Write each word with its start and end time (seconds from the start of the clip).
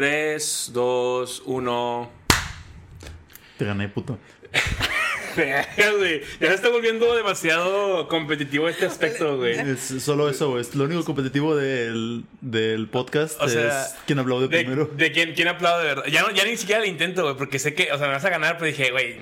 3, 0.00 0.70
2, 0.72 1.42
1. 1.44 2.10
Te 3.58 3.64
gané, 3.66 3.88
puto. 3.90 4.18
Ya 5.36 5.62
se 6.48 6.54
está 6.54 6.70
volviendo 6.70 7.14
demasiado 7.14 8.08
competitivo 8.08 8.68
este 8.68 8.86
aspecto, 8.86 9.36
güey. 9.36 9.58
Es 9.58 9.80
solo 10.02 10.28
eso, 10.28 10.50
güey. 10.50 10.62
Es 10.62 10.74
Lo 10.74 10.84
único 10.84 11.04
competitivo 11.04 11.54
del, 11.54 12.24
del 12.40 12.88
podcast 12.88 13.40
O 13.40 13.48
sea, 13.48 13.84
es 13.84 13.94
quién 14.06 14.18
aplaude 14.18 14.48
De, 14.48 14.64
primero. 14.64 14.86
de 14.86 15.12
quién, 15.12 15.34
quién 15.34 15.48
aplaude 15.48 15.82
de 15.82 15.88
verdad. 15.94 16.04
Ya, 16.10 16.22
no, 16.22 16.30
ya 16.30 16.44
ni 16.44 16.56
siquiera 16.56 16.80
le 16.80 16.88
intento, 16.88 17.22
güey, 17.22 17.36
porque 17.36 17.58
sé 17.58 17.74
que, 17.74 17.92
o 17.92 17.98
sea, 17.98 18.06
me 18.08 18.14
vas 18.14 18.24
a 18.24 18.30
ganar, 18.30 18.56
pero 18.56 18.66
dije, 18.66 18.90
güey. 18.90 19.18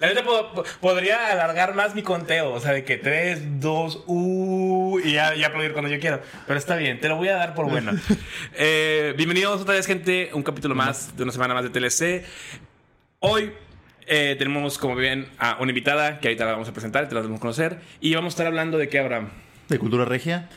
La 0.00 0.06
neta 0.08 0.22
po- 0.22 0.52
po- 0.52 0.64
podría 0.80 1.32
alargar 1.32 1.74
más 1.74 1.94
mi 1.96 2.02
conteo, 2.02 2.52
o 2.52 2.60
sea, 2.60 2.72
de 2.72 2.84
que 2.84 2.98
3, 2.98 3.60
2, 3.60 4.04
uh, 4.06 5.00
y 5.02 5.12
ya, 5.14 5.34
ya 5.34 5.48
aplaudir 5.48 5.72
cuando 5.72 5.90
yo 5.90 5.98
quiero. 5.98 6.20
Pero 6.46 6.56
está 6.58 6.76
bien, 6.76 7.00
te 7.00 7.08
lo 7.08 7.16
voy 7.16 7.28
a 7.28 7.34
dar 7.36 7.54
por 7.54 7.68
bueno. 7.68 7.92
Eh, 8.54 9.12
bienvenidos 9.16 9.60
otra 9.60 9.74
vez, 9.74 9.86
gente, 9.86 10.30
un 10.34 10.42
capítulo 10.44 10.74
más 10.76 11.16
de 11.16 11.22
una 11.24 11.32
semana 11.32 11.54
más 11.54 11.64
de 11.64 11.70
TLC. 11.70 12.24
Hoy 13.20 13.52
eh, 14.06 14.36
tenemos, 14.38 14.78
como 14.78 14.94
bien, 14.94 15.28
a 15.38 15.56
una 15.60 15.70
invitada 15.72 16.20
que 16.20 16.28
ahorita 16.28 16.44
la 16.44 16.52
vamos 16.52 16.68
a 16.68 16.72
presentar, 16.72 17.08
te 17.08 17.14
la 17.16 17.20
vamos 17.22 17.38
a 17.38 17.40
conocer. 17.40 17.78
Y 18.00 18.14
vamos 18.14 18.32
a 18.32 18.34
estar 18.34 18.46
hablando 18.46 18.78
de 18.78 18.88
qué, 18.88 19.00
Abraham. 19.00 19.30
De 19.68 19.78
cultura 19.80 20.04
regia. 20.04 20.48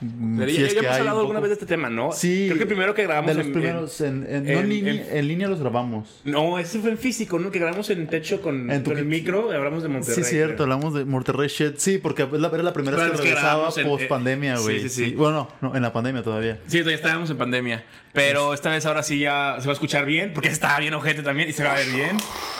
Mm, 0.00 0.44
si 0.46 0.52
ya, 0.54 0.66
es 0.66 0.74
ya 0.74 0.80
que 0.80 0.86
hemos 0.86 0.98
hablado 0.98 1.16
un 1.16 1.20
alguna 1.22 1.38
poco. 1.40 1.42
vez 1.42 1.48
de 1.50 1.52
este 1.54 1.66
tema, 1.66 1.90
¿no? 1.90 2.12
Sí. 2.12 2.44
Creo 2.46 2.56
que 2.56 2.62
el 2.62 2.68
primero 2.68 2.94
que 2.94 3.02
grabamos 3.02 3.28
De 3.30 3.34
los 3.38 3.46
en- 3.46 3.52
primeros. 3.52 4.00
En, 4.00 4.26
en- 4.28 4.44
no 4.44 4.50
en- 4.60 4.68
línea, 4.68 5.06
en- 5.10 5.26
línea 5.28 5.48
los 5.48 5.58
grabamos. 5.58 6.20
No, 6.24 6.56
ese 6.58 6.78
fue 6.78 6.90
en 6.90 6.98
físico, 6.98 7.38
¿no? 7.40 7.50
Que 7.50 7.58
grabamos 7.58 7.90
en 7.90 8.06
techo 8.06 8.40
con, 8.40 8.70
el 8.70 9.04
micro, 9.04 9.50
hablamos 9.50 9.82
de 9.82 9.88
Monterrey. 9.88 10.22
Sí, 10.22 10.30
cierto, 10.30 10.54
creo. 10.54 10.62
hablamos 10.64 10.94
de 10.94 11.04
Monterrey 11.04 11.48
Shit. 11.48 11.78
Sí, 11.78 11.98
porque 11.98 12.28
la- 12.30 12.48
era 12.48 12.62
la 12.62 12.72
primera 12.72 12.96
vez 12.96 13.10
que 13.12 13.16
regresaba 13.22 13.70
en- 13.76 13.86
post 13.88 14.06
pandemia, 14.06 14.54
eh, 14.54 14.58
güey. 14.60 14.80
sí, 14.82 14.88
sí, 14.88 15.04
sí. 15.06 15.14
Bueno, 15.16 15.48
no, 15.60 15.74
en 15.74 15.82
la 15.82 15.92
pandemia 15.92 16.22
todavía. 16.22 16.60
Sí, 16.68 16.78
todavía 16.78 16.96
estábamos 16.96 17.28
en 17.30 17.36
pandemia. 17.38 17.84
Pero 18.12 18.54
esta 18.54 18.70
vez 18.70 18.86
ahora 18.86 19.02
sí 19.02 19.18
ya 19.18 19.56
se 19.60 19.66
va 19.66 19.72
a 19.72 19.74
escuchar 19.74 20.04
bien, 20.06 20.32
porque 20.32 20.48
estaba 20.48 20.78
bien 20.80 20.94
ojete 20.94 21.22
también 21.22 21.48
y 21.48 21.52
se 21.52 21.62
va 21.64 21.72
a 21.72 21.74
ver 21.76 21.88
bien. 21.88 22.16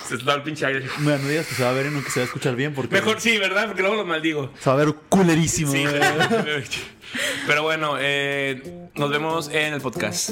Se 0.08 0.14
está 0.16 0.34
el 0.34 0.42
pinche 0.42 0.66
aire. 0.66 0.82
Mira, 1.00 1.18
no 1.18 1.28
digas 1.28 1.46
que 1.46 1.54
se 1.54 1.62
va 1.62 1.70
a 1.70 1.72
ver 1.72 1.86
y 1.86 1.90
no 1.90 2.02
que 2.02 2.10
se 2.10 2.20
va 2.20 2.24
a 2.24 2.26
escuchar 2.26 2.56
bien 2.56 2.74
porque 2.74 2.94
Mejor 2.94 3.20
sí, 3.20 3.38
¿verdad? 3.38 3.66
Porque 3.66 3.82
luego 3.82 3.96
lo 3.96 4.04
maldigo. 4.04 4.52
se 4.58 4.70
va 4.70 4.74
a 4.74 4.84
ver 4.84 4.94
culerísimo. 5.08 5.70
Sí, 5.72 5.84
güey. 5.84 6.00
Pero 7.46 7.62
bueno, 7.62 7.96
eh, 7.98 8.88
nos 8.94 9.10
vemos 9.10 9.48
en 9.48 9.74
el 9.74 9.80
podcast. 9.80 10.30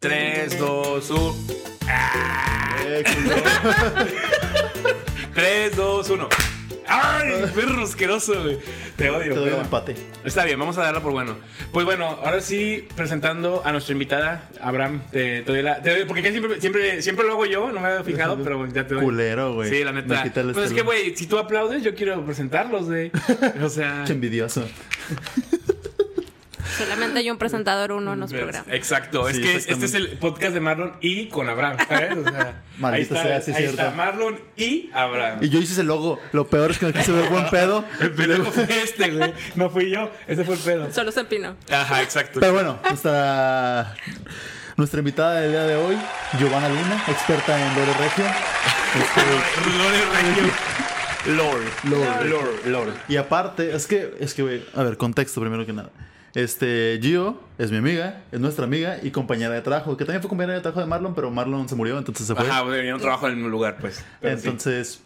3, 0.00 0.58
2, 0.58 1.10
1. 1.10 1.34
Eh, 2.84 3.04
culero. 3.14 3.42
3, 5.34 5.76
2, 5.76 6.10
1. 6.10 6.28
¡Ay, 6.88 7.44
perro 7.54 7.82
asqueroso, 7.82 8.40
güey! 8.42 8.58
Te 8.96 9.10
odio. 9.10 9.34
Te 9.34 9.40
doy 9.40 9.50
un 9.50 9.60
empate. 9.60 9.94
Está 10.24 10.44
bien, 10.44 10.58
vamos 10.58 10.76
a 10.78 10.82
darla 10.82 11.00
por 11.00 11.12
bueno. 11.12 11.36
Pues 11.72 11.84
bueno, 11.86 12.06
ahora 12.06 12.40
sí, 12.40 12.86
presentando 12.96 13.62
a 13.64 13.72
nuestra 13.72 13.92
invitada, 13.92 14.48
Abraham, 14.60 15.02
te, 15.10 15.42
te 15.42 15.52
doy 15.52 15.62
la. 15.62 15.80
te 15.82 15.90
doy- 15.90 16.04
porque 16.06 16.30
siempre, 16.30 16.60
siempre, 16.60 17.02
siempre 17.02 17.26
lo 17.26 17.32
hago 17.32 17.46
yo, 17.46 17.72
no 17.72 17.80
me 17.80 17.88
había 17.88 18.04
fijado, 18.04 18.42
pero 18.42 18.66
ya 18.66 18.86
te 18.86 18.94
doy. 18.94 19.04
Culero, 19.04 19.54
güey. 19.54 19.70
Sí, 19.70 19.82
la 19.84 19.92
neta. 19.92 20.24
Pues 20.52 20.66
es 20.66 20.72
que, 20.72 20.82
güey, 20.82 21.16
si 21.16 21.26
tú 21.26 21.38
aplaudes, 21.38 21.82
yo 21.82 21.94
quiero 21.94 22.24
presentarlos, 22.24 22.86
güey. 22.86 23.10
O 23.62 23.68
sea. 23.68 23.94
Pinche 23.98 24.12
envidioso. 24.12 24.66
Solamente 26.76 27.18
hay 27.18 27.30
un 27.30 27.38
presentador 27.38 27.92
uno 27.92 28.12
en 28.12 28.20
los 28.20 28.32
programas. 28.32 28.68
Exacto, 28.72 29.28
es 29.28 29.36
Sí, 29.36 29.42
que 29.42 29.56
este 29.56 29.84
es 29.84 29.94
el 29.94 30.08
podcast 30.18 30.54
de 30.54 30.60
Marlon 30.60 30.94
y 31.00 31.26
con 31.28 31.48
Abraham, 31.48 31.76
¿sabes? 31.88 32.16
O 32.18 32.22
sea, 32.24 32.40
ahí 32.48 32.54
Maldita 32.78 33.14
está, 33.16 33.22
sea, 33.28 33.40
sí 33.40 33.50
es 33.50 33.56
ahí 33.56 33.62
cierto. 33.64 33.82
está 33.82 33.94
Marlon 33.94 34.40
y 34.56 34.90
Abraham. 34.92 35.38
Y 35.42 35.48
yo 35.48 35.58
hice 35.58 35.72
ese 35.74 35.84
logo. 35.84 36.18
Lo 36.32 36.46
peor 36.46 36.70
es 36.70 36.78
que 36.78 36.86
me 36.86 36.92
quise 36.92 37.12
ver 37.12 37.28
buen 37.28 37.48
pedo. 37.50 37.84
El 38.00 38.12
pendejo 38.12 38.50
fue 38.50 38.82
este, 38.82 39.10
güey. 39.10 39.32
No 39.54 39.70
fui 39.70 39.90
yo, 39.90 40.10
ese 40.26 40.44
fue 40.44 40.54
el 40.54 40.60
pedo. 40.60 40.92
Solo 40.92 41.12
se 41.12 41.20
empinó. 41.20 41.56
Ajá, 41.70 42.02
exacto. 42.02 42.40
Pero 42.40 42.52
bueno, 42.52 42.78
nuestra, 42.88 43.94
nuestra 44.76 44.98
invitada 45.00 45.40
del 45.40 45.52
día 45.52 45.64
de 45.64 45.76
hoy, 45.76 45.96
Giovanna 46.38 46.68
Luna, 46.68 47.02
experta 47.08 47.58
en 47.60 47.74
Lore 47.74 47.92
Regio. 47.94 48.24
Este, 48.94 49.20
Lord, 51.30 51.62
Lord. 51.84 52.26
Lord, 52.26 52.66
Lord. 52.66 52.92
y 53.08 53.16
aparte, 53.16 53.74
es 53.74 53.86
que, 53.86 54.14
es 54.18 54.34
que, 54.34 54.42
güey, 54.42 54.64
a 54.74 54.82
ver, 54.82 54.96
contexto 54.96 55.40
primero 55.40 55.64
que 55.64 55.72
nada. 55.72 55.90
Este, 56.34 56.98
Gio 57.02 57.38
es 57.58 57.70
mi 57.70 57.76
amiga, 57.76 58.22
es 58.32 58.40
nuestra 58.40 58.64
amiga 58.64 58.98
y 59.02 59.10
compañera 59.10 59.52
de 59.52 59.60
trabajo, 59.60 59.96
que 59.96 60.04
también 60.04 60.22
fue 60.22 60.30
compañera 60.30 60.54
de 60.54 60.60
trabajo 60.60 60.80
de 60.80 60.86
Marlon, 60.86 61.14
pero 61.14 61.30
Marlon 61.30 61.68
se 61.68 61.74
murió, 61.74 61.98
entonces 61.98 62.26
se 62.26 62.34
fue. 62.34 62.48
Ajá, 62.48 62.62
venía 62.62 62.94
un 62.94 63.00
trabajo 63.00 63.26
en 63.26 63.32
el 63.32 63.36
mismo 63.36 63.50
lugar, 63.50 63.76
pues. 63.78 63.96
Sí. 63.96 64.04
Entonces, 64.22 65.02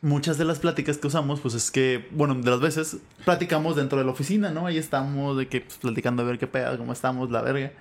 muchas 0.00 0.38
de 0.38 0.44
las 0.44 0.58
pláticas 0.58 0.96
que 0.96 1.06
usamos, 1.06 1.40
pues 1.40 1.54
es 1.54 1.70
que, 1.70 2.08
bueno, 2.12 2.34
de 2.34 2.50
las 2.50 2.60
veces 2.60 2.96
platicamos 3.24 3.76
dentro 3.76 3.98
de 3.98 4.04
la 4.04 4.12
oficina, 4.12 4.50
¿no? 4.50 4.66
Ahí 4.66 4.78
estamos 4.78 5.36
de 5.36 5.48
que, 5.48 5.60
pues, 5.60 5.76
platicando 5.76 6.22
a 6.22 6.26
ver 6.26 6.38
qué 6.38 6.46
pedo, 6.46 6.78
cómo 6.78 6.92
estamos, 6.92 7.30
la 7.30 7.42
verga. 7.42 7.72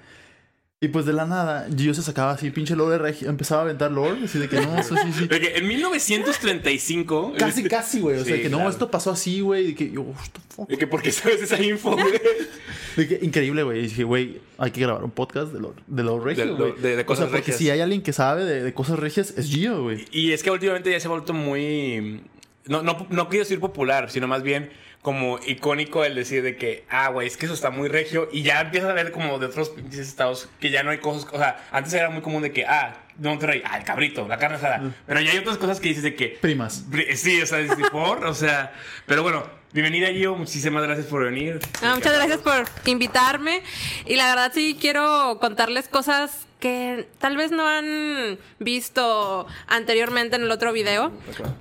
Y 0.79 0.89
pues 0.89 1.07
de 1.07 1.13
la 1.13 1.25
nada, 1.25 1.67
Gio 1.75 1.91
se 1.95 2.03
sacaba 2.03 2.33
así, 2.33 2.51
pinche 2.51 2.75
lore 2.75 2.99
regio, 2.99 3.29
empezaba 3.29 3.61
a 3.61 3.63
aventar 3.63 3.91
lore, 3.91 4.25
así 4.25 4.37
de 4.37 4.47
que 4.47 4.57
no, 4.61 4.77
eso 4.79 4.95
sí, 4.95 5.11
sí. 5.11 5.27
De 5.27 5.57
en 5.57 5.67
1935. 5.67 7.33
Casi, 7.39 7.63
casi, 7.63 7.99
güey. 7.99 8.19
O 8.19 8.23
sea, 8.23 8.35
Sí, 8.35 8.43
que 8.43 8.49
no, 8.49 8.69
esto 8.69 8.91
pasó 8.91 9.09
así, 9.09 9.41
güey. 9.41 9.69
Y 9.69 9.73
que 9.73 9.89
yo, 9.89 10.01
what 10.01 10.15
the 10.31 10.39
fuck. 10.55 10.69
De 10.69 10.77
que 10.77 10.85
porque 10.85 11.11
sabes 11.11 11.41
esa 11.41 11.59
info, 11.61 11.93
güey. 11.93 12.13
De 12.95 13.07
que, 13.07 13.19
increíble, 13.25 13.63
güey. 13.63 13.79
Y 13.79 13.81
dije, 13.87 14.03
güey, 14.03 14.39
hay 14.59 14.69
que 14.69 14.81
grabar 14.81 15.03
un 15.03 15.09
podcast 15.09 15.51
de 15.51 15.59
lo, 15.59 15.73
de 15.87 16.03
lo 16.03 16.19
regio, 16.19 16.45
De 16.45 16.51
güey. 16.51 16.73
de- 16.79 16.95
de 16.95 17.05
cosas 17.05 17.25
o 17.25 17.27
sea, 17.29 17.31
porque 17.31 17.51
regias. 17.51 17.57
si 17.57 17.69
hay 17.71 17.79
alguien 17.81 18.03
que 18.03 18.13
sabe 18.13 18.43
de, 18.45 18.61
de 18.63 18.73
cosas 18.75 18.99
regias, 18.99 19.33
es 19.35 19.47
Gio, 19.47 19.81
güey. 19.81 20.05
Y 20.11 20.31
es 20.33 20.43
que 20.43 20.51
últimamente 20.51 20.91
ya 20.91 20.99
se 20.99 21.07
ha 21.07 21.09
vuelto 21.11 21.33
muy. 21.33 22.21
No, 22.67 22.83
no, 22.83 23.07
no 23.09 23.29
quiero 23.29 23.45
decir 23.45 23.59
popular, 23.59 24.11
sino 24.11 24.27
más 24.27 24.43
bien 24.43 24.69
como 25.01 25.39
icónico 25.45 26.03
el 26.03 26.15
decir 26.15 26.43
de 26.43 26.57
que, 26.57 26.83
ah, 26.89 27.07
güey, 27.09 27.27
es 27.27 27.37
que 27.37 27.45
eso 27.45 27.53
está 27.53 27.69
muy 27.69 27.87
regio. 27.87 28.27
Y 28.31 28.41
ya 28.43 28.59
empiezas 28.61 28.89
a 28.89 28.93
ver 28.93 29.11
como 29.11 29.39
de 29.39 29.45
otros 29.45 29.71
estados 29.93 30.49
que 30.59 30.69
ya 30.69 30.83
no 30.83 30.91
hay 30.91 30.97
cosas. 30.97 31.27
O 31.31 31.37
sea, 31.37 31.65
antes 31.71 31.93
era 31.93 32.09
muy 32.09 32.21
común 32.21 32.41
de 32.41 32.51
que, 32.51 32.65
ah, 32.65 32.97
de 33.15 33.29
Monterrey, 33.29 33.61
ah, 33.65 33.77
el 33.77 33.83
cabrito, 33.85 34.27
la 34.27 34.37
carne 34.37 34.57
asada. 34.57 34.93
Pero 35.05 35.21
ya 35.21 35.31
hay 35.31 35.37
otras 35.37 35.57
cosas 35.57 35.79
que 35.79 35.87
dices 35.89 36.03
de 36.03 36.15
que. 36.15 36.37
Primas. 36.41 36.83
Pri- 36.91 37.15
Sí, 37.15 37.41
o 37.41 37.45
sea, 37.45 37.59
es 37.59 37.69
de 37.77 37.83
por, 37.89 38.25
o 38.25 38.33
sea. 38.33 38.73
Pero 39.05 39.23
bueno, 39.23 39.43
bienvenida, 39.71 40.07
Gio. 40.09 40.35
Muchísimas 40.35 40.83
gracias 40.83 41.07
por 41.07 41.23
venir. 41.23 41.59
Ah, 41.81 41.93
muchas 41.95 42.13
gracias 42.13 42.39
por 42.39 42.65
invitarme. 42.85 43.61
Y 44.05 44.15
la 44.17 44.27
verdad 44.27 44.51
sí 44.53 44.77
quiero 44.79 45.37
contarles 45.39 45.87
cosas 45.87 46.45
que 46.59 47.07
tal 47.19 47.37
vez 47.37 47.51
no 47.51 47.67
han 47.67 48.37
visto 48.59 49.47
anteriormente 49.67 50.35
en 50.35 50.41
el 50.41 50.51
otro 50.51 50.73
video. 50.73 51.11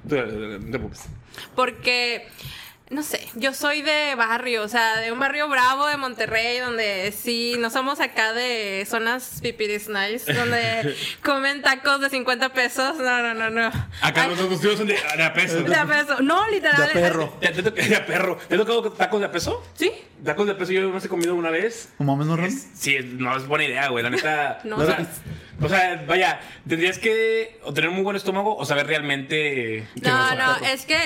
No. 0.08 0.90
Porque, 1.54 2.26
no 2.88 3.02
sé, 3.02 3.26
yo 3.34 3.52
soy 3.52 3.82
de 3.82 4.14
barrio, 4.14 4.62
o 4.62 4.68
sea, 4.68 4.98
de 4.98 5.10
un 5.10 5.18
barrio 5.18 5.48
bravo 5.48 5.86
de 5.88 5.96
Monterrey, 5.96 6.58
donde 6.60 7.12
sí, 7.12 7.56
no 7.58 7.68
somos 7.68 7.98
acá 7.98 8.32
de 8.32 8.86
zonas 8.88 9.40
pipiris 9.42 9.88
nice, 9.88 10.32
donde 10.32 10.94
comen 11.24 11.62
tacos 11.62 12.00
de 12.00 12.10
50 12.10 12.50
pesos. 12.50 12.96
No, 12.98 13.22
no, 13.22 13.34
no, 13.34 13.50
no. 13.50 13.66
Acá 14.00 14.22
Ay, 14.24 14.36
los 14.36 14.60
tíos 14.60 14.78
son 14.78 14.86
de, 14.86 14.94
de 15.16 15.22
a 15.22 15.32
peso. 15.32 15.62
de 15.62 15.74
a 15.74 15.84
peso. 15.84 16.20
No, 16.22 16.48
literal. 16.48 16.76
De 16.78 16.84
a 16.84 16.92
perro. 16.92 17.36
¿Te, 17.40 17.48
te, 17.48 17.62
te- 17.70 17.88
de 17.88 17.96
a 17.96 18.06
perro. 18.06 18.38
¿Te 18.48 18.56
tocado 18.56 18.92
tacos 18.92 19.18
de 19.20 19.26
a 19.26 19.32
peso? 19.32 19.64
Sí. 19.74 19.90
Tacos 20.24 20.46
de 20.46 20.52
a 20.52 20.56
peso 20.58 20.70
yo 20.72 20.82
no 20.88 20.96
he 20.96 21.08
comido 21.08 21.34
una 21.34 21.50
vez. 21.50 21.88
No 21.98 22.06
mames, 22.06 22.26
no, 22.28 22.36
Ron? 22.36 22.46
Es- 22.46 22.68
sí, 22.74 22.98
no 23.02 23.36
es 23.36 23.46
buena 23.48 23.64
idea, 23.64 23.88
güey. 23.88 24.04
La 24.04 24.10
neta. 24.10 24.60
No. 24.64 24.76
o, 24.76 24.86
sea, 24.86 25.04
o 25.60 25.68
sea, 25.68 26.04
vaya, 26.06 26.40
tendrías 26.68 26.98
que 26.98 27.58
o 27.62 27.72
tener 27.72 27.88
un 27.90 27.96
muy 27.96 28.04
buen 28.04 28.16
estómago 28.16 28.56
o 28.56 28.64
saber 28.66 28.86
realmente. 28.86 29.78
eh, 29.78 29.86
No, 30.02 30.34
no, 30.34 30.56
es 30.66 30.84
que 30.86 30.98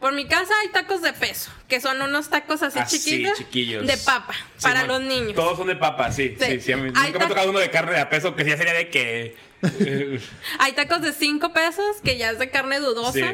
por 0.00 0.12
mi 0.12 0.26
casa 0.26 0.52
hay 0.62 0.68
tacos 0.70 1.02
de 1.02 1.12
peso, 1.12 1.50
que 1.68 1.80
son 1.80 2.00
unos 2.02 2.28
tacos 2.28 2.62
así 2.62 2.78
Así, 2.78 2.98
chiquitos, 2.98 3.38
chiquillos. 3.38 3.86
de 3.86 3.96
papa, 3.98 4.34
Sí, 4.56 4.62
para 4.62 4.84
los 4.84 5.00
niños. 5.00 5.34
Todos 5.34 5.56
son 5.58 5.68
de 5.68 5.76
papa, 5.76 6.10
sí. 6.10 6.36
Sí, 6.38 6.46
Sí. 6.46 6.60
sí. 6.60 6.72
a 6.72 6.76
mí 6.78 6.90
Hay 6.96 7.06
nunca 7.12 7.18
me 7.20 7.24
ha 7.24 7.28
tocado 7.28 7.50
uno 7.50 7.58
de 7.60 7.70
carne 7.70 7.92
de 7.92 8.00
a 8.00 8.08
peso, 8.10 8.34
que 8.34 8.44
ya 8.44 8.56
sería 8.56 8.72
de 8.74 8.88
que. 8.90 9.36
Hay 10.58 10.72
tacos 10.72 11.02
de 11.02 11.12
5 11.12 11.52
pesos, 11.52 11.84
que 12.02 12.18
ya 12.18 12.30
es 12.30 12.38
de 12.38 12.50
carne 12.50 12.80
dudosa. 12.80 13.12
Sí. 13.12 13.24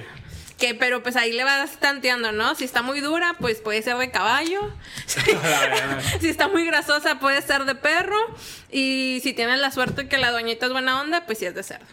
Que, 0.59 0.75
pero 0.75 1.03
pues 1.05 1.15
ahí 1.17 1.33
le 1.33 1.45
vas 1.45 1.79
tanteando, 1.79 2.33
¿no? 2.33 2.55
Si 2.57 2.65
está 2.65 2.83
muy 2.83 3.01
dura, 3.01 3.37
pues 3.39 3.61
puede 3.61 3.81
ser 3.81 3.97
de 3.97 4.11
caballo. 4.11 4.61
si 6.21 6.29
está 6.29 6.49
muy 6.49 6.65
grasosa, 6.67 7.21
puede 7.21 7.41
ser 7.43 7.65
de 7.65 7.75
perro. 7.75 8.17
Y 8.71 9.21
si 9.23 9.32
tienes 9.32 9.61
la 9.61 9.71
suerte 9.71 10.09
que 10.09 10.19
la 10.19 10.31
doñita 10.32 10.67
es 10.67 10.73
buena 10.73 11.00
onda, 11.00 11.27
pues 11.27 11.38
sí 11.38 11.47
es 11.47 11.55
de 11.55 11.62
cerdo. 11.62 11.87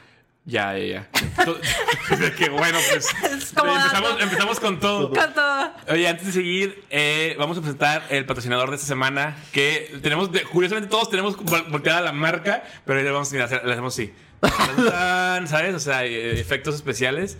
ya, 0.45 0.77
ya, 0.77 0.85
ya. 0.85 1.07
Que 2.37 2.49
bueno, 2.49 2.79
pues. 2.89 3.07
Es 3.31 3.53
como 3.53 3.75
empezamos, 3.75 4.21
empezamos 4.21 4.59
con 4.59 4.79
todo. 4.79 5.09
Con 5.11 5.33
todo. 5.33 5.71
Oye, 5.89 6.07
antes 6.07 6.25
de 6.27 6.31
seguir, 6.33 6.83
eh, 6.89 7.35
vamos 7.37 7.57
a 7.57 7.61
presentar 7.61 8.03
el 8.09 8.25
patrocinador 8.25 8.69
de 8.69 8.75
esta 8.77 8.87
semana. 8.87 9.35
Que 9.51 9.95
tenemos, 10.01 10.29
curiosamente, 10.51 10.89
todos 10.89 11.09
tenemos 11.09 11.37
vol- 11.37 11.69
volteada 11.69 12.01
la 12.01 12.11
marca, 12.13 12.63
pero 12.85 13.01
le 13.01 13.11
vamos 13.11 13.31
a 13.33 13.43
hacer, 13.43 13.63
le 13.65 13.73
hacemos 13.73 13.93
así. 13.93 14.13
¿Sabes? 14.41 15.75
O 15.75 15.79
sea, 15.79 16.05
eh, 16.05 16.39
efectos 16.39 16.75
especiales. 16.75 17.37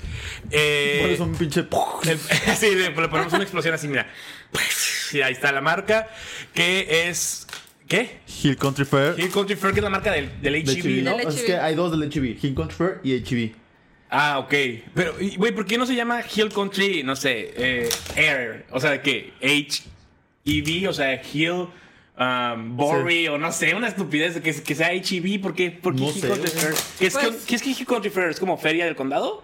Eh, 0.52 1.18
un 1.20 1.36
pinche. 1.36 1.66
el- 2.08 2.20
sí, 2.58 2.76
le, 2.76 2.92
ponemos 2.92 3.34
una 3.34 3.44
explosión 3.44 3.74
así, 3.74 3.88
mira. 3.88 4.08
Y 5.12 5.22
ahí 5.22 5.34
está 5.34 5.52
la 5.52 5.62
marca, 5.62 6.08
que 6.54 7.08
es. 7.10 7.48
¿Qué? 7.88 8.20
Hill 8.44 8.58
Country 8.58 8.86
Fair. 8.86 9.16
Hill 9.20 9.30
Country 9.30 9.56
Fair, 9.56 9.74
que 9.74 9.80
es 9.80 9.84
la 9.84 9.90
marca 9.92 10.12
del, 10.12 10.42
del 10.42 10.64
de 10.66 10.72
HEB, 10.72 11.04
¿no? 11.04 11.20
Es 11.20 11.38
HEB. 11.42 11.46
que 11.46 11.58
hay 11.58 11.76
dos 11.76 11.92
del 11.92 12.10
HB. 12.10 12.44
Hill 12.44 12.56
Country 12.56 12.76
Fair 12.76 13.00
y 13.04 13.20
HB. 13.22 13.56
Ah, 14.10 14.40
ok. 14.40 14.54
Pero, 14.94 15.16
güey, 15.38 15.52
¿por 15.54 15.66
qué 15.66 15.78
no 15.78 15.86
se 15.86 15.94
llama 15.96 16.24
Hill 16.36 16.50
Country, 16.52 17.04
no 17.04 17.16
sé, 17.16 17.54
eh, 17.56 17.90
Air? 18.16 18.66
O 18.72 18.80
sea, 18.80 19.02
¿qué? 19.02 19.34
H-E-V, 19.42 20.88
o 20.88 20.94
sea, 20.94 21.22
Hill 21.34 21.68
um, 22.18 22.76
Bory 22.78 23.28
o 23.28 23.38
no 23.38 23.52
sé, 23.52 23.76
una 23.76 23.88
estupidez 23.88 24.40
que, 24.40 24.54
que 24.62 24.76
sea 24.76 24.92
HEB. 24.94 25.42
¿Por 25.42 25.54
qué? 25.54 25.72
¿Por 25.72 25.96
qué 25.96 26.02
No 26.02 26.08
Country. 26.30 26.50
Fair? 26.50 26.74
¿Qué 27.00 27.08
es, 27.08 27.14
Pues- 27.14 27.46
¿Qué 27.46 27.56
es 27.56 27.86
Country 27.86 28.10
Fair? 28.10 28.30
¿Es 28.30 28.40
como 28.40 28.58
feria 28.58 28.86
del 28.86 28.96
condado? 28.96 29.44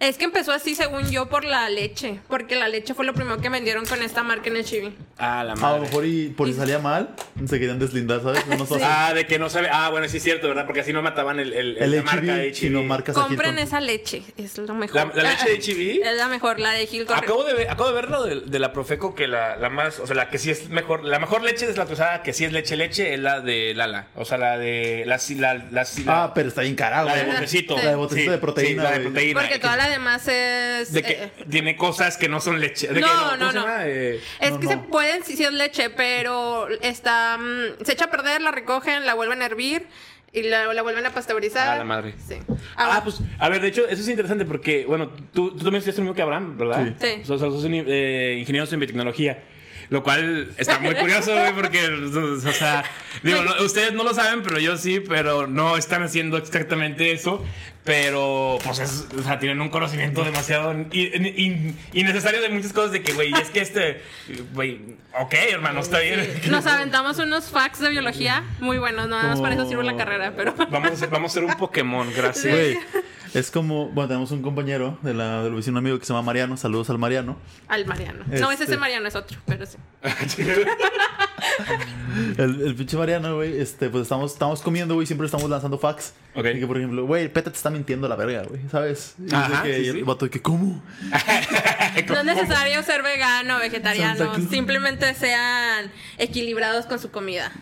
Es 0.00 0.16
que 0.16 0.24
empezó 0.26 0.52
así, 0.52 0.76
según 0.76 1.10
yo, 1.10 1.28
por 1.28 1.44
la 1.44 1.68
leche. 1.68 2.20
Porque 2.28 2.54
la 2.54 2.68
leche 2.68 2.94
fue 2.94 3.04
lo 3.04 3.14
primero 3.14 3.40
que 3.40 3.48
vendieron 3.48 3.84
con 3.84 4.00
esta 4.00 4.22
marca 4.22 4.48
en 4.48 4.56
el 4.56 4.64
chibi. 4.64 4.94
Ah, 5.18 5.42
la 5.42 5.52
A 5.52 5.56
lo 5.56 5.60
madre. 5.60 5.80
mejor 5.80 6.06
y 6.06 6.28
por 6.28 6.46
si 6.46 6.54
salía 6.54 6.78
mal, 6.78 7.16
se 7.46 7.58
querían 7.58 7.80
deslindar, 7.80 8.22
¿sabes? 8.22 8.46
No 8.46 8.64
Ah, 8.80 9.12
de 9.12 9.26
que 9.26 9.40
no 9.40 9.50
sabe. 9.50 9.68
Ah, 9.72 9.90
bueno, 9.90 10.08
sí 10.08 10.18
es 10.18 10.22
cierto, 10.22 10.46
¿verdad? 10.46 10.66
Porque 10.66 10.82
así 10.82 10.92
no 10.92 11.02
mataban 11.02 11.40
el, 11.40 11.52
el, 11.52 11.76
el 11.78 11.96
la 11.96 12.02
marca 12.04 12.36
HB, 12.36 12.54
sino 12.54 12.82
marcas 12.84 13.16
aquí. 13.16 13.26
Compren 13.26 13.58
esa 13.58 13.80
leche, 13.80 14.22
es 14.36 14.56
lo 14.58 14.72
mejor. 14.74 14.94
¿La- 15.16 15.22
la 15.22 15.30
leche 15.32 15.50
de 15.50 15.58
HB? 16.02 16.06
Es 16.06 16.16
la 16.16 16.28
mejor, 16.28 16.60
la 16.60 16.70
de 16.70 16.82
Hill 16.84 17.04
Country. 17.04 17.24
Acabo 17.26 17.42
de, 17.42 17.54
ver, 17.54 17.68
acabo 17.70 17.88
de 17.88 17.94
verlo 17.94 18.22
de, 18.24 18.40
de 18.42 18.58
la 18.60 18.72
Profeco 18.72 19.16
que 19.16 19.26
la, 19.26 19.56
la 19.56 19.68
más, 19.68 19.98
o 19.98 20.06
sea, 20.06 20.14
la 20.14 20.30
que 20.30 20.38
sí 20.38 20.50
es 20.52 20.68
mejor, 20.68 21.02
la 21.04 21.18
mejor 21.18 21.42
leche 21.42 21.66
deslactosada 21.66 22.22
que 22.22 22.32
sí 22.32 22.44
es 22.44 22.52
leche 22.52 22.76
leche 22.76 23.14
es 23.14 23.18
la 23.20 23.40
de 23.40 23.74
Lala, 23.74 24.06
o 24.14 24.24
sea, 24.24 24.38
la 24.38 24.56
de 24.58 25.02
la 25.06 25.18
la, 25.38 25.54
la, 25.54 25.64
la- 25.72 25.86
Ah, 26.06 26.32
pero 26.34 26.48
está 26.50 26.62
bien 26.62 26.76
cara, 26.76 27.02
la 27.02 27.16
de 27.16 27.24
botecito. 27.24 27.76
La 27.76 27.90
de 27.90 27.96
botecito 27.96 28.30
de 28.30 28.38
proteína, 28.38 28.82
sí, 28.84 28.88
la 28.92 28.98
de 28.98 29.00
proteína. 29.04 29.40
Porque 29.40 29.54
que- 29.54 29.58
toda 29.58 29.76
la 29.76 29.87
demás 29.88 30.26
es. 30.28 30.92
de 30.92 31.02
que 31.02 31.12
eh, 31.24 31.32
tiene 31.50 31.76
cosas 31.76 32.16
que 32.16 32.28
no 32.28 32.40
son 32.40 32.60
leche. 32.60 32.88
de 32.88 33.00
No, 33.00 33.06
que 33.06 33.12
no, 33.14 33.20
¿cómo 33.38 33.50
se 33.52 33.56
no. 33.58 33.62
llama? 33.66 33.86
Eh, 33.86 34.20
Es 34.40 34.50
No, 34.52 34.60
que 34.60 34.66
no. 34.66 34.70
se 34.72 34.76
pueden, 34.78 35.24
sí, 35.24 35.36
sí 35.36 35.44
es 35.44 35.52
leche, 35.52 35.90
pero 35.90 36.68
está. 36.82 37.36
mm, 37.38 37.84
se 37.84 37.92
echa 37.92 38.06
a 38.06 38.10
perder, 38.10 38.40
la 38.42 38.50
recogen, 38.50 39.04
la 39.06 39.14
vuelven 39.14 39.42
a 39.42 39.46
hervir 39.46 39.86
y 40.32 40.42
la, 40.42 40.72
la 40.74 40.82
vuelven 40.82 41.06
a 41.06 41.10
pasteurizar. 41.10 41.68
A 41.68 41.78
la 41.78 41.84
madre. 41.84 42.14
Sí. 42.26 42.36
Ah, 42.76 43.00
pues, 43.02 43.20
a 43.38 43.48
ver, 43.48 43.60
de 43.62 43.68
hecho, 43.68 43.88
eso 43.88 44.02
es 44.02 44.08
interesante 44.08 44.44
porque, 44.44 44.84
bueno, 44.86 45.10
tú, 45.32 45.50
tú 45.52 45.56
también 45.58 45.76
estudiaste 45.76 46.00
lo 46.00 46.04
mismo 46.04 46.14
que 46.14 46.22
Abraham, 46.22 46.58
¿verdad? 46.58 46.94
Sí. 47.00 47.06
Sí. 47.16 47.24
Sos, 47.24 47.40
sos 47.40 47.64
un, 47.64 47.72
eh, 47.74 48.36
ingenieros 48.38 48.72
en 48.72 48.80
biotecnología. 48.80 49.42
Lo 49.90 50.02
cual 50.02 50.52
está 50.58 50.78
muy 50.80 50.94
curioso, 50.94 51.32
güey, 51.32 51.54
porque, 51.54 51.86
o 51.88 52.52
sea, 52.52 52.84
digo, 53.22 53.42
no- 53.42 53.62
ustedes 53.64 53.94
no 53.94 54.04
lo 54.04 54.12
saben, 54.12 54.42
pero 54.42 54.58
yo 54.58 54.76
sí, 54.76 55.00
pero 55.00 55.46
no 55.46 55.76
están 55.78 56.02
haciendo 56.02 56.36
exactamente 56.36 57.10
eso. 57.12 57.42
Pero, 57.84 58.58
pues, 58.64 58.80
es- 58.80 59.06
o 59.18 59.22
sea, 59.22 59.38
tienen 59.38 59.62
un 59.62 59.70
conocimiento 59.70 60.22
demasiado 60.22 60.72
in- 60.72 60.88
in- 60.92 61.78
innecesario 61.94 62.42
de 62.42 62.50
muchas 62.50 62.74
cosas 62.74 62.92
de 62.92 63.00
que, 63.00 63.14
güey, 63.14 63.32
es 63.32 63.48
que 63.48 63.60
este, 63.60 64.02
güey, 64.52 64.96
ok, 65.18 65.32
hermano, 65.52 65.80
está 65.80 66.00
bien. 66.00 66.28
Nos 66.50 66.66
aventamos 66.66 67.18
unos 67.18 67.46
facts 67.46 67.78
de 67.80 67.88
biología 67.88 68.44
muy 68.60 68.76
buenos, 68.76 69.08
nada 69.08 69.22
más 69.30 69.40
para 69.40 69.54
eso 69.54 69.66
sirve 69.66 69.84
la 69.84 69.96
carrera, 69.96 70.34
pero. 70.36 70.54
Vamos 70.70 71.00
vamos 71.08 71.30
a 71.30 71.32
hacer 71.32 71.44
un 71.44 71.54
Pokémon, 71.54 72.12
gracias. 72.14 72.54
Güey, 72.54 72.78
es 73.34 73.50
como, 73.50 73.88
bueno, 73.88 74.08
tenemos 74.08 74.30
un 74.30 74.42
compañero 74.42 74.98
de 75.02 75.14
la, 75.14 75.42
del 75.42 75.54
vecino 75.54 75.78
amigo 75.78 75.98
que 75.98 76.04
se 76.04 76.12
llama 76.12 76.22
Mariano. 76.26 76.56
Saludos 76.56 76.90
al 76.90 76.98
Mariano. 76.98 77.36
Al 77.68 77.86
Mariano. 77.86 78.24
No, 78.26 78.50
es 78.50 78.60
Este- 78.60 78.64
ese 78.64 78.76
Mariano, 78.76 79.08
es 79.08 79.14
otro, 79.16 79.38
pero 79.46 79.66
sí. 79.66 79.76
El, 82.36 82.62
el 82.62 82.74
pinche 82.74 82.96
Mariano, 82.96 83.36
güey, 83.36 83.60
este, 83.60 83.90
pues 83.90 84.02
estamos, 84.02 84.32
estamos 84.32 84.60
comiendo, 84.62 84.94
güey, 84.94 85.06
siempre 85.06 85.26
estamos 85.26 85.48
lanzando 85.48 85.78
fax. 85.78 86.14
Ok. 86.34 86.46
Y 86.54 86.60
que, 86.60 86.66
por 86.66 86.76
ejemplo, 86.78 87.04
güey, 87.06 87.28
peta 87.32 87.50
te 87.50 87.56
está 87.56 87.70
mintiendo 87.70 88.06
a 88.06 88.10
la 88.10 88.16
verga, 88.16 88.42
güey, 88.48 88.60
¿sabes? 88.70 89.14
Y 89.24 89.32
Ajá, 89.34 89.62
que, 89.62 89.74
sí, 89.76 89.82
y 89.82 89.88
el 89.88 89.96
sí. 89.96 90.02
vato 90.02 90.24
de 90.24 90.30
que, 90.30 90.40
¿cómo? 90.42 90.82
No 92.08 92.14
es 92.18 92.24
necesario 92.24 92.82
ser 92.82 93.02
vegano 93.02 93.56
o 93.56 93.60
vegetariano, 93.60 94.34
simplemente 94.50 95.12
sean 95.14 95.90
equilibrados 96.16 96.86
con 96.86 96.98
su 96.98 97.10
comida. 97.10 97.52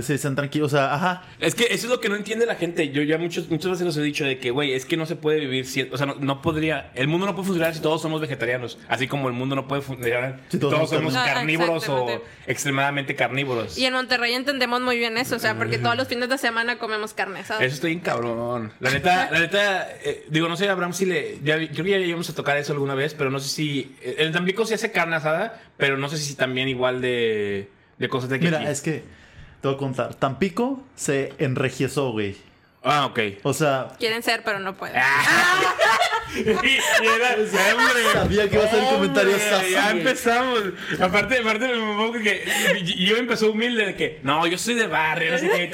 Sí, 0.00 0.16
sean 0.16 0.34
tranquilos, 0.34 0.72
o 0.72 0.76
sea, 0.76 0.94
ajá. 0.94 1.22
Es 1.38 1.54
que 1.54 1.64
eso 1.64 1.86
es 1.86 1.90
lo 1.90 2.00
que 2.00 2.08
no 2.08 2.16
entiende 2.16 2.46
la 2.46 2.54
gente. 2.54 2.90
Yo 2.92 3.02
ya 3.02 3.18
muchos, 3.18 3.50
muchas 3.50 3.72
veces 3.72 3.84
los 3.84 3.96
he 3.98 4.02
dicho 4.02 4.24
de 4.24 4.38
que, 4.38 4.50
güey, 4.50 4.72
es 4.72 4.86
que 4.86 4.96
no 4.96 5.04
se 5.04 5.16
puede 5.16 5.38
vivir 5.40 5.66
si, 5.66 5.82
o 5.82 5.98
sea, 5.98 6.06
no, 6.06 6.14
no 6.14 6.40
podría, 6.40 6.90
el 6.94 7.08
mundo 7.08 7.26
no 7.26 7.34
puede 7.34 7.46
funcionar 7.48 7.74
si 7.74 7.80
todos 7.80 8.00
somos 8.00 8.20
vegetarianos, 8.22 8.78
así 8.88 9.06
como 9.06 9.28
el 9.28 9.34
mundo 9.34 9.54
no 9.54 9.68
puede 9.68 9.82
funcionar 9.82 10.40
si 10.48 10.58
todos 10.58 10.74
todos, 10.74 10.90
somos 10.90 11.12
carnívoros. 11.12 11.86
O 11.90 12.22
extremadamente 12.46 13.14
carnívoros. 13.14 13.76
Y 13.76 13.84
en 13.84 13.92
Monterrey 13.92 14.32
entendemos 14.32 14.80
muy 14.80 14.96
bien 14.96 15.18
eso, 15.18 15.36
o 15.36 15.38
sea, 15.38 15.58
porque 15.58 15.76
todos 15.78 15.96
los 15.96 16.08
fines 16.08 16.28
de 16.30 16.38
semana 16.38 16.78
comemos 16.78 17.12
carne 17.12 17.40
asada. 17.40 17.62
Eso 17.62 17.74
estoy 17.74 17.90
bien 17.90 18.00
cabrón. 18.00 18.72
La 18.80 18.90
neta, 18.90 19.30
la 19.30 19.40
neta, 19.40 19.88
eh, 20.04 20.24
digo, 20.30 20.48
no 20.48 20.56
sé, 20.56 20.70
Abraham, 20.70 20.94
si 20.94 21.04
le. 21.04 21.38
Ya, 21.44 21.56
creo 21.56 21.84
que 21.84 21.90
ya 21.90 21.98
llegamos 21.98 22.30
a 22.30 22.34
tocar 22.34 22.56
eso 22.56 22.72
alguna 22.72 22.94
vez, 22.94 23.12
pero 23.12 23.30
no 23.30 23.38
sé 23.40 23.48
si. 23.50 23.94
eh, 24.00 24.16
El 24.18 24.32
Tampico 24.32 24.64
sí 24.64 24.72
hace 24.72 24.90
carne 24.90 25.16
asada, 25.16 25.60
pero 25.76 25.98
no 25.98 26.08
sé 26.08 26.16
si 26.16 26.34
también 26.34 26.68
igual 26.68 27.02
de, 27.02 27.68
de 27.98 28.08
cosas 28.08 28.30
de 28.30 28.38
que. 28.40 28.46
Mira, 28.46 28.60
aquí. 28.60 28.68
es 28.68 28.80
que 28.80 29.02
te 29.62 29.68
voy 29.68 29.74
a 29.76 29.78
contar. 29.78 30.14
Tampico 30.16 30.82
se 30.96 31.32
enregiezó, 31.38 32.10
güey. 32.12 32.36
Ah, 32.84 33.06
ok. 33.06 33.18
O 33.44 33.54
sea, 33.54 33.88
Quieren 33.98 34.22
ser, 34.24 34.42
pero 34.44 34.58
no 34.58 34.76
pueden. 34.76 34.96
Y 36.34 36.40
era- 36.48 37.34
hombre, 37.34 38.02
Sabía 38.12 38.48
que 38.48 38.54
iba 38.56 38.64
a 38.64 38.70
ser 38.70 38.78
el 38.82 38.88
comentario 38.88 39.32
hombre, 39.32 39.50
sassy, 39.50 39.70
Ya 39.72 39.84
güey. 39.90 39.98
empezamos. 39.98 40.60
Aparte, 40.98 41.38
aparte 41.40 41.68
me 41.68 41.74
pongo 41.94 42.12
que 42.14 42.44
yo 42.96 43.16
empezó 43.18 43.50
humilde 43.50 43.84
de 43.86 43.96
que 43.96 44.20
no, 44.22 44.46
yo 44.46 44.56
soy 44.56 44.74
de 44.74 44.86
barrio, 44.86 45.32
no 45.32 45.38
sé 45.38 45.50
qué 45.50 45.68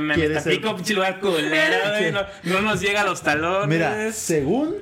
mames, 0.00 0.16
¿Quieres 0.16 0.42
ser- 0.42 0.54
Tampico, 0.54 0.76
pinche 0.76 0.94
lugar 0.94 1.20
culero, 1.20 1.90
güey, 1.90 2.12
no, 2.12 2.22
no 2.44 2.60
nos 2.62 2.80
llega 2.80 3.02
a 3.02 3.04
los 3.04 3.20
talones. 3.22 3.68
mira, 3.68 4.10
según 4.12 4.76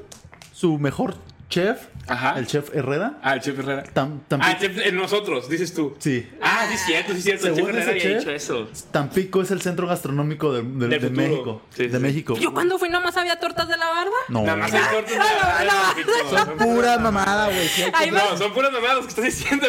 su 0.53 0.79
mejor 0.79 1.17
chef, 1.49 1.81
Ajá. 2.09 2.39
el 2.39 2.47
chef 2.47 2.75
Herrera, 2.75 3.19
Ah, 3.23 3.35
el 3.35 3.41
chef 3.41 3.59
Herrera. 3.59 3.85
Tam- 3.85 4.21
Tampico, 4.29 4.43
Ah, 4.43 4.53
el 4.53 4.59
chef, 4.59 4.87
en 4.87 4.97
nosotros, 4.97 5.49
dices 5.49 5.75
tú. 5.75 5.95
sí, 5.99 6.29
Ah, 6.41 6.65
sí 6.69 6.75
es 6.75 6.85
cierto, 6.87 7.13
sí 7.13 7.19
es 7.19 7.25
cierto. 7.25 7.47
El 7.49 7.53
chef 7.53 7.57
Según 7.57 7.71
Herrera 7.71 7.83
ese 7.83 7.91
había 7.91 8.03
chef, 8.03 8.19
dicho 8.21 8.31
eso. 8.33 8.69
Tampico 8.91 9.43
es 9.43 9.51
el 9.51 9.61
centro 9.63 9.87
gastronómico 9.87 10.53
de. 10.53 10.63
México. 10.63 11.63
Sí, 11.75 11.87
de 11.89 11.97
sí. 11.97 12.03
México. 12.03 12.37
Yo 12.39 12.53
cuando 12.55 12.79
fui 12.79 12.89
nomás 12.89 13.17
había 13.17 13.39
tortas 13.39 13.69
de 13.69 13.77
la 13.77 13.87
barda. 13.89 14.11
No, 14.29 14.43
Nada 14.43 14.57
más 14.57 14.73
hay 14.73 14.83
cortes 14.93 15.13
de 15.13 15.19
la- 15.19 16.45
son 16.45 16.57
pura 16.59 16.99
mamada, 16.99 17.47
güey. 17.47 18.11
No, 18.11 18.37
son 18.39 18.53
puras 18.53 18.73
mamadas 18.73 19.01
que 19.03 19.09
estás 19.09 19.25
diciendo, 19.25 19.67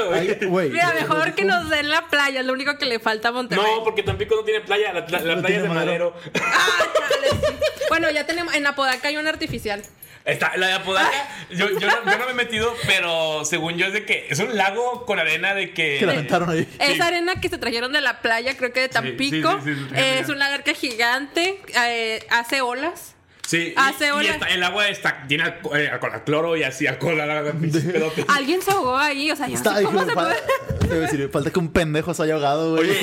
güey. 0.49 0.69
Mira, 0.69 0.93
mejor 0.93 1.33
que 1.33 1.45
nos 1.45 1.69
den 1.69 1.89
la 1.89 2.07
playa, 2.07 2.39
es 2.41 2.45
lo 2.45 2.53
único 2.53 2.77
que 2.77 2.85
le 2.85 2.99
falta 2.99 3.29
a 3.29 3.31
Monterrey. 3.31 3.65
No, 3.77 3.83
porque 3.83 4.03
Tampico 4.03 4.35
no 4.35 4.43
tiene 4.43 4.61
playa, 4.61 4.93
la, 4.93 5.01
la- 5.07 5.19
la 5.19 5.35
No 5.35 5.41
playa 5.41 5.57
es 5.57 5.63
de 5.63 5.69
madero. 5.69 6.13
madero. 6.13 6.41
Ah, 6.43 6.77
chale, 6.93 7.29
sí. 7.47 7.53
Bueno, 7.89 8.09
ya 8.11 8.25
tenemos, 8.25 8.53
en 8.53 8.65
Apodaca 8.67 9.07
hay 9.07 9.17
una 9.17 9.29
artificial. 9.29 9.81
Está, 10.31 10.55
la 10.57 10.67
de 10.67 10.73
Apodaca, 10.73 11.27
yo, 11.49 11.69
yo, 11.79 11.87
no, 11.87 12.11
yo 12.11 12.17
no 12.17 12.25
me 12.25 12.31
he 12.31 12.35
metido, 12.35 12.75
pero 12.85 13.45
según 13.45 13.77
yo 13.77 13.87
es 13.87 13.93
de 13.93 14.05
que 14.05 14.27
es 14.29 14.39
un 14.39 14.55
lago 14.55 15.05
con 15.05 15.19
arena 15.19 15.53
de 15.53 15.73
que... 15.73 15.97
Que 15.99 16.05
la 16.05 16.13
aventaron 16.13 16.49
ahí. 16.49 16.67
Esa 16.79 17.07
arena 17.07 17.41
que 17.41 17.49
se 17.49 17.57
trajeron 17.57 17.93
de 17.93 18.01
la 18.01 18.21
playa, 18.21 18.55
creo 18.57 18.71
que 18.71 18.81
de 18.81 18.89
Tampico, 18.89 19.59
sí, 19.63 19.73
sí, 19.73 19.75
sí, 19.75 19.81
sí, 19.81 19.89
sí, 19.89 19.95
es 19.95 20.25
sí. 20.27 20.31
una 20.31 20.47
alberca 20.47 20.73
gigante, 20.73 21.61
eh, 21.75 22.25
hace 22.29 22.61
olas. 22.61 23.15
Sí, 23.49 23.73
y- 23.75 24.23
y, 24.23 24.27
está- 24.27 24.45
el 24.49 24.61
agua 24.61 24.87
está 24.89 25.25
llena 25.27 25.57
eh, 25.75 25.89
alcohol, 25.91 26.11
a 26.13 26.23
cloro 26.23 26.55
y 26.55 26.61
así 26.61 26.85
alcohol. 26.85 27.19
Alguien 28.27 28.61
se 28.61 28.69
ahogó 28.69 28.95
ahí, 28.95 29.31
o 29.31 29.35
sea, 29.35 29.47
yo 29.47 29.55
Está, 29.55 29.75
sé 29.77 29.83
cómo 29.85 30.05
se 30.05 30.11
puede. 30.13 30.99
decir, 30.99 31.29
falta 31.33 31.49
que 31.49 31.57
un 31.57 31.71
pendejo 31.71 32.13
se 32.13 32.21
haya 32.23 32.35
ahogado, 32.35 32.75
güey. 32.75 32.89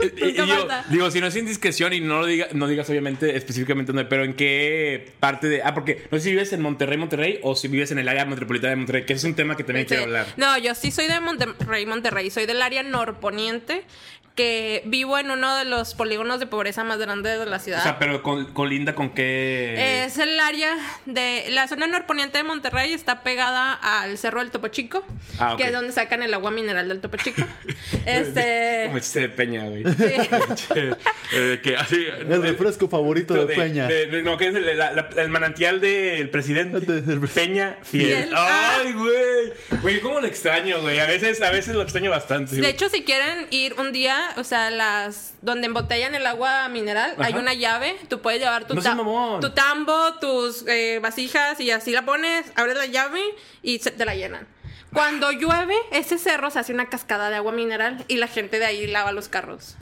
Y- 0.00 0.20
y 0.20 0.32
Nunca 0.32 0.44
yo, 0.46 0.56
falta. 0.58 0.84
digo, 0.90 1.10
si 1.10 1.20
no 1.20 1.26
es 1.26 1.34
indiscreción 1.34 1.92
y 1.92 1.98
no 2.00 2.20
lo 2.20 2.26
diga, 2.26 2.46
no 2.52 2.68
digas 2.68 2.88
obviamente 2.88 3.36
específicamente 3.36 3.90
dónde, 3.92 4.04
pero 4.04 4.22
en 4.24 4.34
qué 4.34 5.12
parte 5.18 5.48
de. 5.48 5.60
Ah, 5.62 5.74
porque 5.74 6.06
no 6.10 6.18
sé 6.18 6.24
si 6.24 6.30
vives 6.30 6.52
en 6.52 6.60
Monterrey, 6.62 6.96
Monterrey, 6.96 7.40
o 7.42 7.56
si 7.56 7.66
vives 7.66 7.90
en 7.90 7.98
el 7.98 8.08
área 8.08 8.24
metropolitana 8.24 8.70
de 8.70 8.76
Monterrey, 8.76 9.04
que 9.06 9.14
es 9.14 9.24
un 9.24 9.34
tema 9.34 9.56
que 9.56 9.64
también 9.64 9.86
Sí. 9.86 9.88
quiero 9.88 10.04
hablar. 10.04 10.26
No, 10.36 10.56
yo 10.58 10.74
sí 10.76 10.92
soy 10.92 11.08
de 11.08 11.18
Monterrey, 11.20 11.84
Monterrey. 11.84 12.30
Soy 12.30 12.46
del 12.46 12.62
área 12.62 12.84
norponiente, 12.84 13.82
que 14.38 14.82
vivo 14.86 15.18
en 15.18 15.32
uno 15.32 15.56
de 15.56 15.64
los 15.64 15.94
polígonos 15.94 16.38
de 16.38 16.46
pobreza 16.46 16.84
más 16.84 16.98
grandes 16.98 17.40
de 17.40 17.46
la 17.46 17.58
ciudad. 17.58 17.80
O 17.80 17.82
sea, 17.82 17.98
pero 17.98 18.22
con, 18.22 18.52
con 18.52 18.68
Linda, 18.68 18.94
¿con 18.94 19.10
qué? 19.10 20.04
Es 20.04 20.16
el 20.18 20.38
área 20.38 20.76
de 21.06 21.46
la 21.50 21.66
zona 21.66 21.88
norponiente 21.88 22.38
de 22.38 22.44
Monterrey, 22.44 22.92
está 22.92 23.24
pegada 23.24 23.72
al 23.72 24.16
cerro 24.16 24.38
del 24.38 24.52
Topo 24.52 24.68
Chico, 24.68 25.04
Ah, 25.40 25.54
ok. 25.54 25.58
que 25.58 25.64
es 25.66 25.72
donde 25.72 25.90
sacan 25.92 26.22
el 26.22 26.32
agua 26.34 26.52
mineral 26.52 26.88
del 26.88 27.00
Topo 27.00 27.16
Chico. 27.16 27.42
este 28.06 28.84
Como 28.86 29.00
chiste 29.00 29.20
de 29.22 29.28
Peña, 29.30 29.64
güey. 29.64 29.82
Eh, 31.30 31.60
que 31.62 31.76
así. 31.76 32.06
El 32.20 32.42
refresco 32.42 32.88
favorito 32.88 33.34
de, 33.34 33.54
Peña. 33.54 33.86
de- 33.86 34.06
de- 34.06 34.22
no, 34.22 34.38
que 34.38 34.48
es 34.48 34.54
el, 34.54 34.78
la- 34.78 34.92
la- 34.92 35.08
el 35.16 35.28
manantial 35.28 35.78
del 35.80 36.30
presidente. 36.30 36.80
Peña 37.34 37.76
Fiel. 37.82 38.06
Fiel. 38.24 38.30
Ah. 38.34 38.78
Ay, 38.82 38.92
güey. 38.94 39.52
Güey, 39.82 40.00
¿cómo 40.00 40.20
lo 40.20 40.26
extraño, 40.26 40.80
güey? 40.80 40.98
A 41.00 41.06
veces, 41.06 41.42
a 41.42 41.50
veces 41.50 41.74
lo 41.74 41.82
extraño 41.82 42.10
bastante. 42.10 42.54
De 42.54 42.60
güey. 42.62 42.70
hecho, 42.72 42.88
si 42.88 43.02
quieren 43.04 43.46
ir 43.50 43.74
un 43.78 43.92
día, 43.92 44.27
o 44.36 44.44
sea, 44.44 44.70
las 44.70 45.34
donde 45.42 45.66
embotellan 45.66 46.14
el 46.14 46.26
agua 46.26 46.68
mineral, 46.68 47.14
hay 47.18 47.32
Ajá. 47.32 47.40
una 47.40 47.54
llave. 47.54 47.96
Tú 48.08 48.20
puedes 48.20 48.40
llevar 48.40 48.66
tu, 48.66 48.74
No 48.74 48.82
mamón. 48.82 49.40
tu 49.40 49.50
tambo, 49.50 50.14
tus 50.20 50.64
eh, 50.66 50.98
vasijas 51.02 51.58
y 51.60 51.70
así 51.70 51.92
la 51.92 52.04
pones, 52.04 52.46
abres 52.56 52.76
la 52.76 52.86
llave 52.86 53.20
y 53.62 53.78
se- 53.78 53.90
te 53.90 54.04
la 54.04 54.14
llenan. 54.14 54.46
Cuando 54.92 55.30
llueve, 55.32 55.74
ese 55.92 56.18
cerro 56.18 56.50
se 56.50 56.58
hace 56.60 56.72
una 56.72 56.88
cascada 56.88 57.28
de 57.30 57.36
agua 57.36 57.52
mineral 57.52 58.04
y 58.08 58.16
la 58.16 58.26
gente 58.26 58.58
de 58.58 58.66
ahí 58.66 58.86
lava 58.86 59.12
los 59.12 59.28
carros. 59.28 59.76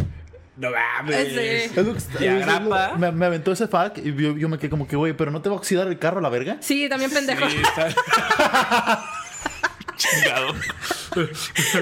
No 0.57 0.71
mames. 0.71 1.17
Ese. 1.29 1.65
Es 1.67 1.77
lo 1.77 1.93
que 1.95 2.25
Y 2.25 2.27
es 2.29 2.47
lo- 2.47 2.53
agrapa. 2.55 2.97
me, 2.97 3.13
me 3.13 3.27
aventó 3.27 3.53
ese 3.53 3.69
fac 3.69 3.99
y 3.99 4.15
yo, 4.17 4.37
yo 4.37 4.49
me 4.49 4.59
quedé 4.59 4.71
como 4.71 4.89
que, 4.89 4.97
güey, 4.97 5.13
pero 5.13 5.31
no 5.31 5.43
te 5.43 5.49
va 5.51 5.55
a 5.55 5.59
oxidar 5.59 5.87
el 5.87 5.99
carro 5.99 6.19
a 6.19 6.23
la 6.23 6.29
verga. 6.31 6.57
Sí, 6.61 6.89
también 6.89 7.11
pendejo. 7.11 7.49
Sí, 7.49 7.57
está- 7.63 9.05
chingado. 9.97 10.55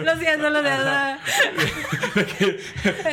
Lo 0.02 0.16
siento, 0.18 0.50
lo 0.50 0.62
siento. 0.62 0.90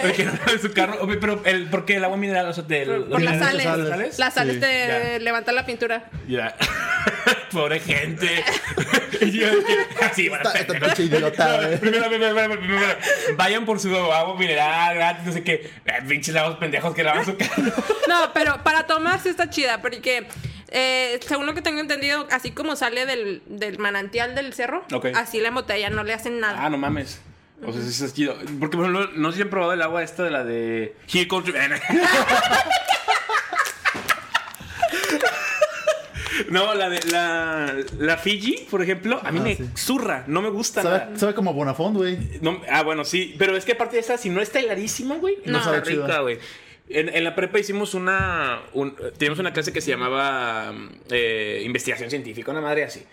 Porque 0.01 0.25
no 0.25 0.31
en 0.51 0.61
su 0.61 0.71
carro. 0.73 0.97
Oye, 1.01 1.17
Pero 1.17 1.41
el, 1.45 1.69
porque 1.69 1.95
el 1.95 2.03
agua 2.03 2.17
mineral, 2.17 2.47
o 2.47 2.53
sea, 2.53 2.65
te, 2.65 2.85
Por 2.85 3.21
las 3.21 3.39
sales. 3.39 3.63
sales. 3.63 4.19
Las 4.19 4.33
sales 4.33 4.55
Sí, 4.55 4.59
te 4.61 4.87
ya. 4.87 5.19
levantan 5.19 5.55
la 5.55 5.65
pintura. 5.65 6.09
Ya. 6.27 6.55
Pobre 7.51 7.79
gente. 7.79 8.43
Yo 9.31 9.47
así, 10.01 10.29
bueno, 10.29 10.43
Esta- 10.45 10.59
esta 10.59 10.73
pendejo. 10.73 10.95
pinche 10.95 11.03
idiota, 11.15 11.47
No, 11.47 11.57
güey. 11.67 11.77
primero, 11.79 12.07
primero, 12.07 12.35
primero, 12.35 12.59
primero, 12.61 12.97
Vayan 13.35 13.65
por 13.65 13.79
su 13.79 13.93
agua 13.95 14.35
mineral 14.37 14.95
gratis, 14.95 15.25
no 15.25 15.33
sé 15.33 15.43
qué. 15.43 15.69
Eh, 15.85 15.91
Pinches 16.07 16.33
lavos 16.33 16.57
pendejos 16.57 16.95
que 16.95 17.03
lavan 17.03 17.25
su 17.25 17.35
carro. 17.37 17.71
No, 18.07 18.31
pero 18.33 18.63
para 18.63 18.87
tomar 18.87 19.19
sí 19.19 19.29
está 19.29 19.49
chida, 19.49 19.81
porque 19.81 20.27
eh, 20.71 21.19
según 21.27 21.45
lo 21.45 21.53
que 21.53 21.61
tengo 21.61 21.79
entendido, 21.79 22.27
así 22.31 22.51
como 22.51 22.75
sale 22.75 23.05
del, 23.05 23.41
del 23.45 23.77
manantial 23.79 24.33
del 24.35 24.53
cerro, 24.53 24.83
así 25.15 25.39
la 25.39 25.49
embotella, 25.49 25.89
no 25.89 26.03
le 26.03 26.13
hacen 26.13 26.39
nada. 26.39 26.57
Ah, 26.65 26.69
no 26.69 26.77
mames. 26.77 27.21
O 27.63 27.71
sea, 27.71 27.81
sí 27.83 28.03
es 28.03 28.13
chido. 28.15 28.35
Porque, 28.59 28.75
por 28.77 28.87
ejemplo, 28.87 29.11
no 29.15 29.29
sé 29.31 29.35
si 29.37 29.41
han 29.43 29.49
probado 29.49 29.73
el 29.73 29.81
agua 29.83 30.01
esta 30.01 30.23
de 30.23 30.31
la 30.31 30.43
de 30.43 30.95
Hill 31.11 31.27
Country. 31.27 31.53
No, 36.49 36.73
la 36.73 36.89
de 36.89 36.99
la, 37.11 37.75
la 37.99 38.17
Fiji, 38.17 38.65
por 38.69 38.81
ejemplo, 38.81 39.21
a 39.23 39.31
mí 39.31 39.39
Ah, 39.39 39.43
me 39.43 39.55
sí. 39.55 39.69
zurra, 39.75 40.23
no 40.27 40.41
me 40.41 40.49
gusta 40.49 40.81
nada. 40.83 40.99
Sabe, 41.05 41.19
sabe 41.19 41.33
como 41.33 41.53
Bonafont, 41.53 41.95
güey. 41.95 42.17
No, 42.41 42.61
ah, 42.69 42.83
bueno, 42.83 43.05
sí. 43.05 43.35
Pero 43.37 43.55
es 43.55 43.63
que 43.63 43.73
aparte 43.73 43.95
de 43.95 44.01
esa, 44.01 44.17
si 44.17 44.29
no 44.29 44.41
está 44.41 44.59
hilarísima, 44.59 45.15
güey, 45.17 45.37
no, 45.45 45.59
No. 45.59 45.63
Sabe 45.63 45.81
rica, 45.81 46.19
güey. 46.21 46.39
En, 46.93 47.09
en 47.09 47.23
la 47.23 47.35
prepa 47.35 47.59
hicimos 47.59 47.93
una. 47.93 48.61
un- 48.73 48.95
teníamos 49.17 49.39
una 49.39 49.53
clase 49.53 49.71
que 49.73 49.81
se 49.81 49.91
llamaba 49.91 50.73
eh, 51.09 51.61
investigación 51.65 52.09
científica, 52.09 52.51
una 52.51 52.61
madre 52.61 52.83
así. 52.83 53.03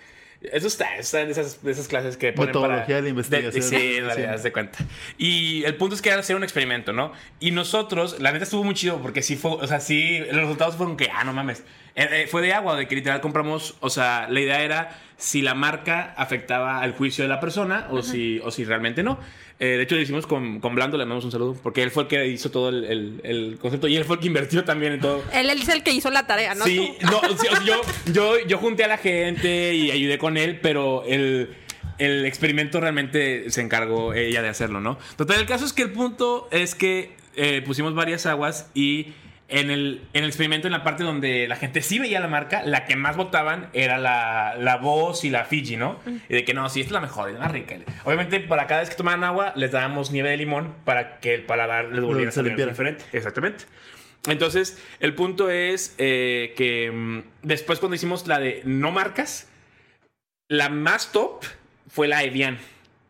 Eso 0.40 0.68
está, 0.68 0.96
está 0.98 1.22
en 1.22 1.30
esas, 1.30 1.64
de 1.64 1.72
esas 1.72 1.88
clases 1.88 2.16
que 2.16 2.32
ponen 2.32 2.50
Metodología 2.50 2.84
para... 2.84 2.96
de 2.98 3.02
la 3.02 3.08
investigación. 3.08 3.60
sí, 3.64 3.98
dale, 4.00 4.28
haz 4.28 4.44
de 4.44 4.52
cuenta. 4.52 4.78
Y 5.18 5.64
el 5.64 5.74
punto 5.74 5.96
es 5.96 6.02
que 6.02 6.10
era 6.10 6.20
hacer 6.20 6.36
un 6.36 6.44
experimento, 6.44 6.92
¿no? 6.92 7.12
Y 7.40 7.50
nosotros, 7.50 8.20
la 8.20 8.30
neta 8.30 8.44
estuvo 8.44 8.62
muy 8.62 8.74
chido 8.74 9.02
porque 9.02 9.20
sí 9.22 9.34
fue, 9.34 9.50
o 9.50 9.66
sea, 9.66 9.80
sí, 9.80 10.20
los 10.30 10.42
resultados 10.42 10.76
fueron 10.76 10.96
que, 10.96 11.10
ah, 11.12 11.24
no 11.24 11.32
mames. 11.32 11.64
Eh, 11.96 12.06
eh, 12.12 12.26
fue 12.30 12.40
de 12.42 12.52
agua, 12.52 12.76
de 12.76 12.86
que 12.86 12.94
literal 12.94 13.20
compramos, 13.20 13.74
o 13.80 13.90
sea, 13.90 14.28
la 14.30 14.38
idea 14.40 14.62
era 14.62 14.96
si 15.16 15.42
la 15.42 15.54
marca 15.54 16.14
afectaba 16.16 16.82
al 16.82 16.92
juicio 16.92 17.24
de 17.24 17.28
la 17.28 17.40
persona 17.40 17.88
o, 17.90 18.02
si, 18.02 18.38
o 18.44 18.52
si 18.52 18.64
realmente 18.64 19.02
no. 19.02 19.18
Eh, 19.60 19.66
de 19.76 19.82
hecho, 19.82 19.96
lo 19.96 20.00
hicimos 20.02 20.26
con, 20.26 20.60
con 20.60 20.74
Blando, 20.76 20.96
le 20.96 21.04
mandamos 21.04 21.24
un 21.24 21.32
saludo, 21.32 21.56
porque 21.62 21.82
él 21.82 21.90
fue 21.90 22.04
el 22.04 22.08
que 22.08 22.26
hizo 22.28 22.50
todo 22.50 22.68
el, 22.68 22.84
el- 22.84 23.20
el 23.24 23.58
concepto 23.60 23.88
y 23.88 23.96
él 23.96 24.04
fue 24.04 24.14
el 24.16 24.20
que 24.20 24.28
invirtió 24.28 24.62
también 24.64 24.92
en 24.92 25.00
todo. 25.00 25.24
Él, 25.32 25.50
él 25.50 25.60
es 25.62 25.68
el 25.68 25.82
que 25.82 25.90
hizo 25.92 26.10
la 26.10 26.26
tarea, 26.28 26.54
¿no? 26.54 26.64
Sí, 26.64 26.92
no, 27.02 27.20
sí, 27.36 27.46
o 27.50 27.56
sea, 27.56 27.64
yo, 27.64 27.80
yo, 28.12 28.34
yo 28.46 28.58
junté 28.58 28.84
a 28.84 28.88
la 28.88 28.98
gente 28.98 29.74
y 29.74 29.90
ayudé 29.90 30.16
con 30.18 30.36
él, 30.36 30.60
pero 30.62 31.02
el, 31.06 31.50
el 31.98 32.24
experimento 32.24 32.80
realmente 32.80 33.50
se 33.50 33.60
encargó 33.60 34.14
ella 34.14 34.42
de 34.42 34.48
hacerlo, 34.48 34.80
¿no? 34.80 34.96
Total, 35.16 35.40
el 35.40 35.46
caso 35.46 35.64
es 35.64 35.72
que 35.72 35.82
el 35.82 35.90
punto 35.90 36.46
es 36.52 36.76
que 36.76 37.10
eh, 37.34 37.60
pusimos 37.66 37.94
varias 37.96 38.26
aguas 38.26 38.70
y 38.74 39.08
en 39.48 39.70
el, 39.70 40.02
en 40.12 40.24
el 40.24 40.28
experimento, 40.28 40.68
en 40.68 40.72
la 40.72 40.84
parte 40.84 41.04
donde 41.04 41.48
la 41.48 41.56
gente 41.56 41.80
sí 41.80 41.98
veía 41.98 42.20
la 42.20 42.28
marca, 42.28 42.62
la 42.62 42.84
que 42.84 42.96
más 42.96 43.16
votaban 43.16 43.70
era 43.72 43.96
la, 43.96 44.54
la 44.58 44.76
voz 44.76 45.24
y 45.24 45.30
la 45.30 45.46
Fiji, 45.46 45.76
¿no? 45.76 45.98
Y 46.28 46.34
de 46.34 46.44
que 46.44 46.52
no, 46.52 46.68
sí, 46.68 46.80
esta 46.80 46.90
es 46.90 46.92
la 46.92 47.00
mejor, 47.00 47.30
es 47.30 47.34
la 47.34 47.40
más 47.40 47.52
rica. 47.52 47.76
Obviamente, 48.04 48.40
para 48.40 48.66
cada 48.66 48.80
vez 48.80 48.90
que 48.90 48.96
tomaban 48.96 49.24
agua, 49.24 49.54
les 49.56 49.72
dábamos 49.72 50.10
nieve 50.10 50.28
de 50.30 50.36
limón 50.36 50.74
para 50.84 51.18
que 51.20 51.34
el 51.34 51.42
paladar 51.44 51.86
les 51.86 52.04
volviera 52.04 52.28
a 52.28 52.32
se 52.32 52.36
saber 52.36 52.50
limpiara. 52.50 52.72
diferente. 52.72 53.04
Exactamente. 53.12 53.64
Entonces, 54.26 54.82
el 55.00 55.14
punto 55.14 55.48
es 55.48 55.94
eh, 55.96 56.52
que 56.56 56.90
mm, 56.90 57.22
después 57.42 57.78
cuando 57.78 57.96
hicimos 57.96 58.26
la 58.26 58.38
de 58.38 58.60
no 58.64 58.90
marcas, 58.90 59.48
la 60.48 60.68
más 60.68 61.10
top 61.12 61.44
fue 61.88 62.06
la 62.06 62.22
Evian. 62.22 62.58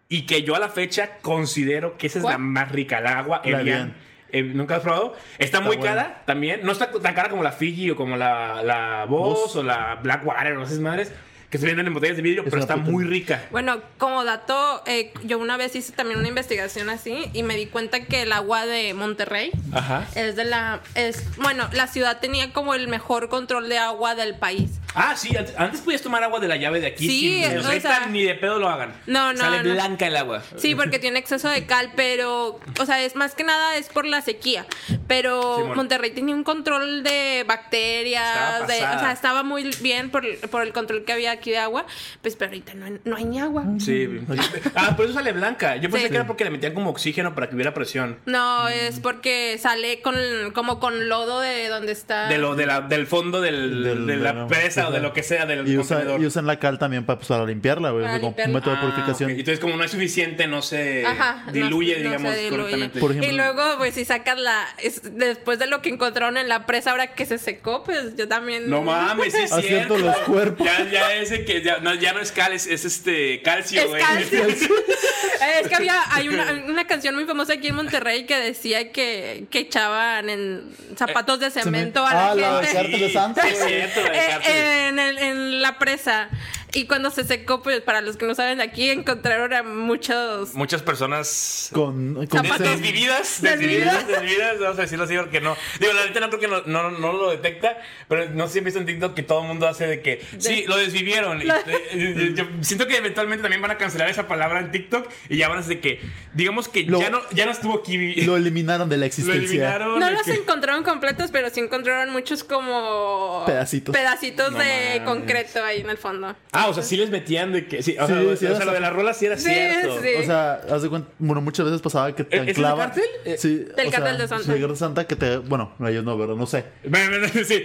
Y 0.09 0.23
que 0.23 0.43
yo 0.43 0.55
a 0.55 0.59
la 0.59 0.69
fecha 0.69 1.19
considero 1.21 1.99
que 1.99 2.07
esa 2.07 2.21
es 2.21 2.23
¿Cuál? 2.23 2.35
la 2.35 2.39
más 2.39 2.73
rica, 2.73 3.01
la 3.01 3.19
agua 3.19 3.43
La 3.45 3.61
Evian. 3.61 3.95
Eh, 4.31 4.43
¿Nunca 4.43 4.77
has 4.77 4.83
probado? 4.83 5.17
Está, 5.39 5.61
muy 5.61 5.77
buena. 5.77 5.95
cara 5.95 6.23
también. 6.27 6.61
No 6.63 6.73
está 6.73 6.91
tan 6.91 7.15
cara 7.15 7.29
como 7.31 7.43
la 7.43 7.53
Fiji 7.53 7.91
o 7.91 7.97
como 7.97 8.17
la, 8.17 8.63
la 8.63 9.07
Boss 9.07 9.41
Boss. 9.41 9.57
o 9.57 9.63
la 9.63 9.99
Blackwater 10.03 10.57
o 10.57 10.63
esas 10.63 10.79
madres 10.81 11.13
que 11.51 11.57
se 11.59 11.65
venden 11.67 11.87
en 11.87 11.95
botellas 11.95 12.17
de 12.17 12.23
vidrio, 12.23 12.43
Es 12.43 12.51
pero 12.51 12.61
está 12.61 12.75
puta- 12.77 12.91
muy 12.91 13.05
rica. 13.05 13.45
Bueno, 13.51 13.81
como 13.97 14.23
dato, 14.25 14.83
eh, 14.87 15.13
yo 15.25 15.39
una 15.39 15.57
vez 15.57 15.75
hice 15.75 15.93
también 15.93 16.19
una 16.19 16.29
investigación 16.29 16.91
así 16.91 17.31
y 17.33 17.43
me 17.43 17.57
di 17.57 17.67
cuenta 17.67 18.05
que 18.05 18.23
el 18.23 18.33
agua 18.33 18.67
de 18.67 18.93
Monterrey 18.95 19.51
Ajá. 19.73 20.07
es 20.15 20.37
de 20.37 20.45
la... 20.45 20.81
es 20.95 21.25
Bueno, 21.39 21.69
la 21.73 21.87
ciudad 21.87 22.21
tenía 22.21 22.53
como 22.53 22.75
el 22.75 22.89
mejor 22.89 23.29
control 23.31 23.69
de 23.71 23.79
agua 23.79 24.15
del 24.15 24.37
país. 24.37 24.73
Ah, 24.95 25.15
sí, 25.17 25.37
antes, 25.37 25.55
antes 25.57 25.81
podías 25.81 26.03
tomar 26.03 26.23
agua 26.23 26.41
de 26.41 26.49
la 26.49 26.57
llave 26.57 26.81
de 26.81 26.89
aquí. 26.89 27.07
Sí, 27.09 27.43
sin- 27.45 27.59
o 27.59 27.81
sea, 27.81 28.07
ni 28.07 28.25
de 28.25 28.35
pedo 28.35 28.59
lo 28.59 28.69
hagan. 28.69 28.93
No, 29.07 29.33
no, 29.33 29.39
Sale 29.39 29.63
no. 29.63 29.73
blanca 29.75 30.07
el 30.07 30.17
agua. 30.17 30.43
Sí, 30.57 30.75
porque 30.75 30.99
tiene 30.99 31.19
exceso 31.19 31.49
de 31.49 31.65
cal, 31.67 31.93
pero, 31.97 32.59
o 32.81 32.87
sea, 32.87 33.03
es 33.03 33.15
más 33.15 33.35
que 33.35 33.45
nada 33.45 33.77
es 33.77 33.89
por 33.89 34.05
la 34.07 34.21
sequía. 34.23 34.67
Pero. 35.07 35.73
Monterrey 35.75 36.11
tenía 36.11 36.35
un 36.35 36.43
control 36.45 37.03
de 37.03 37.45
bacterias, 37.47 38.67
de- 38.67 38.75
o 38.77 38.99
sea, 38.99 39.13
estaba 39.13 39.43
muy 39.43 39.71
bien 39.81 40.11
por, 40.11 40.25
por 40.49 40.63
el 40.63 40.73
control 40.73 41.05
que 41.05 41.13
había 41.13 41.38
aquí 41.39 41.51
de 41.51 41.59
agua. 41.59 41.87
Pues, 42.23 42.37
pero 42.37 42.51
ahorita 42.51 42.75
no, 42.75 42.87
hay- 42.87 43.01
no 43.05 43.17
hay 43.17 43.25
ni 43.25 43.41
agua. 43.41 43.65
Sí. 43.79 44.09
Ah, 44.75 44.95
por 44.97 45.07
eso 45.07 45.15
sale 45.15 45.33
blanca. 45.33 45.77
Yo 45.77 45.91
pensé 45.91 46.07
Sí. 46.07 46.11
que 46.11 46.17
era 46.17 46.27
porque 46.27 46.45
le 46.45 46.51
metían 46.51 46.75
como 46.75 46.91
oxígeno 46.91 47.35
para 47.35 47.49
que 47.49 47.55
hubiera 47.55 47.75
presión. 47.75 48.19
No, 48.27 48.69
es 48.69 49.01
porque 49.01 49.59
sale 49.59 50.01
con 50.03 50.15
como 50.55 50.79
con 50.81 51.09
lodo 51.09 51.41
de 51.41 51.69
donde 51.69 51.93
está. 51.93 52.29
De 52.29 52.39
lo, 52.39 52.55
de 52.55 52.67
la, 52.67 52.81
del 52.83 53.07
fondo 53.07 53.41
del, 53.41 53.83
Del- 53.83 54.07
de 54.07 54.17
la 54.17 54.47
presa 54.47 54.89
o 54.89 54.93
de 54.93 55.01
lo 55.01 55.13
que 55.13 55.23
sea 55.23 55.47
del 55.47 55.67
Y, 55.67 55.77
usa- 55.79 55.97
contenedor. 55.97 56.21
y 56.21 56.27
usan 56.27 56.47
la 56.47 56.59
cal 56.59 56.79
también 56.79 57.05
para, 57.05 57.19
pues, 57.19 57.29
para 57.29 57.45
limpiarla, 57.45 57.91
güey. 57.91 58.05
Para 58.05 58.17
como 58.21 58.29
limpiarla. 58.31 58.55
método 58.55 58.71
de 58.73 58.77
Ah, 58.79 58.81
purificación. 58.83 59.31
ok. 59.33 59.39
Entonces, 59.39 59.61
como 59.61 59.77
no 59.77 59.85
es 59.85 59.91
suficiente, 59.91 60.47
no 60.47 60.63
se 60.63 61.05
Ajá, 61.07 61.45
no- 61.47 61.53
diluye, 61.53 61.97
no 61.99 62.03
digamos, 62.11 62.33
se 62.35 62.39
diluye. 62.43 62.51
correctamente. 62.57 63.01
Por 63.01 63.11
ejemplo- 63.13 63.33
y 63.33 63.37
luego, 63.37 63.63
pues, 63.79 63.95
si 63.95 64.05
sacas 64.05 64.39
la. 64.39 64.65
es- 64.83 65.03
después 65.17 65.59
de 65.59 65.67
lo 65.67 65.83
que 65.83 65.89
encontraron 65.91 66.37
en 66.37 66.49
la 66.49 66.67
presa, 66.67 66.91
ahora 66.93 67.09
que 67.15 67.27
se 67.27 67.39
secó, 67.39 67.83
pues 67.85 68.17
yo 68.17 68.29
también. 68.29 68.69
No 68.71 68.83
mames, 68.83 69.33
sí 69.35 69.41
es 69.43 69.53
Haciendo 69.53 69.97
cierto. 69.97 69.99
los 69.99 70.17
cuerpos. 70.27 70.67
Ya, 70.67 70.85
ya 70.91 71.09
ese 71.33 71.45
que 71.45 71.63
ya 71.63 71.79
no, 71.79 71.95
ya 71.95 72.13
no 72.13 72.21
es 72.21 72.33
cal, 72.33 72.53
es, 72.53 72.67
es 72.67 72.85
este 72.85 73.41
calcio, 73.43 73.81
Es 73.83 73.89
güey. 73.89 74.01
calcio. 74.03 74.47
es 75.61 75.69
que 75.69 75.75
había 75.75 76.03
hay 76.15 76.29
una, 76.29 76.53
una 76.67 76.87
canción 76.87 77.15
muy 77.15 77.25
famosa 77.25 77.55
aquí 77.55 77.69
en 77.69 77.75
Monterrey 77.77 78.27
que 78.27 78.37
decía 78.39 78.91
que, 78.93 79.45
que 79.51 79.61
echaban 79.61 80.29
en 80.31 80.63
zapatos 80.97 81.41
de 81.41 81.51
cemento 81.51 82.05
a 82.07 82.13
la 82.15 82.29
Ah, 82.33 82.61
gente. 82.63 82.73
Cártel 82.77 83.01
de 83.01 83.13
Santa, 83.13 83.43
Sí, 83.47 83.49
es 83.53 83.59
güey. 83.59 83.69
cierto, 83.75 84.01
la 84.03 84.11
de 84.11 84.19
Eh, 84.19 84.89
en, 84.89 84.99
el- 84.99 85.19
en 85.19 85.63
la 85.63 85.79
presa. 85.79 86.29
Y 86.75 86.87
cuando 86.87 87.11
se 87.11 87.25
secó, 87.25 87.63
pues 87.63 87.81
para 87.81 88.01
los 88.03 88.17
que 88.19 88.27
no 88.27 88.35
saben, 88.35 88.61
aquí 88.61 88.91
encontraron 88.91 89.53
a 89.55 89.63
muchos. 89.63 90.55
Muchas 90.55 90.83
personas 90.83 91.71
Con, 91.73 92.27
con 92.27 92.43
Desvividas, 92.43 93.41
Desvividas. 93.41 93.43
desvividas, 93.43 94.07
desvividas, 94.07 94.61
vamos 94.61 94.79
a 94.79 94.83
decirlo 94.83 95.05
así 95.05 95.17
porque 95.17 95.41
no. 95.41 95.57
Digo, 95.81 95.93
la 95.95 96.05
neta 96.07 96.21
no 96.21 96.29
creo 96.29 96.41
que 96.41 96.49
no, 96.49 96.63
no, 96.67 96.91
no 96.91 97.13
lo 97.15 97.31
detecta, 97.31 97.79
pero 98.09 98.29
no 98.31 98.47
sé 98.47 98.53
si 98.55 98.59
han 98.59 98.65
visto 98.67 98.81
en 98.81 98.87
TikTok 98.87 99.15
que 99.15 99.23
todo 99.23 99.41
el 99.43 99.49
mundo 99.49 99.67
hace 99.67 99.87
de 99.87 100.03
que 100.03 100.23
sí, 100.39 100.65
lo 100.67 100.77
desvivieron. 100.77 101.41
Y, 101.41 101.47
eh, 101.49 102.33
yo 102.35 102.45
siento 102.61 102.87
que 102.87 102.97
eventualmente 102.99 103.43
también 103.43 103.63
van 103.63 103.71
a 103.71 103.79
cancelar 103.79 104.11
esa 104.11 104.29
palabra 104.29 104.61
en 104.61 104.71
TikTok 104.71 105.09
y 105.31 105.39
ya 105.39 105.49
van 105.49 105.59
a 105.59 105.63
decir 105.63 105.81
que, 105.81 106.01
digamos 106.35 106.69
que 106.69 106.83
Lo- 106.85 107.01
ya, 107.01 107.09
no, 107.11 107.21
ya 107.31 107.47
no 107.47 107.53
estuvo 107.53 107.79
aquí. 107.79 108.15
lo 108.23 108.37
eliminaron 108.37 108.89
de 108.91 108.97
la 108.97 109.01
Lo 109.01 109.07
existencia. 109.07 109.43
eliminaron. 109.43 109.99
No 109.99 110.07
de 110.07 110.13
los 110.13 110.23
que- 110.23 110.35
encontraron 110.35 110.83
completos, 110.85 111.31
pero 111.33 111.49
sí 111.51 111.61
encontraron 111.61 112.13
muchos 112.13 112.45
como. 112.45 113.45
Pedacitos. 113.47 113.95
Pedacitos 113.95 114.53
No 114.53 114.59
de 114.59 114.65
mames. 114.65 115.01
concreto 115.03 115.65
ahí 115.65 115.81
en 115.81 115.89
el 115.91 115.97
fondo. 115.99 116.37
Ah, 116.53 116.58
o 116.67 116.75
sea, 116.75 116.83
sí 116.83 116.97
les 116.97 117.11
metían 117.11 117.53
de 117.53 117.67
que. 117.67 117.83
Sí, 117.83 117.97
o 117.99 118.07
Sí, 118.07 118.13
sea, 118.13 118.21
o 118.23 118.31
sí, 118.31 118.37
sea, 118.39 118.53
o 118.53 118.57
sea, 118.57 118.65
lo 118.65 118.73
de 118.73 118.81
la 118.81 118.91
rola 118.91 119.15
sí 119.15 119.27
era 119.27 119.37
Sí, 119.37 119.45
cierto. 119.51 120.01
sí. 120.03 120.09
O 120.19 120.25
sea, 120.25 120.61
haz 120.71 120.83
de 120.83 120.89
cuenta, 120.89 121.09
bueno, 121.19 121.41
muchas 121.41 121.67
veces 121.67 121.81
pasaba 121.81 122.15
que 122.15 122.25
te 122.25 122.37
¿Es- 122.37 122.43
es 122.43 122.49
el 122.49 122.65
anclaban. 122.65 122.87
cártel? 122.89 123.05
Eh, 123.25 123.37
Sí, 123.39 123.57
Del 123.77 123.91
sea, 123.91 124.01
de 124.19 124.29
Santa. 124.29 124.53
de 124.55 124.77
Santa 124.77 125.07
que 125.07 125.17
te, 125.17 125.37
bueno, 125.39 125.75
no, 125.79 125.89
ellos 125.89 126.05
no, 126.05 126.19
pero 126.19 126.35
no 126.35 126.47
sé. 126.47 126.65
Me, 126.85 127.09
me- 127.09 127.29
sí. 127.45 127.65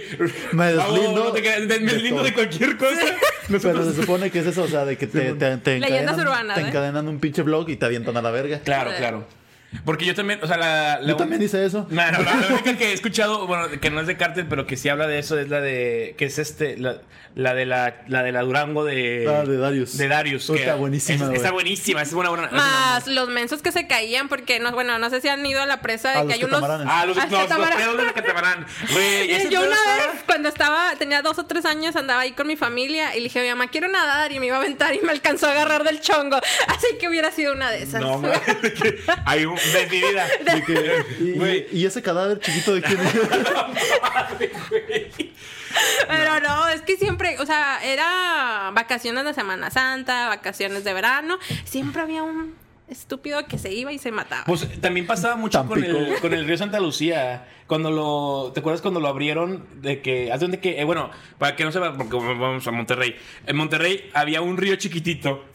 Me 0.52 0.72
deslindo 0.74 1.24
no 1.24 1.32
te 1.32 1.40
creas, 1.40 1.60
me 1.60 1.66
de 1.66 1.78
deslindo 1.80 2.22
de 2.22 2.32
cualquier 2.34 2.76
cosa. 2.76 3.00
Pero 3.48 3.84
se 3.84 4.00
supone 4.00 4.30
que 4.30 4.38
es 4.40 4.46
eso, 4.46 4.62
o 4.62 4.68
sea, 4.68 4.84
de 4.84 4.96
que 4.96 5.06
te, 5.06 5.32
te, 5.34 5.56
te 5.58 5.78
Leyendas 5.80 6.14
encadenan, 6.14 6.20
urbanas, 6.26 6.54
te 6.56 6.62
¿eh? 6.62 6.68
encadenan 6.68 7.08
un 7.08 7.20
pinche 7.20 7.42
blog 7.42 7.68
y 7.70 7.76
te 7.76 7.84
avientan 7.86 8.16
a 8.16 8.22
la 8.22 8.30
verga. 8.30 8.60
Claro, 8.60 8.90
claro. 8.96 9.26
Porque 9.84 10.04
yo 10.04 10.14
también, 10.14 10.40
o 10.42 10.46
sea, 10.46 10.56
la. 10.56 10.98
la 11.00 11.06
Yo 11.08 11.16
también 11.16 11.42
hice 11.42 11.64
eso. 11.64 11.86
No, 11.90 12.10
no, 12.12 12.18
la, 12.22 12.36
la 12.36 12.46
única 12.54 12.76
que 12.78 12.90
he 12.90 12.92
escuchado, 12.92 13.46
bueno, 13.46 13.68
que 13.80 13.90
no 13.90 14.00
es 14.00 14.06
de 14.06 14.16
cártel, 14.16 14.46
pero 14.46 14.66
que 14.66 14.76
sí 14.76 14.88
habla 14.88 15.06
de 15.06 15.18
eso, 15.18 15.38
es 15.38 15.48
la 15.48 15.60
de. 15.60 16.14
que 16.18 16.26
es 16.26 16.38
este. 16.38 16.76
La, 16.78 16.98
la 17.34 17.52
de 17.52 17.66
la, 17.66 17.96
la 18.06 18.22
de 18.22 18.30
la 18.30 18.42
Durango 18.42 18.84
de. 18.84 19.26
Ah, 19.28 19.44
de 19.44 19.56
Darius. 19.56 19.96
De 19.96 20.06
Darius. 20.06 20.48
Está 20.50 20.72
que 20.74 20.78
buenísima, 20.78 21.26
es-. 21.26 21.34
Está 21.34 21.50
buenísima, 21.50 22.02
es 22.02 22.12
una 22.12 22.28
buena. 22.28 22.46
es 22.46 22.52
una 22.52 22.62
Más 22.62 23.06
los 23.08 23.28
mensos 23.28 23.60
que 23.60 23.72
se 23.72 23.88
caían 23.88 24.28
porque, 24.28 24.60
no, 24.60 24.70
bueno, 24.72 24.98
no 25.00 25.10
sé 25.10 25.20
si 25.20 25.28
han 25.28 25.44
ido 25.44 25.60
a 25.60 25.66
la 25.66 25.80
presa 25.80 26.10
de 26.10 26.18
A 26.18 26.20
que 26.20 26.26
los 26.26 26.34
hay 26.36 26.44
unos... 26.44 26.62
Ah, 26.62 26.78
los, 26.78 26.86
Ah, 26.86 27.06
los, 27.06 27.16
pedos 27.16 27.96
del 27.96 28.12
catamarán. 28.12 28.64
Güey, 28.92 29.28
Yo 29.50 29.60
una 29.62 29.74
estaba- 29.74 29.96
vez, 30.12 30.22
cuando 30.26 30.48
estaba, 30.48 30.92
tenía 30.96 31.22
dos 31.22 31.38
o 31.40 31.46
tres 31.46 31.64
años, 31.64 31.96
andaba 31.96 32.20
ahí 32.20 32.32
con 32.32 32.46
mi 32.46 32.54
familia 32.56 33.14
y 33.16 33.18
le 33.18 33.24
dije 33.24 33.40
a 33.40 33.42
mi 33.42 33.48
mamá, 33.48 33.66
quiero 33.66 33.88
nadar 33.88 34.30
y 34.30 34.38
me 34.38 34.46
iba 34.46 34.56
a 34.56 34.60
aventar 34.60 34.94
y 34.94 35.00
me 35.00 35.10
alcanzó 35.10 35.48
a 35.48 35.50
agarrar 35.52 35.82
del 35.82 36.00
chongo. 36.00 36.36
Así 36.68 36.86
que 37.00 37.08
hubiera 37.08 37.32
sido 37.32 37.52
una 37.52 37.68
de 37.70 37.82
esas. 37.82 38.00
No, 38.00 38.22
hay 39.24 39.44
un, 39.44 39.58
Decidida. 39.72 40.26
De 40.44 40.62
que- 40.62 41.04
y, 41.20 41.24
y- 41.24 41.32
Güey. 41.38 41.66
y 41.72 41.86
ese 41.86 42.02
cadáver 42.02 42.40
chiquito 42.40 42.74
de 42.74 42.82
quién? 42.82 42.98
Pero 46.08 46.40
no, 46.40 46.68
es 46.68 46.82
que 46.82 46.96
siempre, 46.96 47.38
o 47.40 47.46
sea, 47.46 47.80
era 47.82 48.70
vacaciones 48.74 49.24
de 49.24 49.34
Semana 49.34 49.70
Santa, 49.70 50.28
vacaciones 50.28 50.84
de 50.84 50.92
verano, 50.94 51.38
siempre 51.64 52.02
había 52.02 52.22
un 52.22 52.54
estúpido 52.88 53.46
que 53.46 53.58
se 53.58 53.72
iba 53.72 53.92
y 53.92 53.98
se 53.98 54.12
mataba. 54.12 54.44
Pues 54.44 54.80
también 54.80 55.06
pasaba 55.06 55.36
mucho 55.36 55.64
con 55.66 55.82
el, 55.82 56.20
con 56.20 56.32
el 56.34 56.46
río 56.46 56.56
Santa 56.58 56.80
Lucía. 56.80 57.46
Cuando 57.66 57.90
lo. 57.90 58.52
¿Te 58.52 58.60
acuerdas 58.60 58.82
cuando 58.82 59.00
lo 59.00 59.08
abrieron? 59.08 59.66
De 59.80 60.02
que. 60.02 60.30
¿Haz 60.30 60.40
de 60.40 60.44
donde 60.44 60.60
que.? 60.60 60.80
eh, 60.80 60.84
bueno, 60.84 61.10
para 61.38 61.56
que 61.56 61.64
no 61.64 61.72
sepa, 61.72 61.94
porque 61.96 62.16
vamos 62.16 62.66
a 62.66 62.70
Monterrey. 62.70 63.16
En 63.46 63.56
Monterrey 63.56 64.10
había 64.12 64.42
un 64.42 64.58
río 64.58 64.76
chiquitito 64.76 65.46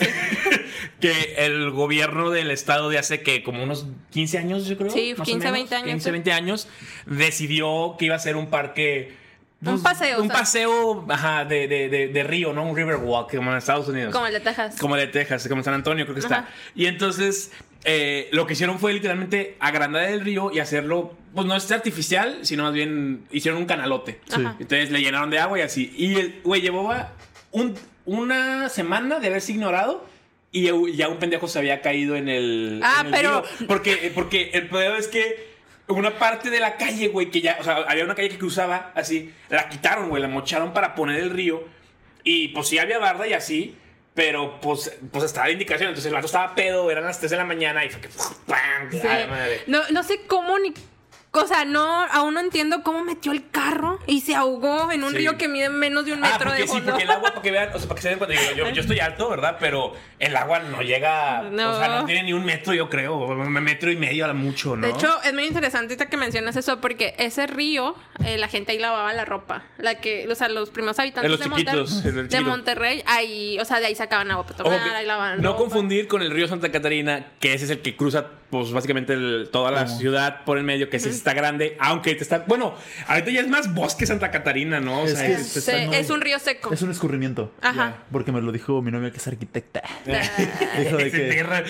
que 1.00 1.36
el 1.38 1.69
gobierno 1.69 2.31
del 2.31 2.50
estado 2.50 2.89
de 2.89 2.98
hace 2.98 3.21
que 3.21 3.43
como 3.43 3.62
unos 3.63 3.86
15 4.09 4.38
años, 4.39 4.65
yo 4.65 4.77
creo. 4.77 4.89
Sí, 4.89 5.13
más 5.15 5.27
o 5.27 5.31
15, 5.31 5.51
menos, 5.51 5.53
20 5.53 5.75
años, 5.75 5.89
15, 5.89 6.03
sí. 6.03 6.12
20 6.12 6.31
años. 6.33 6.67
Decidió 7.05 7.95
que 8.00 8.05
iba 8.05 8.15
a 8.15 8.19
ser 8.19 8.36
un 8.36 8.48
parque. 8.48 9.18
Un 9.61 9.83
paseo, 9.83 10.19
Un 10.21 10.25
o 10.25 10.29
sea. 10.31 10.39
paseo 10.39 11.05
ajá, 11.09 11.43
de, 11.45 11.67
de, 11.67 11.89
de, 11.89 12.07
de 12.07 12.23
río, 12.23 12.53
¿no? 12.53 12.63
Un 12.63 12.75
river 12.77 12.95
walk, 12.97 13.35
como 13.35 13.51
en 13.51 13.57
Estados 13.57 13.87
Unidos. 13.89 14.13
como 14.13 14.25
el 14.27 14.33
de 14.33 14.39
Texas. 14.39 14.77
Como 14.79 14.95
el 14.95 15.01
de 15.01 15.07
Texas, 15.07 15.47
como 15.49 15.59
en 15.59 15.65
San 15.65 15.73
Antonio, 15.73 16.05
creo 16.05 16.15
que 16.15 16.25
Ajá. 16.25 16.35
está. 16.39 16.49
Y 16.75 16.85
entonces, 16.85 17.51
eh, 17.83 18.29
lo 18.31 18.47
que 18.47 18.53
hicieron 18.53 18.79
fue 18.79 18.93
literalmente 18.93 19.57
agrandar 19.59 20.03
el 20.05 20.21
río 20.21 20.49
y 20.53 20.59
hacerlo, 20.59 21.13
pues 21.35 21.45
no 21.45 21.55
es 21.55 21.69
artificial, 21.71 22.39
sino 22.43 22.63
más 22.63 22.73
bien 22.73 23.25
hicieron 23.31 23.59
un 23.59 23.67
canalote. 23.67 24.21
Sí. 24.33 24.41
Entonces 24.59 24.91
le 24.91 25.01
llenaron 25.01 25.29
de 25.29 25.39
agua 25.39 25.59
y 25.59 25.61
así. 25.63 25.93
Y 25.97 26.15
el 26.15 26.39
güey 26.43 26.67
un- 27.51 27.75
una 28.05 28.69
semana 28.69 29.19
de 29.19 29.27
haberse 29.27 29.51
ignorado. 29.51 30.07
Y 30.51 30.63
ya 30.95 31.09
un 31.09 31.17
pendejo 31.19 31.47
se 31.47 31.59
había 31.59 31.81
caído 31.81 32.15
en 32.15 32.27
el. 32.27 32.79
Ah, 32.83 32.99
en 33.01 33.07
el 33.07 33.11
pero- 33.13 33.41
río. 33.59 33.67
Porque, 33.67 34.11
porque 34.15 34.49
el 34.53 34.67
pedo 34.67 34.95
es 34.95 35.07
que 35.07 35.48
una 35.89 36.17
parte 36.17 36.50
de 36.50 36.60
la 36.60 36.77
calle, 36.77 37.08
güey, 37.08 37.29
que 37.29 37.41
ya. 37.41 37.58
O 37.60 37.63
sea, 37.63 37.77
había 37.88 38.03
una 38.03 38.15
calle 38.15 38.29
que 38.29 38.38
cruzaba 38.38 38.91
así. 38.96 39.34
La 39.50 39.69
quitaron, 39.69 40.10
güey, 40.10 40.22
la 40.22 40.27
mocharon 40.27 40.74
para 40.74 40.96
poner 40.96 41.19
el 41.19 41.29
río. 41.29 41.63
Y 42.24 42.50
pues 42.50 42.67
sí 42.67 42.77
había 42.77 43.00
barda 43.00 43.27
y 43.27 43.34
así. 43.34 43.75
Pero 44.13 44.60
pues, 44.60 44.98
pues 45.12 45.24
estaba 45.24 45.48
la 45.48 45.53
indicación. 45.53 45.89
Entonces 45.89 46.08
el 46.08 46.13
vato 46.13 46.25
estaba 46.25 46.53
pedo, 46.55 46.89
eran 46.91 47.05
las 47.05 47.19
3 47.19 47.31
de 47.31 47.38
la 47.38 47.46
mañana 47.46 47.86
y 47.86 47.89
fue 47.89 48.01
que. 48.01 48.10
¡pam! 48.48 48.91
Sí. 48.91 49.01
Ay, 49.08 49.27
madre. 49.27 49.62
No, 49.67 49.81
no 49.91 50.03
sé 50.03 50.22
cómo 50.27 50.58
ni. 50.60 50.74
O 51.31 51.45
sea, 51.45 51.63
no, 51.63 51.86
aún 52.05 52.33
no 52.33 52.39
entiendo 52.39 52.81
cómo 52.83 53.03
metió 53.03 53.31
el 53.31 53.50
carro 53.51 54.00
y 54.07 54.21
se 54.21 54.33
ahogó 54.36 54.91
en 54.91 55.03
un 55.03 55.12
Sí. 55.12 55.17
río 55.17 55.38
que 55.38 55.48
mide 55.48 55.69
menos 55.69 56.03
de 56.05 56.13
un 56.13 56.24
Ah, 56.24 56.31
metro 56.31 56.48
porque 56.48 56.62
de 56.63 56.67
sí, 56.67 56.74
fondo. 56.74 56.86
porque 56.91 57.03
el 57.03 57.12
agua, 57.12 57.29
para 57.29 57.41
que 57.43 57.51
vean, 57.51 57.69
o 57.74 57.77
sea, 57.77 57.88
para 57.88 57.95
que 57.98 58.01
se 58.01 58.09
den 58.09 58.17
cuenta, 58.17 58.36
digo, 58.39 58.51
yo, 58.57 58.69
yo 58.71 58.81
estoy 58.81 59.00
alto, 59.00 59.29
¿verdad? 59.29 59.57
Pero 59.59 59.93
el 60.17 60.36
agua 60.36 60.57
no 60.59 60.81
llega, 60.81 61.43
No. 61.43 61.75
o 61.75 61.79
sea, 61.79 61.88
no 62.00 62.05
tiene 62.05 62.24
ni 62.24 62.33
un 62.33 62.43
metro, 62.43 62.74
yo 62.74 62.89
creo, 62.89 63.15
un 63.15 63.51
metro 63.53 63.91
y 63.91 63.95
medio 63.95 64.25
a 64.25 64.29
lo 64.29 64.33
mucho, 64.33 64.75
¿no? 64.75 64.88
De 64.88 64.93
hecho, 64.93 65.21
es 65.24 65.33
muy 65.36 65.45
interesante 65.45 65.95
que 65.98 66.17
mencionas 66.17 66.55
eso 66.55 66.81
porque 66.81 67.13
ese 67.19 67.45
río, 67.45 67.95
eh, 68.25 68.39
la 68.39 68.48
gente 68.48 68.71
ahí 68.71 68.79
lavaba 68.79 69.13
la 69.13 69.24
ropa. 69.25 69.63
La 69.77 69.95
que, 70.01 70.27
o 70.27 70.33
sea, 70.33 70.50
los 70.50 70.71
primeros 70.71 70.98
habitantes 70.98 71.29
De 71.31 71.38
los 71.38 71.39
de, 71.39 71.55
chiquitos. 72.27 72.43
Monterrey, 72.43 73.03
ahí, 73.05 73.59
o 73.59 73.65
sea, 73.65 73.79
de 73.79 73.86
ahí 73.86 73.95
sacaban 73.95 74.31
agua 74.31 74.45
para 74.48 74.57
tomar, 74.57 74.83
que 74.83 74.89
ahí 74.89 75.05
lavaban 75.05 75.41
no 75.41 75.50
ropa. 75.51 75.59
confundir 75.63 76.07
con 76.07 76.24
el 76.24 76.31
río 76.31 76.48
Santa 76.48 76.71
Catarina, 76.71 77.27
que 77.39 77.53
ese 77.53 77.65
es 77.65 77.71
el 77.71 77.81
que 77.81 77.95
cruza, 77.95 78.25
pues 78.50 78.71
básicamente 78.71 79.13
el- 79.13 79.50
toda 79.51 79.69
la 79.69 79.86
¿Cómo? 79.86 79.98
ciudad 80.00 80.43
por 80.43 80.57
el 80.57 80.63
medio, 80.63 80.89
que 80.89 80.98
sí 81.00 81.09
está 81.19 81.33
grande, 81.33 81.75
aunque 81.79 82.15
te 82.15 82.23
está, 82.23 82.39
bueno, 82.47 82.75
ahorita 83.07 83.31
ya 83.31 83.41
es 83.41 83.47
más 83.47 83.73
bosque 83.73 84.05
Santa 84.05 84.31
Catarina, 84.31 84.79
¿no? 84.79 85.01
O 85.01 85.05
Es 85.05 85.13
sea, 85.17 85.27
que 85.27 85.33
es- 85.33 85.39
es- 85.55 85.63
Se- 85.63 85.71
está 85.75 85.88
muy- 85.88 85.95
es 85.97 86.09
un 86.09 86.21
río 86.21 86.39
seco. 86.39 86.73
Es 86.73 86.81
un 86.81 86.91
escurrimiento. 86.91 87.53
Ajá. 87.61 87.97
Porque 88.11 88.31
me 88.31 88.41
lo 88.41 88.51
dijo 88.51 88.81
mi 88.81 88.91
novia 88.91 89.11
que 89.11 89.17
es 89.17 89.27
arquitecta. 89.27 89.83
Dijo 90.79 90.97
de 90.97 91.11
que 91.11 91.19
tierra- 91.31 91.63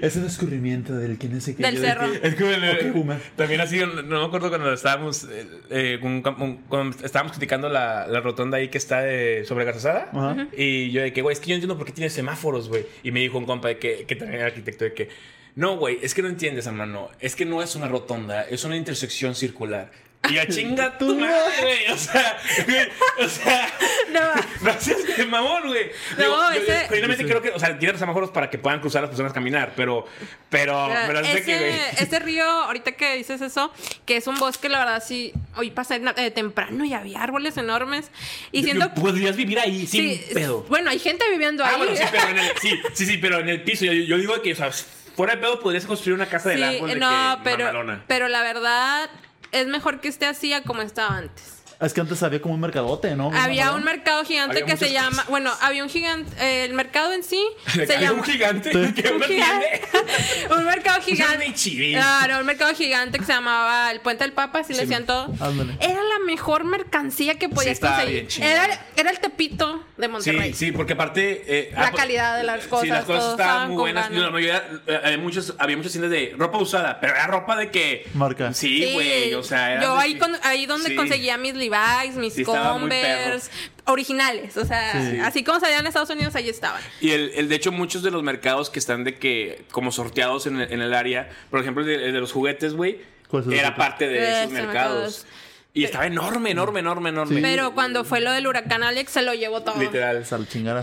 es 0.00 0.16
un 0.16 0.24
escurrimiento 0.26 0.94
del 0.94 1.18
que 1.18 1.28
no 1.28 1.40
sé 1.40 1.54
qué. 1.56 1.62
Del 1.62 1.74
Yo 1.76 1.80
de 1.82 1.86
cerro. 1.88 2.12
que- 2.12 2.28
Es 2.28 2.34
como 2.34 2.50
el- 2.50 2.64
Ok, 2.88 2.94
boomer. 2.94 3.18
también 3.36 3.60
así, 3.60 3.78
no 3.78 4.20
me 4.20 4.24
acuerdo 4.24 4.48
cuando 4.48 4.72
estábamos, 4.72 5.24
eh, 5.24 5.46
eh, 5.70 5.98
con 6.00 6.12
un 6.12 6.22
cam- 6.22 6.40
un- 6.40 6.56
cuando 6.68 6.96
estábamos 7.04 7.32
criticando 7.32 7.68
la, 7.68 8.06
la 8.06 8.20
rotonda 8.20 8.58
ahí 8.58 8.68
que 8.68 8.78
está 8.78 9.02
de, 9.02 9.44
sobre 9.46 9.64
Garzazada. 9.64 10.08
Ajá. 10.12 10.46
Y 10.56 10.90
yo 10.90 11.02
de 11.02 11.12
que, 11.12 11.22
güey, 11.22 11.32
es 11.34 11.40
que 11.40 11.46
yo 11.48 11.52
no 11.54 11.56
entiendo 11.56 11.76
por 11.76 11.86
qué 11.86 11.92
tiene 11.92 12.10
semáforos, 12.10 12.68
güey. 12.68 12.86
Y 13.02 13.10
me 13.10 13.20
dijo 13.20 13.38
un 13.38 13.44
compa 13.46 13.68
de 13.68 13.78
que, 13.78 14.04
que 14.06 14.16
también 14.16 14.40
era 14.40 14.48
arquitecto 14.48 14.84
de 14.84 14.92
que, 14.94 15.08
no, 15.56 15.76
güey, 15.76 15.98
es 16.02 16.14
que 16.14 16.22
no 16.22 16.28
entiendes, 16.28 16.66
hermano. 16.66 17.10
Es 17.20 17.36
que 17.36 17.44
no 17.44 17.62
es 17.62 17.74
una 17.76 17.88
rotonda, 17.88 18.42
es 18.42 18.64
una 18.64 18.76
intersección 18.76 19.34
circular. 19.34 19.90
Y 20.30 20.38
a 20.38 20.48
chinga 20.48 20.96
tu 20.96 21.14
madre, 21.16 21.52
güey. 21.60 21.90
O 21.92 21.96
sea, 21.98 22.38
güey, 22.66 22.88
o 23.24 23.28
sea, 23.28 23.68
No. 24.10 24.20
no 24.72 24.80
seas 24.80 25.16
de 25.16 25.26
mamón, 25.26 25.66
güey. 25.66 25.90
No, 26.16 26.22
Digo, 26.24 26.36
yo- 26.36 26.54
yo 26.54 26.60
ese- 26.62 26.86
genuinamente 26.86 27.24
creo 27.26 27.42
que, 27.42 27.50
o 27.50 27.58
sea, 27.58 27.76
tiene 27.78 27.92
los 27.92 27.98
semáforos 28.00 28.30
para 28.30 28.48
que 28.48 28.56
puedan 28.58 28.80
cruzar 28.80 29.02
las 29.02 29.10
personas 29.10 29.32
caminar, 29.32 29.72
pero, 29.76 30.06
pero, 30.50 30.88
pero 31.06 31.18
ese, 31.20 31.42
que, 31.42 31.58
güey. 31.58 31.74
ese 31.98 32.18
río, 32.20 32.44
ahorita 32.44 32.92
que 32.92 33.16
dices 33.16 33.40
eso, 33.42 33.72
que 34.06 34.16
es 34.16 34.26
un 34.26 34.36
bosque, 34.38 34.68
la 34.68 34.78
verdad, 34.78 35.02
sí, 35.06 35.32
hoy 35.56 35.70
pasé 35.72 36.00
eh, 36.16 36.30
temprano 36.30 36.84
y 36.84 36.94
había 36.94 37.22
árboles 37.22 37.56
enormes. 37.56 38.10
Y 38.52 38.62
siento 38.62 38.92
Podrías 38.94 39.36
vivir 39.36 39.58
ahí 39.58 39.86
sin 39.86 40.14
sí, 40.14 40.24
pedo. 40.32 40.62
Bueno, 40.68 40.90
hay 40.90 40.98
gente 41.00 41.28
viviendo 41.30 41.64
Ah, 41.64 41.70
ahí. 41.70 41.76
bueno, 41.78 41.96
sí, 41.96 42.04
pero 42.10 42.28
en 42.28 42.38
el, 42.38 42.50
sí, 42.62 42.80
sí, 42.94 43.06
sí, 43.06 43.18
pero 43.18 43.40
en 43.40 43.48
el 43.48 43.62
piso. 43.62 43.84
Yo, 43.84 43.92
yo 43.92 44.16
digo 44.16 44.40
que, 44.42 44.52
o 44.52 44.56
sea, 44.56 44.70
fuera 45.14 45.34
de 45.36 45.40
pedo 45.40 45.60
podrías 45.60 45.86
construir 45.86 46.14
una 46.14 46.26
casa 46.26 46.50
del 46.50 46.58
Sí, 46.58 46.64
árbol 46.76 46.88
de 46.90 46.96
no, 46.96 47.36
que 47.38 47.40
pero, 47.44 47.64
mamalona. 47.66 48.04
pero 48.06 48.28
la 48.28 48.42
verdad 48.42 49.10
es 49.52 49.66
mejor 49.66 50.00
que 50.00 50.08
esté 50.08 50.26
así 50.26 50.52
a 50.52 50.62
como 50.62 50.82
estaba 50.82 51.16
antes. 51.16 51.53
Es 51.80 51.92
que 51.92 52.00
antes 52.00 52.22
había 52.22 52.40
como 52.40 52.54
un 52.54 52.60
mercadote, 52.60 53.14
¿no? 53.16 53.30
Había 53.34 53.72
un 53.72 53.84
mercado 53.84 54.24
gigante 54.24 54.62
Había 54.62 54.74
que 54.74 54.76
se 54.84 54.92
llama, 54.92 55.10
cosas. 55.10 55.28
bueno, 55.28 55.52
había 55.60 55.82
un 55.82 55.90
gigante, 55.90 56.30
eh, 56.40 56.64
el 56.64 56.72
mercado 56.74 57.12
en 57.12 57.22
sí 57.24 57.42
se 57.72 57.86
llama 58.00 58.18
un 58.18 58.24
gigante 58.24 58.70
que 58.70 58.76
un 59.08 59.16
uno 59.16 59.26
gigante, 59.26 59.80
tiene. 59.90 60.50
un 60.56 60.64
mercado 60.64 61.00
gigante. 61.04 61.52
Claro, 61.92 62.38
un 62.40 62.46
mercado 62.46 62.74
gigante 62.74 63.18
que 63.18 63.24
se 63.24 63.32
llamaba 63.32 63.90
el 63.90 64.00
Puente 64.00 64.24
del 64.24 64.32
Papa, 64.32 64.60
así 64.60 64.72
le 64.72 64.80
decían 64.80 65.04
todo. 65.06 65.32
Ándale. 65.40 65.76
Era 65.80 66.00
la 66.02 66.18
mejor 66.26 66.64
mercancía 66.64 67.38
que 67.38 67.48
podías 67.48 67.80
conseguir. 67.80 68.28
Era, 68.40 68.86
era 68.96 69.10
el 69.10 69.18
Tepito 69.18 69.84
de 69.96 70.08
Monterrey. 70.08 70.52
Sí, 70.54 70.66
sí, 70.66 70.72
porque 70.72 70.94
aparte. 70.94 71.44
eh, 71.46 71.70
La 71.74 71.86
ah, 71.86 71.90
pues, 71.90 72.00
calidad 72.02 72.36
de 72.38 72.44
las 72.44 72.62
Sí, 72.64 72.68
cosas, 72.68 72.88
las 72.88 73.04
cosas 73.04 73.30
estaban 73.32 73.68
muy 73.68 73.76
buenas. 73.78 74.10
La 74.10 74.30
mayoría, 74.30 74.64
eh, 74.86 75.00
había, 75.04 75.18
muchos, 75.18 75.54
había 75.58 75.76
muchas 75.76 75.92
tiendas 75.92 76.10
de 76.10 76.34
ropa 76.36 76.58
usada, 76.58 76.98
pero 77.00 77.14
era 77.14 77.26
ropa 77.26 77.56
de 77.56 77.70
que. 77.70 78.06
Marca. 78.14 78.52
Sí, 78.54 78.92
güey. 78.94 79.34
O 79.34 79.42
sea, 79.42 79.72
era 79.72 79.82
yo 79.82 79.96
ahí, 79.98 80.16
con- 80.16 80.36
ahí 80.42 80.66
donde 80.66 80.90
Sí. 80.90 80.96
conseguía 80.96 81.36
mis 81.36 81.54
Levi's, 81.70 82.16
mis 82.16 82.34
Sí, 82.34 82.44
Converse, 82.44 83.50
originales. 83.86 84.56
O 84.56 84.64
sea, 84.64 84.92
Sí. 85.10 85.18
así 85.20 85.44
como 85.44 85.60
salían 85.60 85.80
en 85.80 85.86
Estados 85.86 86.10
Unidos, 86.10 86.34
ahí 86.34 86.48
estaban. 86.48 86.80
Y 87.00 87.10
el, 87.10 87.30
el- 87.34 87.48
de 87.48 87.54
hecho, 87.56 87.72
muchos 87.72 88.02
de 88.02 88.10
los 88.10 88.22
mercados 88.22 88.70
que 88.70 88.78
están 88.78 89.04
de 89.04 89.18
que, 89.18 89.64
como 89.70 89.92
sorteados 89.92 90.46
en 90.46 90.60
el, 90.60 90.72
en 90.72 90.80
el 90.82 90.94
área, 90.94 91.28
por 91.50 91.60
ejemplo, 91.60 91.82
el 91.82 91.88
de, 91.88 92.06
el 92.06 92.12
de 92.12 92.20
los 92.20 92.32
juguetes, 92.32 92.74
güey, 92.74 93.00
¿Cuáles 93.28 93.44
son 93.46 93.52
los 93.52 93.60
era 93.60 93.74
parte 93.74 94.06
de 94.08 94.14
De 94.20 94.28
esos 94.28 94.38
esos 94.40 94.52
mercados. 94.52 94.92
mercados. 94.94 95.26
Y 95.76 95.82
estaba 95.82 96.06
enorme, 96.06 96.52
enorme, 96.52 96.78
enorme, 96.78 97.08
enorme. 97.08 97.34
Sí. 97.34 97.42
Pero 97.42 97.74
cuando 97.74 98.04
fue 98.04 98.20
lo 98.20 98.30
del 98.30 98.46
huracán 98.46 98.84
Alex, 98.84 99.10
se 99.10 99.22
lo 99.22 99.34
llevó 99.34 99.62
todo. 99.62 99.76
Literal. 99.76 100.24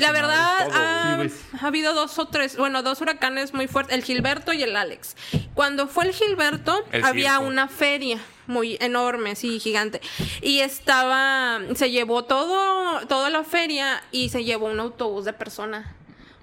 La 0.02 0.12
verdad, 0.12 0.68
ha, 0.74 1.12
Sí, 1.12 1.16
güey. 1.16 1.32
ha 1.62 1.68
habido 1.68 1.94
dos 1.94 2.20
o 2.20 2.28
tres, 2.28 2.58
bueno, 2.58 2.84
dos 2.84 3.00
huracanes 3.00 3.54
muy 3.54 3.68
fuertes, 3.68 3.96
el 3.96 4.04
Gilberto 4.04 4.52
y 4.52 4.62
el 4.64 4.76
Alex. 4.76 5.16
Cuando 5.54 5.88
fue 5.88 6.08
el 6.08 6.12
Gilberto, 6.14 6.84
El 6.92 7.06
había 7.06 7.36
circo. 7.36 7.46
una 7.46 7.70
feria 7.70 8.18
muy 8.48 8.78
enorme, 8.82 9.38
sí, 9.38 9.62
gigante. 9.62 10.02
Y 10.42 10.60
estaba, 10.60 11.62
se 11.76 11.90
llevó 11.90 12.26
todo, 12.26 13.08
toda 13.08 13.30
la 13.30 13.46
feria 13.46 14.04
y 14.12 14.28
se 14.28 14.44
llevó 14.44 14.66
un 14.66 14.82
autobús 14.82 15.24
de 15.24 15.32
persona. 15.32 15.96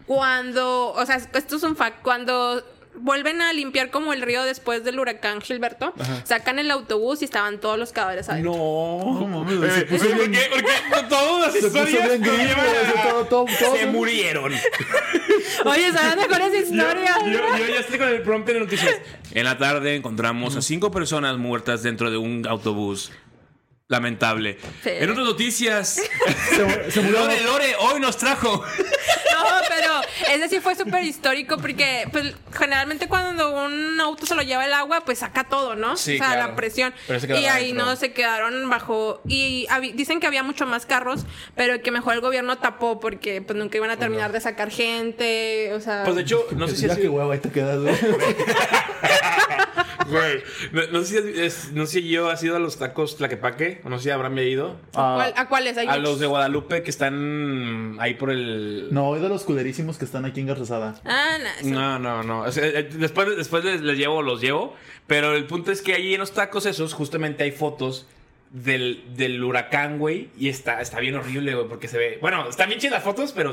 Cuando, 0.06 0.92
o 0.92 1.04
sea, 1.04 1.16
esto 1.16 1.56
es 1.56 1.62
un 1.64 1.76
fact, 1.76 2.00
cuando 2.02 2.64
vuelven 3.00 3.40
a 3.42 3.52
limpiar 3.52 3.90
como 3.90 4.12
el 4.12 4.22
río 4.22 4.42
después 4.44 4.84
del 4.84 4.98
huracán 4.98 5.40
Gilberto, 5.40 5.94
sacan 6.24 6.58
el 6.58 6.70
autobús 6.70 7.22
y 7.22 7.24
estaban 7.24 7.58
todos 7.60 7.78
los 7.78 7.92
cadáveres 7.92 8.28
adentro. 8.28 8.52
No. 8.54 9.26
mames, 9.26 9.56
güey, 9.58 9.70
se 9.70 9.80
Eh, 9.80 9.84
puso 9.84 10.06
¿Por 10.08 10.16
bien- 10.18 10.32
qué? 10.32 10.40
Porque 10.50 11.02
todas 11.08 11.40
las 11.42 11.52
Se 11.54 11.60
puso 11.70 11.88
historias 11.88 12.20
bien 12.20 12.50
a- 12.50 13.02
todo, 13.10 13.24
todo, 13.26 13.46
todo. 13.58 13.76
se 13.76 13.86
murieron. 13.86 14.52
Oye, 15.64 15.92
¿saben 15.92 16.18
mejores 16.28 16.52
Yo, 16.52 16.58
historias? 16.58 17.16
yo- 17.24 17.56
yo 17.58 17.66
ya 17.74 17.80
estoy 17.80 17.98
con 17.98 18.08
el 18.08 18.22
prompt 18.22 18.48
de 18.48 18.60
noticias. 18.60 18.94
En 19.32 19.44
la 19.44 19.58
tarde 19.58 19.96
encontramos 19.96 20.56
a 20.56 20.62
cinco 20.62 20.90
personas 20.90 21.36
muertas 21.38 21.82
dentro 21.82 22.10
de 22.10 22.16
un 22.16 22.46
autobús. 22.46 23.10
Lamentable. 23.88 24.58
Sí. 24.82 24.90
En 24.90 25.10
otras 25.10 25.26
noticias, 25.26 26.02
Se, 26.50 26.90
se 26.90 27.00
murió. 27.00 27.20
Lore 27.24 27.40
Lore 27.40 27.76
hoy 27.80 28.00
nos 28.00 28.16
trajo. 28.16 28.62
No, 29.38 29.44
pero 29.68 30.00
ese 30.34 30.48
sí 30.48 30.60
fue 30.60 30.74
súper 30.74 31.04
histórico 31.04 31.58
porque 31.58 32.08
pues, 32.10 32.34
generalmente 32.52 33.06
cuando 33.06 33.64
un 33.64 34.00
auto 34.00 34.26
se 34.26 34.34
lo 34.34 34.42
lleva 34.42 34.64
el 34.66 34.72
agua, 34.72 35.02
pues 35.04 35.20
saca 35.20 35.44
todo, 35.44 35.76
¿no? 35.76 35.96
Sí, 35.96 36.16
o 36.16 36.18
sea, 36.18 36.32
claro. 36.32 36.48
la 36.48 36.56
presión. 36.56 36.92
Pero 37.06 37.20
se 37.20 37.28
quedaba 37.28 37.42
Y 37.42 37.46
ahí 37.46 37.72
no 37.72 37.94
se 37.94 38.12
quedaron 38.12 38.68
bajo. 38.68 39.20
Y 39.28 39.68
dicen 39.94 40.18
que 40.18 40.26
había 40.26 40.42
mucho 40.42 40.66
más 40.66 40.86
carros, 40.86 41.24
pero 41.54 41.80
que 41.82 41.92
mejor 41.92 42.14
el 42.14 42.20
gobierno 42.20 42.58
tapó 42.58 42.98
porque 42.98 43.42
pues 43.42 43.56
nunca 43.56 43.76
iban 43.76 43.90
a 43.90 43.96
terminar 43.96 44.32
de 44.32 44.40
sacar 44.40 44.70
gente. 44.72 45.72
O 45.74 45.80
sea. 45.80 46.02
Pues 46.02 46.16
de 46.16 46.22
hecho, 46.22 46.44
no 46.56 46.66
sé 46.66 46.74
si 46.74 46.90
ha 46.90 46.96
que 46.96 47.08
huevo, 47.08 47.30
ahí 47.30 47.38
te 47.38 47.50
quedas, 47.52 47.78
güey. 50.08 50.42
No, 50.72 50.82
no 50.92 51.04
sé 51.04 51.22
si, 51.34 51.40
es- 51.40 51.72
no 51.72 51.86
sé 51.86 52.00
si 52.00 52.08
yo 52.08 52.28
has 52.30 52.42
ido 52.42 52.56
a 52.56 52.58
los 52.58 52.78
tacos 52.78 53.16
Tlaquepaque, 53.16 53.80
o 53.84 53.88
no 53.88 53.98
sé 53.98 54.04
si 54.04 54.10
Abraham 54.10 54.36
ya 54.36 54.40
ha 54.42 54.44
ido. 54.44 54.80
Ah, 54.94 55.14
¿Cuál- 55.16 55.34
¿A 55.36 55.48
cuáles 55.48 55.76
hay? 55.78 55.86
A 55.86 55.96
los 55.98 56.18
de 56.20 56.26
Guadalupe 56.26 56.82
que 56.82 56.90
están 56.90 57.96
ahí 58.00 58.14
por 58.14 58.30
el... 58.30 58.88
No, 58.90 59.08
hoy 59.08 59.20
de 59.20 59.28
los 59.28 59.44
culerísimos 59.44 59.98
que 59.98 60.04
están 60.04 60.24
aquí 60.24 60.40
en 60.40 60.46
Garzazada. 60.46 61.00
Ah, 61.04 61.36
no. 61.62 61.70
No, 61.70 61.98
no, 61.98 62.22
no. 62.22 62.40
O 62.42 62.52
sea, 62.52 62.66
eh, 62.66 62.82
después 62.92 63.36
después 63.36 63.64
les, 63.64 63.80
les 63.80 63.96
llevo, 63.98 64.22
los 64.22 64.40
llevo. 64.40 64.74
Pero 65.06 65.34
el 65.34 65.44
punto 65.46 65.72
es 65.72 65.80
que 65.82 65.94
ahí 65.94 66.14
en 66.14 66.20
los 66.20 66.32
tacos 66.32 66.66
esos, 66.66 66.92
justamente 66.94 67.42
hay 67.44 67.50
fotos 67.52 68.06
del, 68.50 69.04
del 69.16 69.42
huracán, 69.42 69.98
güey. 69.98 70.28
Y 70.38 70.48
está, 70.48 70.80
está 70.80 71.00
bien 71.00 71.14
horrible, 71.14 71.54
güey, 71.54 71.68
porque 71.68 71.88
se 71.88 71.98
ve. 71.98 72.18
Bueno, 72.20 72.48
están 72.48 72.68
bien 72.68 72.80
chidas 72.80 72.94
las 72.94 73.04
fotos, 73.04 73.32
pero 73.32 73.52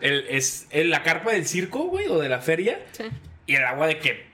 el- 0.00 0.24
es 0.28 0.66
el- 0.70 0.90
la 0.90 1.02
carpa 1.02 1.32
del 1.32 1.46
circo, 1.46 1.80
güey, 1.84 2.06
o 2.06 2.18
de 2.18 2.28
la 2.28 2.40
feria. 2.40 2.80
Sí. 2.92 3.04
Y 3.46 3.54
el 3.56 3.64
agua 3.64 3.86
de 3.88 3.98
que. 3.98 4.26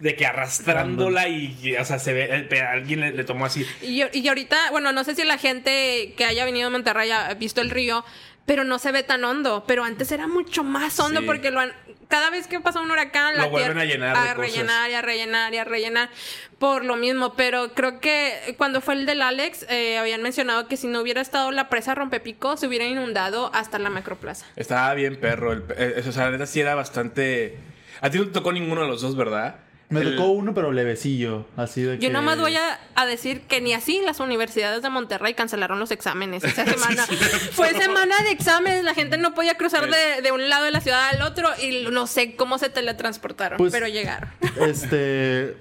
De 0.00 0.16
que 0.16 0.26
arrastrándola 0.26 1.28
y, 1.28 1.76
o 1.78 1.84
sea, 1.84 1.98
se 1.98 2.12
ve. 2.12 2.46
alguien 2.70 3.00
le, 3.00 3.12
le 3.12 3.24
tomó 3.24 3.46
así. 3.46 3.66
Y, 3.82 3.96
yo- 3.98 4.06
y 4.12 4.26
ahorita, 4.28 4.70
bueno, 4.70 4.92
no 4.92 5.04
sé 5.04 5.14
si 5.14 5.24
la 5.24 5.38
gente 5.38 6.14
que 6.16 6.24
haya 6.24 6.44
venido 6.44 6.66
a 6.68 6.70
Monterrey 6.70 7.10
ha 7.10 7.32
visto 7.34 7.60
el 7.60 7.70
río, 7.70 8.04
pero 8.46 8.64
no 8.64 8.78
se 8.78 8.92
ve 8.92 9.02
tan 9.02 9.24
hondo. 9.24 9.64
Pero 9.66 9.84
antes 9.84 10.10
era 10.12 10.26
mucho 10.26 10.64
más 10.64 10.98
hondo 11.00 11.20
Sí. 11.20 11.26
porque 11.26 11.50
lo 11.50 11.60
han- 11.60 11.72
cada 12.08 12.28
vez 12.30 12.46
que 12.46 12.60
pasa 12.60 12.80
un 12.80 12.90
huracán, 12.90 13.34
Lo 13.36 13.42
la 13.42 13.46
vuelven 13.48 13.72
tierra- 13.72 13.82
a 13.82 13.84
llenar 13.84 14.12
de 14.22 14.28
a 14.30 14.34
cosas. 14.34 14.50
rellenar 14.52 14.90
y 14.90 14.94
a 14.94 15.02
rellenar 15.02 15.54
y 15.54 15.56
a 15.56 15.64
rellenar 15.64 16.10
por 16.58 16.84
lo 16.84 16.96
mismo. 16.96 17.34
Pero 17.34 17.72
creo 17.72 18.00
que 18.00 18.54
cuando 18.58 18.80
fue 18.80 18.94
el 18.94 19.06
del 19.06 19.22
Alex, 19.22 19.64
eh, 19.70 19.96
habían 19.96 20.22
mencionado 20.22 20.68
que 20.68 20.76
si 20.76 20.86
no 20.86 21.00
hubiera 21.00 21.20
estado 21.22 21.50
la 21.50 21.68
presa 21.70 21.94
Rompepico, 21.94 22.56
se 22.56 22.66
hubiera 22.66 22.84
inundado 22.84 23.50
hasta 23.54 23.78
la 23.78 23.88
macroplaza. 23.90 24.44
Estaba 24.56 24.92
bien 24.94 25.16
perro. 25.16 25.52
El, 25.52 25.64
eh, 25.78 26.04
o 26.06 26.12
sea, 26.12 26.26
la 26.26 26.32
neta 26.32 26.46
sí 26.46 26.60
era 26.60 26.74
bastante. 26.74 27.56
A 28.02 28.10
ti 28.10 28.18
no 28.18 28.26
te 28.26 28.32
tocó 28.32 28.52
ninguno 28.52 28.82
de 28.82 28.88
los 28.88 29.00
dos, 29.00 29.16
¿verdad? 29.16 29.56
Me 29.94 30.00
El- 30.00 30.16
tocó 30.16 30.28
uno, 30.30 30.52
pero 30.54 30.72
levecillo. 30.72 31.46
Así 31.56 31.82
de 31.82 31.98
que. 31.98 32.04
Yo 32.06 32.12
nomás 32.12 32.38
voy 32.38 32.56
a, 32.56 32.78
a 32.94 33.06
decir 33.06 33.42
que 33.42 33.60
ni 33.60 33.72
así 33.72 34.00
las 34.04 34.20
universidades 34.20 34.82
de 34.82 34.90
Monterrey 34.90 35.34
cancelaron 35.34 35.78
los 35.78 35.90
exámenes 35.90 36.44
esa 36.44 36.64
semana. 36.70 37.06
Fue 37.52 37.70
semana 37.74 38.22
de 38.22 38.30
exámenes, 38.30 38.84
la 38.84 38.94
gente 38.94 39.16
no 39.18 39.34
podía 39.34 39.56
cruzar 39.56 39.90
de, 39.90 40.22
de 40.22 40.32
un 40.32 40.48
lado 40.48 40.64
de 40.64 40.70
la 40.72 40.80
ciudad 40.80 41.08
al 41.08 41.22
otro 41.22 41.48
y 41.62 41.86
no 41.90 42.06
sé 42.06 42.36
cómo 42.36 42.58
se 42.58 42.68
teletransportaron, 42.70 43.56
Pues- 43.58 43.72
pero 43.72 43.88
llegaron. 43.88 44.28
Este. 44.60 45.56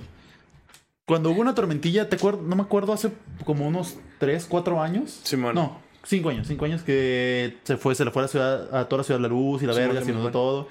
Cuando 1.05 1.31
hubo 1.31 1.41
una 1.41 1.53
tormentilla, 1.53 2.07
¿te 2.07 2.15
acuerdas? 2.15 2.43
No 2.43 2.55
me 2.55 2.63
acuerdo, 2.63 2.93
hace 2.93 3.11
como 3.43 3.67
unos 3.67 3.97
3, 4.19 4.45
4 4.47 4.81
años. 4.81 5.19
Simón. 5.23 5.53
No, 5.53 5.81
5 6.05 6.29
años. 6.29 6.47
5 6.47 6.63
años 6.65 6.81
que 6.83 7.57
se 7.63 7.75
fue, 7.75 7.93
se 7.93 8.05
le 8.05 8.11
fue 8.11 8.21
a, 8.21 8.23
la 8.23 8.27
ciudad, 8.29 8.75
a 8.75 8.87
toda 8.87 8.99
la 8.99 9.03
ciudad 9.03 9.19
la 9.19 9.27
luz 9.27 9.61
y 9.61 9.65
la 9.65 9.73
Simón, 9.73 9.89
verga, 9.89 10.05
se 10.05 10.11
inundó 10.11 10.31
todo. 10.31 10.69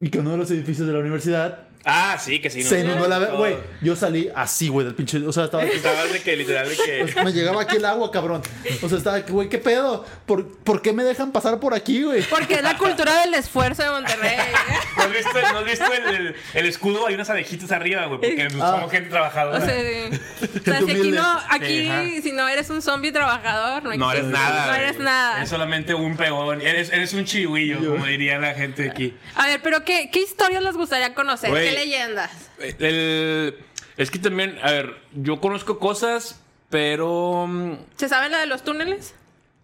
Y 0.00 0.10
que 0.10 0.18
uno 0.18 0.32
de 0.32 0.38
los 0.38 0.50
edificios 0.50 0.88
de 0.88 0.92
la 0.92 0.98
universidad 0.98 1.68
Ah, 1.84 2.16
sí, 2.18 2.40
que 2.40 2.48
sí. 2.50 2.62
se 2.62 2.80
inundó 2.80 3.06
la. 3.06 3.18
Güey, 3.18 3.56
yo 3.82 3.94
salí 3.96 4.30
así, 4.34 4.68
güey, 4.68 4.86
del 4.86 4.94
pinche. 4.94 5.18
O 5.26 5.32
sea, 5.32 5.44
estaba. 5.44 5.64
De 5.64 6.20
que 6.24 6.36
literal 6.36 6.68
de 6.68 6.76
que. 6.76 7.12
pues, 7.12 7.24
me 7.24 7.32
llegaba 7.32 7.62
aquí 7.62 7.76
el 7.76 7.84
agua, 7.84 8.10
cabrón. 8.10 8.42
O 8.82 8.88
sea, 8.88 8.98
estaba, 8.98 9.20
güey, 9.20 9.48
¿qué 9.48 9.58
pedo? 9.58 10.04
¿Por, 10.26 10.46
¿Por 10.58 10.80
qué 10.82 10.92
me 10.92 11.04
dejan 11.04 11.32
pasar 11.32 11.60
por 11.60 11.74
aquí, 11.74 12.02
güey? 12.02 12.22
Porque 12.22 12.54
es 12.54 12.62
la 12.62 12.76
cultura 12.78 13.20
del 13.20 13.34
esfuerzo 13.34 13.82
de 13.82 13.90
Monterrey. 13.90 14.36
¿No 14.96 15.02
has 15.02 15.12
visto, 15.12 15.30
¿no 15.52 15.58
has 15.58 15.64
visto 15.64 15.92
el, 15.92 16.14
el- 16.14 16.36
el 16.54 16.66
escudo? 16.66 17.06
Hay 17.06 17.14
unas 17.14 17.28
abejitas 17.30 17.70
arriba, 17.72 18.06
güey, 18.06 18.20
porque 18.20 18.48
Ah. 18.60 18.70
somos 18.76 18.90
gente 18.90 19.10
trabajadora. 19.10 19.58
O 19.58 19.60
sea, 19.66 19.74
sí. 19.80 20.20
O 20.60 20.64
sea, 20.64 20.78
si 20.80 20.90
aquí 20.90 21.10
no, 21.10 21.40
aquí 21.50 21.90
Sí, 22.14 22.22
si 22.22 22.32
no 22.32 22.48
eres 22.48 22.70
un 22.70 22.80
zombie 22.82 23.12
trabajador, 23.12 23.82
no, 23.82 23.94
no 23.94 24.12
eres 24.12 24.24
nada. 24.24 24.66
No 24.66 24.72
güey. 24.72 24.84
eres 24.84 24.98
nada. 24.98 25.36
Eres 25.38 25.48
solamente 25.50 25.94
un 25.94 26.16
pegón. 26.16 26.60
Eres, 26.62 26.90
eres 26.92 27.12
un 27.12 27.24
chihuillo, 27.24 27.78
como 27.90 28.06
diría 28.06 28.38
la 28.38 28.54
gente 28.54 28.88
aquí. 28.90 29.14
A 29.34 29.46
ver, 29.46 29.60
pero 29.62 29.84
¿qué, 29.84 30.08
qué 30.10 30.20
historias 30.22 30.62
les 30.62 30.74
gustaría 30.76 31.14
conocer? 31.14 31.50
Güey. 31.50 31.73
¿Qué 31.74 31.84
leyendas? 31.86 32.30
El- 32.78 33.56
es 33.96 34.10
que 34.10 34.18
también, 34.18 34.58
a 34.62 34.70
ver, 34.72 34.94
yo 35.14 35.40
conozco 35.40 35.78
cosas, 35.78 36.40
pero. 36.70 37.46
mm, 37.48 37.74
¿Se 37.96 38.08
sabe 38.08 38.28
la 38.28 38.40
de 38.40 38.46
los 38.46 38.64
túneles? 38.64 39.14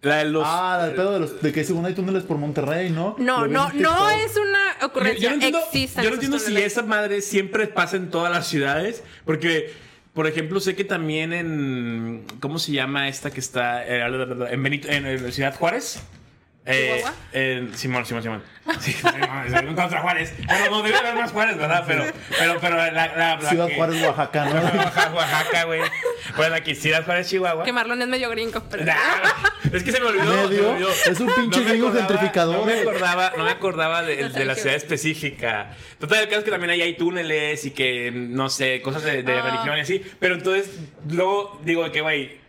La 0.01 0.17
de 0.17 0.25
los. 0.25 0.43
Ah, 0.47 0.85
el 0.89 0.95
pedo 0.95 1.13
de, 1.13 1.19
los, 1.19 1.41
de 1.41 1.51
que 1.51 1.63
según 1.63 1.85
hay 1.85 1.93
túneles 1.93 2.23
por 2.23 2.37
Monterrey, 2.37 2.89
¿no? 2.89 3.15
No, 3.19 3.45
no, 3.47 3.71
no 3.73 4.09
es 4.09 4.35
una 4.37 4.79
Yo, 4.79 4.87
ocurrencia. 4.87 5.21
yo 5.23 5.29
no 5.29 5.33
entiendo, 5.35 5.59
Existen 5.59 6.03
yo 6.03 6.09
no 6.09 6.13
entiendo 6.15 6.39
si 6.39 6.57
esa 6.57 6.81
madre 6.81 7.21
siempre 7.21 7.67
pasa 7.67 7.97
en 7.97 8.09
todas 8.09 8.31
las 8.31 8.47
ciudades, 8.47 9.03
porque, 9.25 9.71
por 10.13 10.25
ejemplo, 10.27 10.59
sé 10.59 10.75
que 10.75 10.85
también 10.85 11.33
en, 11.33 12.25
¿cómo 12.39 12.57
se 12.57 12.71
llama 12.71 13.09
esta 13.09 13.29
que 13.31 13.39
está 13.41 13.85
eh, 13.85 14.01
en, 14.49 14.63
Benito, 14.63 14.87
en, 14.89 15.05
eh, 15.05 15.31
Ciudad 15.31 15.55
Juárez? 15.55 16.01
Eh, 16.63 17.03
en- 17.33 17.75
Simón, 17.75 18.05
Simón, 18.05 18.21
Simón. 18.21 18.43
Sí, 18.79 18.95
otra 19.03 20.01
Juárez. 20.01 20.33
Bueno, 20.45 20.69
no 20.69 20.83
debe 20.83 20.95
haber 20.95 21.15
más 21.15 21.31
Juárez, 21.31 21.57
¿verdad? 21.57 21.83
Pero, 21.87 22.05
pero, 22.37 22.59
pero 22.61 22.75
la, 22.77 22.91
la, 22.91 23.07
la 23.37 23.49
Ciudad 23.49 23.67
que- 23.67 23.75
Juárez, 23.75 24.03
Oaxaca, 24.03 24.45
¿no? 24.45 24.53
Oaxaca, 24.61 25.11
Oaxaca, 25.13 25.63
güey. 25.65 25.81
Bueno, 26.37 26.55
aquí 26.55 26.75
Ciudad 26.75 27.03
Juárez, 27.03 27.27
Chihuahua. 27.29 27.63
Que 27.63 27.73
Marlon 27.73 27.99
es 28.03 28.07
medio 28.07 28.29
gringo, 28.29 28.61
pero... 28.69 28.85
Nah, 28.85 28.93
es 29.73 29.83
que 29.83 29.91
se 29.91 29.99
me 29.99 30.05
olvidó. 30.05 30.31
se 30.31 30.37
me 30.37 30.47
Medio. 30.49 30.69
olvidó. 30.71 30.89
Es 30.91 31.19
un 31.19 31.33
pinche 31.33 31.63
gringo 31.63 31.87
acordaba- 31.87 32.07
gentrificador, 32.07 32.55
No 32.59 32.65
me 32.65 32.73
eh. 32.73 32.81
acordaba, 32.81 33.33
no 33.35 33.43
me 33.43 33.51
acordaba 33.51 34.03
de, 34.03 34.17
No 34.21 34.27
de 34.29 34.33
sé 34.33 34.45
la 34.45 34.55
ciudad 34.55 34.75
específica. 34.75 35.71
Total, 35.99 36.19
el 36.19 36.27
caso 36.27 36.39
es 36.39 36.45
que 36.45 36.51
también 36.51 36.69
ahí 36.69 36.81
hay 36.83 36.95
túneles 36.95 37.65
y 37.65 37.71
que, 37.71 38.11
no 38.13 38.49
sé, 38.49 38.81
cosas 38.83 39.01
de, 39.03 39.23
de 39.23 39.33
Ah. 39.33 39.41
religión 39.41 39.77
y 39.77 39.81
así. 39.81 40.05
Pero 40.19 40.35
entonces, 40.35 40.69
luego 41.09 41.59
digo 41.65 41.91
que, 41.91 42.01
güey. 42.01 42.40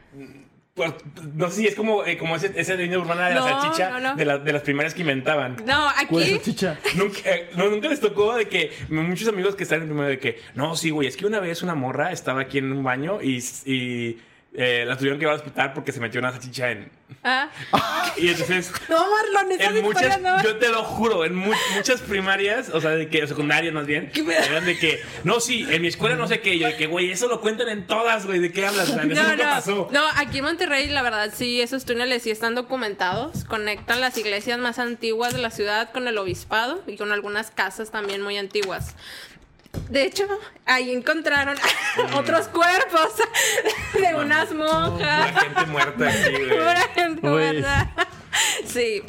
Pues, 0.75 0.93
no 1.35 1.49
sé 1.51 1.57
si 1.57 1.67
es 1.67 1.75
como, 1.75 2.05
eh, 2.05 2.17
como 2.17 2.37
ese, 2.37 2.53
esa 2.57 2.75
línea 2.75 2.99
urbana 2.99 3.29
de 3.29 3.35
No, 3.35 3.45
la 3.45 3.61
salchicha 3.61 3.91
no, 3.91 4.01
no. 4.01 4.17
De, 4.17 4.25
la- 4.25 4.39
de 4.39 4.53
las 4.53 4.63
primeras 4.63 4.95
que 4.95 5.03
inventaban. 5.03 5.57
No, 5.67 5.89
¿Cuál 6.09 6.23
es 6.23 6.29
aquí... 6.29 6.35
esa 6.37 6.45
chicha? 6.45 6.79
Nunca, 6.97 7.19
eh, 7.25 7.51
no, 7.57 7.69
nunca 7.69 7.89
les 7.89 8.01
tocó 8.01 8.35
de 8.37 8.49
que 8.49 8.71
muchos 8.89 9.29
amigos 9.29 9.55
que 9.55 9.65
están 9.65 9.79
en 9.79 9.83
el 9.83 9.89
primero 9.89 10.09
de 10.09 10.19
que, 10.19 10.41
no, 10.55 10.75
sí, 10.77 10.91
güey, 10.91 11.09
es 11.09 11.17
que 11.17 11.27
una 11.27 11.41
vez 11.41 11.63
una 11.63 11.75
morra 11.75 12.11
estaba 12.13 12.41
aquí 12.41 12.59
en 12.59 12.73
un 12.73 12.83
baño 12.83 13.21
y, 13.23 13.45
y 13.67 14.19
eh, 14.55 14.85
la 14.87 14.97
tuvieron 14.97 15.19
que 15.19 15.25
llevar 15.25 15.35
al 15.35 15.41
hospital 15.41 15.73
porque 15.73 15.93
se 15.93 16.01
metió 16.01 16.21
una 16.21 16.31
salchicha 16.33 16.71
en. 16.71 16.91
Ah. 17.25 17.49
Y 18.17 18.29
entonces, 18.29 18.71
No, 18.91 18.99
Marlon, 19.11 19.53
en 19.59 19.83
muchas, 19.83 20.21
no... 20.21 20.43
yo 20.43 20.57
te 20.59 20.69
lo 20.69 20.83
juro, 20.85 21.25
en 21.25 21.35
mu- 21.35 21.55
muchas 21.75 22.01
primarias, 22.03 22.69
o 22.69 22.81
sea, 22.81 22.91
de 22.91 23.09
que, 23.09 23.27
secundarias 23.27 23.73
más 23.73 23.87
bien, 23.87 24.11
¿Qué 24.13 24.23
me- 24.23 24.37
eran 24.37 24.67
de 24.67 24.79
que, 24.79 25.03
no, 25.25 25.41
sí, 25.41 25.67
en 25.71 25.81
mi 25.81 25.89
escuela 25.89 26.17
no 26.17 26.27
sé 26.29 26.41
qué, 26.41 26.59
yo 26.59 26.67
de 26.67 26.77
que, 26.77 26.87
güey, 26.87 27.11
eso 27.11 27.29
lo 27.29 27.41
cuentan 27.41 27.69
en 27.69 27.87
todas, 27.87 28.27
güey, 28.27 28.39
¿de 28.39 28.53
qué 28.53 28.67
hablas? 28.67 28.91
O 28.91 28.95
sea, 28.95 29.03
eso 29.05 29.15
No, 29.15 29.23
nunca 29.31 29.37
no, 29.45 29.51
pasó. 29.51 29.89
no, 29.93 30.05
aquí 30.17 30.39
en 30.39 30.45
Monterrey, 30.45 30.89
la 30.89 31.01
verdad, 31.03 31.33
sí, 31.35 31.61
esos 31.63 31.85
túneles 31.87 32.23
sí 32.23 32.31
están 32.31 32.55
documentados. 32.55 33.45
Conectan 33.45 34.01
las 34.03 34.17
iglesias 34.19 34.59
más 34.59 34.79
antiguas 34.79 35.33
de 35.33 35.39
la 35.41 35.51
ciudad 35.51 35.91
con 35.93 36.07
el 36.09 36.19
obispado 36.19 36.83
y 36.87 36.97
con 36.99 37.13
algunas 37.13 37.51
casas 37.51 37.91
también 37.91 38.21
muy 38.21 38.37
antiguas. 38.37 38.95
De 39.89 40.05
hecho, 40.05 40.25
ahí 40.67 40.91
encontraron 40.93 41.57
otros 42.17 42.49
cuerpos 42.49 43.13
de 43.95 44.15
unas 44.15 44.51
Pura 44.51 44.67
monjas. 44.69 45.41
gente 45.41 45.67
muerta 45.67 46.09
aquí, 46.09 46.31
güey. 46.33 46.49
Pura 46.49 46.81
gente 46.95 47.29
muerta. 47.29 47.95
Sí. 48.67 49.03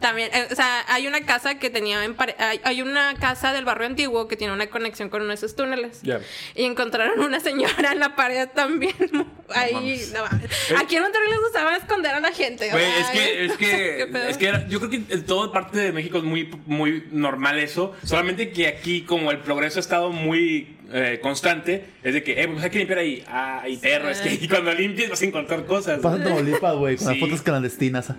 También, 0.00 0.28
eh, 0.34 0.48
o 0.50 0.54
sea, 0.54 0.84
hay 0.88 1.06
una 1.06 1.22
casa 1.22 1.58
que 1.58 1.70
tenía 1.70 2.04
en 2.04 2.14
pare- 2.14 2.36
hay, 2.38 2.60
hay 2.64 2.82
una 2.82 3.14
casa 3.14 3.52
del 3.52 3.64
barrio 3.64 3.86
antiguo 3.86 4.28
que 4.28 4.36
tiene 4.36 4.52
una 4.52 4.66
conexión 4.68 5.08
con 5.08 5.22
uno 5.22 5.28
de 5.30 5.36
esos 5.36 5.56
túneles. 5.56 6.02
Ya. 6.02 6.20
Y 6.54 6.64
encontraron 6.64 7.18
una 7.20 7.40
señora 7.40 7.92
en 7.92 8.00
la 8.00 8.14
pared 8.14 8.48
también. 8.54 8.94
Ahí, 9.54 10.02
no 10.14 10.22
mames. 10.24 10.50
Aquí 10.76 10.96
en 10.96 11.02
Monterrey 11.02 11.30
les 11.30 11.40
gustaba 11.40 11.76
esconder 11.76 12.14
a 12.14 12.20
la 12.20 12.32
gente. 12.32 12.66
Es 12.68 13.06
que, 13.08 13.44
es 13.46 13.52
¿qué 13.52 14.08
que, 14.12 14.28
es 14.30 14.36
que 14.36 14.48
era- 14.48 14.68
yo 14.68 14.78
creo 14.80 14.90
que 14.90 15.02
en 15.08 15.24
toda 15.24 15.50
parte 15.52 15.78
de 15.78 15.92
México 15.92 16.18
es 16.18 16.24
muy, 16.24 16.50
muy 16.66 17.04
normal 17.10 17.58
eso. 17.58 17.94
Solamente 18.04 18.50
que 18.50 18.66
aquí, 18.68 19.02
como 19.02 19.30
el 19.30 19.38
progreso 19.38 19.78
ha 19.78 19.80
estado 19.80 20.10
muy 20.10 20.76
eh, 20.92 21.20
constante, 21.22 21.84
es 22.02 22.12
de 22.14 22.22
que, 22.22 22.40
eh, 22.42 22.48
pues 22.48 22.62
hay 22.64 22.70
que 22.70 22.78
limpiar 22.78 22.98
ahí. 22.98 23.24
Ah, 23.28 23.60
hay 23.62 23.76
perro, 23.78 24.08
es 24.10 24.20
que 24.20 24.34
y 24.40 24.46
cuando 24.48 24.72
limpies 24.74 25.08
vas 25.10 25.22
a 25.22 25.24
encontrar 25.24 25.64
cosas. 25.64 26.00
Pasa 26.00 26.16
en 26.16 26.24
Tamaulipas, 26.24 26.74
güey, 26.76 26.96
con 26.96 27.06
Sí. 27.06 27.12
las 27.12 27.20
fotos 27.20 27.42
clandestinas. 27.42 28.12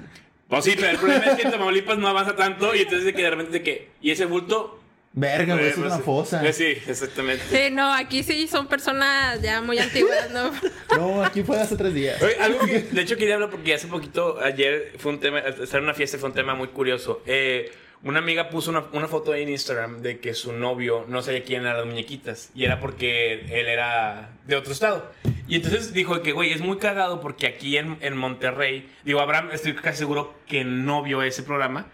Pues 0.47 0.63
sí, 0.63 0.73
pero 0.75 0.89
el 0.89 0.97
problema 0.97 1.25
es 1.25 1.35
que 1.35 1.41
en 1.43 1.51
Tamaulipas 1.51 1.97
no 1.97 2.07
avanza 2.07 2.35
tanto 2.35 2.73
y 2.73 2.79
entonces 2.79 3.03
de 3.05 3.13
que 3.13 3.21
de 3.23 3.29
repente 3.29 3.51
de 3.51 3.63
que, 3.63 3.89
y 4.01 4.11
ese 4.11 4.25
bulto. 4.25 4.79
Verga, 5.13 5.55
güey, 5.55 5.67
es 5.69 5.73
pues, 5.75 5.87
una 5.87 5.97
fosa. 5.99 6.45
eh, 6.47 6.53
Sí, 6.53 6.77
exactamente. 6.87 7.43
Sí, 7.49 7.73
no, 7.73 7.91
aquí 7.91 8.21
sí 8.21 8.47
son 8.47 8.67
personas 8.67 9.41
ya 9.41 9.61
muy 9.61 9.79
antiguas, 9.79 10.29
¿no? 10.31 10.51
No, 10.97 11.23
aquí 11.23 11.41
fue 11.43 11.59
hace 11.59 11.75
tres 11.75 11.93
días. 11.93 12.21
Oye, 12.21 12.35
algo 12.39 12.59
que 12.65 12.81
de 12.81 13.01
hecho 13.01 13.17
quería 13.17 13.33
hablar 13.35 13.49
porque 13.49 13.73
hace 13.73 13.87
poquito, 13.87 14.39
ayer 14.41 14.93
fue 14.99 15.11
un 15.13 15.19
tema, 15.19 15.39
estar 15.39 15.79
en 15.79 15.85
una 15.85 15.93
fiesta 15.95 16.17
fue 16.17 16.29
un 16.29 16.35
tema 16.35 16.53
muy 16.55 16.67
curioso. 16.67 17.21
Eh, 17.25 17.71
una 18.03 18.19
amiga 18.19 18.49
puso 18.49 18.69
una, 18.69 18.85
una 18.93 19.07
foto 19.07 19.33
en 19.33 19.49
Instagram 19.49 20.01
de 20.01 20.19
que 20.19 20.35
su 20.35 20.53
novio 20.53 21.03
no 21.07 21.21
sabía 21.23 21.43
quién 21.43 21.61
eran 21.63 21.77
las 21.77 21.85
muñequitas 21.87 22.51
y 22.53 22.63
era 22.65 22.79
porque 22.79 23.41
él 23.59 23.67
era 23.67 24.29
de 24.45 24.55
otro 24.55 24.71
estado. 24.71 25.11
Y 25.47 25.55
entonces 25.55 25.93
dijo 25.93 26.21
que, 26.21 26.31
güey, 26.33 26.51
es 26.51 26.61
muy 26.61 26.77
cagado 26.77 27.21
porque 27.21 27.47
aquí 27.47 27.77
en, 27.77 27.97
en 28.01 28.17
Monterrey, 28.17 28.89
digo, 29.05 29.21
Abraham, 29.21 29.49
estoy 29.53 29.73
casi 29.75 29.99
seguro 29.99 30.33
que 30.47 30.63
no 30.65 31.03
vio 31.03 31.21
ese 31.21 31.43
programa. 31.43 31.87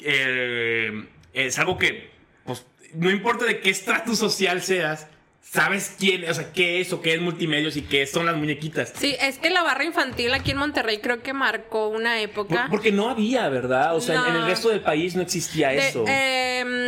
Eh, 0.00 1.04
es 1.32 1.58
algo 1.58 1.78
que, 1.78 2.10
pues, 2.44 2.64
no 2.94 3.10
importa 3.10 3.44
de 3.44 3.60
qué 3.60 3.70
estrato 3.70 4.14
social 4.14 4.62
seas, 4.62 5.08
sabes 5.42 5.94
quién, 5.98 6.28
o 6.28 6.34
sea, 6.34 6.52
qué 6.52 6.80
es 6.80 6.92
o 6.92 7.02
qué 7.02 7.14
es 7.14 7.20
multimedios 7.20 7.76
y 7.76 7.82
qué 7.82 8.06
son 8.06 8.26
las 8.26 8.36
muñequitas. 8.36 8.92
Sí, 8.96 9.14
es 9.20 9.38
que 9.38 9.50
la 9.50 9.62
barra 9.62 9.84
infantil 9.84 10.32
aquí 10.34 10.52
en 10.52 10.56
Monterrey 10.58 10.98
creo 11.00 11.22
que 11.22 11.32
marcó 11.32 11.88
una 11.88 12.20
época. 12.20 12.62
Por- 12.62 12.70
porque 12.70 12.92
no 12.92 13.10
había, 13.10 13.48
¿verdad? 13.48 13.94
O 13.96 14.00
sea, 14.00 14.16
en- 14.16 14.34
en 14.34 14.36
el 14.42 14.46
resto 14.46 14.70
del 14.70 14.80
país 14.80 15.14
no 15.14 15.22
existía 15.22 15.68
de, 15.68 15.78
eso. 15.88 16.04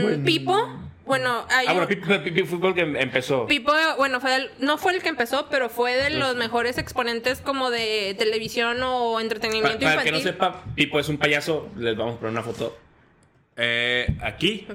Bueno. 0.02 0.24
Pipo. 0.24 0.80
Bueno, 1.08 1.44
hay 1.50 1.66
Ah, 1.66 1.72
un- 1.72 1.78
bueno, 1.78 1.88
Pipo, 1.88 2.22
Pipo 2.22 2.58
fue 2.58 2.68
el 2.68 2.74
que 2.74 2.82
empezó. 3.00 3.46
Pipo, 3.46 3.72
bueno, 3.96 4.20
fue 4.20 4.30
del- 4.30 4.50
no 4.60 4.78
fue 4.78 4.94
el 4.94 5.02
que 5.02 5.08
empezó, 5.08 5.48
pero 5.50 5.68
fue 5.70 5.94
de 5.96 6.10
los 6.10 6.36
mejores 6.36 6.78
exponentes 6.78 7.40
como 7.40 7.70
de 7.70 8.14
televisión 8.18 8.80
o 8.82 9.18
entretenimiento 9.18 9.80
Para, 9.80 9.94
el 9.94 10.04
que 10.04 10.12
no 10.12 10.18
infantil. 10.18 10.22
sepa, 10.34 10.64
Pipo 10.76 11.00
es 11.00 11.08
un 11.08 11.18
payaso. 11.18 11.68
Les 11.76 11.96
vamos 11.96 12.16
a 12.16 12.18
poner 12.18 12.32
una 12.32 12.42
foto. 12.42 12.78
Eh, 13.56 14.06
aquí. 14.22 14.66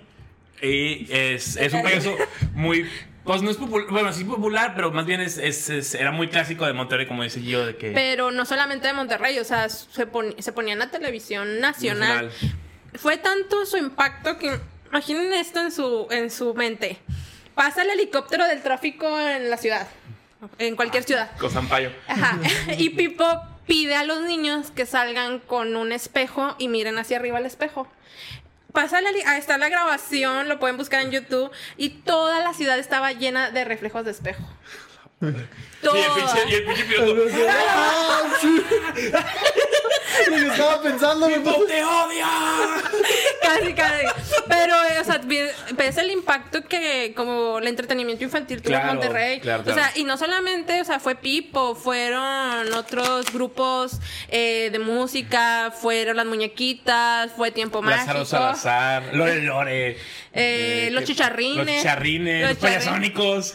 Y 0.62 1.08
es, 1.12 1.56
es 1.58 1.74
un 1.74 1.84
payaso 1.84 2.16
muy. 2.54 2.90
Pues 3.24 3.42
no 3.42 3.50
es 3.52 3.56
popular, 3.58 3.88
bueno, 3.90 4.12
sí 4.12 4.26
popular, 4.26 4.74
pero 4.76 4.92
más 4.92 5.06
bien 5.06 5.22
es, 5.22 5.38
es- 5.38 5.70
es- 5.70 5.96
era 5.96 6.12
muy 6.12 6.28
clásico 6.28 6.66
de 6.66 6.74
Monterrey, 6.74 7.08
como 7.08 7.24
dice 7.24 7.42
yo, 7.42 7.66
de 7.66 7.78
que. 7.78 7.92
Pero 7.92 8.32
no 8.32 8.44
solamente 8.46 8.88
de 8.88 8.94
Monterrey, 8.94 9.40
o 9.40 9.46
sea, 9.46 9.70
se, 9.70 10.08
pon- 10.08 10.36
se 10.40 10.52
ponía 10.52 10.74
en 10.74 10.80
la 10.80 10.92
televisión 10.92 11.60
nacional. 11.62 12.26
Nacional. 12.26 12.60
Fue 12.96 13.18
tanto 13.18 13.66
su 13.66 13.78
impacto 13.78 14.38
que 14.38 14.60
imaginen 14.94 15.34
esto 15.34 15.60
en 15.60 15.72
su, 15.72 16.08
en 16.12 16.30
su 16.30 16.54
mente. 16.54 17.00
Pasa 17.56 17.82
el 17.82 17.90
helicóptero 17.90 18.46
del 18.46 18.62
tráfico 18.62 19.20
en 19.20 19.50
la 19.50 19.58
ciudad, 19.58 19.88
en 20.60 20.76
cualquier 20.76 21.04
ciudad. 21.04 21.36
Con 21.38 21.50
Zampayo. 21.50 21.92
Ajá. 22.08 22.38
Y 22.78 22.92
Pipo 22.92 23.26
pide 23.66 23.96
a 23.96 24.04
los 24.04 24.22
niños 24.22 24.70
que 24.70 24.86
salgan 24.86 25.40
con 25.40 25.76
un 25.76 25.92
espejo 25.92 26.56
y 26.60 26.68
miren 26.68 27.00
hacia 27.00 27.18
arriba 27.18 27.40
el 27.40 27.48
espejo. 27.48 27.88
Pasa 28.72 29.02
la, 29.02 29.10
ahí 29.10 29.40
está 29.40 29.58
la 29.58 29.70
grabación, 29.70 30.48
lo 30.48 30.60
pueden 30.60 30.78
buscar 30.78 31.02
en 31.02 31.10
YouTube, 31.12 31.52
y 31.78 31.90
toda 31.90 32.40
la 32.40 32.54
ciudad 32.54 32.78
estaba 32.78 33.12
llena 33.14 33.50
de 33.52 33.66
reflejos 33.66 34.06
de 34.06 34.12
espejo. 34.12 34.44
Sí, 35.22 35.28
Toda. 35.82 36.00
el 36.00 36.12
pinche, 36.14 36.50
y 36.50 36.54
el 36.56 36.66
pinche 36.66 36.84
piloto. 36.86 37.14
Lo 40.30 40.36
que 40.38 40.48
estaba 40.48 40.82
pensando, 40.82 41.28
¡Pipo, 41.28 41.66
te 41.68 41.84
odia! 41.84 42.28
Casi, 43.42 43.74
casi. 43.74 44.06
Pero, 44.48 44.74
eh, 44.86 45.00
o 45.00 45.04
sea, 45.04 45.22
ves 45.76 45.98
el 45.98 46.12
impacto 46.12 46.64
que 46.64 47.14
como 47.16 47.60
el 47.60 47.68
entretenimiento 47.68 48.24
infantil 48.24 48.62
tuvo 48.62 48.74
en 48.74 48.80
Claro, 48.80 48.94
Monterrey. 48.96 49.40
claro, 49.42 49.64
O 49.68 49.74
sea, 49.74 49.92
y 49.96 50.04
no 50.06 50.18
solamente, 50.18 50.82
o 50.82 50.86
sea, 50.86 51.00
fue 51.00 51.16
Pipo, 51.16 51.76
fueron 51.76 52.72
otros 52.74 53.32
grupos 53.34 54.00
eh, 54.30 54.70
de 54.72 54.80
música, 54.80 55.72
fueron 55.80 56.18
las 56.18 56.26
muñequitas, 56.26 57.32
fue 57.36 57.52
Tiempo 57.52 57.82
Lázaro 57.84 58.20
Mágico. 58.20 58.26
Salazar, 58.26 59.04
Lore 59.14 59.42
Lore. 59.42 59.98
Eh, 60.34 60.90
los 60.92 61.02
que- 61.02 61.08
chicharrines. 61.08 61.66
Los 61.66 61.76
chicharrines, 61.78 62.42
Los 62.42 62.50
los 62.52 62.60
payasónicos. 62.60 63.54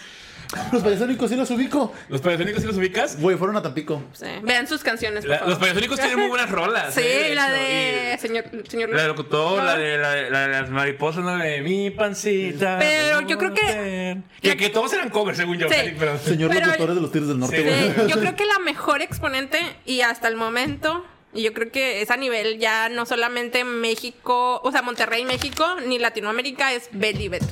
Los 0.72 0.82
payasónicos 0.82 1.28
sí 1.30 1.36
los 1.36 1.50
ubico. 1.50 1.92
¿Los 2.08 2.20
payasónicos 2.22 2.62
sí 2.62 2.66
los 2.66 2.76
ubicas? 2.76 3.20
Güey, 3.20 3.36
fueron 3.36 3.56
a 3.56 3.62
Tampico. 3.62 4.02
Sí. 4.12 4.26
Vean 4.42 4.66
sus 4.66 4.82
canciones, 4.82 5.20
por 5.24 5.30
La- 5.30 5.38
favor. 5.40 5.50
los 5.50 5.58
payasónicos 5.58 5.98
tienen 6.00 6.18
muy 6.18 6.28
buenas 6.28 6.50
rolas. 6.50 6.94
Sí, 6.94 7.02
eh, 7.04 7.32
la 7.34 7.50
de 7.50 8.14
y- 8.14 8.18
señor, 8.18 8.44
señor 8.68 8.88
La 8.90 9.02
del 9.02 9.08
locutor, 9.08 9.58
No. 9.58 9.64
la, 9.64 9.76
de, 9.76 9.98
la, 9.98 10.10
de, 10.10 10.30
la 10.30 10.40
de 10.40 10.48
las 10.48 10.70
mariposas, 10.70 11.24
la 11.24 11.36
de 11.36 11.60
mi 11.60 11.90
pancita. 11.90 12.78
Pero 12.78 13.20
yo 13.22 13.36
creo 13.36 13.52
que- 13.52 14.22
Que, 14.40 14.56
que 14.56 14.68
todos 14.70 14.92
eran 14.94 15.10
covers, 15.10 15.36
según 15.36 15.58
yo. 15.58 15.68
Sí. 15.68 15.74
Pero- 15.98 16.18
Señor 16.24 16.50
Pero- 16.50 16.66
locutores 16.66 16.94
de 16.94 17.00
los 17.02 17.12
Tigres 17.12 17.28
del 17.28 17.38
Norte, 17.38 17.56
Sí. 17.56 17.62
güey. 17.62 18.06
Sí, 18.06 18.12
yo 18.14 18.18
creo 18.20 18.34
que 18.36 18.46
la 18.46 18.58
mejor 18.60 19.02
exponente 19.02 19.58
y 19.84 20.00
hasta 20.00 20.28
el 20.28 20.36
momento, 20.36 21.04
y 21.34 21.42
yo 21.42 21.52
creo 21.52 21.70
que 21.70 22.00
es 22.00 22.10
a 22.10 22.16
nivel 22.16 22.58
ya 22.58 22.88
no 22.88 23.04
solamente 23.04 23.64
México, 23.64 24.60
o 24.64 24.72
sea, 24.72 24.80
Monterrey, 24.80 25.24
México, 25.26 25.66
ni 25.86 25.98
Latinoamérica, 25.98 26.72
es 26.72 26.88
Beli 26.92 27.28
Beto. 27.28 27.46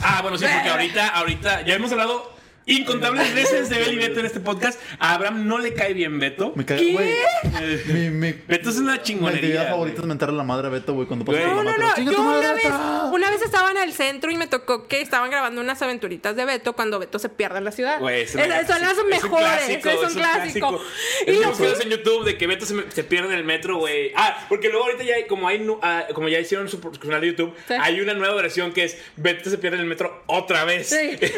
Ah, 0.00 0.22
bueno, 0.22 0.38
sí, 0.38 0.46
porque 0.52 0.68
ahorita, 0.68 1.08
ahorita, 1.08 1.62
ya 1.62 1.74
hemos 1.74 1.92
hablado 1.92 2.32
incontables 2.66 3.34
veces 3.34 3.68
de 3.68 3.78
Beli 3.78 3.96
Beto 3.96 4.20
en 4.20 4.26
este 4.26 4.40
podcast. 4.40 4.80
A 4.98 5.14
Abraham 5.14 5.46
no 5.46 5.58
le 5.58 5.74
cae 5.74 5.94
bien 5.94 6.18
Beto. 6.18 6.52
Me 6.54 6.64
cae, 6.64 6.78
¿Qué? 6.78 7.82
Mi, 7.92 8.10
mi, 8.10 8.32
Beto 8.32 8.70
es 8.70 8.76
una 8.76 8.92
mi 8.92 8.98
actividad 8.98 9.02
chingonería. 9.02 9.64
favorita 9.64 10.00
es 10.02 10.06
mentarle 10.06 10.36
la 10.36 10.44
madre 10.44 10.68
a 10.68 10.70
Beto, 10.70 10.94
güey, 10.94 11.06
cuando 11.06 11.24
pasa 11.24 11.38
por 11.38 11.48
la 11.48 11.54
No, 11.54 11.64
no, 11.64 11.76
no. 11.76 11.94
¡Chinga 11.94 12.12
Yo 12.12 12.22
una 12.22 12.52
vez, 12.52 12.64
una 13.12 13.30
vez 13.30 13.42
estaba 13.42 13.70
en 13.70 13.78
el 13.78 13.92
centro 13.92 14.30
y 14.30 14.36
me 14.36 14.46
tocó 14.46 14.86
que 14.86 15.00
estaban 15.00 15.30
grabando 15.30 15.60
unas 15.60 15.80
aventuritas 15.82 16.36
de 16.36 16.44
Beto 16.44 16.74
cuando 16.74 16.98
Beto 16.98 17.18
se 17.18 17.28
pierde 17.28 17.58
en 17.58 17.64
la 17.64 17.72
ciudad. 17.72 17.98
Güey, 18.00 18.22
es 18.22 18.32
son 18.32 18.48
las 18.48 18.68
es 18.70 18.98
un 18.98 19.08
mejores. 19.08 19.46
clásico, 19.46 19.88
es 19.88 20.02
un 20.02 20.14
clásico. 20.14 20.82
Es 21.26 21.34
Y 21.34 21.38
un 21.38 21.42
lo 21.42 21.52
videos 21.52 21.80
en 21.80 21.90
YouTube 21.90 22.24
de 22.24 22.36
que 22.38 22.46
Beto 22.46 22.66
se, 22.66 23.04
pierde 23.04 23.28
en 23.28 23.38
el 23.38 23.44
metro, 23.44 23.78
güey. 23.78 24.12
Ah, 24.16 24.46
porque 24.48 24.68
luego 24.68 24.84
ahorita 24.86 25.04
ya 25.04 25.16
hay, 25.16 25.26
como 25.26 25.48
hay, 25.48 25.66
ah, 25.82 26.06
como 26.14 26.28
ya 26.28 26.38
hicieron 26.38 26.68
su 26.68 26.80
su 26.82 27.00
canal 27.00 27.20
de 27.20 27.28
YouTube, 27.28 27.54
Sí. 27.66 27.74
hay 27.80 28.00
una 28.00 28.14
nueva 28.14 28.34
versión 28.34 28.72
que 28.72 28.84
es 28.84 28.98
Beto 29.16 29.50
se 29.50 29.58
pierde 29.58 29.76
en 29.76 29.82
el 29.82 29.88
metro 29.88 30.22
otra 30.26 30.64
vez. 30.64 30.88
Sí. 30.88 31.18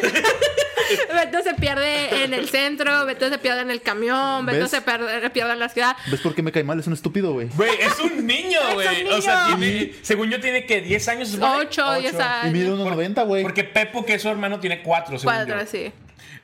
Beto 1.15 1.41
se 1.43 1.53
pierde 1.55 2.23
en 2.23 2.33
el 2.33 2.47
centro, 2.49 3.05
Beto 3.05 3.29
se 3.29 3.37
pierde 3.37 3.61
en 3.61 3.71
el 3.71 3.81
camión, 3.81 4.45
Beto 4.45 4.59
¿Ves? 4.61 4.71
se 4.71 4.81
pierde, 4.81 5.29
pierde 5.31 5.53
en 5.53 5.59
la 5.59 5.69
ciudad. 5.69 5.95
¿Ves 6.11 6.21
por 6.21 6.35
qué 6.35 6.41
me 6.43 6.51
cae 6.51 6.63
mal? 6.63 6.79
Es 6.79 6.87
un 6.87 6.93
estúpido, 6.93 7.33
güey. 7.33 7.47
Güey, 7.55 7.71
es 7.79 7.99
un 7.99 8.25
niño, 8.27 8.59
güey. 8.73 9.07
O 9.07 9.21
sea, 9.21 9.47
tiene, 9.47 9.93
según 10.01 10.29
yo, 10.29 10.39
tiene 10.39 10.65
que 10.65 10.81
10 10.81 11.07
años. 11.09 11.27
¿se 11.29 11.35
supone? 11.35 11.55
Ocho, 11.65 11.93
diez 11.99 12.13
Ocho. 12.13 12.23
años. 12.23 12.47
Y 12.47 12.51
mide 12.51 12.71
unos 12.71 12.87
90, 12.87 13.23
güey. 13.23 13.43
Porque 13.43 13.63
Pepo, 13.63 14.05
que 14.05 14.15
es 14.15 14.21
su 14.21 14.29
hermano, 14.29 14.59
tiene 14.59 14.81
4, 14.83 15.19
según 15.19 15.33
Cuatro, 15.33 15.59
yo. 15.59 15.65
sí. 15.65 15.91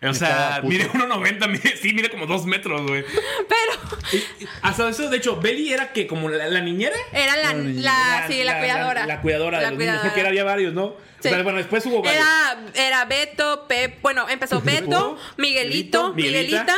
O 0.04 0.14
sea, 0.16 0.62
mide 0.64 0.90
1.90, 0.90 1.48
mide, 1.48 1.78
sí, 1.78 1.94
mide 1.94 2.10
como 2.10 2.26
2 2.26 2.46
metros, 2.48 2.82
güey. 2.88 3.04
Pero 3.48 4.00
Y- 4.14 4.48
Hasta 4.64 4.90
eso, 4.90 5.10
de 5.10 5.18
hecho, 5.18 5.40
Belly 5.40 5.72
era 5.74 5.94
que 5.94 6.08
como 6.08 6.28
la, 6.28 6.48
la 6.48 6.62
niñera. 6.62 6.96
era 7.14 7.36
la, 7.36 7.54
la, 7.54 8.26
sí, 8.28 8.44
la, 8.44 8.58
cuidadora. 8.60 9.06
La, 9.06 9.22
cuidadora 9.22 9.60
de 9.60 9.64
los 9.66 9.72
niños. 9.74 9.78
cuidadora. 9.94 10.10
Porque 10.10 10.28
había 10.28 10.44
varios, 10.44 10.74
¿no? 10.74 10.96
Sí. 11.20 11.28
O 11.28 11.32
sea, 11.32 11.44
bueno, 11.44 11.60
después 11.60 11.86
hubo 11.86 12.02
varios. 12.02 12.16
Era, 12.24 12.58
era 12.74 13.06
Beto, 13.06 13.68
Pep, 13.68 14.02
bueno, 14.02 14.28
empezó 14.28 14.60
Beto, 14.62 15.20
Miguelito, 15.38 16.14
Miguelita. 16.16 16.40
Miguelita, 16.40 16.76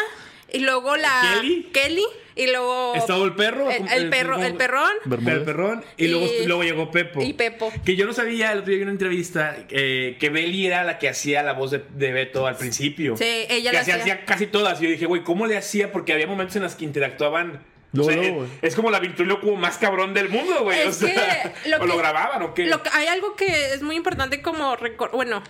y 0.52 0.60
luego 0.60 0.98
la 0.98 1.22
Kelly. 1.40 1.70
Kelly, 1.74 2.06
y 2.36 2.48
luego 2.48 2.96
Estaba 2.96 3.24
el 3.26 3.34
perro. 3.36 3.70
el, 3.70 3.88
el 3.92 4.10
perro, 4.10 4.42
el 4.42 4.56
perrón 4.56 4.92
Bermúdez. 5.06 5.36
El 5.38 5.44
perrón. 5.44 5.84
Y, 5.98 6.08
luego, 6.08 6.26
Y- 6.26 6.46
luego 6.46 6.64
llegó 6.64 6.92
Pepo. 6.92 7.22
y 7.22 7.34
Pepo. 7.34 7.72
Que 7.86 7.96
yo 7.96 8.06
no 8.06 8.14
sabía, 8.14 8.52
el 8.52 8.60
otro 8.60 8.70
día 8.70 8.78
vi 8.78 8.84
una 8.84 8.92
entrevista, 8.92 9.56
eh, 9.70 10.18
que 10.20 10.30
Belly 10.30 10.68
era 10.68 10.84
la 10.84 10.98
que 11.00 11.10
hacía 11.10 11.44
la 11.44 11.54
voz 11.54 11.72
de, 11.72 11.84
de 11.96 12.12
Beto 12.12 12.48
al 12.48 12.56
principio. 12.58 13.16
Sí, 13.18 13.46
ella 13.50 13.72
que 13.72 13.76
la 13.76 13.82
hacía, 13.82 13.96
hacía. 13.96 14.14
hacía 14.16 14.26
casi 14.26 14.48
todas. 14.48 14.80
Y 14.82 14.86
yo 14.86 14.90
dije, 14.90 15.06
güey, 15.06 15.24
¿cómo 15.24 15.46
le 15.46 15.58
hacía? 15.58 15.92
Porque 15.92 16.14
había 16.14 16.28
momentos 16.28 16.56
en 16.56 16.64
los 16.64 16.76
que 16.76 16.86
interactuaban. 16.86 17.62
Luego, 17.92 18.10
o 18.10 18.12
sea, 18.14 18.22
luego, 18.24 18.44
es, 18.46 18.50
güey. 18.50 18.60
es 18.64 18.76
como 18.76 18.90
la 18.90 19.00
como 19.40 19.56
más 19.56 19.78
cabrón 19.78 20.16
del 20.16 20.30
mundo, 20.30 20.64
güey. 20.64 20.88
O 20.88 20.92
sea, 20.92 21.54
que 21.64 21.70
lo 21.70 21.78
o 21.82 21.86
lo 21.86 21.94
que- 21.94 22.00
grababan 22.00 22.42
o 22.42 22.54
qué. 22.56 22.66
Lo 22.66 22.82
que- 22.82 22.90
hay 22.92 23.06
algo 23.06 23.36
que 23.36 23.74
es 23.74 23.84
muy 23.84 23.96
importante 23.96 24.42
como 24.42 24.76
bueno, 25.14 25.44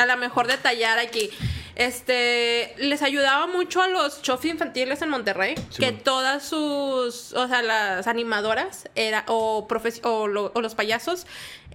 a 0.00 0.06
lo 0.06 0.16
mejor 0.16 0.46
detallar 0.46 0.98
aquí. 0.98 1.30
Este, 1.76 2.74
les 2.78 3.00
ayudaba 3.02 3.46
mucho 3.46 3.80
a 3.80 3.88
los 3.88 4.20
shows 4.22 4.44
infantiles 4.44 5.00
en 5.02 5.08
Monterrey, 5.08 5.54
Sí, 5.70 5.78
que 5.82 5.92
todas 5.92 6.42
sus, 6.44 7.32
o 7.32 7.48
sea, 7.48 7.62
las 7.62 8.06
animadoras 8.06 8.88
era, 8.96 9.24
o, 9.28 9.66
profes- 9.66 10.00
o, 10.04 10.26
lo- 10.26 10.52
o 10.54 10.60
los 10.60 10.74
payasos 10.74 11.26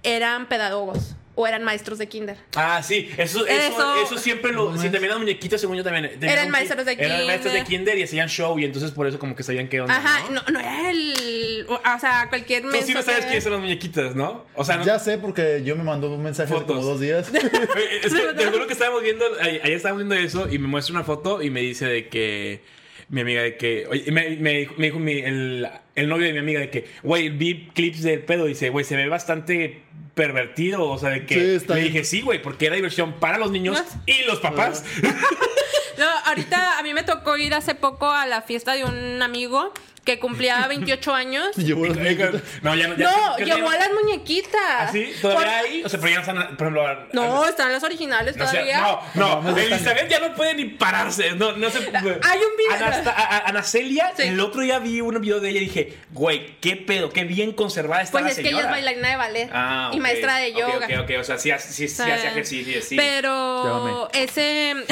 eran 0.04 0.46
pedagogos 0.48 1.16
o 1.36 1.46
eran 1.46 1.62
maestros 1.62 1.98
de 1.98 2.08
kinder. 2.08 2.36
Ah, 2.56 2.82
sí, 2.82 3.08
eso, 3.16 3.46
eso, 3.46 3.72
Eso- 3.72 4.02
eso 4.02 4.18
siempre 4.18 4.52
lo. 4.52 4.76
Si 4.76 4.88
también 4.88 5.10
las 5.10 5.18
muñequitas, 5.18 5.60
según 5.60 5.76
yo 5.76 5.84
también. 5.84 6.10
tenían 6.18 6.30
Eran 6.38 6.50
maestros 6.50 6.84
de 6.84 6.92
Eran 6.94 7.26
maestros 7.26 7.52
de 7.52 7.60
kinder. 7.62 7.66
kinder 7.78 7.98
y 7.98 8.02
hacían 8.02 8.28
show 8.28 8.58
y 8.58 8.64
entonces 8.64 8.90
por 8.90 9.06
eso 9.06 9.18
como 9.20 9.36
que 9.36 9.42
sabían 9.44 9.68
qué 9.68 9.80
onda. 9.82 9.96
Ajá, 9.96 10.24
¿no? 10.30 10.42
no, 10.42 10.50
no 10.52 10.58
era 10.60 10.90
el, 10.90 11.66
o 11.68 11.98
sea, 12.00 12.26
cualquier 12.28 12.62
Tú 12.62 12.70
sí 12.82 12.92
no 12.94 13.02
sabes 13.02 13.20
que- 13.20 13.26
quiénes 13.26 13.44
son 13.44 13.52
las 13.52 13.60
muñequitas, 13.60 14.16
¿no? 14.16 14.44
O 14.54 14.64
sea, 14.64 14.78
no, 14.78 14.84
Ya 14.84 14.98
sé 14.98 15.18
porque 15.18 15.62
yo 15.64 15.76
me 15.76 15.84
mandó 15.84 16.10
un 16.10 16.22
mensaje 16.22 16.52
hace 16.54 16.64
como 16.64 16.82
dos 16.82 16.98
días. 17.00 17.28
Es 18.02 18.12
que 18.14 18.32
te 18.34 18.46
juro 18.46 18.66
que 18.66 18.72
estábamos 18.72 19.02
viendo, 19.02 19.24
ayer 19.40 19.60
estábamos 19.72 20.04
viendo 20.06 20.14
eso 20.26 20.48
y 20.50 20.58
me 20.58 20.66
muestra 20.68 20.94
una 20.94 21.04
foto 21.04 21.42
y 21.42 21.50
me 21.50 21.60
dice 21.60 21.86
de 21.86 22.08
que 22.08 22.60
mi 23.08 23.20
amiga 23.20 23.42
de 23.42 23.56
que, 23.56 23.86
oye, 23.88 24.10
me, 24.10 24.30
me 24.36 24.58
dijo, 24.58 24.74
me 24.78 24.86
dijo 24.86 24.98
mi- 24.98 25.18
el, 25.20 25.68
el 25.94 26.08
novio 26.08 26.26
de 26.26 26.32
mi 26.32 26.38
amiga 26.40 26.60
de 26.60 26.70
que, 26.70 26.86
güey, 27.02 27.28
vi 27.28 27.68
clips 27.74 28.02
del 28.02 28.20
pedo 28.20 28.46
y 28.46 28.50
dice, 28.50 28.70
güey, 28.70 28.84
se 28.84 28.96
ve 28.96 29.08
bastante 29.08 29.82
pervertido, 30.14 30.84
o 30.88 30.98
sea, 30.98 31.10
de 31.10 31.26
que 31.26 31.34
Sí, 31.34 31.40
está 31.56 31.74
le 31.74 31.80
bien. 31.82 31.92
dije, 31.92 32.04
sí, 32.04 32.22
güey, 32.22 32.40
porque 32.42 32.66
era 32.66 32.74
diversión 32.76 33.14
para 33.20 33.38
los 33.38 33.50
niños 33.52 33.78
Más. 33.78 33.96
y 34.06 34.24
los 34.24 34.40
papás. 34.40 34.84
No, 35.98 36.06
ahorita 36.26 36.78
a 36.78 36.82
mí 36.82 36.92
me 36.94 37.02
tocó 37.02 37.36
ir 37.36 37.54
hace 37.54 37.74
poco 37.74 38.10
a 38.10 38.26
la 38.26 38.42
fiesta 38.42 38.72
de 38.74 38.84
un 38.84 39.22
amigo 39.22 39.72
que 40.04 40.20
cumplía 40.20 40.64
28 40.68 41.12
años. 41.14 41.56
Llevó 41.56 41.84
las 41.86 41.96
muñequitas. 41.96 42.34
no, 42.62 42.74
ya 42.76 42.86
no, 42.86 42.94
ya 42.96 43.10
No, 43.10 43.36
llevó 43.38 43.68
a 43.70 43.76
las 43.76 43.90
muñequitas. 43.92 44.52
¿Ah, 44.78 44.88
sí? 44.92 45.10
¿Todavía 45.20 45.40
Por- 45.44 45.48
hay? 45.52 45.82
O 45.84 45.88
sea, 45.88 45.98
pero 46.00 46.10
ya 46.10 46.16
no 46.16 46.20
están, 46.20 46.56
por 46.56 46.66
ejemplo... 46.68 47.06
No, 47.12 47.44
están 47.48 47.72
las 47.72 47.82
originales 47.82 48.36
No, 48.36 48.44
todavía. 48.48 48.80
no, 49.14 49.42
no, 49.42 49.56
Elizabeth 49.58 50.08
ya 50.08 50.20
no 50.20 50.32
puede 50.36 50.54
ni 50.54 50.66
pararse. 50.66 51.32
No, 51.32 51.56
no 51.56 51.70
se 51.70 51.78
Hay 51.78 51.88
un 51.88 52.56
video. 52.56 52.76
Anasta- 52.86 53.10
a- 53.16 53.36
a- 53.36 53.48
Ana 53.48 53.64
Celia, 53.64 54.12
Sí. 54.16 54.22
el 54.24 54.38
otro 54.38 54.60
día 54.60 54.78
vi 54.78 55.00
un 55.00 55.20
video 55.20 55.40
de 55.40 55.50
ella 55.50 55.60
y 55.60 55.64
dije, 55.64 55.98
güey, 56.12 56.54
qué 56.60 56.76
pedo, 56.76 57.10
qué 57.10 57.24
bien 57.24 57.50
conservada 57.52 58.02
está 58.02 58.12
Pues 58.12 58.24
la 58.26 58.30
es 58.30 58.36
que 58.38 58.48
ella 58.50 58.60
es 58.60 58.70
bailarina 58.70 59.08
de 59.10 59.16
ballet 59.16 59.50
Ah, 59.52 59.90
y 59.92 59.98
maestra 59.98 60.36
de 60.36 60.52
yoga. 60.52 60.86
Ok, 60.86 61.00
ok, 61.02 61.10
o 61.20 61.24
sea, 61.24 61.36
sí, 61.38 61.50
hace- 61.50 61.72
sí, 61.72 61.88
sí, 61.88 62.02
hace 62.02 62.28
ejercicio, 62.28 62.80
sí. 62.80 62.94
Pero 62.94 64.08
ese. 64.12 64.76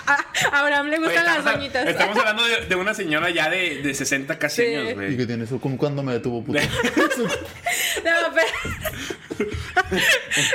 a 0.06 0.60
Abraham 0.60 0.86
le 0.88 0.98
Oye, 0.98 1.06
gustan 1.06 1.24
las 1.24 1.44
doñitas. 1.44 1.86
estamos 1.88 2.16
hablando 2.18 2.44
de, 2.44 2.66
de 2.66 2.74
una 2.76 2.94
señora 2.94 3.30
ya 3.30 3.48
de, 3.50 3.82
de 3.82 3.94
60 3.94 4.38
casi 4.38 4.62
Sí. 4.66 4.74
años, 4.74 4.90
¿Y 4.90 4.94
güey. 4.94 5.16
qué 5.16 5.26
tiene 5.26 5.44
eso? 5.44 5.60
¿Cómo 5.60 5.76
cuándo 5.78 6.02
me 6.02 6.12
detuvo, 6.14 6.42
puto? 6.44 6.58
No, 8.04 8.32
pero, 8.34 8.46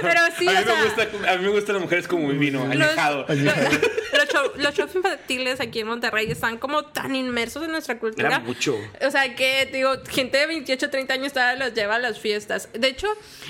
Pero 0.02 0.20
sí, 0.38 0.48
a, 0.48 0.52
mí 0.52 0.58
o 0.58 0.64
sea. 0.64 0.76
me 0.76 0.84
gusta, 0.86 1.32
a 1.32 1.38
mí 1.38 1.44
me 1.44 1.50
gustan 1.50 1.76
las 1.76 1.84
mujeres 1.84 2.08
como 2.08 2.28
mi 2.28 2.38
vino, 2.38 2.60
los, 2.66 2.72
añejado. 2.72 3.26
los, 3.28 3.38
los 3.38 4.28
show- 4.30 4.52
los 4.58 4.74
shows 4.76 4.96
infantiles 4.96 5.60
aquí 5.60 5.80
en 5.82 5.88
Monterrey 5.88 6.30
están 6.32 6.58
como 6.58 6.86
tan 6.86 7.16
inmersos 7.16 7.64
en 7.64 7.72
nuestra 7.72 7.98
cultura. 8.00 8.28
Era 8.30 8.40
mucho. 8.40 8.76
O 9.06 9.12
sea 9.12 9.36
que, 9.36 9.68
digo, 9.72 9.94
gente 10.10 10.38
de 10.38 10.48
28, 10.48 10.90
30 10.90 11.14
años 11.14 11.34
todavía 11.34 11.66
los 11.66 11.74
lleva 11.76 11.96
a 11.96 12.00
las 12.00 12.20
fiestas. 12.20 12.70
De 12.74 12.88
hecho, 12.88 13.08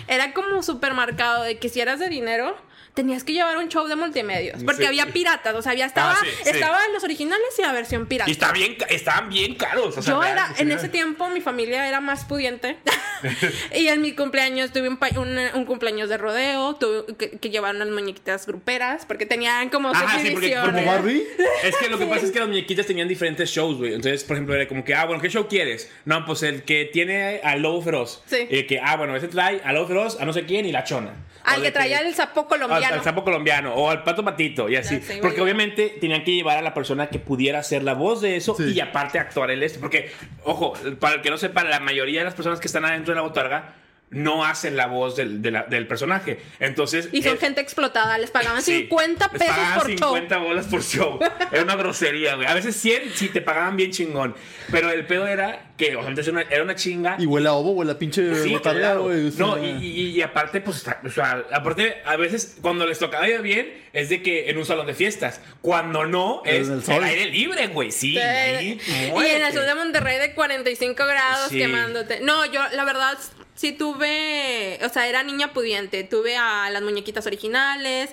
era 0.07 0.33
como 0.33 0.63
súper 0.63 0.93
marcado 0.93 1.43
de 1.43 1.57
que 1.57 1.69
si 1.69 1.79
eras 1.81 1.99
de 1.99 2.09
dinero, 2.09 2.57
tenías 2.93 3.23
que 3.23 3.33
llevar 3.33 3.57
un 3.57 3.69
show 3.69 3.87
de 3.87 3.95
multimedios. 3.95 4.63
Porque 4.63 4.81
Sí. 4.81 4.87
había 4.87 5.05
piratas, 5.07 5.55
o 5.55 5.61
sea, 5.61 5.71
había 5.71 5.85
estaba, 5.85 6.11
Ah, 6.13 6.17
sí, 6.21 6.49
estaban 6.49 6.93
los 6.93 7.03
originales 7.03 7.47
y 7.57 7.61
la 7.61 7.71
versión 7.71 8.05
pirata. 8.05 8.29
Y 8.29 8.33
está 8.33 8.51
bien, 8.51 8.75
estaban 8.89 9.29
bien 9.29 9.55
caros. 9.55 9.97
o 9.97 10.01
sea, 10.01 10.13
Yo 10.13 10.23
era, 10.23 10.53
en 10.57 10.71
ese 10.71 10.89
tiempo 10.89 11.29
mi 11.29 11.41
familia 11.41 11.87
era 11.87 12.01
más 12.01 12.25
pudiente. 12.25 12.77
y 13.75 13.87
en 13.87 14.01
mi 14.01 14.13
cumpleaños 14.13 14.71
tuve 14.71 14.89
un, 14.89 14.97
un, 15.17 15.39
un 15.53 15.65
cumpleaños 15.65 16.09
de 16.09 16.17
rodeo, 16.17 16.75
tuve 16.75 17.15
que, 17.17 17.37
que 17.37 17.49
llevaban 17.49 17.75
unas 17.77 17.89
muñequitas 17.89 18.45
gruperas, 18.47 19.05
porque 19.05 19.25
tenían 19.25 19.69
como 19.69 19.89
Ajá, 19.89 20.19
sí, 20.19 20.31
porque. 20.31 20.55
¿Como 20.55 20.83
Barbie? 20.85 21.23
Es 21.63 21.75
que 21.77 21.89
lo 21.89 21.99
que 21.99 22.05
pasa 22.07 22.25
es 22.25 22.31
que 22.31 22.39
las 22.39 22.47
muñequitas 22.47 22.87
tenían 22.87 23.07
diferentes 23.07 23.49
shows, 23.49 23.77
güey. 23.77 23.93
Entonces, 23.93 24.23
por 24.23 24.35
ejemplo, 24.35 24.55
era 24.55 24.67
como 24.67 24.83
que, 24.83 24.95
ah, 24.95 25.05
bueno, 25.05 25.21
¿qué 25.21 25.29
show 25.29 25.47
quieres? 25.47 25.89
No, 26.05 26.25
pues 26.25 26.41
el 26.43 26.63
que 26.63 26.85
tiene 26.91 27.39
al 27.43 27.61
lobo 27.61 27.81
feroz. 27.83 28.23
Sí. 28.25 28.47
Y 28.49 28.63
que, 28.65 28.79
ah, 28.83 28.97
bueno, 28.97 29.15
ese 29.15 29.27
trae 29.27 29.61
al 29.63 29.75
lobo 29.75 29.87
feroz, 29.87 30.17
a 30.19 30.25
no 30.25 30.33
sé 30.33 30.45
quién 30.45 30.65
y 30.65 30.71
la 30.71 30.83
chona. 30.83 31.13
Al 31.43 31.61
que 31.61 31.71
traía 31.71 31.99
el 31.99 32.13
sapo 32.13 32.41
Al, 32.41 32.47
colombiano. 32.47 32.95
al 32.95 33.03
sapo 33.03 33.23
colombiano 33.23 33.73
o 33.73 33.89
al 33.89 34.03
pato 34.03 34.23
patito 34.23 34.69
y 34.69 34.75
así. 34.75 35.01
Porque 35.21 35.41
obviamente 35.41 35.97
tenían 35.99 36.23
que 36.23 36.31
llevar 36.33 36.57
a 36.57 36.61
la 36.61 36.73
persona 36.73 37.07
que 37.07 37.19
pudiera 37.19 37.59
hacer 37.59 37.83
la 37.83 37.93
voz 37.93 38.21
de 38.21 38.35
eso 38.37 38.55
Sí. 38.55 38.73
y 38.73 38.79
aparte 38.79 39.19
actuar 39.19 39.51
el 39.51 39.63
este. 39.63 39.79
Porque, 39.79 40.11
ojo, 40.43 40.73
para 40.99 41.15
el 41.15 41.21
que 41.21 41.29
no 41.29 41.37
sepa, 41.37 41.63
la 41.63 41.79
mayoría 41.79 42.19
de 42.19 42.25
las 42.25 42.33
personas 42.35 42.59
que 42.59 42.67
están 42.67 42.85
adentro 42.85 43.13
de 43.13 43.15
la 43.15 43.21
botarga 43.21 43.75
no 44.11 44.45
hacen 44.45 44.75
la 44.75 44.87
voz 44.87 45.15
del, 45.15 45.41
de 45.41 45.51
la- 45.51 45.63
del 45.63 45.87
personaje. 45.87 46.39
Entonces. 46.59 47.09
Y 47.11 47.23
son 47.23 47.37
gente 47.37 47.61
explotada, 47.61 48.17
les 48.17 48.29
pagaban 48.29 48.61
Sí, 48.61 48.79
50 48.81 49.29
les 49.31 49.39
pesos 49.39 49.55
pagaban 49.55 49.79
por 49.79 49.87
50 49.87 50.37
bolas 50.37 50.65
por 50.67 50.83
show. 50.83 51.19
Era 51.51 51.63
una 51.63 51.75
grosería, 51.77 52.35
güey. 52.35 52.45
A 52.47 52.53
veces 52.53 52.75
100 52.75 53.11
sí 53.15 53.29
te 53.29 53.41
pagaban 53.41 53.77
bien 53.77 53.91
chingón. 53.91 54.35
Pero 54.69 54.89
el 54.91 55.05
pedo 55.05 55.27
era 55.27 55.71
que, 55.77 55.95
o 55.95 56.01
sea, 56.01 56.09
antes 56.09 56.27
era 56.27 56.37
una, 56.39 56.41
era 56.49 56.63
una 56.63 56.75
chinga. 56.75 57.15
Y 57.19 57.25
huele 57.25 57.47
a 57.49 57.53
ovo, 57.53 57.71
huele 57.71 57.91
a 57.93 57.97
pinche 57.97 58.35
Sí, 58.43 58.51
botarga, 58.51 58.79
claro. 58.79 59.03
güey. 59.03 59.27
o 59.27 59.31
sea, 59.31 59.45
No, 59.45 59.63
y, 59.63 59.69
y- 59.69 60.09
y 60.11 60.21
aparte, 60.21 60.61
pues, 60.61 60.77
está- 60.77 61.01
o 61.05 61.09
sea, 61.09 61.43
aparte, 61.51 62.01
a 62.05 62.15
veces 62.17 62.57
cuando 62.61 62.85
les 62.85 62.99
tocaba 62.99 63.27
ir 63.27 63.41
bien, 63.41 63.73
es 63.93 64.09
de 64.09 64.21
que 64.21 64.49
en 64.49 64.57
un 64.57 64.65
salón 64.65 64.87
de 64.87 64.93
fiestas. 64.93 65.41
Cuando 65.61 66.05
no, 66.05 66.41
es 66.45 66.67
En 66.69 66.81
el 66.95 67.03
aire 67.03 67.25
libre, 67.25 67.67
güey. 67.67 67.91
Sí, 67.91 68.17
ahí, 68.17 68.77
Sí. 68.79 68.91
y 68.93 69.25
en 69.25 69.41
el 69.41 69.53
sur 69.53 69.63
de 69.63 69.75
Monterrey 69.75 70.17
de 70.19 70.33
45 70.33 71.05
grados 71.05 71.49
Sí. 71.49 71.57
quemándote. 71.57 72.19
No, 72.21 72.45
yo 72.45 72.61
la 72.73 72.83
verdad 72.85 73.17
sí 73.61 73.71
tuve, 73.73 74.79
o 74.83 74.89
sea, 74.89 75.07
era 75.07 75.23
niña 75.23 75.53
pudiente. 75.53 76.03
Tuve 76.03 76.35
a 76.35 76.69
las 76.71 76.81
muñequitas 76.81 77.25
originales, 77.27 78.09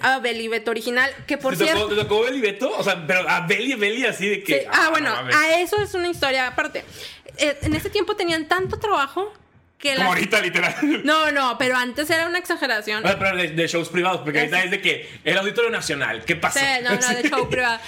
a 0.00 0.20
Beli 0.20 0.48
Beto 0.48 0.70
original, 0.70 1.10
que 1.26 1.36
por 1.38 1.56
¿Te 1.56 1.64
tocó, 1.64 1.72
cierto... 1.76 1.88
¿Te 1.94 2.02
tocó 2.02 2.22
Beli 2.22 2.40
Beto? 2.40 2.70
O 2.78 2.82
sea, 2.84 3.04
pero 3.06 3.28
a 3.28 3.40
Beli, 3.46 3.74
Beli 3.74 4.06
así 4.06 4.28
de 4.28 4.42
que. 4.42 4.60
Sí. 4.60 4.66
Ah, 4.72 4.88
bueno, 4.90 5.10
no 5.10 5.16
mames. 5.16 5.34
a 5.36 5.60
eso 5.60 5.76
es 5.82 5.94
una 5.94 6.08
historia 6.08 6.46
aparte. 6.46 6.84
Eh, 7.36 7.58
en 7.62 7.74
ese 7.74 7.90
tiempo 7.90 8.14
tenían 8.14 8.46
tanto 8.46 8.78
trabajo 8.78 9.32
que 9.78 9.90
Como 9.94 10.04
la- 10.04 10.08
ahorita, 10.10 10.40
literal. 10.40 10.74
No, 11.04 11.32
no, 11.32 11.58
pero 11.58 11.76
antes 11.76 12.08
era 12.08 12.28
una 12.28 12.38
exageración. 12.38 13.04
Ah, 13.04 13.16
Pero 13.18 13.36
de, 13.36 13.48
de 13.48 13.66
shows 13.66 13.88
privados, 13.88 14.20
porque 14.22 14.38
Es- 14.44 14.52
ahorita 14.52 14.64
es 14.64 14.70
de 14.70 14.80
que 14.80 15.10
el 15.24 15.36
Auditorio 15.38 15.70
Nacional, 15.70 16.24
¿qué 16.24 16.36
pasó? 16.36 16.60
Sí, 16.60 16.66
no, 16.84 16.90
no, 16.94 17.08
de 17.20 17.28
show 17.28 17.48
privado. 17.50 17.80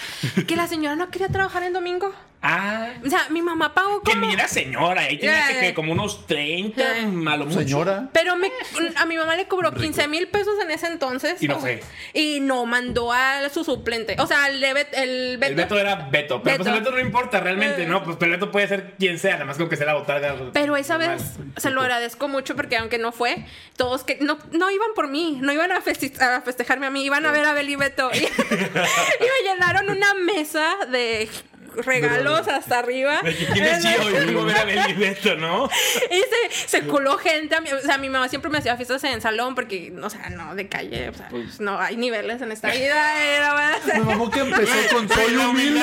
Que 0.48 0.56
la 0.56 0.66
señora 0.66 0.96
no 0.96 1.08
quería 1.10 1.28
trabajar 1.28 1.62
en 1.62 1.72
domingo. 1.72 2.12
Ah, 2.46 2.90
O 3.04 3.08
sea, 3.08 3.26
mi 3.30 3.40
mamá 3.40 3.72
pagó 3.72 4.02
que 4.02 4.12
como... 4.12 4.26
ni 4.26 4.34
era 4.34 4.46
señora, 4.48 5.00
ahí 5.00 5.18
tenía 5.18 5.48
que, 5.60 5.72
como 5.72 5.92
unos 5.92 6.26
30, 6.26 6.76
Ya. 7.00 7.06
malo 7.06 7.46
mucho. 7.46 7.60
Señora. 7.60 8.10
Pero 8.12 8.36
me, 8.36 8.50
a 8.96 9.06
mi 9.06 9.16
mamá 9.16 9.34
le 9.34 9.46
cobró 9.48 9.72
15 9.72 10.08
mil 10.08 10.28
pesos 10.28 10.54
en 10.62 10.70
ese 10.70 10.88
entonces. 10.88 11.42
Y 11.42 11.48
no 11.48 11.58
fue. 11.58 11.82
Y 12.12 12.40
no 12.40 12.66
mandó 12.66 13.12
a 13.12 13.48
su 13.48 13.64
suplente. 13.64 14.16
O 14.18 14.26
sea, 14.26 14.48
el, 14.48 14.60
de 14.60 14.74
Bet- 14.74 14.92
el 14.92 15.38
Beto. 15.38 15.50
El 15.52 15.56
Beto 15.56 15.78
era 15.78 15.94
Beto, 16.10 16.42
pero 16.42 16.58
pues 16.58 16.66
el 16.68 16.74
Beto. 16.74 16.84
Beto 16.90 16.96
no 16.96 17.00
importa 17.00 17.40
realmente, 17.40 17.84
Eh. 17.84 17.86
¿no? 17.86 18.04
Pues 18.04 18.16
pero 18.20 18.34
el 18.34 18.38
Beto 18.38 18.52
puede 18.52 18.68
ser 18.68 18.94
quien 18.98 19.18
sea, 19.18 19.32
nada 19.32 19.46
más 19.46 19.56
con 19.56 19.70
que 19.70 19.76
sea 19.76 19.86
la 19.86 19.94
botarga. 19.94 20.36
Pero 20.52 20.76
esa 20.76 20.98
normal. 20.98 21.16
vez 21.16 21.62
se 21.62 21.70
lo 21.70 21.80
agradezco 21.80 22.28
mucho 22.28 22.54
porque 22.56 22.76
aunque 22.76 22.98
no 22.98 23.10
fue, 23.12 23.46
todos 23.76 24.04
que 24.04 24.18
no, 24.20 24.38
no 24.52 24.70
iban 24.70 24.90
por 24.94 25.08
mí, 25.08 25.38
no 25.40 25.50
iban 25.50 25.72
a, 25.72 25.80
festi- 25.82 26.20
a 26.20 26.42
festejarme 26.42 26.84
a 26.86 26.90
mí, 26.90 27.04
iban 27.04 27.24
a 27.24 27.32
ver 27.32 27.46
a 27.46 27.54
Beli 27.54 27.76
Beto. 27.76 28.10
Y, 28.12 28.18
y 28.18 28.20
me 28.24 29.50
llenaron 29.50 29.88
una 29.88 30.12
mesa 30.14 30.76
de 30.90 31.28
regalos 31.76 32.46
hasta 32.48 32.78
arriba. 32.78 33.20
¿Quién 33.52 33.64
es 33.64 33.84
Gio? 33.86 34.10
Y 34.10 34.12
vengo 34.12 34.40
a 34.42 34.64
ver 34.64 34.78
a 34.78 34.86
Beto, 34.88 35.36
¿no? 35.36 35.68
Y 36.10 36.18
se, 36.52 36.68
se 36.68 36.86
coló 36.86 37.18
gente. 37.18 37.54
a 37.54 37.60
mí- 37.60 37.70
O 37.72 37.80
sea, 37.80 37.98
mi 37.98 38.08
mamá 38.08 38.28
siempre 38.28 38.50
me 38.50 38.58
hacía 38.58 38.76
fiestas 38.76 39.02
en 39.04 39.20
salón 39.20 39.54
porque, 39.54 39.92
o 40.02 40.10
sea, 40.10 40.30
no, 40.30 40.54
de 40.54 40.68
calle. 40.68 41.08
O 41.08 41.14
sea, 41.14 41.28
Pues 41.28 41.60
no 41.60 41.78
hay 41.80 41.96
niveles 41.96 42.40
en 42.42 42.52
esta 42.52 42.70
vida. 42.70 43.24
Era, 43.24 43.78
Me 43.94 44.00
mamó 44.00 44.30
que 44.30 44.40
empezó 44.40 44.72
con 44.94 45.08
soy 45.08 45.34
La 45.34 45.48
humilde, 45.48 45.80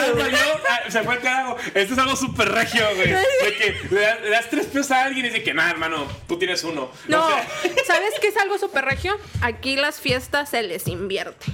ah, 0.69 0.79
se 0.89 1.01
fue 1.03 1.13
al 1.15 1.21
carajo. 1.21 1.57
Esto 1.73 1.93
es 1.93 1.99
algo 1.99 2.15
súper 2.15 2.49
regio, 2.51 2.83
güey. 2.95 3.09
De 3.11 3.55
que 3.57 3.75
le 3.89 4.01
das, 4.01 4.21
le 4.21 4.29
das 4.29 4.49
tres 4.49 4.65
pesos 4.67 4.91
a 4.91 5.03
alguien 5.05 5.25
y 5.25 5.29
dice 5.29 5.43
que, 5.43 5.53
nada, 5.53 5.71
hermano, 5.71 6.07
tú 6.27 6.37
tienes 6.37 6.63
uno. 6.63 6.91
No, 7.07 7.25
O 7.25 7.29
sea, 7.29 7.47
¿sabes 7.85 8.13
qué 8.21 8.27
es 8.27 8.37
algo 8.37 8.57
súper 8.57 8.85
regio? 8.85 9.17
Aquí 9.41 9.75
las 9.75 9.99
fiestas 9.99 10.49
se 10.49 10.61
les 10.63 10.87
invierte. 10.87 11.45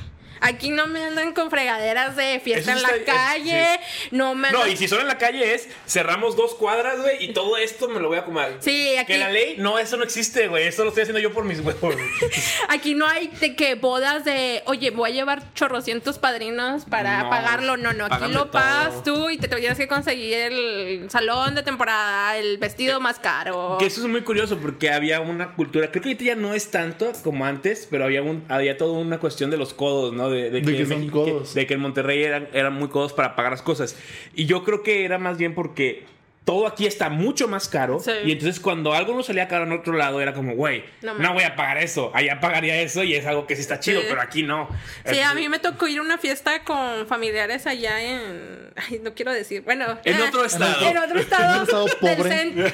Aquí 0.41 0.69
no 0.69 0.88
me 0.88 1.04
andan 1.04 1.34
con 1.34 1.50
fregaderas 1.50 2.15
de 2.15 2.39
fiesta 2.43 2.71
Eso 2.73 2.80
en 2.80 2.84
la 2.84 2.95
está- 2.97 3.36
es- 3.36 3.41
calle. 3.43 3.80
No 4.12 4.36
me 4.36 4.52
No, 4.52 4.67
y 4.67 4.78
si 4.78 4.88
son 4.88 5.02
en 5.02 5.08
la 5.08 5.17
calle 5.17 5.54
es 5.54 5.67
cerramos 5.88 6.36
dos 6.36 6.56
cuadras, 6.56 7.00
güey, 7.02 7.23
y 7.26 7.34
todo 7.34 7.58
esto 7.58 7.88
me 7.89 8.00
lo 8.00 8.08
voy 8.10 8.17
a 8.17 8.26
comer. 8.26 8.58
Sí, 8.60 8.95
aquí- 8.97 9.13
Que 9.13 9.19
la 9.19 9.30
ley, 9.30 9.56
no, 9.58 9.80
eso 9.80 9.97
no 9.97 10.04
existe, 10.04 10.47
güey. 10.47 10.67
Eso 10.67 10.84
lo 10.84 10.89
estoy 10.89 11.04
haciendo 11.04 11.19
yo 11.19 11.32
por 11.34 11.43
mis 11.43 11.60
huevos. 11.60 11.95
Aquí 12.69 12.93
no 12.95 13.08
hay 13.08 13.28
de 13.28 13.56
que 13.56 13.76
bodas 13.76 14.26
de, 14.26 14.62
oye, 14.65 14.91
voy 14.91 15.12
a 15.12 15.13
llevar 15.13 15.54
chorrocientos 15.54 16.17
padrinos 16.19 16.86
para 16.86 17.23
No, 17.23 17.30
pagarlo. 17.30 17.78
No, 17.78 17.93
no, 17.93 18.06
aquí 18.06 18.32
lo 18.32 18.52
pagas 18.52 19.04
tú 19.04 19.30
y 19.30 19.38
te 19.38 19.47
tienes 19.47 19.78
que 19.78 19.88
conseguir 19.88 20.38
el 20.38 21.08
salón 21.10 21.56
de 21.56 21.63
temporada, 21.63 22.38
el 22.38 22.58
vestido 22.58 23.00
más 23.00 23.19
caro. 23.19 23.78
Que 23.80 23.86
eso 23.86 24.02
es 24.02 24.08
muy 24.08 24.21
curioso 24.21 24.58
porque 24.58 24.89
había 24.91 25.19
una 25.21 25.54
cultura, 25.54 25.89
creo 25.91 26.02
que 26.04 26.10
ahorita 26.10 26.23
ya 26.26 26.36
no 26.36 26.54
es 26.54 26.69
tanto 26.71 27.12
como 27.23 27.45
antes, 27.45 27.88
pero 27.89 28.06
había 28.06 28.21
un, 28.21 28.43
había 28.50 28.78
toda 28.78 28.93
una 29.00 29.19
cuestión 29.19 29.50
de 29.52 29.58
los 29.58 29.73
codos, 29.73 30.13
¿no? 30.13 30.26
De, 30.31 30.49
De 30.49 30.61
que 30.61 30.85
son 30.85 31.09
codos. 31.09 31.53
de 31.53 31.65
que 31.67 31.73
en 31.75 31.79
Monterrey 31.81 32.23
eran, 32.23 32.47
eran 32.53 32.73
muy 32.73 32.89
codos 32.89 33.13
para 33.13 33.35
pagar 33.35 33.51
las 33.51 33.61
cosas. 33.61 33.95
Y 34.35 34.45
yo 34.45 34.63
creo 34.63 34.83
que 34.83 35.05
era 35.05 35.17
más 35.17 35.37
bien 35.37 35.53
porque 35.55 36.05
todo 36.45 36.65
aquí 36.65 36.85
está 36.87 37.09
mucho 37.09 37.49
más 37.49 37.67
caro. 37.67 37.99
Sí. 37.99 38.11
Y 38.23 38.31
entonces 38.31 38.61
cuando 38.61 38.93
algo 38.93 39.13
no 39.13 39.21
salía 39.21 39.49
caro 39.49 39.65
en 39.65 39.73
otro 39.73 39.91
lado 39.93 40.21
era 40.21 40.33
como, 40.33 40.55
güey, 40.55 40.85
No 41.01 41.13
no, 41.15 41.33
voy 41.33 41.43
a 41.43 41.57
pagar 41.57 41.77
eso. 41.77 42.09
Allá 42.13 42.39
pagaría 42.39 42.79
eso 42.81 43.03
y 43.03 43.15
es 43.15 43.25
algo 43.25 43.45
que 43.45 43.55
sí 43.55 43.61
está 43.63 43.81
chido, 43.81 43.99
Sí. 43.99 44.07
pero 44.09 44.21
aquí 44.21 44.43
no. 44.43 44.69
Sí, 45.05 45.19
a 45.19 45.33
mí 45.33 45.49
me 45.49 45.59
tocó 45.59 45.89
ir 45.89 45.99
a 45.99 46.01
una 46.03 46.17
fiesta 46.17 46.63
con 46.63 47.05
familiares 47.05 47.67
allá 47.67 48.01
en. 48.01 48.71
Ay, 48.77 49.01
no 49.03 49.13
quiero 49.13 49.33
decir. 49.33 49.61
Bueno. 49.63 49.99
En 50.05 50.21
otro 50.21 50.45
estado. 50.45 50.87
En 50.87 50.97
otro 50.97 51.19
estado. 51.19 51.55
En 51.55 51.61
otro 51.63 51.85
estado 51.85 52.13
del 52.13 52.15
pobre. 52.17 52.73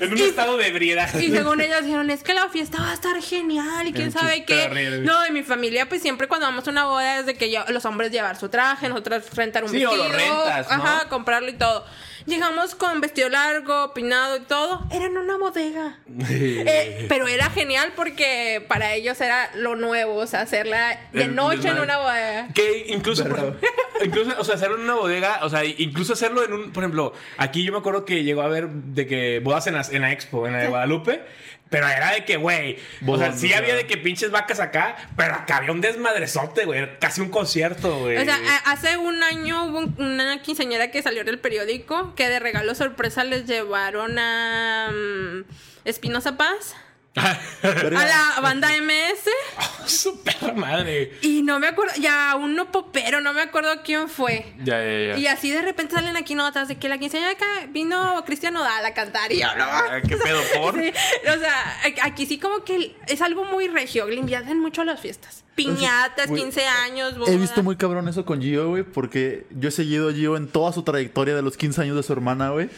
en 0.00 0.12
un 0.12 0.18
Y- 0.18 0.22
estado 0.22 0.56
de 0.56 0.68
ebriedad. 0.68 1.12
Y 1.18 1.30
según 1.30 1.60
ellos 1.60 1.82
dijeron, 1.84 2.10
es 2.10 2.22
que 2.22 2.34
la 2.34 2.48
fiesta 2.48 2.78
va 2.80 2.90
a 2.90 2.94
estar 2.94 3.20
genial 3.22 3.86
y 3.86 3.92
quién 3.92 4.12
sabe 4.12 4.44
qué. 4.44 4.54
terrible. 4.54 4.98
No, 5.00 5.24
en 5.24 5.34
mi 5.34 5.42
familia, 5.42 5.88
pues 5.88 6.02
siempre 6.02 6.28
cuando 6.28 6.46
vamos 6.46 6.66
a 6.66 6.70
una 6.70 6.86
boda 6.86 7.20
es 7.20 7.26
de 7.26 7.34
que 7.34 7.62
los 7.68 7.84
hombres 7.84 8.10
llevar 8.10 8.38
su 8.38 8.48
traje, 8.48 8.88
nosotros 8.88 9.24
rentar 9.34 9.64
un 9.64 9.70
Sí, 9.70 9.84
o 9.84 9.94
lo 9.94 10.08
rentas, 10.08 10.68
¿no? 10.68 10.74
Ajá, 10.84 11.08
comprarlo 11.08 11.48
y 11.50 11.54
todo. 11.54 11.84
Llegamos 12.26 12.74
con 12.74 13.00
vestido 13.00 13.28
largo, 13.28 13.92
peinado 13.94 14.36
y 14.36 14.40
todo. 14.40 14.86
Era 14.90 15.06
en 15.06 15.16
una 15.16 15.36
bodega. 15.36 15.98
Eh, 16.28 17.06
pero 17.08 17.28
era 17.28 17.50
genial 17.50 17.92
porque 17.96 18.64
para 18.68 18.94
ellos 18.94 19.20
era 19.20 19.50
lo 19.54 19.76
nuevo, 19.76 20.16
o 20.16 20.26
sea, 20.26 20.42
hacerla 20.42 21.00
de 21.12 21.24
El 21.24 21.34
noche 21.34 21.68
en 21.68 21.78
una 21.78 21.98
bodega. 21.98 22.48
Que 22.54 22.86
incluso, 22.88 23.24
por 23.28 23.58
incluso, 24.04 24.32
o 24.38 24.44
sea, 24.44 24.54
hacerlo 24.56 24.76
en 24.76 24.82
una 24.82 24.94
bodega, 24.94 25.40
o 25.42 25.48
sea, 25.48 25.64
incluso 25.64 26.12
hacerlo 26.12 26.44
en 26.44 26.52
un, 26.52 26.72
por 26.72 26.82
ejemplo, 26.82 27.12
aquí 27.36 27.64
yo 27.64 27.72
me 27.72 27.78
acuerdo 27.78 28.04
que 28.04 28.22
llegó 28.24 28.42
a 28.42 28.48
ver 28.48 28.68
de 28.68 29.06
que 29.06 29.40
bodas 29.40 29.66
en 29.66 29.74
la, 29.74 29.86
en 29.90 30.02
la 30.02 30.12
expo, 30.12 30.46
en 30.46 30.52
la 30.52 30.58
de 30.60 30.68
Guadalupe, 30.70 31.22
pero 31.70 31.88
era 31.88 32.12
de 32.12 32.24
que, 32.24 32.36
güey, 32.36 32.78
o 33.06 33.16
sea, 33.16 33.32
sí 33.32 33.52
había 33.54 33.74
de 33.76 33.86
que 33.86 33.96
pinches 33.96 34.30
vacas 34.30 34.60
acá, 34.60 34.96
pero 35.16 35.34
acá 35.34 35.56
había 35.56 35.72
un 35.72 35.80
desmadrezote, 35.80 36.64
güey, 36.66 36.98
casi 36.98 37.20
un 37.22 37.30
concierto, 37.30 38.00
güey. 38.00 38.18
O 38.18 38.24
sea, 38.24 38.38
hace 38.66 38.96
un 38.98 39.22
año 39.22 39.64
hubo 39.66 39.78
un- 39.78 39.94
una 39.98 40.42
quinceañera 40.42 40.90
que 40.90 41.00
salió 41.02 41.24
del 41.24 41.38
periódico 41.38 42.14
que 42.16 42.28
de 42.28 42.38
regalo 42.40 42.74
sorpresa 42.74 43.24
les 43.24 43.46
llevaron 43.46 44.18
a 44.18 44.90
mm, 44.92 45.44
Espinosa 45.84 46.36
Paz, 46.36 46.74
a 47.16 48.04
la 48.04 48.40
banda 48.40 48.68
MS 48.80 49.28
Su 49.86 50.22
perra 50.22 50.52
madre. 50.54 51.12
y 51.22 51.42
no 51.42 51.58
me 51.58 51.66
acuerdo, 51.66 51.92
ya 52.00 52.36
uno 52.36 52.70
popero, 52.70 53.20
no 53.20 53.32
me 53.32 53.40
acuerdo 53.42 53.82
quién 53.84 54.08
fue. 54.08 54.54
Ya, 54.62 54.78
ya, 54.80 55.18
Y 55.18 55.26
así 55.26 55.50
de 55.50 55.62
repente 55.62 55.94
salen 55.94 56.16
aquí 56.16 56.34
notas 56.36 56.68
de 56.68 56.76
que 56.78 56.88
la 56.88 56.98
quinceañera 56.98 57.32
acá 57.32 57.46
vino 57.70 58.22
Cristian 58.24 58.54
Nodal 58.54 58.84
a 58.86 58.94
cantar 58.94 59.32
y 59.32 59.40
yo 59.40 59.46
no. 59.56 59.64
Ah, 59.64 60.00
¿Qué 60.06 60.16
pedo 60.16 60.40
por? 60.56 60.74
Sí, 60.80 60.92
o 61.22 61.38
sea, 61.40 61.80
aquí 62.04 62.26
sí 62.26 62.38
como 62.38 62.62
que 62.64 62.94
es 63.08 63.20
algo 63.22 63.44
muy 63.44 63.66
regio, 63.66 64.06
le 64.06 64.14
invierten 64.16 64.60
mucho 64.60 64.82
a 64.82 64.84
las 64.84 65.00
fiestas. 65.00 65.42
Piñatas, 65.56 66.28
Güey, 66.28 66.42
15 66.42 66.64
años, 66.66 67.14
He 67.14 67.18
bodas. 67.18 67.38
visto 67.40 67.62
muy 67.64 67.76
cabrón 67.76 68.08
eso 68.08 68.24
con 68.24 68.40
Gio, 68.40 68.68
güey, 68.68 68.84
porque 68.84 69.46
yo 69.50 69.68
he 69.68 69.72
seguido 69.72 70.08
a 70.08 70.12
Gio 70.12 70.36
en 70.36 70.46
toda 70.48 70.72
su 70.72 70.84
trayectoria 70.84 71.34
de 71.34 71.42
los 71.42 71.56
15 71.56 71.82
años 71.82 71.96
de 71.96 72.02
su 72.04 72.12
hermana, 72.12 72.50
güey. 72.50 72.70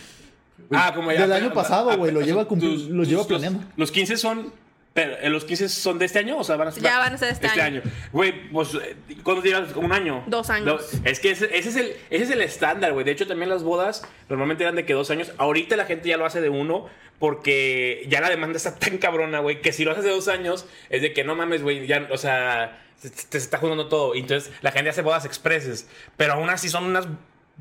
Ah, 0.71 0.93
como 0.95 1.11
ya. 1.13 1.23
Del 1.23 1.33
año 1.33 1.53
pasado, 1.53 1.97
güey. 1.97 2.13
Lo 2.13 2.21
lleva, 2.21 2.47
tus- 2.47 2.89
lo 2.89 3.05
lleva 3.05 3.21
tus- 3.23 3.29
planeando. 3.29 3.61
Los 3.77 3.91
15 3.91 4.17
son. 4.17 4.53
Pero, 4.95 5.17
eh, 5.23 5.31
¿los 5.31 5.47
15 5.47 5.71
son 5.71 5.99
de 5.99 6.05
este 6.05 6.19
año 6.19 6.37
o 6.37 6.45
sea, 6.45 6.57
van 6.57 6.69
a 6.69 6.71
ser? 6.73 6.83
Ya 6.83 6.99
van 6.99 7.15
a 7.15 7.17
ser 7.17 7.31
este 7.31 7.47
año. 7.49 7.81
Güey, 8.13 8.51
pues, 8.51 8.75
eh, 8.75 8.95
¿cuándo 9.23 9.43
llevas? 9.43 9.75
¿Un 9.75 9.91
año? 9.91 10.23
Dos 10.27 10.51
años. 10.51 10.67
No, 11.03 11.09
es 11.11 11.19
que 11.19 11.31
ese, 11.31 11.47
ese 11.57 11.71
es 11.71 11.77
el, 11.77 11.93
ese 12.11 12.25
es 12.25 12.31
el 12.31 12.43
estándar, 12.43 12.93
güey. 12.93 13.03
De 13.03 13.11
hecho, 13.13 13.27
también 13.27 13.49
las 13.49 13.63
bodas 13.63 14.03
normalmente 14.29 14.65
eran 14.65 14.77
de 14.77 14.85
que 14.85 14.93
dos 14.93 15.11
años. 15.11 15.33
Ahorita 15.39 15.77
la 15.77 15.87
gente 15.87 16.11
ya 16.11 16.19
lo 16.19 16.27
hace 16.27 16.43
de 16.43 16.51
uno 16.51 16.89
porque 17.19 18.05
ya 18.11 18.21
la 18.21 18.29
demanda 18.29 18.57
está 18.59 18.75
tan 18.79 18.99
cabrona, 18.99 19.39
güey, 19.39 19.63
que 19.63 19.73
si 19.73 19.85
lo 19.85 19.93
haces 19.93 20.05
de 20.05 20.11
dos 20.11 20.29
años 20.29 20.67
es 20.91 21.01
de 21.01 21.15
que 21.15 21.25
no 21.25 21.37
mames, 21.37 21.63
güey, 21.63 21.87
ya, 21.87 22.07
o 22.11 22.19
sea, 22.19 22.83
se- 23.01 23.09
se- 23.09 23.29
te 23.29 23.39
está 23.39 23.57
juntando 23.59 23.87
todo. 23.89 24.15
Y 24.15 24.19
entonces 24.19 24.53
la 24.61 24.73
gente 24.73 24.91
hace 24.91 25.01
bodas 25.01 25.25
expreses, 25.25 25.89
pero 26.19 26.35
aún 26.35 26.51
así 26.51 26.69
son 26.69 26.85
unas 26.85 27.07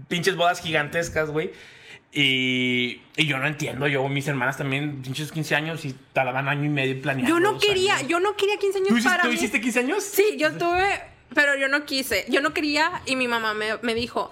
pinches 0.10 0.36
bodas 0.36 0.60
gigantescas, 0.62 1.30
güey. 1.30 1.52
Y, 2.14 3.02
y 3.16 3.26
yo 3.26 3.38
no 3.38 3.48
entiendo, 3.48 3.88
yo, 3.88 4.08
mis 4.10 4.28
hermanas 4.28 4.58
también, 4.58 5.02
pinches 5.02 5.32
15 5.32 5.56
años 5.56 5.86
y 5.86 5.96
talaban 6.14 6.50
año 6.50 6.66
y 6.66 6.70
medio 6.70 7.02
planeando. 7.02 7.34
Yo 7.34 7.40
no 7.40 7.58
quería, 7.58 7.96
años. 7.96 8.10
yo 8.10 8.20
no 8.20 8.36
quería 8.36 8.58
15 8.58 8.78
años 8.80 8.90
¿Tú, 8.90 8.96
hiciste, 8.96 9.10
para 9.10 9.24
tú 9.24 9.30
mí. 9.30 9.36
hiciste 9.36 9.62
15 9.62 9.80
años? 9.80 10.04
Sí, 10.04 10.36
yo 10.38 10.52
tuve, 10.58 11.02
pero 11.34 11.56
yo 11.56 11.70
no 11.70 11.86
quise. 11.86 12.26
Yo 12.28 12.42
no 12.42 12.54
quería 12.54 13.02
y 13.06 13.16
mi 13.16 13.30
mamá 13.30 13.54
me, 13.54 13.78
me 13.82 13.94
dijo, 13.96 14.30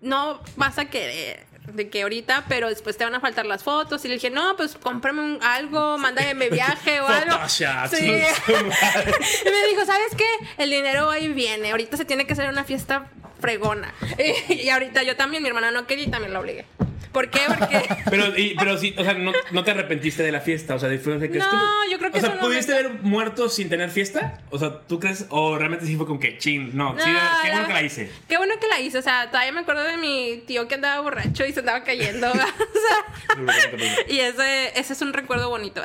no 0.00 0.40
vas 0.56 0.78
a 0.78 0.86
querer 0.86 1.46
de 1.74 1.90
que 1.90 2.00
ahorita, 2.00 2.46
pero 2.48 2.70
después 2.70 2.96
te 2.96 3.04
van 3.04 3.14
a 3.14 3.20
faltar 3.20 3.44
las 3.44 3.62
fotos. 3.62 4.02
Y 4.06 4.08
le 4.08 4.14
dije, 4.14 4.30
no, 4.30 4.56
pues 4.56 4.76
cómprame 4.76 5.20
un- 5.20 5.42
algo, 5.42 5.98
mándame 5.98 6.48
viaje 6.48 7.00
o 7.02 7.08
algo. 7.08 7.36
Sí. 7.46 7.64
y 8.06 9.50
me 9.50 9.66
dijo, 9.68 9.84
¿sabes 9.84 10.14
qué? 10.16 10.24
El 10.56 10.70
dinero 10.70 11.10
ahí 11.10 11.28
viene. 11.28 11.72
Ahorita 11.72 11.98
se 11.98 12.06
tiene 12.06 12.26
que 12.26 12.32
hacer 12.32 12.48
una 12.48 12.64
fiesta 12.64 13.10
fregona. 13.38 13.92
y 14.48 14.68
ahorita 14.70 15.02
yo 15.02 15.14
también, 15.16 15.42
mi 15.42 15.48
hermana 15.50 15.70
no 15.70 15.86
quería 15.86 16.04
y 16.06 16.10
también 16.10 16.32
la 16.32 16.40
obligué. 16.40 16.64
¿Por 17.12 17.30
qué? 17.30 17.40
Porque... 17.58 17.82
Pero, 18.10 18.36
y- 18.38 18.54
pero 18.58 18.76
sí, 18.78 18.94
o 18.98 19.04
sea, 19.04 19.14
no, 19.14 19.32
no 19.52 19.64
te 19.64 19.70
arrepentiste 19.70 20.22
de 20.22 20.32
la 20.32 20.40
fiesta, 20.40 20.74
o 20.74 20.78
sea, 20.78 20.88
de 20.88 20.98
que 20.98 21.08
No, 21.08 21.44
estuvo- 21.44 21.60
yo 21.90 21.98
creo 21.98 22.10
que 22.12 22.18
O 22.18 22.20
sea, 22.20 22.38
¿pudiste 22.40 22.72
momento- 22.72 22.90
haber 22.90 23.02
muerto 23.02 23.48
sin 23.48 23.68
tener 23.68 23.90
fiesta? 23.90 24.40
O 24.50 24.58
sea, 24.58 24.80
¿tú 24.86 24.98
crees? 25.00 25.26
¿O 25.30 25.56
realmente 25.58 25.86
sí 25.86 25.96
fue 25.96 26.06
con 26.06 26.18
que 26.18 26.38
chin? 26.38 26.70
No, 26.76 26.94
sí, 26.98 27.10
No, 27.10 27.18
qué 27.42 27.50
bueno 27.50 27.66
que 27.66 27.72
la 27.72 27.82
hice. 27.82 28.10
Qué 28.28 28.36
bueno 28.36 28.54
que 28.60 28.68
la 28.68 28.80
hice. 28.80 28.98
O 28.98 29.02
sea, 29.02 29.28
todavía 29.30 29.52
me 29.52 29.60
acuerdo 29.60 29.82
de 29.84 29.96
mi 29.96 30.42
tío 30.46 30.68
que 30.68 30.74
andaba 30.76 31.00
borracho 31.02 31.44
y 31.46 31.52
se 31.52 31.60
andaba 31.60 31.82
cayendo. 31.84 32.30
o 32.32 32.34
sea, 32.34 34.04
y 34.08 34.20
ese, 34.20 34.78
ese 34.78 34.92
es 34.92 35.02
un 35.02 35.12
recuerdo 35.12 35.48
bonito. 35.48 35.82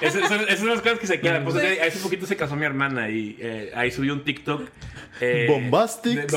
Esas 0.00 0.28
son, 0.28 0.40
esas 0.42 0.58
son 0.58 0.68
las 0.68 0.80
cosas 0.80 0.98
que 0.98 1.06
se 1.06 1.20
quedan. 1.20 1.44
Pues, 1.44 1.54
Sí. 1.56 1.60
hace- 1.66 1.82
hace 1.82 1.98
poquito 2.00 2.26
se 2.26 2.36
casó 2.36 2.56
mi 2.56 2.64
hermana 2.66 3.08
y 3.08 3.36
eh, 3.40 3.72
ahí 3.74 3.90
subió 3.90 4.12
un 4.12 4.24
TikTok. 4.24 4.68
Eh, 5.20 5.46
Bombastic. 5.48 6.32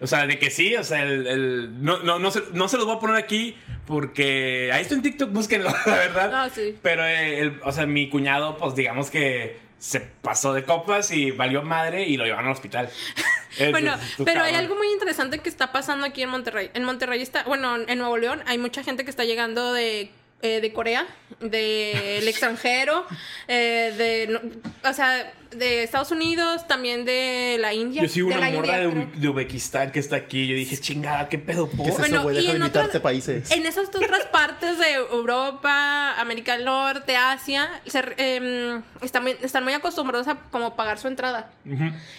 O 0.00 0.06
sea, 0.06 0.26
de 0.26 0.38
que 0.38 0.50
sí, 0.50 0.74
o 0.76 0.84
sea, 0.84 1.02
el, 1.02 1.26
el- 1.26 1.82
no, 1.84 1.98
no, 2.02 2.18
no, 2.18 2.30
se, 2.30 2.42
no 2.52 2.68
se 2.68 2.76
los 2.76 2.86
voy 2.86 2.96
a 2.96 2.98
poner 3.00 3.16
aquí 3.16 3.56
porque 3.86 4.70
ahí 4.72 4.82
está 4.82 4.94
en 4.94 5.02
TikTok, 5.02 5.30
búsquenlo, 5.32 5.70
la 5.86 5.96
verdad. 5.96 6.30
Ah, 6.34 6.50
sí. 6.54 6.76
Pero, 6.82 7.04
eh, 7.06 7.40
el- 7.40 7.60
o 7.64 7.72
sea, 7.72 7.86
mi 7.86 8.08
cuñado, 8.10 8.56
pues 8.58 8.74
digamos 8.74 9.10
que 9.10 9.56
se 9.78 10.00
pasó 10.00 10.54
de 10.54 10.64
copas 10.64 11.10
y 11.10 11.30
valió 11.30 11.62
madre 11.62 12.04
y 12.04 12.16
lo 12.16 12.24
llevaron 12.24 12.46
al 12.46 12.52
hospital. 12.52 12.88
Bueno, 13.70 13.94
pero 14.24 14.40
hay 14.42 14.50
cabrón. 14.50 14.54
algo 14.56 14.74
muy 14.74 14.88
interesante 14.90 15.38
que 15.38 15.48
está 15.48 15.70
pasando 15.70 16.04
aquí 16.04 16.22
en 16.24 16.28
Monterrey. 16.28 16.72
En 16.74 16.82
Monterrey 16.82 17.22
está, 17.22 17.44
bueno, 17.44 17.76
en 17.86 17.98
Nuevo 18.00 18.18
León 18.18 18.42
hay 18.46 18.58
mucha 18.58 18.82
gente 18.82 19.04
que 19.04 19.10
está 19.10 19.22
llegando 19.22 19.72
de, 19.72 20.10
eh, 20.44 20.60
de 20.60 20.72
Corea, 20.74 21.06
del 21.40 22.28
extranjero, 22.28 23.06
eh, 23.48 23.94
de, 23.96 24.26
no- 24.30 24.90
o 24.90 24.92
sea, 24.92 25.32
de 25.52 25.84
Estados 25.84 26.10
Unidos, 26.10 26.66
también 26.66 27.06
de 27.06 27.56
la 27.60 27.72
India. 27.72 28.02
Yo 28.02 28.08
sigo 28.10 28.28
de 28.28 28.36
una 28.36 28.50
la 28.50 28.56
morra 28.56 28.76
de, 28.76 28.84
India, 28.84 29.06
creo. 29.08 29.20
de 29.22 29.28
Uzbekistán 29.30 29.90
que 29.90 30.00
está 30.00 30.16
aquí. 30.16 30.46
Yo 30.46 30.54
dije, 30.54 30.76
chingada, 30.76 31.28
qué 31.30 31.38
pedo, 31.38 31.68
por? 31.70 31.86
¿Qué 31.86 31.92
es 31.92 31.98
Bueno, 31.98 32.16
eso, 32.16 32.22
güey? 32.24 32.36
Deja 32.36 32.50
de 32.50 32.56
en 32.56 32.62
invitarte 32.62 33.00
países. 33.00 33.50
En 33.52 33.64
esas 33.64 33.88
otras 33.88 34.26
partes 34.26 34.78
de 34.78 34.92
Europa, 34.94 36.20
América 36.20 36.56
del 36.56 36.66
Norte, 36.66 37.16
Asia, 37.16 37.70
se, 37.86 38.02
em, 38.18 38.82
están, 39.00 39.22
muy, 39.22 39.36
están 39.40 39.64
muy 39.64 39.72
acostumbrados 39.72 40.28
a 40.28 40.34
como 40.50 40.76
pagar 40.76 40.98
su 40.98 41.08
entrada. 41.08 41.50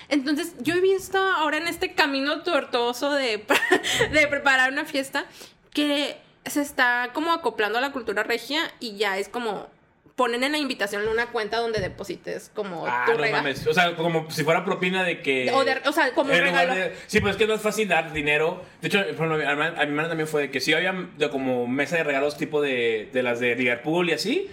Entonces, 0.10 0.56
yo 0.62 0.74
he 0.74 0.82
visto 0.82 1.20
ahora 1.20 1.58
en 1.58 1.68
este 1.68 1.94
camino 1.94 2.42
tortuoso 2.42 3.12
de, 3.14 3.46
de 4.12 4.28
preparar 4.28 4.72
una 4.72 4.86
fiesta 4.86 5.26
que 5.74 6.18
se 6.46 6.62
está 6.62 7.10
como 7.14 7.32
acoplando 7.34 7.78
a 7.78 7.82
la 7.82 7.92
cultura 7.92 8.24
regia 8.24 8.62
y 8.80 8.98
ya 8.98 9.18
es 9.18 9.30
como 9.30 9.68
ponen 10.16 10.46
en 10.46 10.54
la 10.54 10.58
invitación 10.58 11.06
una 11.10 11.26
cuenta 11.28 11.58
donde 11.58 11.82
deposites 11.82 12.50
como 12.56 12.88
Ah, 12.88 13.04
tu 13.06 13.12
no 13.14 13.18
regalo. 13.18 13.44
mames. 13.44 13.68
O 13.68 13.74
sea, 13.74 13.98
como 13.98 14.32
si 14.32 14.46
fuera 14.46 14.64
propina 14.64 15.04
de 15.04 15.22
que. 15.22 15.52
O, 15.52 15.66
de- 15.66 15.82
o 15.86 15.92
sea, 15.92 16.14
como 16.14 16.32
un 16.32 16.40
regalo. 16.40 16.74
de- 16.74 16.96
sí, 17.08 17.20
pues 17.20 17.32
es 17.32 17.38
que 17.38 17.46
no 17.48 17.54
es 17.54 17.62
fácil 17.62 17.90
dar 17.90 18.14
dinero. 18.14 18.64
De 18.82 18.88
hecho, 18.88 19.00
por 19.00 19.08
ejemplo, 19.28 19.34
a 19.36 19.38
mi 19.38 19.44
hermana, 19.44 19.72
a 19.82 19.84
mi 19.84 19.90
hermana 19.90 20.08
también 20.08 20.28
fue 20.30 20.44
de 20.44 20.52
que 20.52 20.62
sí 20.62 20.74
había 20.74 20.94
de 21.18 21.30
como 21.30 21.68
mesa 21.68 21.98
de 21.98 22.06
regalos 22.06 22.38
tipo 22.38 22.62
de, 22.62 23.10
de 23.12 23.24
las 23.24 23.42
de 23.42 23.56
Liverpool 23.56 24.10
y 24.10 24.14
así. 24.14 24.50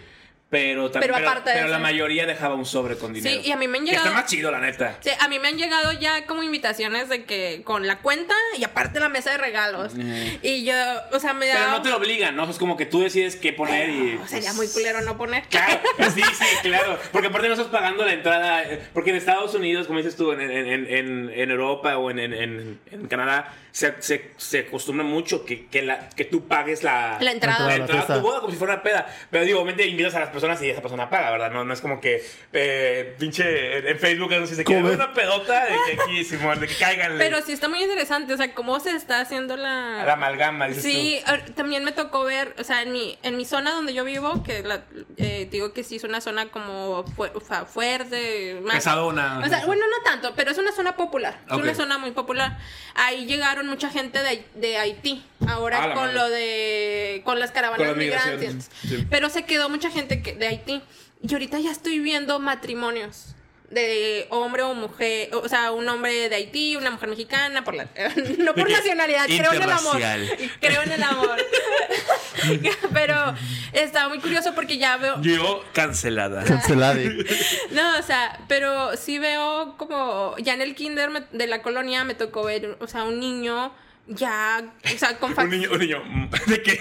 Pero 0.53 0.91
también. 0.91 1.15
Pero 1.15 1.27
aparte 1.29 1.51
pero 1.55 1.69
la 1.69 1.79
mayoría 1.79 2.27
dejaba 2.27 2.55
un 2.57 2.67
sobre 2.67 2.99
con 2.99 3.15
dinero. 3.15 3.41
y 3.43 3.51
a 3.51 3.57
mí 3.57 3.67
me 3.69 3.79
han 3.79 3.85
Que 3.87 3.93
llegado- 3.93 4.09
está 4.09 4.21
más 4.21 4.31
chido, 4.31 4.51
la 4.51 4.61
neta. 4.61 4.99
Sí, 5.01 5.09
a 5.19 5.27
mí 5.29 5.39
me 5.39 5.49
han 5.49 5.57
llegado 5.57 5.93
ya 5.93 6.27
como 6.27 6.43
invitaciones 6.43 7.09
de 7.09 7.25
que 7.25 7.63
con 7.65 7.87
la 7.87 8.01
cuenta 8.01 8.35
y 8.59 8.63
aparte 8.63 9.01
la 9.01 9.09
mesa 9.09 9.31
de 9.31 9.39
regalos. 9.39 9.95
Y 10.43 10.65
yo, 10.65 10.75
o 11.13 11.19
sea, 11.19 11.33
me 11.33 11.47
Pero 11.47 11.59
da... 11.59 11.71
no 11.71 11.81
te 11.81 11.91
obligan, 11.91 12.37
¿no? 12.37 12.49
Es 12.51 12.59
como 12.59 12.77
que 12.77 12.85
tú 12.85 13.01
decides 13.01 13.37
qué 13.37 13.55
poner 13.55 13.89
y. 13.89 14.21
Oh, 14.23 14.29
Sería 14.29 14.53
muy 14.53 14.69
culero 14.69 15.01
no 15.01 15.17
poner. 15.17 15.45
Claro, 15.49 15.81
sí, 16.15 16.21
sí, 16.23 16.45
claro. 16.63 16.99
Porque 17.13 17.29
aparte 17.29 17.49
no 17.49 17.55
estás 17.55 17.69
pagando 17.69 18.05
la 18.05 18.13
entrada. 18.13 18.63
eh, 18.65 18.83
Porque 18.93 19.09
en 19.09 19.17
Estados 19.17 19.55
Unidos, 19.55 19.87
como 19.87 20.01
dices 20.01 20.17
tú, 20.17 20.33
en, 20.33 20.43
en, 20.43 20.87
en, 20.87 21.31
en- 21.33 21.51
Europa 21.51 21.97
o 21.97 22.11
en, 22.11 22.19
en, 22.19 22.35
en- 22.35 22.81
en 22.91 23.07
Canadá, 23.09 23.55
se, 23.73 24.01
se, 24.03 24.31
se 24.37 24.59
acostumbra 24.61 25.05
mucho 25.05 25.45
que, 25.45 25.67
que, 25.67 25.83
la, 25.83 26.09
que 26.11 26.25
tú 26.27 26.47
pagues 26.47 26.83
la, 26.83 27.19
La 27.21 27.33
entrada. 27.33 27.61
la 27.61 27.67
La 27.69 27.75
entrada 27.77 28.03
a 28.03 28.17
tu 28.19 28.21
boda 28.23 28.41
como 28.41 28.53
si 28.53 28.59
fuera 28.59 28.75
una 28.75 28.83
peda. 28.83 29.07
Pero 29.31 29.45
digo, 29.45 29.59
obviamente 29.61 29.87
invitas 29.87 30.15
a 30.15 30.21
las 30.21 30.29
personas 30.29 30.63
y 30.63 30.69
esa 30.71 30.83
persona 30.83 31.09
paga, 31.11 31.31
¿verdad? 31.31 31.51
No, 31.51 31.65
no 31.65 31.73
es 31.73 31.81
como 31.81 32.01
que 32.01 32.23
eh, 32.53 33.17
pinche 33.19 33.79
en 33.91 33.99
Facebook 33.99 34.31
no 34.31 34.47
sé, 34.47 34.55
se 34.57 34.65
quiere 34.65 34.83
una 34.83 35.13
pedota 35.15 35.65
de 35.65 35.75
que 35.87 36.01
aquí, 36.03 36.25
Simón, 36.25 36.61
de 36.61 36.67
que 36.69 36.75
caigan 36.77 37.17
Pero 37.19 37.41
sí 37.43 37.53
está 37.53 37.69
muy 37.69 37.83
interesante, 37.83 38.33
o 38.35 38.37
sea, 38.37 38.53
cómo 38.55 38.79
se 38.79 38.91
está 38.95 39.21
haciendo 39.21 39.57
la... 39.57 40.05
la 40.05 40.13
amalgama, 40.13 40.69
dices 40.69 40.83
Sí, 40.83 41.21
ahor- 41.27 41.55
también 41.55 41.83
me 41.83 41.93
tocó 41.93 42.25
ver, 42.25 42.55
o 42.59 42.65
sea, 42.65 42.83
en 42.83 42.93
mi, 42.93 43.19
en 43.23 43.37
mi 43.39 43.45
zona 43.47 43.73
donde 43.73 43.95
yo 43.95 44.05
vivo, 44.05 44.43
que 44.43 44.63
la, 44.63 44.83
eh, 45.17 45.49
digo 45.51 45.73
que 45.73 45.83
sí 45.83 45.97
es 45.97 46.05
una 46.05 46.21
zona 46.21 46.51
como 46.51 47.05
fu- 47.17 47.25
o 47.25 47.41
sea, 47.41 47.65
fuerte, 47.65 48.57
tú. 48.61 48.67
más... 48.67 48.77
Pesadona. 48.77 49.41
O 49.45 49.49
sea, 49.49 49.65
bueno, 49.65 49.83
no 49.87 50.03
tanto, 50.05 50.35
pero 50.37 50.51
es 50.51 50.59
una 50.59 50.73
zona 50.73 50.95
popular. 50.97 51.41
Es 51.47 51.53
Ok. 51.55 51.63
una 51.63 51.75
zona 51.75 51.97
muy 51.99 52.11
popular. 52.11 52.59
Ahí 52.95 53.25
llegaron 53.27 53.62
mucha 53.67 53.91
gente 53.91 54.19
de, 54.23 54.45
de 54.55 54.77
Haití. 54.79 55.23
Ahora 55.47 55.79
Ah, 55.83 55.95
con 55.95 56.05
madre. 56.05 56.15
lo 56.15 56.29
de. 56.31 57.23
con 57.25 57.39
las 57.39 57.51
caravanas 57.51 57.89
Con 57.89 57.99
migrantes. 57.99 58.71
sí. 58.87 59.07
Pero 59.11 59.29
se 59.31 59.45
quedó 59.45 59.69
mucha 59.69 59.91
gente 59.91 60.23
que- 60.23 60.35
de 60.35 60.47
Haití. 60.49 60.83
Y 61.23 61.33
ahorita 61.33 61.59
ya 61.61 61.71
estoy 61.71 61.99
viendo 62.01 62.39
matrimonios 62.41 63.35
de 63.73 64.27
hombre 64.31 64.63
o 64.63 64.75
mujer, 64.75 65.35
o 65.35 65.49
sea, 65.49 65.73
un 65.73 65.89
hombre 65.89 66.29
de 66.29 66.35
Haití, 66.37 66.77
una 66.77 66.91
mujer 66.91 67.09
mexicana, 67.09 67.65
por 67.65 67.75
la, 67.75 67.87
no 68.39 68.55
por 68.55 68.71
nacionalidad, 68.71 69.27
creo 69.27 69.53
en 69.53 69.63
el 69.63 69.71
amor. 69.71 70.01
Creo 70.61 70.83
en 70.83 70.93
el 70.93 71.03
amor. 71.03 71.37
Pero 72.93 73.35
está 73.73 74.09
muy 74.09 74.19
curioso 74.19 74.55
porque 74.55 74.79
ya 74.79 74.97
veo, 74.97 75.21
Yo 75.23 75.65
cancelada. 75.73 76.45
Cancelade. 76.45 77.25
no, 77.71 77.99
o 77.99 78.03
sea, 78.03 78.39
pero 78.49 78.97
sí 78.97 79.19
veo 79.19 79.75
como 79.77 80.35
ya 80.39 80.55
en 80.55 80.63
el 80.63 80.75
kinder 80.75 81.11
me- 81.11 81.25
de 81.33 81.47
la 81.47 81.63
colonia 81.63 82.05
me 82.05 82.15
tocó 82.15 82.45
ver, 82.45 82.77
o 82.81 82.87
sea, 82.87 83.05
un 83.05 83.21
niño 83.21 83.73
ya, 84.09 84.63
o 84.85 84.99
sea, 84.99 85.17
con 85.19 85.33
Un 85.39 85.49
niño, 85.51 85.71
un 85.73 85.79
niño 85.79 86.03
mm, 86.05 86.29
de 86.49 86.63
que 86.63 86.73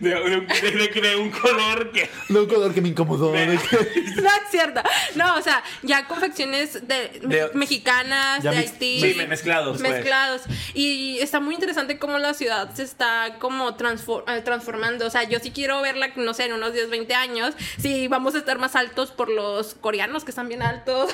de, 0.00 0.10
de- 0.10 0.70
de- 0.70 1.00
de 1.08 1.16
un 1.16 1.30
color 1.30 1.90
que 1.92 2.08
No, 2.28 2.40
un 2.42 2.46
color 2.46 2.72
que 2.72 2.80
me 2.80 2.88
incomodó. 2.88 3.32
de 3.32 3.58
que- 3.58 4.00
No 4.22 4.28
es 4.28 4.50
cierto. 4.50 4.80
No, 5.16 5.36
o 5.36 5.42
sea, 5.42 5.62
ya 5.82 6.06
confecciones 6.06 6.86
de, 6.86 7.20
De- 7.22 7.50
mexicanas, 7.54 8.42
Ya 8.42 8.52
de 8.52 8.58
Haití. 8.58 9.00
Sí, 9.00 9.14
me- 9.16 9.26
mezclados, 9.26 9.78
pues. 9.80 9.90
Mezclados. 9.92 10.42
Y 10.72 11.18
está 11.18 11.40
muy 11.40 11.54
interesante 11.54 11.98
cómo 11.98 12.18
la 12.18 12.32
ciudad 12.34 12.72
se 12.74 12.84
está 12.84 13.36
como 13.40 13.76
transfor- 13.76 14.24
eh, 14.28 14.40
transformando. 14.42 15.06
O 15.06 15.10
sea, 15.10 15.24
yo 15.24 15.40
sí 15.40 15.50
quiero 15.50 15.82
verla, 15.82 16.10
no 16.16 16.32
sé, 16.32 16.44
en 16.44 16.52
unos 16.52 16.72
10, 16.72 16.90
20 16.90 17.14
años. 17.14 17.54
Si 17.78 18.06
vamos 18.08 18.34
a 18.36 18.38
estar 18.38 18.58
más 18.58 18.76
altos 18.76 19.10
por 19.10 19.28
los 19.28 19.74
coreanos 19.74 20.24
que 20.24 20.30
están 20.30 20.48
bien 20.48 20.62
altos. 20.62 21.10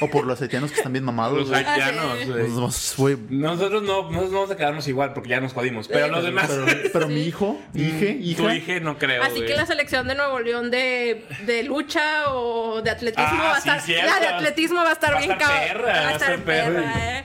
O 0.00 0.08
por 0.10 0.24
los 0.26 0.40
haitianos 0.40 0.70
que 0.70 0.76
están 0.78 0.92
bien 0.92 1.04
mamados. 1.04 1.38
los 1.38 1.48
güey. 1.48 1.64
haitianos, 1.64 2.26
Nosotros 3.30 3.82
no, 3.82 4.10
nosotros 4.10 4.30
no 4.32 4.38
vamos 4.38 4.50
a 4.50 4.56
quedarnos 4.76 4.88
igual 4.88 5.12
porque 5.14 5.28
ya 5.30 5.40
nos 5.40 5.52
jodimos. 5.52 5.88
Pero 5.88 6.08
los 6.08 6.24
demás. 6.24 6.46
Pero, 6.48 6.66
pero 6.92 7.08
mi 7.08 7.22
hijo, 7.22 7.60
hije, 7.74 8.18
hija. 8.20 8.42
Tu 8.42 8.50
hija 8.50 8.80
no 8.80 8.98
creo. 8.98 9.22
Así 9.22 9.36
güey. 9.36 9.46
que 9.46 9.54
la 9.56 9.66
selección 9.66 10.06
de 10.08 10.14
Nuevo 10.14 10.40
León 10.40 10.70
de, 10.70 11.24
de 11.46 11.62
lucha 11.62 12.30
o 12.32 12.82
de 12.82 12.90
atletismo 12.90 13.26
Ah, 13.28 13.50
va 13.52 13.56
a 13.56 13.60
sí, 13.60 13.68
estar. 13.68 13.80
cierto. 13.82 14.06
la 14.06 14.20
de 14.20 14.26
atletismo 14.28 14.82
va 14.82 14.90
a 14.90 14.92
estar 14.92 15.14
Va 15.14 15.18
bien 15.18 15.36
cabrón. 15.38 15.58
perra, 15.68 15.92
va 16.02 16.08
a 16.08 16.12
estar 16.12 16.38
perra. 16.40 17.18
eh. 17.18 17.24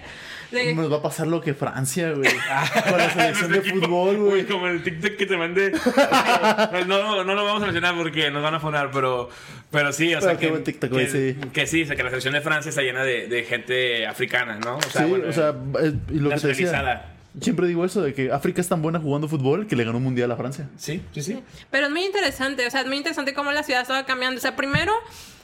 De- 0.52 0.76
Nos 0.76 0.91
va 0.91 0.97
a 0.97 1.02
pasar 1.02 1.28
lo 1.28 1.39
que 1.39 1.54
Francia, 1.54 2.12
güey. 2.12 2.30
Con 2.89 2.97
la 2.97 3.10
selección 3.10 3.52
de 3.54 3.62
fútbol, 3.62 4.18
güey. 4.18 4.45
Como 4.45 4.68
el 4.68 4.84
TikTok 4.84 5.16
que 5.16 5.26
te 5.26 5.38
mandé. 5.38 5.72
no, 5.72 6.86
no, 6.86 7.24
no 7.24 7.36
lo 7.36 7.45
vamos 7.45 7.62
a 7.64 7.68
mencionar 7.68 7.95
porque 7.95 8.30
nos 8.32 8.43
van 8.43 8.56
a 8.56 8.60
fonar, 8.60 8.91
pero, 8.91 9.30
pero 9.72 9.93
sí, 9.93 10.14
o 10.14 10.20
sea 10.20 10.32
Pero 10.32 10.39
qué 10.39 10.45
que, 10.47 10.52
buen 10.52 10.64
TikTok, 10.66 10.89
que, 10.89 10.93
güey, 10.93 11.08
sí. 11.10 11.38
que 11.54 11.68
sí, 11.68 11.84
o 11.84 11.86
sea 11.86 11.95
que 11.95 12.04
la 12.04 12.10
selección 12.10 12.34
de 12.34 12.41
Francia 12.41 12.68
está 12.68 12.82
llena 12.82 13.06
de, 13.06 13.28
de 13.28 13.43
gente 13.45 14.06
africana, 14.06 14.60
¿no? 14.62 14.76
O 14.76 14.82
sea, 14.82 15.04
Sí, 15.06 15.10
bueno, 15.10 15.30
o 15.30 15.32
sea, 15.32 15.54
eh, 15.84 15.93
y 16.10 16.16
lo 16.20 16.30
que 16.32 16.36
te 16.36 16.47
decía. 16.47 17.06
Siempre 17.39 17.67
digo 17.67 17.86
eso 17.86 18.01
de 18.01 18.13
que 18.13 18.32
África 18.32 18.59
es 18.59 18.67
tan 18.67 18.82
buena 18.82 18.99
jugando 18.99 19.27
fútbol 19.29 19.65
que 19.67 19.75
le 19.77 19.86
ganó 19.86 19.97
un 19.99 20.03
mundial 20.03 20.29
a 20.32 20.36
Francia. 20.36 20.67
Sí, 20.77 21.01
sí, 21.13 21.21
sí. 21.21 21.43
Pero 21.69 21.86
es 21.86 21.91
muy 21.91 22.03
interesante, 22.03 22.67
o 22.67 22.69
sea, 22.71 22.82
es 22.82 22.88
muy 22.88 22.97
interesante 22.97 23.34
cómo 23.34 23.51
la 23.53 23.63
ciudad 23.63 23.82
estaba 23.82 24.05
cambiando. 24.05 24.38
O 24.38 24.41
sea, 24.41 24.55
primero, 24.57 24.91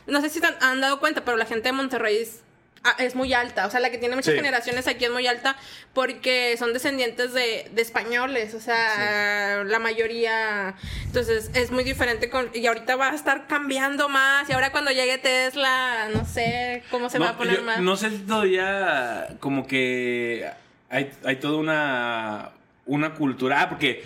no 0.05 0.19
sé 0.21 0.29
si 0.29 0.41
han, 0.61 0.81
dado 0.81 0.99
cuenta, 0.99 1.23
pero 1.23 1.37
la 1.37 1.45
gente 1.45 1.69
de 1.69 1.71
Monterrey 1.71 2.17
es, 2.17 2.41
ah, 2.83 2.95
es 2.99 3.15
muy 3.15 3.33
alta. 3.33 3.65
O 3.67 3.71
sea, 3.71 3.79
la 3.79 3.89
que 3.89 3.97
tiene 3.97 4.15
muchas 4.15 4.33
Sí. 4.33 4.37
generaciones 4.39 4.85
aquí 4.87 5.05
es 5.05 5.11
muy 5.11 5.27
alta 5.27 5.55
porque 5.93 6.55
son 6.59 6.73
descendientes 6.73 7.33
de, 7.33 7.69
de 7.73 7.81
españoles. 7.81 8.53
O 8.53 8.59
sea, 8.59 9.63
la 9.63 9.79
mayoría. 9.79 10.75
Entonces, 11.05 11.51
es 11.53 11.71
muy 11.71 11.85
diferente. 11.85 12.29
Con, 12.29 12.49
y 12.53 12.67
ahorita 12.67 12.97
va 12.97 13.11
a 13.11 13.15
estar 13.15 13.47
cambiando 13.47 14.09
más. 14.09 14.49
Y 14.49 14.51
ahora 14.51 14.73
cuando 14.73 14.91
llegue 14.91 15.17
Tesla, 15.19 16.09
no 16.13 16.25
sé 16.25 16.83
cómo 16.91 17.09
se 17.09 17.17
va 17.17 17.29
a 17.29 17.37
poner 17.37 17.59
yo 17.59 17.63
más. 17.63 17.79
No 17.79 17.95
sé 17.95 18.09
si 18.09 18.17
todavía 18.17 19.37
como 19.39 19.65
que 19.67 20.49
hay, 20.89 21.11
hay 21.23 21.35
toda 21.37 21.57
una, 21.57 22.51
una 22.85 23.13
cultura. 23.13 23.61
Ah, 23.61 23.69
porque 23.69 24.03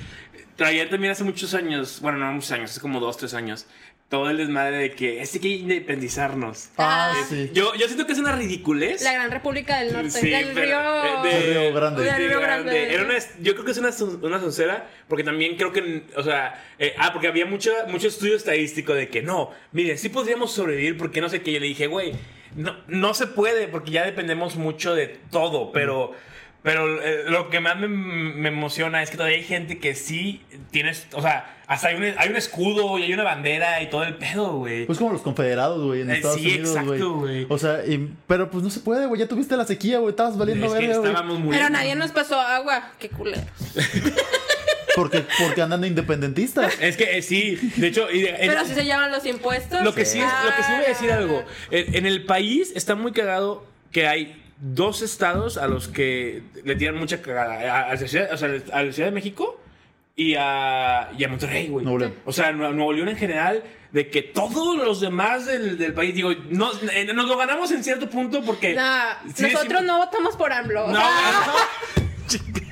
traía 0.55 0.89
también 0.89 1.11
hace 1.11 1.23
muchos 1.23 1.53
años, 1.53 1.99
bueno, 2.01 2.17
no 2.17 2.31
muchos 2.33 2.51
años, 2.51 2.71
hace 2.71 2.81
como 2.81 2.99
dos, 2.99 3.17
tres 3.17 3.33
años, 3.33 3.65
todo 4.09 4.29
el 4.29 4.35
desmadre 4.37 4.77
de 4.77 4.91
que 4.91 5.21
es 5.21 5.31
que 5.31 5.37
hay 5.37 5.41
que 5.41 5.47
independizarnos. 5.95 6.69
Ah, 6.77 7.13
Ah. 7.15 7.25
sí. 7.29 7.49
Yo, 7.53 7.73
yo 7.75 7.85
siento 7.87 8.05
que 8.05 8.11
es 8.11 8.19
una 8.19 8.33
ridiculez. 8.33 9.01
La 9.03 9.13
Gran 9.13 9.31
República 9.31 9.79
del 9.79 9.93
Norte. 9.93 10.09
Sí, 10.11 10.29
del 10.29 10.49
pero, 10.53 10.65
río. 10.81 11.25
eh, 11.25 11.29
de- 11.33 11.53
Río 11.61 11.73
Grande. 11.73 12.03
del 12.03 12.15
Río 12.17 12.41
grande. 12.41 12.71
Grande. 12.73 12.93
Era 12.93 13.03
una, 13.05 13.13
yo 13.41 13.53
creo 13.53 13.63
que 13.65 13.71
es 13.71 13.77
una, 13.77 13.91
una 14.21 14.39
soncera, 14.41 14.89
porque 15.07 15.23
también 15.23 15.55
creo 15.55 15.71
que, 15.71 16.03
o 16.17 16.23
sea, 16.23 16.61
eh, 16.77 16.93
ah, 16.97 17.11
porque 17.13 17.27
había 17.29 17.45
mucho, 17.45 17.71
mucho 17.87 18.07
estudio 18.09 18.35
estadístico 18.35 18.93
de 18.93 19.07
que 19.07 19.21
no, 19.21 19.51
miren, 19.71 19.97
sí 19.97 20.09
podríamos 20.09 20.51
sobrevivir 20.51 20.97
porque 20.97 21.21
no 21.21 21.29
sé 21.29 21.41
qué. 21.41 21.53
Yo 21.53 21.59
le 21.61 21.67
dije, 21.67 21.87
güey, 21.87 22.11
no, 22.55 22.75
no 22.87 23.13
se 23.13 23.27
puede 23.27 23.69
porque 23.69 23.91
ya 23.91 24.03
dependemos 24.03 24.57
mucho 24.57 24.93
de 24.93 25.07
todo, 25.31 25.71
pero... 25.71 26.13
Pero 26.63 27.01
eh, 27.01 27.23
lo 27.27 27.49
que 27.49 27.59
más 27.59 27.79
me, 27.79 27.87
me 27.87 28.49
emociona 28.49 29.01
es 29.01 29.09
que 29.09 29.17
todavía 29.17 29.37
hay 29.37 29.43
gente 29.43 29.79
que 29.79 29.95
sí 29.95 30.41
tienes, 30.69 31.07
o 31.13 31.21
sea, 31.21 31.57
hasta 31.65 31.87
hay 31.87 31.95
un, 31.95 32.03
hay 32.17 32.29
un 32.29 32.35
escudo 32.35 32.99
y 32.99 33.03
hay 33.03 33.13
una 33.13 33.23
bandera 33.23 33.81
y 33.81 33.89
todo 33.89 34.03
el 34.03 34.15
pedo, 34.15 34.57
güey. 34.57 34.85
Pues 34.85 34.99
como 34.99 35.11
los 35.11 35.21
confederados, 35.23 35.83
güey, 35.83 36.01
en 36.01 36.11
Eh, 36.11 36.15
Estados 36.17 36.39
sí, 36.39 36.47
Unidos, 36.49 36.69
exacto, 36.75 37.13
güey. 37.15 37.47
O 37.49 37.57
sea, 37.57 37.83
y- 37.83 38.13
pero 38.27 38.51
pues 38.51 38.63
no 38.63 38.69
se 38.69 38.79
puede, 38.81 39.07
güey. 39.07 39.19
Ya 39.19 39.27
tuviste 39.27 39.57
la 39.57 39.65
sequía, 39.65 39.97
güey. 39.97 40.11
Estabas 40.11 40.37
valiendo 40.37 40.67
es 40.67 40.73
verga, 40.73 40.97
güey. 40.97 41.07
estábamos 41.09 41.39
muy... 41.39 41.55
Pero 41.55 41.69
nadie 41.71 41.95
nos 41.95 42.11
pasó 42.11 42.39
agua. 42.39 42.91
Qué 42.99 43.09
culero. 43.09 43.41
Porque, 44.95 45.23
porque 45.39 45.61
andan 45.61 45.79
de 45.81 45.87
independentistas. 45.87 46.73
Es 46.81 46.97
que 46.97 47.17
eh, 47.17 47.21
sí, 47.21 47.55
de 47.77 47.87
hecho... 47.87 48.11
y 48.11 48.23
de- 48.23 48.29
en- 48.31 48.51
Pero 48.51 48.65
si 48.65 48.73
se 48.73 48.83
llevan 48.83 49.09
los 49.09 49.25
impuestos. 49.25 49.81
Lo 49.83 49.95
que 49.95 50.03
sí, 50.03 50.19
es, 50.19 50.25
lo 50.25 50.53
que 50.53 50.63
sí 50.63 50.71
voy 50.75 50.83
a 50.85 50.87
decir 50.89 51.11
Ah. 51.11 51.17
algo. 51.17 51.43
En, 51.71 51.95
en 51.95 52.05
el 52.05 52.25
país 52.25 52.73
está 52.75 52.95
muy 52.95 53.13
cagado 53.13 53.65
que 53.93 54.05
hay 54.07 54.40
dos 54.61 55.01
estados 55.01 55.57
a 55.57 55.67
los 55.67 55.87
que 55.87 56.43
le 56.63 56.75
tiran 56.75 56.95
mucha 56.95 57.21
cagada. 57.21 57.53
A, 57.55 57.89
a 57.91 57.95
la, 57.95 58.07
ciudad, 58.07 58.31
o 58.31 58.37
sea, 58.37 58.49
a 58.71 58.83
la 58.83 58.91
Ciudad 58.93 59.09
de 59.09 59.13
México 59.15 59.59
y 60.15 60.35
a, 60.37 61.09
y 61.17 61.23
a 61.23 61.27
Monterrey, 61.27 61.67
güey. 61.67 61.83
Nuevo 61.83 61.99
León. 61.99 62.15
O 62.25 62.31
sea, 62.31 62.51
Nue- 62.51 62.71
Nuevo 62.73 62.93
León 62.93 63.09
en 63.09 63.17
general, 63.17 63.63
de 63.91 64.09
que 64.09 64.21
todos 64.21 64.77
los 64.77 65.01
demás 65.01 65.45
del, 65.47 65.77
del 65.77 65.93
país, 65.93 66.13
digo, 66.13 66.31
no, 66.49 66.71
eh, 66.93 67.05
nos 67.13 67.27
lo 67.27 67.37
ganamos 67.37 67.71
en 67.71 67.83
cierto 67.83 68.09
punto 68.09 68.41
porque... 68.43 68.73
Nah, 68.73 69.15
Sí, 69.33 69.45
sí, 69.47 69.51
nosotros 69.53 69.81
no 69.83 69.97
votamos 69.97 70.35
por 70.37 70.51
AMLO. 70.53 70.87
no, 70.87 70.99
Ah, 70.99 71.53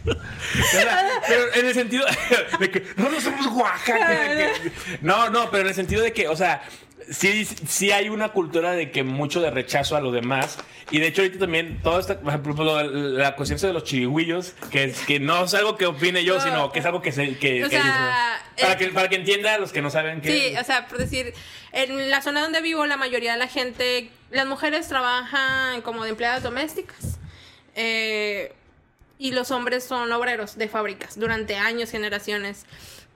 O 0.07 0.63
sea, 0.71 1.05
pero 1.27 1.53
en 1.55 1.65
el 1.67 1.73
sentido 1.73 2.05
de 2.59 2.71
que 2.71 2.83
no, 2.97 3.09
no 3.09 3.19
somos 3.21 3.47
Oaxaca. 3.47 4.07
que- 4.07 4.71
no, 5.01 5.29
no, 5.29 5.49
pero 5.49 5.63
en 5.63 5.69
el 5.69 5.75
sentido 5.75 6.01
de 6.03 6.11
que, 6.13 6.27
o 6.27 6.35
sea, 6.35 6.61
sí, 7.09 7.45
sí 7.45 7.91
hay 7.91 8.09
una 8.09 8.29
cultura 8.29 8.71
de 8.71 8.91
que 8.91 9.03
mucho 9.03 9.41
de 9.41 9.51
rechazo 9.51 9.95
a 9.95 10.01
lo 10.01 10.11
demás. 10.11 10.57
Y 10.91 10.99
de 10.99 11.07
hecho, 11.07 11.21
ahorita 11.21 11.39
también, 11.39 11.79
toda 11.83 11.99
esta, 11.99 12.19
por 12.19 12.29
ejemplo, 12.29 12.83
la 12.83 13.35
cuestión 13.35 13.59
de 13.59 13.73
los 13.73 13.83
chirigüillos, 13.83 14.53
que, 14.71 14.85
es- 14.85 14.99
que 15.05 15.19
no 15.19 15.43
es 15.45 15.53
algo 15.53 15.77
que 15.77 15.85
opine 15.85 16.23
yo, 16.23 16.35
No. 16.37 16.41
sino 16.41 16.71
que 16.71 16.79
es 16.79 16.85
algo 16.85 17.01
que 17.01 17.11
se. 17.11 17.37
Que, 17.37 17.63
O 17.65 17.69
que 17.69 17.75
sea, 17.79 18.41
para, 18.59 18.73
eh, 18.73 18.77
que, 18.77 18.87
para 18.89 19.07
que 19.09 19.15
entienda 19.17 19.57
los 19.59 19.71
que 19.71 19.81
no 19.83 19.89
saben 19.91 20.21
que. 20.21 20.31
Sí, 20.31 20.57
o 20.57 20.63
sea, 20.63 20.87
por 20.87 20.97
decir, 20.97 21.33
en 21.73 22.09
la 22.09 22.21
zona 22.23 22.41
donde 22.41 22.61
vivo, 22.61 22.85
la 22.87 22.97
mayoría 22.97 23.33
de 23.33 23.37
la 23.37 23.47
gente, 23.47 24.09
las 24.31 24.47
mujeres 24.47 24.87
trabajan 24.87 25.81
como 25.83 26.03
de 26.03 26.09
empleadas 26.11 26.41
domésticas. 26.43 27.19
eh, 27.75 28.53
y 29.21 29.31
los 29.31 29.51
hombres 29.51 29.83
son 29.83 30.09
obreros 30.13 30.57
de 30.57 30.67
fábricas 30.69 31.19
durante 31.19 31.55
años, 31.57 31.91
generaciones. 31.91 32.65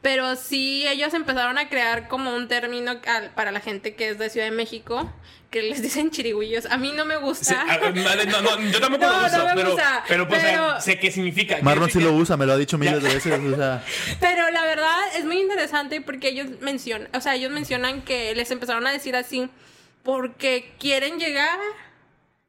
Pero 0.04 0.36
sí, 0.36 0.86
ellos 0.88 1.14
empezaron 1.16 1.58
a 1.58 1.70
crear 1.70 2.08
como 2.08 2.36
un 2.36 2.48
término 2.48 2.92
al- 3.08 3.32
para 3.32 3.52
la 3.52 3.62
gente 3.62 3.96
que 3.96 4.10
es 4.10 4.20
de 4.20 4.30
Ciudad 4.30 4.46
de 4.46 4.52
México, 4.52 5.12
que 5.50 5.64
les 5.64 5.82
dicen 5.82 6.12
chirigüillos. 6.12 6.66
A 6.68 6.78
mí 6.78 6.92
no 6.96 7.06
me 7.06 7.16
gusta. 7.16 7.46
Sí, 7.46 7.54
a- 7.56 7.62
a- 7.74 7.92
no, 7.92 8.42
no, 8.42 8.62
yo 8.70 8.80
tampoco 8.82 9.06
No, 9.08 9.22
lo 9.22 9.28
uso, 9.28 9.38
no 9.38 9.46
me 9.46 9.54
pero, 9.56 9.70
gusta, 9.72 10.04
pero, 10.08 10.28
pues, 10.28 10.40
o 10.40 10.42
sea, 10.46 10.52
pero- 10.68 10.82
sé 10.82 11.00
qué 11.00 11.10
significa. 11.10 11.58
Marlon 11.62 11.90
sí 11.90 12.00
lo 12.02 12.12
usa, 12.14 12.36
me 12.38 12.46
lo 12.46 12.54
ha 12.54 12.58
dicho 12.58 12.78
miles 12.78 13.02
de 13.02 13.14
veces. 13.14 13.40
O 13.40 13.56
sea, 13.56 13.84
Pero 14.20 14.52
la 14.52 14.64
verdad 14.66 15.00
es 15.18 15.24
muy 15.26 15.40
interesante 15.40 16.02
porque 16.02 16.28
ellos 16.30 16.48
mencionan, 16.60 17.08
o 17.16 17.22
sea, 17.22 17.36
ellos 17.36 17.52
mencionan 17.52 18.02
que 18.02 18.36
les 18.36 18.52
empezaron 18.52 18.86
a 18.86 18.92
decir 18.92 19.16
así 19.16 19.50
porque 20.04 20.74
quieren 20.80 21.18
llegar. 21.18 21.58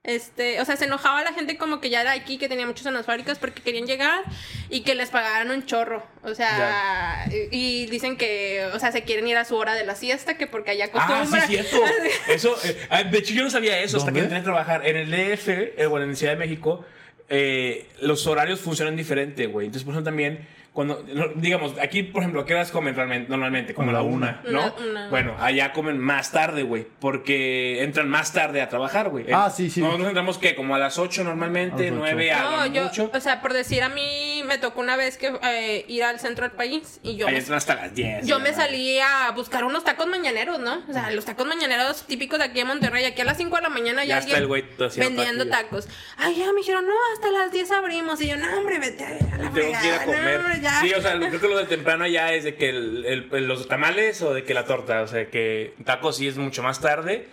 Este, 0.05 0.61
o 0.61 0.67
sea, 0.67 0.77
se 0.77 0.85
enojaba 0.85 1.25
la 1.25 1.33
gente 1.33 1.57
como 1.57 1.81
que 1.81 1.89
ya 1.89 2.03
era 2.03 2.13
aquí, 2.13 2.37
que 2.37 2.47
tenía 2.47 2.67
muchos 2.67 2.85
en 2.85 2.93
las 2.93 3.07
fábricas 3.07 3.39
porque 3.39 3.63
querían 3.63 3.87
llegar 3.87 4.23
y 4.69 4.83
que 4.83 4.95
les 4.95 5.09
pagaran 5.09 5.51
un 5.51 5.65
chorro. 5.65 6.07
O 6.23 6.35
sea, 6.35 7.27
y, 7.31 7.49
y 7.83 7.87
dicen 7.87 8.19
que, 8.19 8.67
o 8.75 8.79
sea, 8.79 8.93
se 8.93 9.03
quieren 9.05 9.27
ir 9.27 9.39
a 9.39 9.47
su 9.47 9.57
hora 9.57 9.75
de 9.75 9.85
la 9.87 9.95
siesta, 9.95 10.37
que 10.37 10.47
porque 10.47 10.73
allá 10.73 10.91
Ah, 10.93 11.25
sí, 11.27 11.37
acostumbran. 11.39 11.49
cierto. 11.49 11.81
Eso, 12.29 12.55
eh, 12.65 13.05
de 13.11 13.19
hecho, 13.19 13.33
yo 13.33 13.45
no 13.45 13.51
sabía 13.51 13.79
eso 13.81 13.97
hasta 13.97 14.13
que 14.13 14.19
entré 14.19 14.37
a 14.37 14.43
trabajar. 14.43 14.87
En 14.87 14.97
el 14.97 15.11
DF, 15.11 15.49
eh, 15.49 15.87
bueno, 15.89 16.05
en 16.05 16.11
la 16.11 16.17
Ciudad 16.17 16.35
de 16.35 16.39
México, 16.39 16.85
eh, 17.31 17.89
los 18.03 18.27
horarios 18.27 18.61
funcionan 18.61 18.97
diferente, 18.97 19.47
güey. 19.47 19.67
Entonces, 19.67 19.87
por 19.87 19.95
eso 19.95 20.05
también, 20.05 20.47
cuando, 20.75 21.05
digamos, 21.37 21.75
aquí, 21.81 22.03
por 22.03 22.23
ejemplo, 22.23 22.41
¿a 22.41 22.47
qué 22.47 22.53
horas 22.53 22.73
comen 22.73 22.97
realmente, 22.97 23.31
normalmente? 23.31 23.75
Como 23.75 23.91
a 23.91 23.93
la 23.93 24.03
una, 24.03 24.43
¿no? 24.51 24.75
Una-. 24.75 25.09
Bueno, 25.09 25.37
allá 25.39 25.73
comen 25.73 25.99
más 25.99 26.33
tarde, 26.33 26.65
güey, 26.65 26.85
porque 26.99 27.85
entran 27.85 28.09
más 28.09 28.33
tarde 28.33 28.61
a 28.61 28.69
trabajar, 28.69 29.09
güey. 29.09 29.27
Ah, 29.33 29.53
sí, 29.55 29.71
sí. 29.71 29.81
Nosotros 29.81 30.09
entramos, 30.09 30.37
¿qué? 30.37 30.57
Como 30.57 30.75
a 30.75 30.81
las 30.81 30.99
8 30.99 31.23
normalmente, 31.23 31.87
A 31.87 31.91
las 31.93 32.01
9 32.01 32.33
a 32.33 32.43
No, 32.43 32.67
yo, 32.67 32.83
mucho. 32.85 33.09
o 33.15 33.21
sea, 33.21 33.41
por 33.41 33.53
decir 33.53 33.85
a 33.85 33.89
mí 33.89 34.43
me 34.47 34.59
tocó 34.59 34.81
una 34.81 34.97
vez 34.97 35.17
que 35.17 35.33
eh, 35.45 35.85
ir 35.87 36.03
al 36.03 36.19
centro 36.19 36.43
del 36.49 36.57
país 36.57 36.99
y 37.05 37.15
yo 37.15 37.29
Ahí 37.29 37.35
me 37.35 37.39
entran 37.39 37.59
hasta 37.59 37.77
las 37.77 37.95
10. 37.95 38.27
Yo 38.27 38.41
me 38.41 38.53
salí 38.53 38.99
a 38.99 39.31
buscar 39.31 39.63
unos 39.63 39.85
tacos 39.85 40.09
mañaneros, 40.09 40.59
¿no? 40.59 40.83
O 40.89 40.93
sea, 40.93 41.09
los 41.13 41.25
tacos 41.25 41.47
mañaneros 41.47 42.05
típicos 42.05 42.41
de 42.41 42.47
aquí 42.47 42.59
de 42.59 42.65
Monterrey. 42.65 43.05
Aquí 43.05 43.21
a 43.21 43.25
las 43.25 43.37
5 43.37 43.55
de 43.55 43.63
la 43.63 43.69
mañana 43.69 44.05
Ya 44.05 44.19
ya, 44.19 44.27
está 44.27 44.39
el 44.39 44.49
güey 44.49 44.65
vendiendo 44.97 45.47
tacos. 45.49 45.87
Ay, 46.17 46.35
ya 46.35 46.53
me 46.53 46.59
dijeron, 46.59 46.85
no, 46.85 46.95
hasta 47.15 47.31
las 47.31 47.53
10 47.53 47.71
abrimos. 47.71 48.21
Y 48.21 48.27
yo, 48.27 48.37
no, 48.37 48.59
hombre, 48.59 48.81
vete 48.81 49.05
a 49.05 49.11
la 49.11 49.51
Tengo 49.51 49.53
que 49.55 49.87
ir 49.87 49.95
a 49.95 50.05
comer. 50.05 50.41
no, 50.41 50.64
ya. 50.65 50.81
Sí, 50.81 50.93
o 50.93 51.01
sea, 51.01 51.17
creo 51.19 51.41
que 51.41 51.49
lo 51.49 51.59
de 51.59 51.67
temprano 51.67 52.07
ya 52.07 52.33
es 52.33 52.43
de 52.45 52.55
que 52.57 52.71
el- 52.71 53.05
el- 53.31 53.47
los 53.47 53.69
tamales 53.69 54.21
o 54.23 54.35
de 54.35 54.43
que 54.45 54.55
la 54.55 54.65
torta. 54.65 55.03
O 55.03 55.07
sea, 55.07 55.27
que 55.31 55.75
tacos 55.85 56.17
sí 56.17 56.27
es 56.27 56.37
mucho 56.37 56.63
más 56.63 56.81
tarde. 56.81 57.29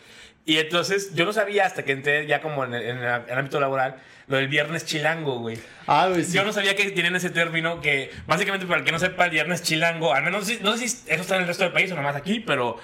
Y 0.46 0.58
entonces 0.58 1.14
yo 1.16 1.26
no 1.26 1.34
sabía 1.34 1.66
hasta 1.66 1.84
que 1.84 1.92
entré 1.92 2.26
ya 2.28 2.42
como 2.42 2.64
en 2.66 2.74
el, 2.74 2.84
en 2.84 2.98
el- 3.00 3.38
ámbito 3.38 3.60
laboral 3.60 3.96
lo 4.28 4.38
del 4.38 4.48
viernes 4.48 4.86
chilango, 4.86 5.40
güey. 5.40 5.58
ah, 5.88 6.08
güey, 6.10 6.24
sí. 6.24 6.34
Yo 6.34 6.44
no 6.44 6.54
sabía 6.54 6.76
que 6.76 6.90
tienen 6.92 7.16
ese 7.16 7.30
término 7.30 7.82
que 7.82 8.12
básicamente 8.28 8.66
para 8.66 8.80
el 8.80 8.86
que 8.86 8.92
no 8.92 9.00
sepa 9.00 9.26
el 9.26 9.32
viernes 9.32 9.62
chilango, 9.62 10.14
al 10.14 10.24
menos 10.24 10.42
no 10.42 10.46
sé 10.48 10.58
si- 10.58 10.64
no 10.64 10.72
sé 10.78 10.88
si 10.88 10.98
eso 11.12 11.22
está 11.22 11.36
en 11.36 11.42
el 11.42 11.48
resto 11.48 11.64
del 11.64 11.74
país 11.74 11.92
o 11.92 11.96
nomás 11.96 12.16
aquí, 12.16 12.40
pero 12.40 12.78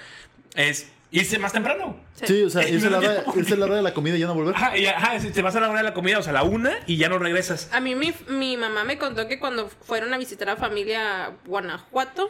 es 0.56 0.92
irse 1.12 1.40
más 1.40 1.54
temprano. 1.54 1.96
Sí, 2.24 2.42
o 2.44 2.50
sea, 2.50 2.64
Eh, 2.64 2.72
irse 2.72 2.88
a 2.88 2.90
la 2.90 2.98
hora, 3.00 3.24
no. 3.26 3.40
irse 3.40 3.54
a 3.54 3.58
la 3.58 3.66
hora 3.66 3.76
de 3.76 3.82
la 3.82 3.94
comida 3.94 4.16
y 4.16 4.20
ya 4.20 4.28
no 4.28 4.34
volver. 4.34 4.56
Ajá, 4.56 4.78
y, 4.78 4.86
ajá, 4.88 5.18
te 5.20 5.42
vas 5.42 5.56
a 5.56 5.60
la 5.60 5.70
hora 5.70 5.80
de 5.80 5.84
la 5.86 5.94
comida, 5.94 6.20
o 6.20 6.24
sea, 6.24 6.32
a 6.32 6.34
la 6.34 6.44
una 6.44 6.72
y 6.86 6.98
ya 6.98 7.10
no 7.10 7.20
regresas. 7.20 7.70
A 7.72 7.80
mí 7.80 7.96
mi, 7.96 8.14
mi 8.28 8.58
mamá 8.58 8.84
me 8.84 8.98
contó 8.98 9.28
que 9.28 9.40
cuando 9.40 9.70
fueron 9.70 10.14
a 10.14 10.18
visitar 10.18 10.50
a 10.50 10.56
familia 10.58 11.32
Guanajuato, 11.46 12.30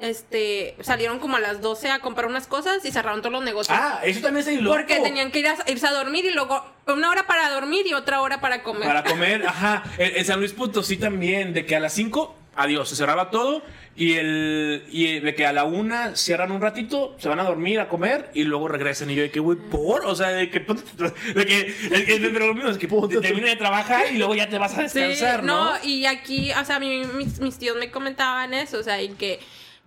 este, 0.00 0.76
salieron 0.80 1.18
como 1.18 1.36
a 1.36 1.40
las 1.40 1.60
12 1.60 1.90
a 1.90 1.98
comprar 2.00 2.26
unas 2.26 2.46
cosas 2.46 2.84
y 2.84 2.92
cerraron 2.92 3.20
todos 3.20 3.32
los 3.32 3.42
negocios. 3.44 3.76
Ah, 3.80 4.00
eso 4.04 4.20
también 4.20 4.46
es 4.48 4.60
loco. 4.62 4.76
porque 4.76 5.00
tenían 5.00 5.30
que 5.32 5.40
ir 5.40 5.48
a, 5.48 5.56
irse 5.66 5.86
a 5.86 5.92
dormir 5.92 6.24
y 6.24 6.32
luego 6.32 6.64
una 6.86 7.10
hora 7.10 7.26
para 7.26 7.50
dormir 7.50 7.86
y 7.86 7.94
otra 7.94 8.20
hora 8.20 8.40
para 8.40 8.62
comer. 8.62 8.86
Para 8.86 9.02
comer, 9.04 9.46
ajá. 9.46 9.82
En, 9.98 10.16
en 10.16 10.24
San 10.24 10.38
Luis 10.38 10.52
Potosí 10.52 10.96
también, 10.98 11.52
de 11.52 11.66
que 11.66 11.74
a 11.76 11.80
las 11.80 11.92
5, 11.94 12.34
adiós, 12.58 12.88
se 12.88 12.96
cerraba 12.96 13.30
todo. 13.30 13.62
Y, 13.96 14.14
el, 14.14 14.84
y 14.92 15.18
de 15.18 15.34
que 15.34 15.44
a 15.44 15.52
la 15.52 15.64
una 15.64 16.14
cierran 16.14 16.52
un 16.52 16.60
ratito, 16.60 17.16
se 17.18 17.28
van 17.28 17.40
a 17.40 17.42
dormir, 17.42 17.80
a 17.80 17.88
comer 17.88 18.30
y 18.32 18.44
luego 18.44 18.68
regresan. 18.68 19.10
Y 19.10 19.16
yo, 19.16 19.22
de 19.22 19.30
que, 19.32 19.40
güey, 19.40 19.58
por. 19.58 20.04
O 20.06 20.14
sea, 20.14 20.28
de 20.28 20.48
que. 20.50 20.60
De 20.60 21.46
que, 21.46 21.66
es 21.66 22.04
que 22.04 22.30
pero 22.32 22.46
lo 22.46 22.54
mismo 22.54 22.70
es 22.70 22.78
que 22.78 22.86
termina 22.86 23.48
de 23.48 23.56
trabajar 23.56 24.04
y 24.12 24.18
luego 24.18 24.36
ya 24.36 24.48
te 24.48 24.56
vas 24.58 24.72
a 24.78 24.88
Sí, 24.88 25.00
descansar, 25.00 25.42
¿no? 25.42 25.72
y 25.82 26.04
aquí, 26.06 26.52
o 26.52 26.64
sea, 26.64 26.78
mi- 26.78 27.04
mis, 27.04 27.40
mis 27.40 27.58
tíos 27.58 27.76
me 27.76 27.90
comentaban 27.90 28.54
eso, 28.54 28.78
o 28.78 28.82
sea, 28.84 29.02
y 29.02 29.08
que 29.10 29.40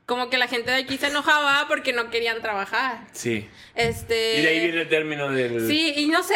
como 0.06 0.30
que 0.30 0.38
la 0.38 0.48
gente 0.50 0.72
de 0.72 0.78
aquí 0.78 0.98
se 0.98 1.08
enojaba 1.08 1.66
porque 1.70 1.94
no 1.94 2.10
querían 2.10 2.42
trabajar. 2.42 3.08
Sí. 3.14 3.48
Este. 3.76 4.40
Y 4.40 4.42
de 4.42 4.48
ahí 4.50 4.60
viene 4.60 4.82
el 4.82 4.90
término 4.90 5.30
del. 5.30 5.66
Sí, 5.68 5.94
y 5.96 6.08
no 6.08 6.22
sé. 6.22 6.36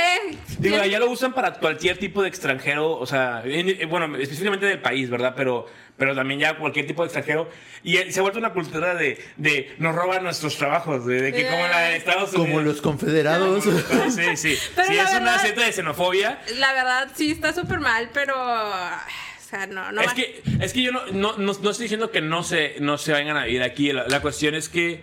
Digo, 0.59 0.77
allá 0.77 0.97
lo 0.99 1.09
usan 1.11 1.33
para 1.33 1.51
cualquier 1.55 1.97
tipo 1.97 2.21
de 2.21 2.29
extranjero, 2.29 2.91
o 2.97 3.05
sea, 3.05 3.41
en- 3.43 3.67
eh, 3.81 3.85
bueno, 3.85 4.15
específicamente 4.15 4.65
del 4.65 4.79
país, 4.81 5.09
¿verdad? 5.09 5.33
Pero, 5.35 5.65
pero 5.97 6.13
también 6.15 6.39
ya 6.39 6.57
cualquier 6.57 6.87
tipo 6.87 7.03
de 7.03 7.07
extranjero. 7.07 7.49
Y 7.83 7.97
eh, 7.97 8.11
se 8.11 8.19
ha 8.19 8.21
vuelto 8.21 8.39
una 8.39 8.51
cultura 8.53 8.95
de, 8.95 9.17
de 9.37 9.75
nos 9.79 9.95
roban 9.95 10.23
nuestros 10.23 10.57
trabajos, 10.57 11.05
de, 11.05 11.21
de 11.21 11.31
que 11.33 11.45
como 11.47 11.67
la 11.67 11.79
de 11.81 11.95
Estados 11.97 12.33
Unidos. 12.33 12.47
Como 12.49 12.61
los 12.61 12.81
confederados. 12.81 13.63
Sí, 13.63 14.35
sí. 14.35 14.57
Pero 14.75 14.87
sí, 14.87 14.97
es 14.97 15.09
una 15.11 15.19
verdad- 15.19 15.41
cierta 15.41 15.61
de 15.65 15.71
xenofobia. 15.73 16.39
La 16.57 16.73
verdad, 16.73 17.09
sí 17.15 17.31
está 17.31 17.53
súper 17.53 17.79
mal, 17.79 18.09
pero 18.13 18.35
O 18.35 19.47
sea, 19.49 19.67
no, 19.67 19.91
no 19.91 20.01
es, 20.01 20.07
va- 20.07 20.13
que, 20.15 20.41
es 20.59 20.73
que 20.73 20.81
yo 20.81 20.91
no, 20.91 21.05
no, 21.11 21.37
no, 21.37 21.53
no 21.53 21.69
estoy 21.71 21.83
diciendo 21.85 22.11
que 22.11 22.21
no 22.21 22.43
se, 22.43 22.75
no 22.79 22.97
se 22.97 23.11
vayan 23.11 23.37
a 23.37 23.47
ir 23.47 23.61
aquí. 23.63 23.91
La, 23.93 24.07
la 24.07 24.21
cuestión 24.21 24.55
es 24.55 24.67
que. 24.69 25.01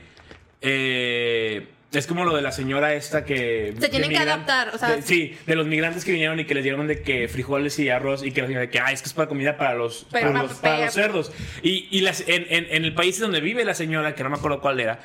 eh, 0.61 1.66
es 1.93 2.07
como 2.07 2.24
lo 2.24 2.34
de 2.34 2.43
la 2.43 2.53
señora 2.53 2.95
esta 2.95 3.24
que. 3.24 3.74
Se 3.78 3.88
tienen 3.88 4.11
que 4.11 4.16
adaptar, 4.18 4.70
o 4.74 4.78
sea, 4.78 4.97
de- 4.97 5.03
sí, 5.03 5.36
de 5.47 5.55
los 5.57 5.66
migrantes 5.66 6.05
que 6.05 6.12
vinieron 6.12 6.40
y 6.40 6.45
que 6.45 6.55
les 6.55 6.62
dieron 6.64 6.86
de 6.86 7.03
que 7.03 7.28
frijoles 7.28 7.78
y 7.78 7.88
arroz 7.90 8.24
y 8.24 8.32
que 8.32 8.40
la 8.40 8.47
señora 8.47 8.62
de 8.66 8.70
que, 8.70 8.80
ay, 8.80 8.95
es 8.95 9.03
que 9.03 9.09
es 9.09 9.12
para 9.14 9.28
comida 9.28 9.57
para 9.59 9.74
los, 9.74 10.05
para 10.05 10.30
los 10.32 10.93
cerdos. 10.95 11.32
Y, 11.62 11.88
y 11.90 12.01
las, 12.01 12.22
en, 12.26 12.47
en, 12.49 12.66
en 12.70 12.84
el 12.84 12.95
país 12.95 13.18
donde 13.20 13.40
vive 13.40 13.64
la 13.64 13.74
señora, 13.74 14.14
que 14.14 14.22
no 14.22 14.30
me 14.30 14.36
acuerdo 14.36 14.61
cuál 14.61 14.80
era, 14.80 15.01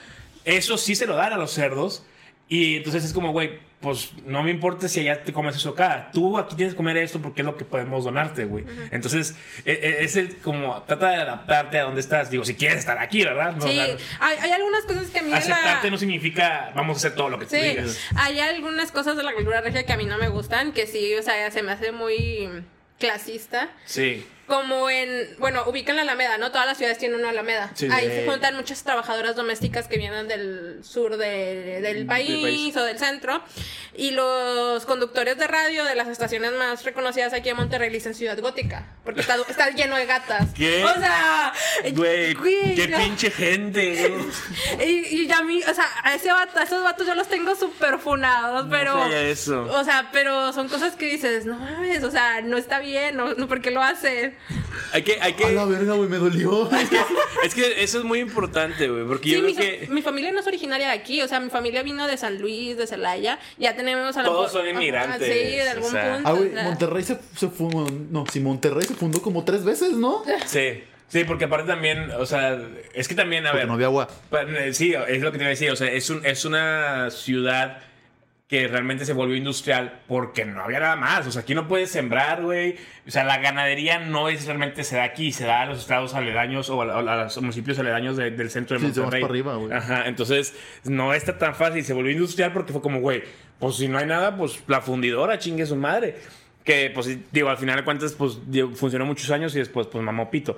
eso 0.46 0.78
sí 0.78 0.96
se 0.96 1.06
lo 1.06 1.16
dan 1.16 1.34
a 1.34 1.38
los 1.38 1.52
cerdos. 1.52 2.06
Y 2.50 2.78
entonces 2.78 3.04
es 3.04 3.12
como, 3.12 3.34
güey, 3.34 3.60
pues 3.80 4.12
no 4.26 4.42
me 4.42 4.50
importa 4.50 4.88
si 4.88 5.02
allá 5.02 5.22
te 5.24 5.32
comes 5.32 5.56
eso 5.56 5.70
acá. 5.70 6.10
Tú 6.12 6.38
aquí 6.38 6.56
tienes 6.56 6.74
que 6.74 6.78
comer 6.78 6.98
esto 6.98 7.22
porque 7.22 7.42
es 7.42 7.46
lo 7.46 7.56
que 7.58 7.64
podemos 7.64 8.04
donarte, 8.06 8.46
güey. 8.46 8.66
Entonces, 8.92 9.36
e- 9.66 9.72
e- 9.72 10.04
es 10.04 10.16
el, 10.16 10.38
como, 10.38 10.82
trata 10.84 11.10
de 11.12 11.16
adaptarte 11.18 11.78
a 11.78 11.84
donde 11.84 12.02
estás. 12.02 12.32
Digo, 12.32 12.44
si 12.44 12.56
quieres 12.56 12.80
estar 12.80 12.98
aquí, 12.98 13.24
¿verdad? 13.24 13.56
No, 13.56 13.68
Sí, 13.68 13.80
hay, 13.80 14.38
hay 14.42 14.52
algunas 14.52 14.84
cosas 14.86 15.08
que 15.12 15.20
a 15.20 15.22
mí 15.22 15.32
aceptarte 15.32 15.88
la... 15.88 15.92
no 15.92 15.98
significa 16.00 16.72
vamos 16.76 16.98
a 16.98 17.00
hacer 17.00 17.16
todo 17.16 17.30
lo 17.30 17.38
que 17.38 17.46
tú 17.46 17.52
Sí, 17.56 17.62
digas. 17.62 18.00
hay 18.16 18.40
algunas 18.40 18.92
cosas 18.92 19.16
de 19.16 19.22
la 19.24 19.34
cultura 19.34 19.62
regia 19.62 19.86
que 19.86 19.94
a 19.94 19.98
mí 19.98 20.06
no 20.06 20.18
me 20.18 20.30
gustan, 20.30 20.72
que 20.72 20.88
sí, 20.88 21.14
o 21.14 21.22
sea, 21.22 21.52
se 21.52 21.62
me 21.62 21.72
hace 21.72 21.92
muy 21.92 22.50
clasista. 23.00 23.70
Sí. 23.86 24.26
Como 24.48 24.89
en, 24.89 25.36
bueno, 25.39 25.64
ubican 25.68 25.98
la 25.98 26.04
Alameda, 26.04 26.38
¿no? 26.38 26.52
Todas 26.52 26.66
las 26.66 26.78
ciudades 26.78 26.98
tienen 26.98 27.20
una 27.20 27.30
Alameda. 27.32 27.70
Sí, 27.76 27.89
Ahí 27.91 28.08
se 28.08 28.26
juntan 28.26 28.56
muchas 28.56 28.82
trabajadoras 28.84 29.36
domésticas 29.36 29.89
que 29.89 29.98
vienen 29.98 30.30
del 30.30 30.80
sur 30.86 31.18
de- 31.18 31.82
del, 31.82 32.06
país, 32.06 32.41
país. 32.43 32.78
o 32.78 32.84
del 32.84 32.98
centro. 32.98 33.43
Y 33.93 34.12
los 34.12 34.86
conductores 34.86 35.38
de 35.38 35.48
radio 35.48 35.84
de 35.84 35.95
las 35.95 36.08
estaciones 36.08 36.54
más 36.54 36.86
reconocidas 36.86 37.34
aquí 37.34 37.50
en 37.50 37.58
Monterrey 37.58 37.89
dicen 37.89 38.14
Ciudad 38.14 38.39
Gótica. 38.39 38.86
Porque 39.04 39.20
está, 39.20 39.36
está 39.50 39.70
lleno 39.72 39.98
de 39.98 40.06
gatas. 40.06 40.48
¿Qué? 40.56 40.82
O 40.86 40.93
sea, 40.93 41.52
Güey, 41.93 42.36
qué 42.76 42.88
no. 42.89 42.98
pinche 43.00 43.30
gente. 43.32 44.14
Y, 44.86 45.24
y 45.24 45.32
a 45.32 45.41
mí, 45.43 45.62
o 45.68 45.74
sea, 45.74 45.86
a, 46.04 46.14
ese 46.16 46.32
vato- 46.32 46.60
a 46.60 46.64
esos 46.64 46.84
vatos 46.84 47.06
yo 47.08 47.16
los 47.16 47.28
tengo 47.28 47.56
súper 47.56 47.98
funados, 48.00 48.68
pero... 48.70 49.06
eso. 49.08 49.64
O 49.72 49.84
sea, 49.84 50.10
pero 50.14 50.54
son 50.54 50.70
cosas 50.70 50.95
que 50.95 51.08
dices, 51.08 51.45
no 51.45 51.58
mames, 51.58 52.04
o 52.04 52.12
sea, 52.12 52.41
no 52.41 52.58
está 52.58 52.80
bien, 52.80 53.18
no, 53.18 53.34
no 53.34 53.48
¿por 53.48 53.62
qué 53.62 53.72
lo 53.72 53.82
hacen? 53.82 54.37
Hay 54.94 55.02
que, 55.04 55.18
hay 55.22 55.34
que, 55.34 55.46
A 55.46 55.52
la 55.52 55.66
verga, 55.66 55.94
güey, 55.94 56.08
me 56.10 56.18
dolió. 56.18 56.70
es 57.44 57.54
que 57.54 57.84
eso 57.84 57.98
es 58.00 58.04
muy 58.06 58.20
importante, 58.20 58.88
güey, 58.88 59.06
porque 59.06 59.30
yo 59.30 59.42
mi, 59.42 59.54
creo 59.54 59.80
que 59.82 59.88
mi 59.90 60.02
familia 60.02 60.32
no 60.32 60.40
es 60.40 60.48
originaria 60.48 60.88
de 60.88 60.94
aquí, 60.94 61.22
o 61.22 61.28
sea, 61.28 61.40
mi 61.40 61.50
familia 61.50 61.84
vino 61.84 62.08
de 62.08 62.16
San 62.18 62.40
Luis, 62.40 62.78
de 62.78 62.88
Celaya, 62.88 63.38
ya 63.58 63.76
tenemos 63.76 64.16
a 64.16 64.24
Todos 64.24 64.52
son 64.52 64.68
inmigrantes, 64.68 65.16
Ajá, 65.22 65.26
Sí, 65.26 65.56
de 65.56 65.70
algún 65.70 65.88
o 65.90 65.92
sea. 65.92 66.14
punto. 66.16 66.30
Ah, 66.30 66.32
güey. 66.34 66.52
Monterrey 66.64 67.04
se, 67.04 67.20
se 67.36 67.50
fundó. 67.50 67.86
No, 68.10 68.26
sí, 68.32 68.40
Monterrey 68.40 68.86
se 68.86 68.94
fundó 68.96 69.22
como 69.22 69.44
tres 69.44 69.64
veces, 69.66 69.92
¿no? 69.92 70.24
Sí, 70.46 70.84
sí, 71.10 71.24
porque 71.26 71.46
aparte 71.46 71.68
también, 71.68 72.10
o 72.12 72.26
sea, 72.26 72.58
es 72.94 73.08
que 73.08 73.16
también, 73.16 73.46
a 73.46 73.52
Porque 73.52 73.60
ver, 73.60 73.68
no 73.68 73.74
había 73.74 73.88
agua. 73.88 74.08
pa- 74.30 74.44
eh, 74.44 74.74
sí, 74.74 74.94
es 75.08 75.22
lo 75.22 75.32
que 75.32 75.38
te 75.38 75.44
iba 75.44 75.48
a 75.48 75.50
decir, 75.50 75.70
o 75.72 75.76
sea, 75.76 75.92
es, 75.92 76.10
un, 76.10 76.26
es 76.26 76.46
una 76.46 77.10
ciudad 77.12 77.80
que 78.48 78.66
realmente 78.70 79.04
se 79.06 79.12
volvió 79.12 79.36
industrial 79.36 80.00
porque 80.08 80.45
no 80.45 80.62
había 80.64 80.80
nada 80.80 80.95
más, 80.95 81.28
o 81.28 81.32
sea, 81.32 81.41
aquí 81.41 81.54
no 81.54 81.68
puedes 81.68 81.91
sembrar, 81.91 82.41
güey, 82.43 82.78
o 83.06 83.12
sea, 83.12 83.26
la 83.26 83.39
ganadería 83.39 84.00
no 84.00 84.30
es 84.30 84.45
realmente 84.45 84.86
se 84.86 84.95
da 84.95 85.04
aquí, 85.04 85.34
se 85.34 85.43
da 85.45 85.64
a 85.64 85.66
los 85.66 85.80
estados 85.80 86.14
aledaños 86.14 86.70
o 86.70 86.82
a, 86.82 87.00
a 87.00 87.24
los 87.26 87.41
municipios 87.41 87.78
aledaños 87.80 88.16
de- 88.16 88.32
del 88.32 88.50
centro 88.50 88.80
de 88.80 88.82
Sí, 88.93 89.00
Monterrey. 89.02 89.22
para 89.22 89.32
arriba, 89.34 89.56
güey. 89.56 89.74
Ajá, 89.74 90.08
entonces 90.08 90.56
no 90.86 91.14
está 91.14 91.38
tan 91.38 91.56
fácil, 91.56 91.84
se 91.84 91.93
volvió 91.93 92.12
industrial 92.14 92.54
porque 92.54 92.72
fue 92.72 92.82
como, 92.82 93.02
güey, 93.02 93.24
pues 93.60 93.76
si 93.76 93.89
no 93.89 93.98
hay 93.98 94.06
nada, 94.06 94.38
pues 94.38 94.64
la 94.68 94.80
fundidora 94.82 95.38
chingue 95.39 95.66
su 95.66 95.76
madre. 95.76 96.16
Que, 96.64 96.89
pues, 96.93 97.32
digo, 97.32 97.50
al 97.50 97.58
final 97.58 97.78
de 97.78 97.84
cuentas, 97.86 98.14
pues 98.14 98.39
digo, 98.45 98.72
funcionó 98.76 99.06
muchos 99.06 99.30
años 99.32 99.56
y 99.56 99.60
después, 99.60 99.88
pues, 99.88 100.04
mamó 100.04 100.30
pito. 100.30 100.58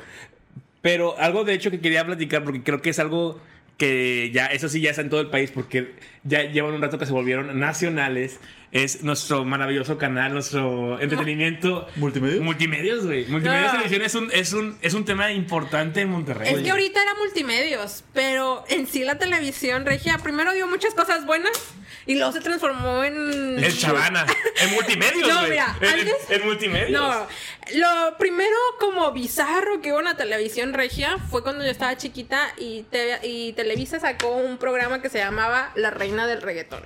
Pero 0.81 1.17
algo 1.19 1.43
de 1.43 1.53
hecho 1.53 1.69
que 1.71 1.79
quería 1.79 2.05
platicar, 2.05 2.43
porque 2.43 2.63
creo 2.63 2.81
que 2.81 2.89
es 2.91 2.99
algo 2.99 3.39
que 3.79 4.29
ya, 4.31 4.45
eso 4.47 4.69
sí 4.69 4.81
ya 4.81 4.91
está 4.91 5.01
en 5.01 5.09
todo 5.09 5.21
el 5.21 5.29
país, 5.31 5.49
porque 5.51 5.95
ya 6.23 6.43
llevan 6.43 6.73
un 6.75 6.81
rato 6.83 6.99
que 6.99 7.07
se 7.07 7.11
volvieron 7.13 7.59
nacionales. 7.59 8.39
Es 8.71 9.01
nuestro 9.01 9.45
maravilloso 9.45 9.97
canal, 9.97 10.31
nuestro 10.31 10.99
entretenimiento. 11.01 11.87
¿Multimedios? 11.95 12.41
Multimedios, 12.43 13.03
güey. 13.03 13.25
Multimedios 13.25 13.73
No. 13.73 13.81
Televisión 13.81 14.01
es 14.03 14.13
un, 14.15 14.29
es, 14.31 14.53
un, 14.53 14.77
es 14.83 14.93
un 14.93 15.05
tema 15.05 15.31
importante 15.31 16.01
en 16.01 16.09
Monterrey. 16.09 16.53
Es 16.53 16.61
que 16.61 16.69
ahorita 16.69 17.01
era 17.01 17.15
multimedios, 17.15 18.03
pero 18.13 18.63
en 18.69 18.85
sí 18.85 19.03
la 19.03 19.17
televisión 19.17 19.87
regia 19.87 20.19
primero 20.19 20.53
dio 20.53 20.67
muchas 20.67 20.93
cosas 20.93 21.25
buenas 21.25 21.51
y 22.05 22.13
luego 22.15 22.31
se 22.31 22.41
transformó 22.41 23.03
en... 23.03 23.57
El 23.63 23.75
Chavana. 23.75 24.27
En 24.61 24.71
multimedios, 24.75 25.27
No, 25.27 25.41
mira, 25.43 25.75
en, 25.81 25.99
en- 26.07 26.41
en 26.41 26.45
multimedios. 26.47 26.91
No, 26.91 27.27
lo 27.75 28.17
primero 28.17 28.55
como 28.79 29.11
bizarro 29.11 29.81
que 29.81 29.91
hubo 29.91 29.99
en 29.99 30.05
la 30.05 30.15
televisión 30.17 30.73
regia 30.73 31.17
fue 31.29 31.43
cuando 31.43 31.63
yo 31.63 31.71
estaba 31.71 31.95
chiquita 31.97 32.53
y, 32.57 32.83
te- 32.83 33.19
y 33.23 33.53
Televisa 33.53 33.99
sacó 33.99 34.29
un 34.35 34.57
programa 34.57 35.01
que 35.01 35.09
se 35.09 35.19
llamaba 35.19 35.71
La 35.75 35.89
Reina 35.91 36.27
del 36.27 36.41
Reggaetón. 36.41 36.83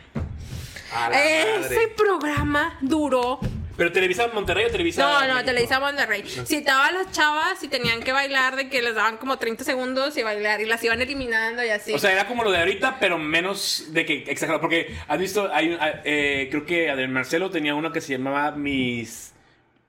Ese 1.12 1.60
madre. 1.60 1.88
programa 1.98 2.78
duró 2.82 3.40
¿Pero 3.76 3.92
Televisa 3.92 4.28
Monterrey 4.32 4.66
o 4.66 4.70
Televisa? 4.70 5.02
No, 5.02 5.14
no, 5.22 5.28
México? 5.34 5.46
Televisa 5.46 5.80
Monterrey. 5.80 6.24
Citaba 6.46 6.88
a 6.88 6.92
las 6.92 7.12
chavas 7.12 7.64
y 7.64 7.68
tenían 7.68 8.04
que 8.04 8.12
bailar 8.12 8.56
de 8.56 8.70
que 8.70 8.84
les 8.84 8.94
daban 8.94 9.18
como 9.18 9.40
30 9.40 9.64
segundos 9.64 10.16
y 10.16 10.22
bailar 10.22 10.62
y 10.62 10.66
las 10.66 10.84
iban 10.84 11.02
eliminando 11.02 11.64
y 11.66 11.70
así. 11.70 11.92
O 11.92 11.98
sea, 11.98 12.12
era 12.12 12.28
como 12.28 12.44
lo 12.44 12.52
de 12.52 12.60
ahorita, 12.60 12.98
pero 13.00 13.18
menos 13.18 13.86
de 13.90 14.06
que 14.06 14.26
exagerado. 14.28 14.62
Porque 14.62 14.96
has 15.08 15.18
visto, 15.18 15.50
hay, 15.52 15.76
ah, 15.82 16.02
eh, 16.06 16.50
creo 16.52 16.68
que 16.68 16.92
Adel 16.92 17.10
Marcelo 17.10 17.50
tenía 17.50 17.74
uno 17.74 17.92
que 17.92 18.00
se 18.02 18.14
llamaba 18.14 18.52
Mis. 18.52 19.34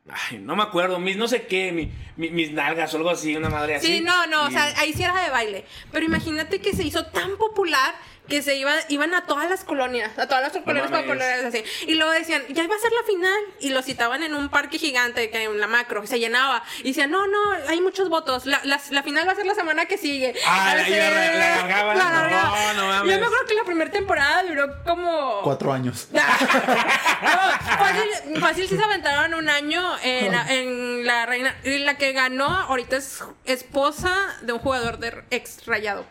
Ay, 0.09 0.39
no 0.39 0.55
me 0.55 0.63
acuerdo, 0.63 0.99
mis 1.01 1.17
no 1.17 1.27
sé 1.29 1.47
qué, 1.47 1.73
mi- 1.73 1.91
mi- 2.17 2.29
mis 2.31 2.53
nalgas 2.53 2.93
o 2.93 2.99
algo 2.99 3.09
así, 3.09 3.35
una 3.37 3.49
madre 3.49 3.77
así. 3.77 3.87
sí, 3.87 4.01
no, 4.03 4.27
no, 4.27 4.45
o 4.45 4.51
sea, 4.51 4.65
ahí 4.79 4.93
sí 4.93 5.03
era 5.03 5.19
de 5.23 5.31
baile. 5.31 5.65
Pero 5.93 6.05
imagínate 6.05 6.61
que 6.61 6.75
se 6.75 6.83
hizo 6.85 7.07
tan 7.07 7.37
popular 7.39 7.95
que 8.29 8.41
se 8.43 8.57
iba, 8.57 8.73
iban 8.89 9.13
a 9.15 9.27
todas 9.27 9.51
las 9.51 9.65
colonias, 9.65 10.19
a 10.19 10.27
todas 10.27 10.43
las 10.43 10.53
colonias 10.63 10.91
mames. 10.91 11.07
populares 11.07 11.45
así. 11.45 11.63
Y 11.87 11.95
luego 11.95 12.11
decían, 12.13 12.43
ya 12.49 12.63
iba 12.65 12.75
a 12.75 12.79
ser 12.79 12.91
la 12.93 13.03
final. 13.07 13.39
Y 13.61 13.71
lo 13.71 13.83
citaban 13.83 14.23
en 14.23 14.35
un 14.35 14.49
parque 14.49 14.79
gigante, 14.79 15.29
que 15.31 15.43
en 15.43 15.61
la 15.61 15.67
macro, 15.67 16.07
se 16.07 16.19
llenaba. 16.19 16.63
Y 16.81 16.89
decían, 16.89 17.11
no, 17.11 17.27
no, 17.27 17.39
hay 17.69 17.81
muchos 17.83 18.09
votos. 18.09 18.47
La, 18.47 18.61
la- 18.65 18.81
la 18.91 19.03
final 19.03 19.29
va 19.29 19.33
a 19.33 19.37
ser 19.37 19.45
la 19.47 19.55
semana 19.55 19.85
que 19.87 19.99
sigue. 19.99 20.35
Ah, 20.47 20.75
la- 20.77 20.89
la- 20.89 21.95
la-. 21.95 22.31
No, 22.31 22.73
no 22.75 22.87
mames. 22.89 23.13
Yo 23.15 23.21
me 23.21 23.27
acuerdo 23.27 23.47
que 23.47 23.55
la 23.55 23.65
primera 23.65 23.91
temporada 23.91 24.43
duró 24.45 24.83
como... 24.85 25.41
Cuatro 25.43 25.73
años. 25.73 26.09
No, 27.23 27.31
fácil, 27.79 28.41
fácil 28.41 28.69
sí 28.69 28.77
se 28.77 28.85
aventaron 28.85 29.35
un 29.35 29.49
año 29.49 29.83
en, 30.03 30.33
la- 30.33 30.53
en 30.53 31.07
la 31.07 31.27
reina. 31.27 31.55
Y 31.65 31.79
la 31.79 31.97
que 31.97 32.13
ganó 32.13 32.47
ahorita 32.47 32.97
es 32.97 33.23
esposa 33.45 34.15
de 34.43 34.53
un 34.53 34.59
jugador 34.59 34.99
de 34.99 35.25
ex 35.31 35.65
rayado. 35.67 36.05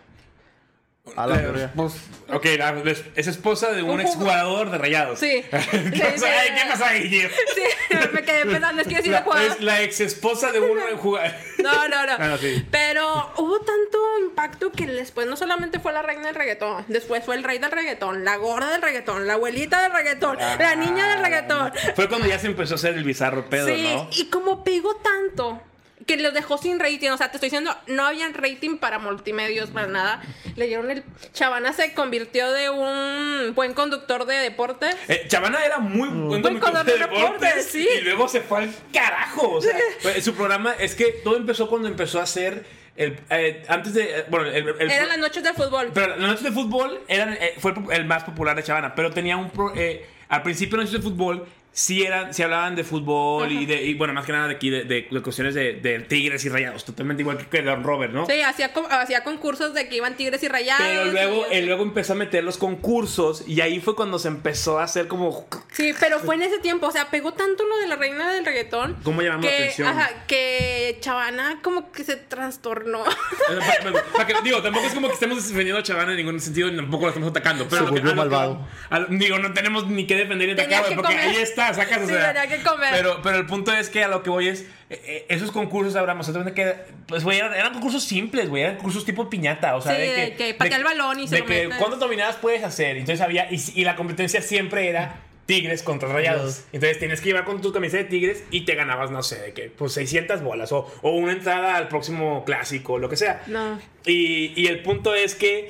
A 1.18 1.28
la 1.28 1.36
Eh, 1.36 1.70
pues, 1.76 1.96
ok, 2.32 2.46
la- 2.58 2.82
es, 2.86 3.04
es 3.16 3.28
esposa 3.28 3.72
de 3.74 3.84
un 3.84 3.90
Un 3.92 4.00
exjugador 4.02 4.72
de 4.72 4.78
rayados. 4.78 5.20
Sí. 5.20 5.44
¿Qué, 5.52 5.60
Sí, 5.62 6.00
pasa, 6.00 6.18
sí. 6.18 6.26
ahí? 6.26 6.50
¿Qué 6.56 6.70
pasa 6.72 6.88
ahí, 6.90 7.10
Gio? 7.10 7.30
Sí, 7.30 7.98
me 8.14 8.24
quedé 8.24 8.46
pensando, 8.52 8.82
es 8.82 8.88
que 8.88 8.96
decir 8.96 9.12
La, 9.12 9.22
jugador. 9.24 9.52
es 9.52 9.60
la 9.60 9.82
ex 9.82 10.00
esposa 10.00 10.54
de 10.54 10.62
un 10.62 10.80
jugador. 10.98 11.32
No, 11.62 11.88
no, 11.90 12.06
no. 12.06 12.14
Ah, 12.18 12.38
sí. 12.40 12.66
Pero 12.72 13.34
hubo 13.38 13.60
tanto 13.60 13.98
impacto 14.22 14.72
que 14.72 14.86
después 14.88 15.28
no 15.28 15.36
solamente 15.36 15.82
fue 15.82 15.92
la 15.92 16.02
reina 16.04 16.28
del 16.28 16.36
reggaetón, 16.36 16.86
después 16.88 17.24
fue 17.26 17.36
el 17.36 17.44
rey 17.44 17.60
del 17.60 17.72
reggaetón, 17.72 18.24
la 18.24 18.38
gorda 18.38 18.72
del 18.72 18.82
reggaetón, 18.82 19.28
la 19.28 19.34
abuelita 19.34 19.82
del 19.84 19.92
reggaetón, 19.92 20.38
la 20.38 20.76
niña 20.76 21.10
del 21.10 21.20
reggaetón. 21.20 21.74
Fue 21.98 22.08
cuando 22.08 22.28
ya 22.28 22.40
se 22.40 22.48
empezó 22.48 22.76
a 22.76 22.78
hacer 22.78 22.94
el 22.96 23.04
bizarro 23.04 23.50
pedo, 23.50 23.68
sí, 23.68 23.84
¿no? 23.94 24.10
y 24.16 24.30
como 24.30 24.64
pegó 24.64 24.96
tanto 24.96 25.62
que 26.06 26.18
los 26.18 26.34
dejó 26.34 26.58
sin 26.58 26.80
rating, 26.80 27.10
o 27.12 27.18
sea, 27.18 27.30
te 27.32 27.38
estoy 27.38 27.48
diciendo, 27.48 27.76
no 27.88 28.06
habían 28.06 28.34
rating 28.34 28.78
para 28.78 29.00
multimedios, 29.00 29.70
para 29.70 29.88
nada. 29.88 30.22
Le 30.56 30.68
dieron 30.68 30.90
el... 30.92 31.04
Chavana 31.34 31.74
se 31.74 31.94
convirtió 31.94 32.52
de 32.52 32.70
un 32.70 33.54
buen 33.56 33.74
conductor 33.74 34.26
de 34.26 34.36
deportes. 34.36 34.96
Eh, 35.08 35.26
Chavana 35.28 35.64
era 35.66 35.80
muy 35.80 36.10
buen 36.10 36.42
Buen 36.42 36.60
conductor 36.60 36.86
de 36.86 36.98
deportes 36.98 37.22
deportes, 37.42 37.66
sí. 37.72 37.88
y 38.00 38.02
luego 38.02 38.28
se 38.28 38.42
fue 38.42 38.60
al 38.64 38.74
carajo. 38.94 39.52
O 39.54 39.62
sea, 39.62 39.78
pues, 40.02 40.24
su 40.24 40.34
programa 40.34 40.74
es 40.80 40.96
que 40.96 41.06
todo 41.24 41.38
empezó 41.38 41.70
cuando 41.70 41.88
empezó 41.88 42.20
a 42.20 42.24
hacer 42.24 42.66
el 42.96 43.18
eh, 43.32 43.64
antes 43.70 43.94
de 43.96 44.20
eh, 44.20 44.26
bueno 44.30 44.46
el, 44.48 44.70
el- 44.80 44.92
Eran 44.92 45.08
las 45.08 45.18
noches 45.18 45.42
de 45.44 45.52
fútbol. 45.54 45.90
pero 45.96 46.10
las 46.10 46.20
noches 46.20 46.44
de 46.44 46.52
fútbol 46.52 47.02
eran 47.08 47.34
eh, 47.34 47.56
fue 47.58 47.72
el, 47.72 47.92
el 47.92 48.06
más 48.06 48.24
popular 48.24 48.56
de 48.56 48.62
Chavana, 48.64 48.94
pero 48.94 49.10
tenía 49.12 49.36
un 49.36 49.50
pro- 49.50 49.74
eh, 49.76 50.06
al 50.30 50.44
principio 50.44 50.78
las 50.78 50.86
noches 50.92 51.04
de 51.04 51.10
fútbol 51.10 51.48
sí 51.76 52.04
eran 52.04 52.34
sí 52.36 52.44
hablaban 52.44 52.76
de 52.76 52.84
fútbol 52.84 53.52
y 53.52 53.66
de 53.66 53.84
y, 53.84 53.96
bueno 53.96 54.14
más 54.14 54.26
que 54.28 54.32
nada 54.32 54.48
de 54.48 54.54
aquí 54.54 54.70
de, 54.70 54.84
de- 54.84 55.08
de 55.10 55.22
cuestiones 55.24 55.56
de, 55.56 55.74
de 55.74 56.00
tigres 56.02 56.46
y 56.46 56.50
rayados 56.50 56.86
totalmente 56.86 57.24
igual 57.24 57.38
que, 57.50 57.62
Don 57.64 57.84
Robert, 57.84 58.14
¿no? 58.14 58.28
Sí, 58.28 58.42
hacía, 58.42 58.72
hacía 58.92 59.24
concursos 59.24 59.74
de 59.74 59.90
que 59.90 59.96
iban 59.96 60.16
tigres 60.16 60.44
y 60.44 60.48
rayados. 60.48 60.86
Pero 60.86 61.06
luego, 61.06 61.46
y- 61.52 61.56
él 61.56 61.66
luego 61.66 61.82
empezó 61.84 62.14
a 62.14 62.16
meter 62.16 62.44
los 62.44 62.58
concursos 62.58 63.44
y 63.48 63.60
ahí 63.62 63.80
fue 63.80 63.96
cuando 63.96 64.20
se 64.20 64.28
empezó 64.28 64.78
a 64.80 64.84
hacer 64.84 65.08
como 65.08 65.48
Sí, 65.72 65.94
pero 66.00 66.20
fue 66.20 66.36
en 66.36 66.44
ese 66.44 66.60
tiempo, 66.60 66.86
o 66.88 66.92
sea, 66.92 67.10
pegó 67.10 67.34
tanto 67.34 67.66
lo 67.66 67.78
de 67.78 67.88
la 67.88 67.96
reina 67.96 68.32
del 68.32 68.46
reggaetón. 68.46 68.96
¿Cómo 69.04 69.24
llamamos 69.24 69.46
la 69.46 69.52
que, 69.52 69.58
atención? 69.64 69.88
Ajá, 69.88 70.10
que 70.28 70.98
Chavana 71.02 71.60
como 71.64 71.92
que 71.92 72.04
se 72.04 72.18
trastornó. 72.18 73.04
Pa- 73.04 73.92
pa- 73.92 74.04
pa' 74.18 74.28
que- 74.28 74.36
digo, 74.44 74.62
tampoco 74.62 74.86
es 74.86 74.94
como 74.94 75.08
que 75.08 75.14
estemos 75.16 75.38
defendiendo 75.48 75.80
a 75.80 75.84
Chavana 75.84 76.12
en 76.12 76.18
ningún 76.18 76.40
sentido 76.40 76.68
y 76.68 76.76
tampoco 76.76 77.04
lo 77.06 77.10
estamos 77.10 77.30
atacando. 77.32 77.68
Pero 77.68 77.86
Se 77.86 77.92
volvió 77.92 78.10
que 78.12 78.16
malvado. 78.16 78.68
digo, 79.10 79.40
no 79.40 79.54
tenemos 79.54 79.88
ni 79.88 80.06
que 80.06 80.16
defender 80.16 80.50
y 80.50 80.56
Tenía 80.56 80.78
atacar, 80.78 80.90
que 80.90 80.96
porque 81.02 81.14
comer. 81.16 81.30
ahí 81.30 81.36
está 81.38 81.63
está, 81.72 81.84
sacas, 81.84 82.04
o 82.04 82.08
Sí, 82.08 82.14
sea. 82.14 82.34
tenía 82.34 82.58
que 82.58 82.64
comer. 82.64 82.90
Pero, 82.92 83.22
pero 83.22 83.38
el 83.38 83.46
punto 83.46 83.72
es 83.74 83.90
que 83.90 84.04
a 84.04 84.08
lo 84.08 84.24
que 84.24 84.30
voy 84.30 84.48
es, 84.48 84.62
eh, 84.90 85.02
eh, 85.06 85.26
esos 85.30 85.52
concursos, 85.52 85.94
sea, 85.94 86.02
de 86.44 86.54
que, 86.54 86.76
pues, 87.08 87.24
güey, 87.24 87.40
eran, 87.40 87.54
eran 87.54 87.74
concursos 87.74 88.04
simples, 88.04 88.50
güey, 88.50 88.64
eran 88.64 88.76
concursos 88.76 89.06
tipo 89.06 89.30
piñata, 89.30 89.76
o 89.76 89.82
sea, 89.82 89.96
Sí, 89.96 90.02
de 90.02 90.08
que... 90.08 90.22
de 90.22 90.36
que 90.36 90.54
patea 90.54 90.78
el 90.78 90.84
balón 90.84 91.20
y 91.20 91.28
se 91.28 91.36
De 91.36 91.42
lo 91.42 91.48
que, 91.48 91.64
metes. 91.64 91.78
¿cuántas 91.78 92.00
dominadas 92.00 92.36
puedes 92.38 92.64
hacer? 92.64 92.98
Entonces 92.98 93.22
había, 93.22 93.48
y, 93.52 93.62
y 93.76 93.84
la 93.84 93.96
competencia 93.96 94.42
siempre 94.42 94.90
era... 94.90 95.22
Tigres 95.46 95.84
contra 95.84 96.08
rayados. 96.08 96.64
Entonces 96.72 97.00
tienes 97.00 97.20
que 97.20 97.26
llevar 97.28 97.44
con 97.44 97.60
tu 97.60 97.74
camisa 97.74 97.98
de 97.98 98.06
tigres 98.06 98.46
y 98.50 98.62
te 98.62 98.76
ganabas, 98.76 99.12
no 99.12 99.22
sé, 99.24 99.42
de 99.42 99.52
qué, 99.52 99.64
pues 99.70 99.92
600 99.92 100.42
bolas 100.42 100.72
o, 100.72 100.90
o 101.02 101.12
una 101.18 101.34
entrada 101.34 101.76
al 101.76 101.90
próximo 101.90 102.46
clásico, 102.46 102.98
lo 102.98 103.10
que 103.10 103.18
sea. 103.18 103.44
No. 103.48 103.78
Y, 104.06 104.54
y 104.56 104.68
el 104.68 104.82
punto 104.84 105.14
es 105.14 105.36
que 105.36 105.70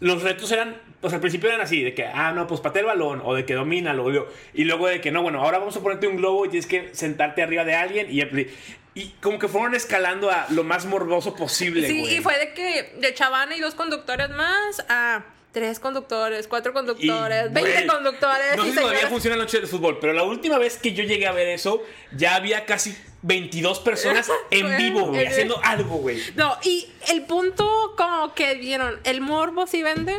los 0.00 0.22
retos 0.22 0.52
eran, 0.52 0.76
pues 1.04 1.12
al 1.14 1.20
principio 1.20 1.50
eran 1.50 1.60
así, 1.60 1.82
de 1.82 1.92
que, 1.94 2.06
ah, 2.06 2.32
no, 2.32 2.46
pues 2.46 2.62
patea 2.62 2.80
el 2.80 2.86
balón, 2.86 3.20
o 3.22 3.34
de 3.34 3.44
que 3.44 3.52
domínalo, 3.52 4.06
o- 4.06 4.26
y 4.54 4.64
luego 4.64 4.86
de 4.86 5.02
que, 5.02 5.10
no, 5.10 5.22
bueno, 5.22 5.42
ahora 5.42 5.58
vamos 5.58 5.76
a 5.76 5.80
ponerte 5.80 6.06
un 6.06 6.16
globo 6.16 6.46
y 6.46 6.48
tienes 6.48 6.66
que 6.66 6.94
sentarte 6.94 7.42
arriba 7.42 7.64
de 7.64 7.74
alguien, 7.74 8.06
y, 8.10 8.22
y 8.98 9.08
como 9.20 9.38
que 9.38 9.48
fueron 9.48 9.74
escalando 9.74 10.30
a 10.30 10.46
lo 10.48 10.64
más 10.64 10.86
morboso 10.86 11.36
posible, 11.36 11.86
Sí, 11.88 12.00
güey. 12.00 12.16
y 12.16 12.20
fue 12.22 12.38
de 12.38 12.54
que 12.54 12.94
de 12.98 13.12
Chavana 13.12 13.54
y 13.54 13.60
dos 13.60 13.74
conductores 13.74 14.30
más 14.30 14.82
a 14.88 15.24
tres 15.52 15.78
conductores, 15.78 16.48
cuatro 16.48 16.72
conductores, 16.72 17.52
20 17.52 17.60
güey, 17.60 17.86
conductores. 17.86 18.56
No 18.56 18.64
sé 18.64 18.70
si 18.72 18.76
todavía 18.76 19.06
funciona 19.06 19.36
la 19.36 19.44
noche 19.44 19.60
de 19.60 19.66
fútbol, 19.68 19.98
pero 20.00 20.12
la 20.12 20.24
última 20.24 20.58
vez 20.58 20.78
que 20.78 20.94
yo 20.94 21.04
llegué 21.04 21.28
a 21.28 21.32
ver 21.32 21.46
eso, 21.48 21.80
ya 22.16 22.34
había 22.34 22.64
casi 22.66 22.96
22 23.22 23.78
personas 23.78 24.28
en 24.50 24.76
vivo, 24.76 25.06
güey, 25.06 25.26
haciendo 25.26 25.60
algo, 25.62 25.98
güey. 25.98 26.20
No, 26.34 26.56
y 26.64 26.88
el 27.08 27.22
punto 27.22 27.94
como 27.96 28.34
que 28.34 28.54
vieron, 28.56 28.98
el 29.04 29.20
morbo 29.20 29.68
si 29.68 29.80
vende, 29.84 30.16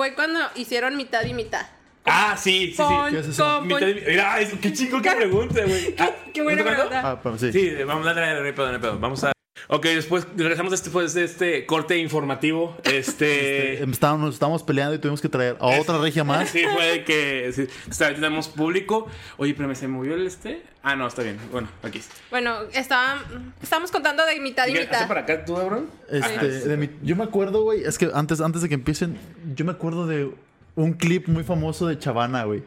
fue 0.00 0.14
cuando 0.14 0.40
hicieron 0.56 0.96
mitad 0.96 1.22
y 1.26 1.34
mitad. 1.34 1.66
Ah, 2.06 2.34
sí, 2.34 2.68
sí, 2.68 2.72
sí. 2.72 2.76
Pon- 2.82 3.10
¿Qué 3.12 3.18
es 3.18 3.26
eso? 3.26 3.44
con- 3.58 3.66
Mitad 3.68 3.86
y- 3.86 3.94
Mira, 4.06 4.40
es- 4.40 4.54
qué 4.54 4.72
chingo 4.72 5.02
que 5.02 5.10
pregunta, 5.22 5.60
güey. 5.62 5.94
Ah, 5.98 6.08
qué 6.32 6.40
buena 6.40 6.62
¿no 6.62 6.64
te 6.64 6.72
acuerdas? 6.72 7.02
pregunta. 7.20 7.34
Ah, 7.34 7.38
sí. 7.38 7.52
Sí, 7.52 7.82
vamos 7.84 8.06
a 8.06 8.14
darle, 8.14 8.40
no 8.40 8.46
hay 8.46 8.52
pedo, 8.52 8.66
no 8.68 8.72
hay 8.72 8.80
pedo. 8.80 8.98
Vamos 8.98 9.22
a. 9.24 9.32
Ok, 9.72 9.84
después 9.84 10.26
regresamos 10.36 10.72
después 10.72 11.14
de 11.14 11.22
este 11.24 11.64
corte 11.64 11.96
informativo. 11.98 12.76
Este. 12.84 13.80
Em, 13.82 13.90
Estábamos, 13.92 14.34
estábamos 14.34 14.62
peleando 14.64 14.94
y 14.94 14.98
tuvimos 14.98 15.20
que 15.20 15.28
traer 15.28 15.56
a 15.60 15.66
otra 15.80 15.98
regia 15.98 16.24
más. 16.24 16.48
Sí, 16.50 16.64
fue 16.74 16.84
de 16.86 17.04
que. 17.04 17.52
Sí, 17.54 17.66
está- 17.88 18.12
tenemos 18.14 18.48
público. 18.48 19.06
Oye, 19.36 19.54
pero 19.54 19.68
me 19.68 19.74
se 19.76 19.86
movió 19.86 20.14
el 20.14 20.26
este. 20.26 20.62
Ah, 20.82 20.96
no, 20.96 21.06
está 21.06 21.22
bien. 21.22 21.38
Bueno, 21.52 21.68
aquí. 21.82 22.00
Bueno, 22.30 22.56
estaban, 22.72 23.52
estábamos 23.62 23.90
contando 23.92 24.24
de 24.26 24.40
mitad 24.40 24.66
y 24.66 24.72
¿Hace 24.72 24.80
mitad. 24.80 25.06
para 25.06 25.20
acá 25.20 25.44
tú, 25.44 25.56
Abraham? 25.56 25.86
Este, 26.10 26.34
Ajá. 26.34 26.44
de 26.46 26.76
mi- 26.76 26.90
yo 27.02 27.14
me 27.16 27.24
acuerdo, 27.24 27.62
güey, 27.62 27.84
es 27.84 27.96
que 27.98 28.10
antes, 28.12 28.40
antes 28.40 28.62
de 28.62 28.68
que 28.68 28.74
empiecen, 28.74 29.18
yo 29.54 29.64
me 29.64 29.72
acuerdo 29.72 30.06
de 30.06 30.30
un 30.76 30.94
clip 30.94 31.28
muy 31.28 31.44
famoso 31.44 31.86
de 31.86 31.98
Chavana, 31.98 32.44
güey. 32.44 32.62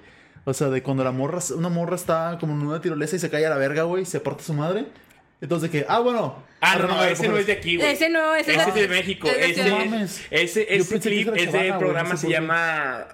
O 0.45 0.53
sea, 0.53 0.69
de 0.69 0.83
cuando 0.83 1.03
la 1.03 1.11
morra, 1.11 1.39
una 1.55 1.69
morra 1.69 1.95
está 1.95 2.37
como 2.39 2.53
en 2.53 2.67
una 2.67 2.79
tirolesa 2.81 3.15
y 3.15 3.19
se 3.19 3.29
cae 3.29 3.45
a 3.45 3.49
la 3.49 3.57
verga, 3.57 3.83
güey, 3.83 4.03
y 4.03 4.05
se 4.05 4.19
parte 4.19 4.43
su 4.43 4.53
madre. 4.53 4.85
Entonces, 5.43 5.69
que, 5.69 5.85
ah, 5.89 5.99
bueno. 5.99 6.41
Ah, 6.65 6.77
no, 6.77 7.03
ese 7.03 7.27
no 7.27 7.37
es 7.37 7.45
de 7.45 7.51
aquí, 7.51 7.75
güey. 7.75 7.91
Ese 7.91 8.07
no, 8.07 8.33
ese 8.33 8.51
Ese 8.51 8.61
no. 8.61 8.67
es 8.69 8.73
de 8.75 8.87
México. 8.87 9.27
Es 9.27 9.37
de 9.57 9.61
Ese, 9.63 9.69
mames. 9.69 10.25
ese, 10.31 10.73
ese 10.73 10.99
clip, 11.01 11.27
ese 11.35 11.51
Chavana, 11.51 11.77
programa 11.77 12.15
se 12.15 12.29
llama. 12.29 13.05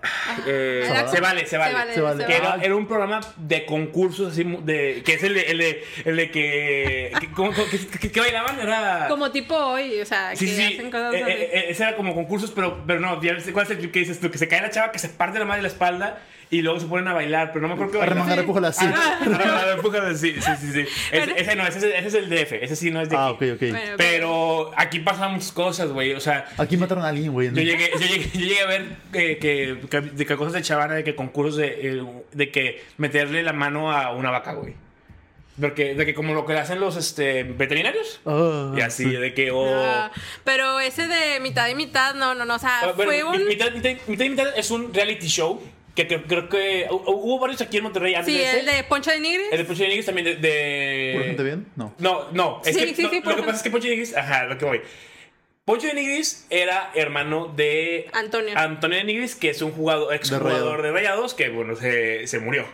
eh, 0.46 0.86
Era- 0.88 1.08
se 1.08 1.20
vale, 1.20 1.48
se 1.48 1.58
vale. 1.58 1.94
Se 1.96 2.00
vale. 2.02 2.22
se 2.22 2.28
Que 2.28 2.36
era, 2.36 2.50
vale. 2.50 2.66
era 2.68 2.76
un 2.76 2.88
programa 2.88 3.20
de 3.38 3.66
concursos 3.66 4.34
así 4.34 4.44
mu- 4.44 4.62
de 4.64 5.02
que 5.04 5.14
es 5.16 5.24
el 5.24 5.34
de, 5.34 5.42
el 5.42 5.58
de, 5.58 5.84
el 6.06 6.16
de 6.18 6.30
que, 6.30 7.12
que, 7.20 7.32
¿cómo- 7.32 7.52
cómo- 7.52 7.68
que- 7.72 7.80
que- 8.00 8.12
que 8.12 8.20
bailaban 8.20 8.60
era 8.60 9.08
Como 9.10 9.32
tipo 9.32 9.56
hoy, 9.56 10.00
o 10.00 10.06
sea, 10.06 10.36
sí 10.36 10.46
que 10.46 10.52
sí 10.56 10.64
hacen 10.76 10.92
cosas 10.92 11.16
eh, 11.16 11.24
eh, 11.28 11.66
ese 11.70 11.82
era 11.82 11.96
como 11.96 12.14
concursos 12.14 12.52
pero 12.52 12.84
pero 12.86 13.00
no 13.00 13.20
ya 13.24 13.40
sé 13.40 13.52
cuál 13.52 13.66
es 13.66 13.72
el 13.72 13.80
clip 13.80 13.92
que 13.92 14.00
dices 14.02 14.20
tú 14.20 14.30
que 14.30 14.38
se 14.38 14.48
cae 14.48 14.62
la 14.62 14.70
chava 14.70 14.92
que 14.92 15.00
se 15.00 15.10
parte 15.10 15.40
la 15.40 15.46
madre 15.46 15.58
de 15.60 15.64
la 15.64 15.68
espalda 15.70 16.22
y 16.52 16.62
luego 16.64 16.80
se 16.80 16.88
ponen 16.88 17.08
a 17.08 17.14
bailar 17.14 17.50
pero 17.54 17.62
no 17.62 17.68
me 17.68 17.74
acuerdo 17.76 17.92
qué 17.94 17.98
Arre, 18.00 18.10
bailan. 18.10 18.26
mangar, 18.26 18.40
empújala 18.40 18.68
así. 18.70 18.86
Ah, 18.88 19.20
ah, 19.22 19.66
empújala, 19.76 20.16
sí, 20.16 20.34
sí, 20.40 20.52
sí, 20.60 20.72
sí. 20.74 20.86
Ese, 21.12 21.34
ese 21.42 21.56
no, 21.56 21.68
ese, 21.68 21.78
es- 21.78 21.84
ese 21.96 22.08
es 22.08 22.14
el 22.16 22.30
DF, 22.30 22.54
ese 22.64 22.76
sí 22.76 22.90
no 22.92 23.02
es 23.02 23.10
de 23.10 23.16
Ah, 23.18 23.28
aquí. 23.36 23.52
ok, 23.52 23.56
ok. 23.56 23.70
Bueno, 23.70 23.94
Pero 23.98 24.72
aquí 24.76 25.00
pasan 25.00 25.34
muchas 25.34 25.52
cosas, 25.52 25.90
güey. 25.92 26.14
O 26.14 26.20
sea, 26.20 26.48
Aquí 26.58 26.76
mataron 26.78 27.04
a 27.06 27.10
alguien, 27.10 27.32
güey. 27.32 27.50
yo 27.50 27.62
llegué, 27.62 27.92
yo 27.94 28.00
llegué, 28.00 28.30
yo 28.34 28.40
llegué 28.40 28.62
a 28.62 28.66
ver 28.66 28.86
que, 29.14 29.38
que, 29.38 29.80
que- 29.90 30.02
de 30.02 30.26
que 30.26 30.36
cosas 30.38 30.54
de 30.54 30.62
chavana, 30.64 30.96
de 30.96 31.04
que 31.04 31.14
concursos 31.16 31.58
de, 31.58 31.68
eh, 32.00 32.04
de 32.32 32.50
que 32.52 32.84
meterle 32.98 33.44
la 33.44 33.54
mano 33.54 33.92
a 33.92 34.12
una 34.14 34.32
vaca, 34.32 34.54
güey. 34.54 34.74
Porque, 35.62 35.94
de 35.94 36.06
que 36.06 36.14
como 36.14 36.34
lo 36.34 36.46
que 36.46 36.54
hacen 36.58 36.80
los 36.80 36.96
este, 36.96 37.44
veterinarios. 37.44 38.22
Ah, 38.26 38.74
y 38.78 38.80
así, 38.82 39.04
sí. 39.04 39.10
de 39.12 39.34
que, 39.34 39.52
o... 39.52 39.66
Ah, 39.68 40.10
pero 40.46 40.80
ese 40.80 41.06
de 41.08 41.42
mitad 41.42 41.68
y 41.68 41.76
mitad, 41.76 42.16
no, 42.16 42.34
no, 42.34 42.46
no. 42.46 42.56
O 42.56 42.60
sea, 42.60 42.80
Ah, 42.84 42.92
bueno, 42.96 43.12
fue 43.12 43.24
mi- 43.38 43.42
un. 43.44 43.48
mitad, 43.48 43.70
mitad, 43.74 43.90
mitad 44.08 44.26
y 44.26 44.30
mitad 44.30 44.48
es 44.58 44.72
un 44.72 44.94
reality 44.94 45.28
show 45.28 45.62
que 46.08 46.08
creo, 46.08 46.24
creo 46.28 46.50
que 46.50 46.88
hu- 46.90 47.04
hubo 47.06 47.40
varios 47.40 47.62
aquí 47.62 47.78
en 47.78 47.84
Monterrey 47.84 48.16
antes 48.16 48.34
Sí, 48.34 48.40
de 48.40 48.48
ese. 48.48 48.60
el 48.62 48.66
de 48.66 48.84
Poncho 48.84 49.12
de 49.12 49.20
Nigris. 49.20 49.48
El 49.52 49.58
de 49.60 49.66
Poncho 49.66 49.84
de 49.84 49.90
Nigris 49.90 50.06
también 50.06 50.26
de... 50.26 50.36
de- 50.36 51.12
¿Pura 51.14 51.26
gente 51.26 51.44
bien? 51.44 51.68
No. 51.76 51.94
No, 52.00 52.32
no. 52.32 52.62
Es 52.66 52.76
Sí, 52.76 52.86
que, 52.86 52.96
sí, 52.96 53.04
no, 53.04 53.10
sí, 53.10 53.16
lo 53.18 53.24
por 53.24 53.36
que 53.36 53.42
pasa 53.44 53.58
es 53.58 53.64
que 53.64 53.70
Poncho 53.72 53.88
de 53.88 53.92
Nigris... 53.96 54.16
Ajá, 54.16 54.46
lo 54.46 54.58
que 54.58 54.66
voy. 54.66 54.82
Poncho 55.66 55.88
de 55.88 55.94
Nigris 55.94 56.48
era 56.50 56.92
hermano 56.96 57.54
de... 57.56 58.08
Antonio. 58.14 58.58
Antonio 58.58 58.98
de 58.98 59.04
Nigris, 59.04 59.36
que 59.36 59.50
es 59.52 59.62
un 59.62 59.72
jugador, 59.72 60.14
exjugador 60.14 60.48
Rayado. 60.52 60.82
de 60.82 60.92
Rayados, 60.92 61.34
que, 61.36 61.50
bueno, 61.50 61.76
se, 61.76 62.26
se 62.28 62.40
murió. 62.40 62.66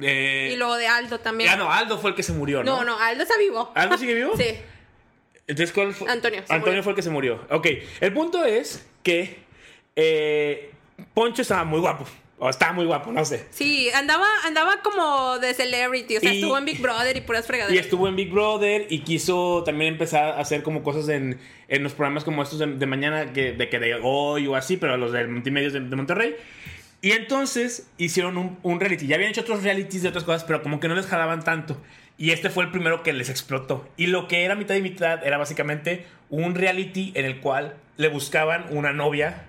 Eh, 0.00 0.50
y 0.52 0.56
luego 0.56 0.76
de 0.76 0.86
Aldo 0.88 1.20
también. 1.20 1.50
Ya 1.50 1.56
no, 1.56 1.70
Aldo 1.70 1.98
fue 1.98 2.10
el 2.10 2.16
que 2.16 2.22
se 2.22 2.32
murió, 2.32 2.64
¿no? 2.64 2.78
no, 2.78 2.84
no, 2.84 2.98
Aldo 2.98 3.22
está 3.22 3.36
vivo. 3.38 3.70
¿Aldo 3.74 3.96
sigue 3.98 4.14
vivo? 4.14 4.36
Sí. 4.36 4.46
Entonces, 5.46 5.72
¿cuál 5.72 5.92
fue? 5.92 6.10
Antonio, 6.10 6.40
Antonio 6.40 6.66
murió. 6.66 6.82
fue 6.82 6.92
el 6.92 6.96
que 6.96 7.02
se 7.02 7.10
murió. 7.10 7.46
Ok, 7.50 7.66
el 8.00 8.12
punto 8.12 8.44
es 8.44 8.86
que 9.02 9.38
eh, 9.96 10.70
Poncho 11.14 11.42
estaba 11.42 11.64
muy 11.64 11.80
guapo. 11.80 12.06
O 12.44 12.50
estaba 12.50 12.72
muy 12.72 12.84
guapo, 12.86 13.12
no 13.12 13.24
sé. 13.24 13.46
Sí, 13.50 13.88
andaba, 13.90 14.26
andaba 14.44 14.82
como 14.82 15.38
de 15.38 15.54
celebrity. 15.54 16.16
O 16.16 16.20
sea, 16.20 16.32
Y- 16.34 16.38
estuvo 16.40 16.58
en 16.58 16.64
Big 16.64 16.80
Brother 16.82 17.16
y 17.16 17.20
puras 17.20 17.44
Y 17.44 17.46
fregaderas. 17.46 17.84
estuvo 17.84 18.08
en 18.08 18.16
Big 18.16 18.30
Brother 18.32 18.86
y 18.90 18.98
quiso 19.04 19.62
también 19.64 19.92
empezar 19.92 20.24
a 20.24 20.40
hacer 20.40 20.64
como 20.64 20.82
cosas 20.82 21.08
en, 21.08 21.38
en 21.68 21.82
los 21.84 21.92
programas 21.92 22.24
como 22.24 22.42
estos 22.42 22.58
de, 22.58 22.66
de 22.66 22.86
mañana, 22.86 23.32
que, 23.32 23.52
de 23.52 23.68
que 23.68 23.78
de 23.78 23.94
hoy 24.02 24.48
o 24.48 24.56
así, 24.56 24.76
pero 24.76 24.96
los 24.96 25.12
de 25.12 25.24
multimedios 25.28 25.72
de, 25.72 25.80
de 25.82 25.94
Monterrey. 25.94 26.34
Y 27.00 27.12
entonces 27.12 27.88
hicieron 27.96 28.36
un, 28.36 28.58
un 28.64 28.80
reality. 28.80 29.06
Ya 29.06 29.14
habían 29.14 29.30
hecho 29.30 29.42
otros 29.42 29.62
realities 29.62 30.02
de 30.02 30.08
otras 30.08 30.24
cosas, 30.24 30.42
pero 30.42 30.62
como 30.64 30.80
que 30.80 30.88
no 30.88 30.96
les 30.96 31.06
jalaban 31.06 31.44
tanto. 31.44 31.80
Y 32.18 32.32
este 32.32 32.50
fue 32.50 32.64
el 32.64 32.72
primero 32.72 33.04
que 33.04 33.12
les 33.12 33.30
explotó. 33.30 33.88
Y 33.96 34.08
lo 34.08 34.26
que 34.26 34.44
era 34.44 34.56
mitad 34.56 34.74
y 34.74 34.82
mitad 34.82 35.24
era 35.24 35.38
básicamente 35.38 36.06
un 36.28 36.56
reality 36.56 37.12
en 37.14 37.24
el 37.24 37.38
cual 37.40 37.76
le 37.98 38.08
buscaban 38.08 38.66
una 38.70 38.92
novia. 38.92 39.46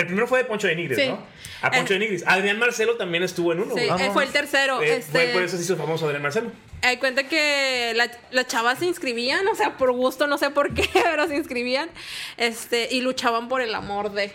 El 0.00 0.06
primero 0.06 0.26
fue 0.26 0.38
de 0.38 0.44
Poncho 0.44 0.66
de 0.68 0.76
Nigris, 0.76 0.96
Sí. 0.98 1.08
¿no? 1.08 1.26
A 1.62 1.70
Poncho 1.70 1.92
Eh. 1.94 1.98
de 1.98 1.98
Nigris. 1.98 2.24
Adrián 2.26 2.58
Marcelo 2.58 2.96
también 2.96 3.22
estuvo 3.24 3.52
en 3.52 3.60
uno. 3.60 3.74
Sí, 3.76 3.86
fue 4.12 4.24
el 4.24 4.30
tercero. 4.30 4.80
Eh, 4.82 4.96
este, 4.96 5.10
fue 5.10 5.26
por 5.32 5.42
eso 5.42 5.56
se 5.56 5.62
hizo 5.64 5.76
famoso 5.76 6.06
Adrián 6.06 6.22
Marcelo. 6.22 6.52
Hay 6.82 6.98
cuenta 6.98 7.24
que 7.28 7.92
la- 7.96 8.10
las 8.30 8.46
chavas 8.46 8.78
se 8.78 8.86
inscribían, 8.86 9.46
o 9.48 9.54
sea, 9.54 9.76
por 9.76 9.90
gusto, 9.92 10.26
no 10.28 10.38
sé 10.38 10.50
por 10.50 10.72
qué, 10.72 10.88
pero 10.92 11.26
se 11.26 11.36
inscribían. 11.36 11.90
Este, 12.36 12.88
y 12.90 13.00
luchaban 13.00 13.48
por 13.48 13.60
el 13.60 13.74
amor 13.74 14.12
de. 14.12 14.32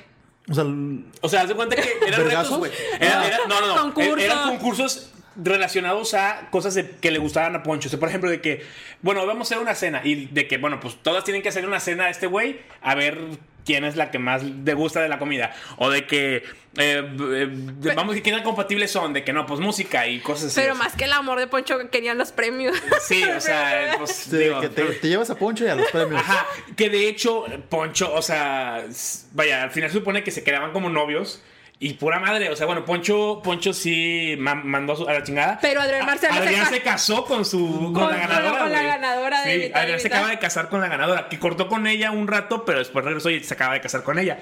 O 0.50 0.54
sea, 0.54 0.66
O 1.22 1.30
sea, 1.30 1.42
haz 1.44 1.48
de 1.48 1.56
cuenta 1.56 1.76
que 1.78 1.90
eran 2.06 2.26
retos, 2.26 2.58
güey. 2.58 2.72
Era- 3.00 3.26
era- 3.26 3.38
no, 3.48 3.62
no, 3.62 3.68
no. 3.76 3.82
Concurso. 3.82 4.18
Eran 4.26 4.50
concursos 4.50 5.10
relacionados 5.36 6.14
a 6.14 6.50
cosas 6.52 6.76
de- 6.76 6.90
que 7.02 7.10
le 7.12 7.18
gustaban 7.20 7.56
a 7.56 7.64
Poncho. 7.64 7.88
O 7.88 7.90
sea, 7.90 8.00
por 8.00 8.10
ejemplo, 8.10 8.30
de 8.30 8.42
que, 8.42 8.64
bueno, 9.02 9.26
vamos 9.26 9.50
a 9.50 9.56
hacer 9.56 9.64
una 9.64 9.74
cena. 9.74 10.02
Y 10.04 10.26
de 10.26 10.48
que, 10.48 10.58
bueno, 10.58 10.80
pues 10.80 10.98
todas 11.02 11.24
tienen 11.24 11.42
que 11.42 11.50
hacer 11.50 11.66
una 11.66 11.80
cena 11.80 12.06
a 12.06 12.10
este 12.10 12.28
güey 12.28 12.60
a 12.82 12.94
ver 12.96 13.18
quién 13.66 13.84
es 13.86 13.96
la 13.96 14.12
que 14.12 14.20
más 14.20 14.44
le 14.44 14.74
gusta 14.74 15.02
de 15.02 15.10
la 15.10 15.20
comida. 15.20 15.54
O 15.78 15.90
de 15.90 16.06
que, 16.06 16.38
eh, 16.38 16.44
eh, 16.78 17.48
de- 17.50 17.94
vamos, 17.96 18.16
que 18.16 18.22
qué 18.22 18.32
tan 18.32 18.44
compatibles 18.44 18.92
son. 18.92 19.14
De 19.14 19.24
que 19.24 19.34
no, 19.34 19.46
pues 19.46 19.60
música 19.60 20.08
y 20.08 20.20
cosas 20.20 20.48
así. 20.48 20.62
Pero 20.62 20.76
más 20.76 20.96
que 20.96 21.06
el 21.06 21.14
amor 21.14 21.40
de 21.40 21.48
Poncho 21.48 21.78
querían 21.90 22.18
los 22.18 22.32
premios. 22.32 22.76
Sí, 23.02 23.24
o 23.24 23.40
sea, 23.42 23.96
pues. 23.98 24.12
sí, 24.12 24.38
digo, 24.38 24.60
que 24.62 24.70
te, 24.70 24.84
te 24.84 25.08
llevas 25.08 25.30
a 25.30 25.36
Poncho 25.36 25.66
y 25.66 25.70
a 25.70 25.76
los 25.76 25.90
premios. 25.92 26.22
Ajá, 26.22 26.46
que 26.76 26.90
de 26.90 27.08
hecho, 27.08 27.46
Poncho, 27.70 28.14
o 28.14 28.22
sea, 28.22 28.84
vaya, 29.34 29.64
al 29.64 29.72
final 29.72 29.90
se 29.90 29.98
supone 29.98 30.24
que 30.24 30.32
se 30.32 30.44
quedaban 30.44 30.72
como 30.74 30.90
novios. 30.90 31.42
Y 31.86 31.94
pura 31.94 32.20
madre, 32.20 32.50
o 32.50 32.56
sea, 32.56 32.66
bueno, 32.66 32.86
Poncho, 32.86 33.42
Poncho 33.44 33.74
sí 33.74 34.36
ma- 34.40 34.56
mandó 34.56 35.08
a, 35.08 35.14
la 35.14 35.24
chingada. 35.24 35.60
Pero 35.62 35.82
Adrián 35.82 36.04
A- 36.04 36.06
Marcelo 36.06 36.34
se 36.34 36.40
Adrián 36.40 36.66
se 36.70 36.82
casó 36.82 37.26
con 37.26 37.44
su 37.44 37.92
con, 37.94 37.94
Con- 37.94 38.10
la 38.12 38.18
ganadora. 38.18 38.60
con 38.60 38.72
la 38.72 38.78
güey. 38.80 38.88
ganadora 38.88 39.42
de 39.44 39.52
Sí, 39.54 39.60
mitad 39.60 39.80
y 39.80 39.84
Adrián 39.84 40.00
se 40.00 40.08
acaba 40.08 40.30
de 40.30 40.40
casar 40.40 40.70
con 40.70 40.80
la 40.82 40.88
ganadora, 40.88 41.28
que 41.30 41.40
cortó 41.40 41.68
con 41.68 41.86
ella 41.88 42.12
un 42.12 42.28
rato, 42.28 42.64
pero 42.66 42.80
después 42.80 43.04
regresó 43.04 43.30
y 43.30 43.44
se 43.44 43.54
acaba 43.54 43.74
de 43.74 43.82
casar 43.82 44.04
con 44.04 44.18
ella. 44.18 44.40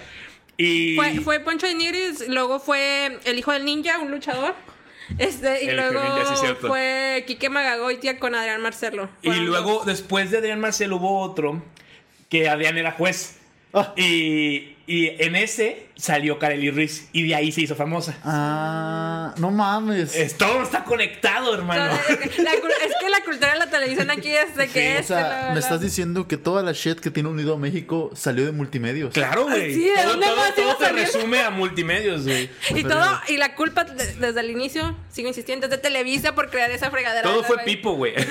Y 0.58 0.96
Fue, 0.96 1.20
fue 1.22 1.40
Poncho 1.40 1.66
de 1.66 1.74
Nigris, 1.74 2.28
luego 2.28 2.60
fue 2.60 3.18
el 3.26 3.40
hijo 3.40 3.52
del 3.52 3.66
ninja, 3.66 3.98
un 4.00 4.12
luchador. 4.12 4.54
Este, 5.18 5.64
y 5.66 5.70
El 5.70 5.78
luego 5.78 6.00
ninja, 6.04 6.36
sí, 6.36 6.42
cierto. 6.42 6.68
fue 6.68 7.24
Quique 7.26 7.50
Magagoitia 7.50 8.20
con 8.20 8.36
Adrián 8.36 8.62
Marcelo. 8.62 9.10
Y 9.24 9.32
luego, 9.32 9.74
dos. 9.78 9.86
después 9.88 10.30
de 10.30 10.38
Adrián 10.38 10.60
Marcelo, 10.60 10.98
hubo 10.98 11.20
otro 11.22 11.64
que 12.30 12.48
Adrián 12.48 12.78
era 12.78 12.92
juez. 12.92 13.40
Ah. 13.74 13.94
Y, 13.98 14.76
y 14.88 15.08
en 15.24 15.36
ese 15.36 15.88
salió 15.96 16.40
Kareli 16.40 16.72
Ruiz 16.72 17.08
y 17.14 17.28
de 17.28 17.36
ahí 17.36 17.52
se 17.52 17.62
hizo 17.62 17.76
famosa. 17.76 18.18
Ah, 18.24 19.34
no 19.38 19.52
mames. 19.52 20.16
Es, 20.16 20.36
todo 20.38 20.64
está 20.64 20.84
conectado, 20.84 21.54
hermano. 21.54 21.86
La 21.86 21.96
es 22.16 22.30
que 23.00 23.10
la 23.10 23.24
cultura 23.24 23.54
de 23.54 23.60
la 23.60 23.70
televisión 23.70 24.10
aquí 24.10 24.30
es 24.30 24.56
de 24.56 24.68
que 24.68 24.82
Sí, 24.92 24.96
o 24.98 25.00
es. 25.00 25.06
sea, 25.08 25.52
me 25.54 25.60
estás 25.60 25.80
diciendo 25.82 26.28
que 26.28 26.38
toda 26.38 26.64
la 26.64 26.72
shit 26.72 27.00
que 27.00 27.12
tiene 27.12 27.30
unido 27.30 27.54
a 27.54 27.58
México 27.58 28.12
salió 28.16 28.46
de 28.46 28.52
multimedios. 28.52 29.14
Claro, 29.14 29.44
güey. 29.44 29.74
Sí, 29.76 29.84
¿de 29.84 29.96
todo 29.96 30.12
dónde 30.12 30.26
todo- 30.28 30.36
todo 30.56 30.78
se 30.80 30.86
salir? 30.86 31.06
resume 31.06 31.42
a 31.42 31.50
multimedios, 31.52 32.24
güey. 32.26 32.50
Y 32.76 32.84
todo, 32.84 33.06
y 33.28 33.38
la 33.38 33.56
culpa 33.56 33.84
de- 33.84 34.14
desde 34.16 34.40
el 34.40 34.50
inicio, 34.50 34.98
sigo 35.12 35.28
insistiendo, 35.28 35.68
es 35.68 35.70
de 35.72 35.78
Televisa 35.78 36.34
por 36.34 36.50
crear 36.50 36.72
esa 36.72 36.90
fregadera. 36.90 37.22
Todo 37.30 37.44
fue. 37.44 37.58
Pipo, 37.64 37.94
güey. 37.94 38.14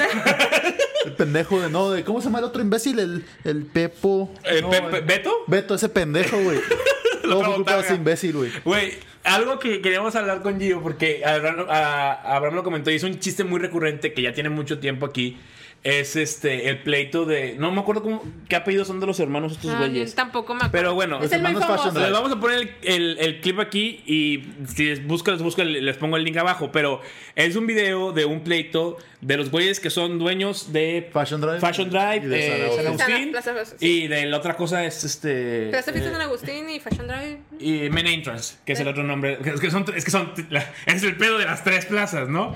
El 1.05 1.13
pendejo 1.15 1.59
de 1.61 1.71
no, 1.71 1.91
de 1.91 2.05
¿cómo 2.05 2.21
se 2.21 2.27
llama 2.27 2.41
el 2.41 2.45
otro 2.45 2.61
imbécil? 2.61 2.99
El, 2.99 3.25
el 3.45 3.65
Pepo. 3.65 4.31
Eh, 4.45 4.61
No, 4.61 4.69
Pe- 4.71 4.77
el- 4.79 4.85
Pe- 4.91 5.01
¿Beto? 5.01 5.33
Beto, 5.47 5.75
ese 5.75 5.89
pendejo, 5.89 6.37
güey. 6.43 6.50
Todo 7.23 7.35
otra 7.39 7.47
fue 7.47 7.55
culpa 7.57 7.77
de 7.77 7.83
ese 7.83 7.95
imbécil, 7.95 8.33
güey. 8.33 8.51
Güey, 8.65 8.93
algo 9.25 9.59
que 9.59 9.81
queríamos 9.81 10.15
hablar 10.17 10.43
con 10.43 10.59
Gio, 10.59 10.83
porque 10.83 11.23
Abraham, 11.25 11.67
a- 11.69 12.37
Abraham 12.37 12.57
lo 12.57 12.65
comentó 12.65 12.91
y 12.91 12.97
es 12.97 13.03
un 13.05 13.19
chiste 13.21 13.45
muy 13.45 13.61
recurrente 13.61 14.13
que 14.13 14.23
ya 14.23 14.33
tiene 14.33 14.49
mucho 14.49 14.79
tiempo 14.81 15.07
aquí. 15.07 15.37
Es 15.83 16.15
este, 16.15 16.69
el 16.69 16.83
pleito 16.83 17.25
de. 17.25 17.55
No 17.59 17.73
me 17.73 17.81
acuerdo 17.81 18.03
cómo, 18.03 18.23
qué 18.51 18.57
apellidos 18.57 18.87
son 18.87 19.01
de 19.01 19.07
los 19.07 19.19
hermanos 19.19 19.53
estos 19.53 19.71
Ah, 19.73 19.79
güeyes. 19.79 20.15
tampoco 20.15 20.53
me 20.53 20.59
acuerdo. 20.59 20.73
Pero 20.73 20.95
bueno, 20.95 21.17
Los 21.17 21.25
es 21.27 21.33
el 21.33 21.41
muy 21.41 21.53
hermanos 21.53 21.81
Fashion 21.83 22.03
les 22.03 22.13
vamos 22.13 22.31
a 22.33 22.39
poner 22.39 22.59
el, 22.59 22.71
el- 22.83 23.19
el 23.19 23.41
clip 23.41 23.59
aquí 23.61 24.03
y 24.05 24.45
si 24.75 24.85
les 24.85 25.07
busco, 25.07 25.31
les 25.31 25.41
busco, 25.41 25.65
les 25.65 25.97
pongo 25.97 26.19
el 26.19 26.25
link 26.25 26.37
abajo. 26.37 26.71
Pero 26.71 27.01
es 27.35 27.57
un 27.57 27.67
video 27.67 28.13
de 28.13 28.27
un 28.27 28.41
pleito 28.41 28.99
de 29.23 29.39
los 29.39 29.51
güeyes 29.51 29.81
que 29.81 29.89
son 29.89 30.19
dueños 30.19 30.71
de 30.71 31.09
Fashion 31.15 31.41
Drive. 31.41 31.61
Fashion 31.61 31.89
Drive, 31.89 32.27
Y 32.27 32.29
de 32.29 32.47
eh, 32.47 32.69
San 32.69 32.77
San 32.77 32.87
Agustín. 32.87 33.31
Plaza- 33.31 33.53
Plaza- 33.55 33.77
y 33.81 34.07
de 34.07 34.27
la 34.27 34.37
otra 34.37 34.57
cosa 34.59 34.85
es 34.85 35.03
este. 35.05 35.69
Plaza 35.71 35.93
Fiesta 35.93 36.11
eh, 36.11 36.13
San 36.13 36.21
Agustín 36.21 36.69
y 36.69 36.79
Fashion 36.81 37.07
Drive. 37.09 37.39
y 37.59 37.89
Main 37.89 38.07
Entrance, 38.07 38.57
que 38.67 38.75
es 38.75 38.81
el 38.81 38.89
otro 38.89 39.03
nombre. 39.03 39.39
Es 39.47 39.59
que 39.61 39.71
son, 39.71 39.87
es 39.97 40.05
que 40.05 40.11
son, 40.11 40.31
la- 40.51 40.71
es 40.85 41.03
el 41.05 41.17
pedo 41.17 41.39
de 41.39 41.47
las 41.47 41.65
tres 41.65 41.87
plazas, 41.87 42.29
¿no? 42.29 42.55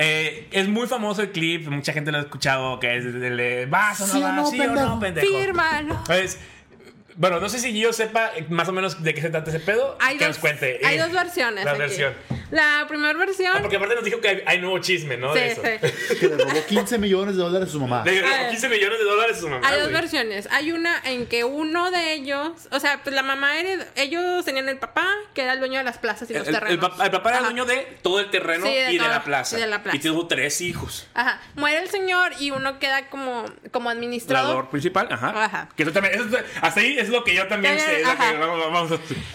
Eh, 0.00 0.46
es 0.52 0.68
muy 0.68 0.86
famoso 0.86 1.22
el 1.22 1.32
clip, 1.32 1.66
mucha 1.68 1.92
gente 1.92 2.12
lo 2.12 2.18
ha 2.18 2.20
escuchado, 2.20 2.78
que 2.78 2.98
es 2.98 3.04
el 3.04 3.36
de 3.36 3.66
vas 3.66 4.00
o 4.00 4.06
no 4.06 4.12
¿Sí 4.12 4.18
o 4.18 4.22
vas, 4.22 4.36
no, 4.36 4.46
sí 4.46 4.60
o 4.60 4.70
no, 4.72 5.00
pendejo? 5.00 5.26
Fírmalo. 5.26 5.98
Pues, 6.06 6.38
bueno, 7.18 7.40
no 7.40 7.48
sé 7.48 7.58
si 7.58 7.78
yo 7.78 7.92
sepa 7.92 8.30
eh, 8.36 8.46
más 8.48 8.68
o 8.68 8.72
menos 8.72 9.02
de 9.02 9.12
qué 9.12 9.20
se 9.20 9.28
trata 9.30 9.50
ese 9.50 9.60
pedo. 9.60 9.96
Hay 10.00 10.16
que 10.16 10.24
dos, 10.24 10.36
nos 10.36 10.38
cuente. 10.38 10.80
hay 10.84 10.96
eh, 10.96 11.00
dos 11.00 11.12
versiones. 11.12 11.64
La 11.64 11.72
aquí. 11.72 11.80
versión. 11.80 12.14
La 12.50 12.86
primera 12.88 13.12
versión. 13.18 13.52
Ah, 13.54 13.58
porque 13.60 13.76
aparte 13.76 13.94
nos 13.96 14.04
dijo 14.04 14.20
que 14.22 14.28
hay, 14.28 14.42
hay 14.46 14.58
nuevo 14.60 14.78
chisme, 14.78 15.18
¿no? 15.18 15.34
sí, 15.34 15.40
de 15.40 15.52
eso. 15.52 15.62
sí. 15.62 16.16
Que 16.20 16.28
le 16.28 16.36
robó 16.38 16.64
15 16.66 16.96
millones 16.98 17.36
de 17.36 17.42
dólares 17.42 17.68
a 17.68 17.72
su 17.72 17.80
mamá. 17.80 18.02
De 18.04 18.24
Ah. 18.24 18.48
15 18.48 18.68
millones 18.70 18.98
de 19.00 19.04
dólares 19.04 19.36
a 19.36 19.40
su 19.40 19.48
mamá. 19.50 19.68
Hay 19.68 19.74
dos 19.80 19.90
güey. 19.90 20.00
versiones. 20.00 20.48
Hay 20.50 20.72
una 20.72 20.98
en 21.04 21.26
que 21.26 21.44
uno 21.44 21.90
de 21.90 22.14
ellos, 22.14 22.52
o 22.70 22.80
sea, 22.80 23.02
pues 23.02 23.14
la 23.14 23.22
mamá 23.22 23.58
era, 23.58 23.84
ellos 23.96 24.44
tenían 24.46 24.68
el 24.68 24.78
papá, 24.78 25.06
que 25.34 25.42
era 25.42 25.52
el 25.54 25.58
dueño 25.58 25.78
de 25.78 25.84
las 25.84 25.98
plazas 25.98 26.30
y 26.30 26.32
El, 26.32 26.38
los 26.38 26.48
el- 26.48 26.54
terrenos. 26.54 26.72
el 26.74 26.78
papá, 26.80 27.04
el 27.04 27.10
papá 27.10 27.28
era 27.30 27.38
el 27.40 27.44
dueño 27.44 27.64
de 27.66 27.98
todo 28.02 28.20
el 28.20 28.30
terreno 28.30 28.64
Sí, 28.64 28.72
de 28.72 28.90
y, 28.90 28.92
de 28.94 28.98
todo, 29.00 29.08
la 29.08 29.24
plaza, 29.24 29.58
y 29.58 29.60
de 29.60 29.66
la 29.66 29.82
plaza. 29.82 29.96
y 29.96 30.00
tuvo 30.00 30.26
tres 30.26 30.60
hijos. 30.62 31.06
Ajá. 31.14 31.40
Muere 31.56 31.80
el 31.82 31.88
señor 31.90 32.32
y 32.40 32.50
uno 32.52 32.78
queda 32.78 33.08
como, 33.08 33.44
como 33.72 33.90
administrador. 33.90 34.44
Administrador 34.44 34.70
principal, 34.70 35.08
ajá. 35.10 35.44
Ajá. 35.44 35.68
Que 35.76 35.82
eso 35.82 35.92
también, 35.92 36.14
eso- 36.14 36.38
hasta 36.62 36.80
ahí 36.80 36.98
es 36.98 37.07
lo 37.08 37.24
que 37.24 37.34
yo 37.34 37.46
también 37.48 37.78
sé. 37.78 38.00
es 38.02 38.06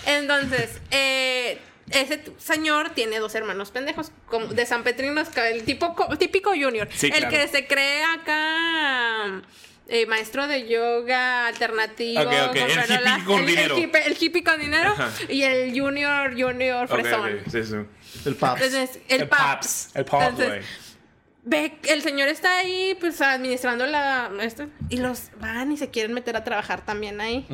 Entonces, 0.06 0.80
eh, 0.92 1.60
ese 1.92 2.22
señor 2.38 2.92
tiene 2.92 3.20
dos 3.20 3.36
hermanos 3.36 3.72
pendejos, 3.72 4.12
como 4.28 4.48
de 4.48 4.66
San 4.66 4.84
Petrino, 4.84 5.22
el 5.36 5.64
tipo, 5.64 5.96
co- 5.96 6.18
típico 6.18 6.52
junior. 6.52 6.88
Sí, 6.94 7.08
el 7.08 7.14
claro. 7.14 7.30
que 7.30 7.48
se 7.48 7.68
cree 7.68 8.04
acá. 8.04 9.42
eh, 9.90 10.06
maestro 10.06 10.48
de 10.48 10.68
yoga 10.68 11.48
alternativo. 11.48 12.22
El 12.22 12.28
hippie 12.28 13.24
con 13.26 13.40
el, 13.40 13.46
dinero. 13.46 13.76
El 13.78 13.84
hippie, 13.84 14.06
el 14.06 14.18
hippie 14.20 14.44
con 14.44 14.60
dinero. 14.60 14.92
Ajá. 14.92 15.10
Y 15.30 15.44
el 15.44 15.78
junior, 15.80 16.32
junior 16.40 16.88
fresón. 16.88 17.40
ok, 17.46 17.52
sí, 17.52 17.64
sí. 17.64 17.76
El 18.26 18.36
Paps. 18.36 18.62
Entonces, 18.62 19.00
el, 19.10 19.22
El 19.22 19.28
paps. 19.28 19.40
Paps, 19.40 19.96
el 19.96 20.06
Paps, 20.06 20.28
Entonces. 20.30 20.66
Ve, 21.46 21.78
el 21.90 22.02
señor 22.02 22.30
está 22.30 22.60
ahí, 22.60 22.96
pues 23.00 23.20
administrando 23.22 23.86
la. 23.86 24.32
esto, 24.42 24.68
y 24.90 24.98
los 24.98 25.30
van 25.40 25.72
y 25.72 25.78
se 25.78 25.90
quieren 25.90 26.14
meter 26.14 26.38
a 26.38 26.44
trabajar 26.44 26.86
también 26.86 27.20
ahí. 27.20 27.46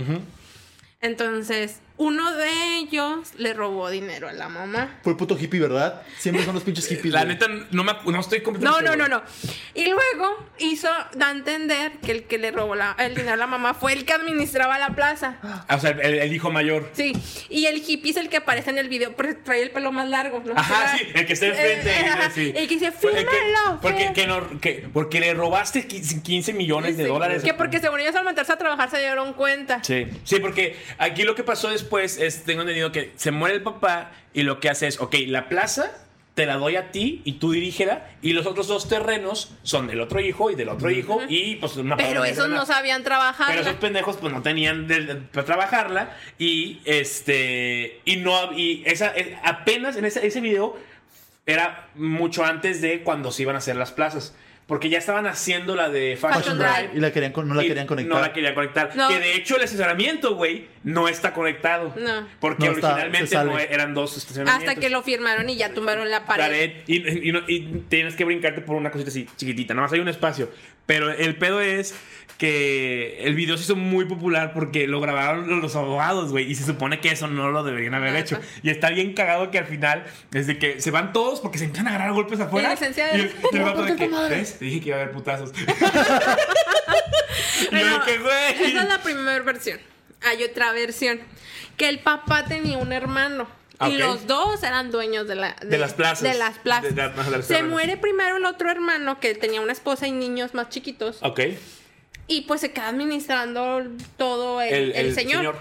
Entonces, 1.02 1.82
uno 2.00 2.34
de 2.34 2.78
ellos 2.78 3.30
le 3.38 3.54
robó 3.54 3.90
dinero 3.90 4.30
a 4.30 4.34
la 4.34 4.48
mamá. 4.50 5.00
Fue 5.04 5.12
el 5.12 5.18
puto 5.18 5.38
hippie, 5.38 5.60
¿verdad? 5.60 6.02
Siempre 6.18 6.44
son 6.46 6.56
los 6.56 6.64
pinches 6.64 6.88
hippies. 6.88 7.14
La 7.14 7.24
güey. 7.26 7.34
neta, 7.36 7.48
no, 7.72 7.84
me, 7.84 7.92
no 8.06 8.20
estoy 8.20 8.40
No, 8.40 8.46
completamente 8.46 8.90
no, 8.90 8.96
no, 8.96 9.04
seguro. 9.06 9.08
no. 9.08 9.52
Y 9.82 9.86
luego 9.90 10.48
hizo, 10.60 10.88
da 11.16 11.28
a 11.28 11.32
entender 11.32 11.92
que 12.02 12.12
el 12.14 12.24
que 12.24 12.38
le 12.38 12.52
robó 12.52 12.76
la- 12.76 12.96
el 13.00 13.16
dinero 13.16 13.34
a 13.34 13.38
la 13.38 13.48
mamá 13.48 13.74
fue 13.74 13.92
el 13.94 14.06
que 14.06 14.14
administraba 14.14 14.80
la 14.80 14.96
plaza. 14.96 15.38
Ah, 15.44 15.76
O 15.76 15.80
sea, 15.80 15.92
el, 15.92 16.16
el 16.20 16.34
hijo 16.34 16.50
mayor. 16.52 16.90
Sí, 16.94 17.12
y 17.50 17.66
el 17.66 17.84
hippie 17.86 18.12
es 18.12 18.18
el 18.18 18.30
que 18.30 18.38
aparece 18.38 18.70
en 18.70 18.78
el 18.78 18.88
video, 18.90 19.14
porque 19.14 19.34
trae 19.34 19.62
el 19.62 19.72
pelo 19.72 19.92
más 19.92 20.08
largo. 20.08 20.42
¿no? 20.46 20.54
Ajá, 20.56 20.98
sí, 20.98 21.04
el 21.14 21.26
que 21.26 21.34
está 21.34 21.48
enfrente. 21.48 21.90
Eh, 21.92 22.06
ajá, 22.06 22.32
sí. 22.32 22.54
El 22.56 22.68
que 22.68 22.76
dice, 22.76 22.92
fírmalo. 22.94 23.80
porque, 23.82 24.08
fí-". 24.08 24.14
que 24.14 24.26
no- 24.28 24.60
que- 24.62 24.90
porque 24.94 25.20
le 25.20 25.34
robaste 25.34 25.86
15 25.86 26.22
15 26.24 26.54
millones 26.54 26.96
de 26.98 27.08
dólares. 27.08 27.44
Que 27.44 27.54
porque 27.54 27.80
según 27.80 28.00
ellos 28.00 28.16
al 28.16 28.24
meterse 28.24 28.54
a 28.54 28.58
trabajar 28.58 28.90
se 28.90 29.00
dieron 29.00 29.34
cuenta. 29.34 29.84
Sí, 29.84 30.08
sí, 30.24 30.40
porque 30.40 30.78
aquí 30.98 31.24
lo 31.24 31.36
que 31.36 31.44
pasó 31.44 31.70
después 31.90 32.18
es, 32.20 32.44
tengo 32.44 32.62
entendido 32.62 32.92
que 32.92 33.14
se 33.16 33.32
muere 33.32 33.56
el 33.56 33.64
papá 33.64 34.12
y 34.34 34.44
lo 34.44 34.60
que 34.60 34.70
hace 34.70 34.86
es, 34.88 35.00
ok, 35.02 35.16
la 35.28 35.50
plaza 35.50 35.92
te 36.36 36.46
la 36.46 36.56
doy 36.56 36.76
a 36.76 36.92
ti 36.92 37.22
y 37.26 37.34
tú 37.34 37.52
dirígela 37.52 38.08
y 38.22 38.34
los 38.34 38.46
otros 38.46 38.68
dos 38.68 38.88
terrenos 38.88 39.52
son 39.64 39.88
del 39.88 40.00
otro 40.00 40.22
hijo 40.22 40.52
y 40.52 40.56
del 40.56 40.70
otro 40.70 40.92
hijo 40.92 41.20
y 41.28 41.56
pues 41.56 41.76
una 41.78 41.98
Pero 41.98 42.24
esos 42.24 42.48
no 42.48 42.66
sabían 42.68 43.04
trabajar. 43.04 43.48
Pero 43.50 43.62
esos 43.62 43.74
pendejos 43.76 44.18
pues 44.18 44.32
no 44.32 44.42
tenían 44.44 44.88
de- 44.88 45.02
de- 45.02 45.16
para 45.16 45.46
trabajarla 45.46 46.16
y 46.38 46.80
este 46.86 48.00
y 48.06 48.18
no 48.18 48.54
y 48.54 48.84
esa 48.86 49.12
eh, 49.18 49.38
apenas 49.44 49.98
en 49.98 50.06
ese, 50.06 50.26
ese 50.26 50.40
video 50.40 50.78
era 51.48 51.90
mucho 51.96 52.46
antes 52.46 52.82
de 52.82 53.02
cuando 53.02 53.32
se 53.32 53.42
iban 53.42 53.56
a 53.56 53.58
hacer 53.58 53.76
las 53.76 53.92
plazas. 53.92 54.36
Porque 54.70 54.88
ya 54.88 55.00
estaban 55.00 55.26
haciendo 55.28 55.76
la 55.76 55.90
de 55.90 56.16
Fashion, 56.16 56.42
Fashion 56.44 56.58
Drive. 56.60 56.74
Drive. 56.84 56.90
Y 56.98 57.00
la 57.02 57.12
querían, 57.12 57.32
con- 57.34 57.48
no 57.50 57.56
la 57.56 57.64
querían 57.64 57.88
conectar. 57.88 58.16
No 58.16 58.22
la 58.22 58.32
querían 58.32 58.54
conectar. 58.54 58.96
No. 58.96 59.10
Que 59.10 59.20
de 59.20 59.36
hecho 59.36 59.58
el 59.58 59.64
estacionamiento, 59.64 60.36
güey, 60.36 60.68
no 60.84 61.08
está 61.10 61.34
conectado. 61.34 61.94
No. 61.98 62.28
Porque 62.40 62.66
No 62.68 62.72
originalmente 62.74 63.36
no 63.44 63.58
eran 63.60 63.94
dos 63.96 64.16
estacionamientos. 64.16 64.70
Hasta 64.70 64.80
que 64.80 64.90
lo 64.92 65.02
firmaron 65.02 65.50
y 65.50 65.58
ya 65.58 65.74
tumbaron 65.74 66.10
la 66.10 66.26
pared. 66.26 66.44
Pared, 66.44 66.72
y, 66.88 67.30
y 67.54 67.84
tienes 67.90 68.16
que 68.16 68.24
brincarte 68.26 68.62
por 68.62 68.76
una 68.76 68.92
cosita 68.92 69.10
así 69.10 69.28
chiquitita. 69.36 69.74
Nada 69.74 69.88
más 69.88 69.94
hay 69.94 70.00
un 70.00 70.08
espacio. 70.08 70.50
Pero 70.86 71.12
el 71.12 71.36
pedo 71.36 71.62
es 71.62 71.94
que 72.40 73.18
el 73.20 73.36
video 73.36 73.58
se 73.58 73.64
hizo 73.64 73.76
muy 73.76 74.06
popular 74.06 74.54
porque 74.54 74.88
lo 74.88 75.02
grabaron 75.02 75.60
los 75.60 75.76
abogados, 75.76 76.32
güey. 76.32 76.50
Y 76.50 76.56
se 76.56 76.66
supone 76.66 77.02
que 77.02 77.12
eso 77.12 77.28
no 77.28 77.52
lo 77.52 77.66
deberían 77.66 77.94
haber 77.96 78.12
Ajá. 78.12 78.20
hecho. 78.20 78.40
Y 78.64 78.70
está 78.70 78.90
bien 78.92 79.14
cagado 79.14 79.52
que 79.52 79.60
al 79.60 79.66
final, 79.66 80.06
desde 80.32 80.58
que 80.58 80.80
se 80.80 80.90
van 80.90 81.12
todos 81.12 81.42
porque 81.42 81.58
se 81.58 81.66
a 81.66 81.82
agarrar 81.82 82.14
golpes 82.14 82.40
afuera. 82.40 82.72
licenciado. 82.72 83.18
Y 83.18 83.22
el, 83.22 83.36
y 83.52 83.58
el 83.58 83.64
vato 83.64 83.84
de 83.84 83.96
que. 83.98 84.08
¿ves? 84.08 84.58
Te 84.58 84.66
dije 84.66 84.80
que 84.80 84.88
iba 84.88 84.98
a 84.98 85.02
haber 85.02 85.14
putazos. 85.14 85.52
Pero 87.72 88.06
que, 88.06 88.18
güey. 88.20 88.70
Esa 88.72 88.84
es 88.84 88.88
la 88.88 89.04
primera 89.04 89.44
versión. 89.44 89.80
Hay 90.22 90.42
otra 90.44 90.72
versión. 90.72 91.20
Que 91.76 91.90
el 91.90 92.00
papá 92.00 92.46
tenía 92.46 92.78
un 92.78 92.94
hermano. 92.94 93.50
Ah, 93.80 93.90
Y 93.90 93.96
ok. 93.96 94.00
los 94.00 94.28
dos 94.28 94.64
eran 94.64 94.92
dueños 94.92 95.28
de, 95.28 95.36
la, 95.36 95.58
De 95.62 95.78
las 95.78 95.94
plazas. 95.94 96.22
De 96.22 96.38
las 96.38 96.58
plazas. 96.58 96.96
De 96.96 97.10
de 97.38 97.44
Se 97.44 97.64
muere 97.64 97.98
primero 97.98 98.38
el 98.38 98.46
otro 98.46 98.72
hermano 98.72 99.20
que 99.20 99.36
tenía 99.36 99.60
una 99.60 99.74
esposa 99.74 100.08
y 100.08 100.14
niños 100.14 100.54
más 100.54 100.70
chiquitos. 100.70 101.18
Ok. 101.22 101.42
Y 102.30 102.42
pues 102.42 102.62
se 102.62 102.72
queda 102.72 102.88
administrando 102.88 103.84
todo 104.18 104.62
el, 104.62 104.94
el 104.94 105.14
señor. 105.14 105.58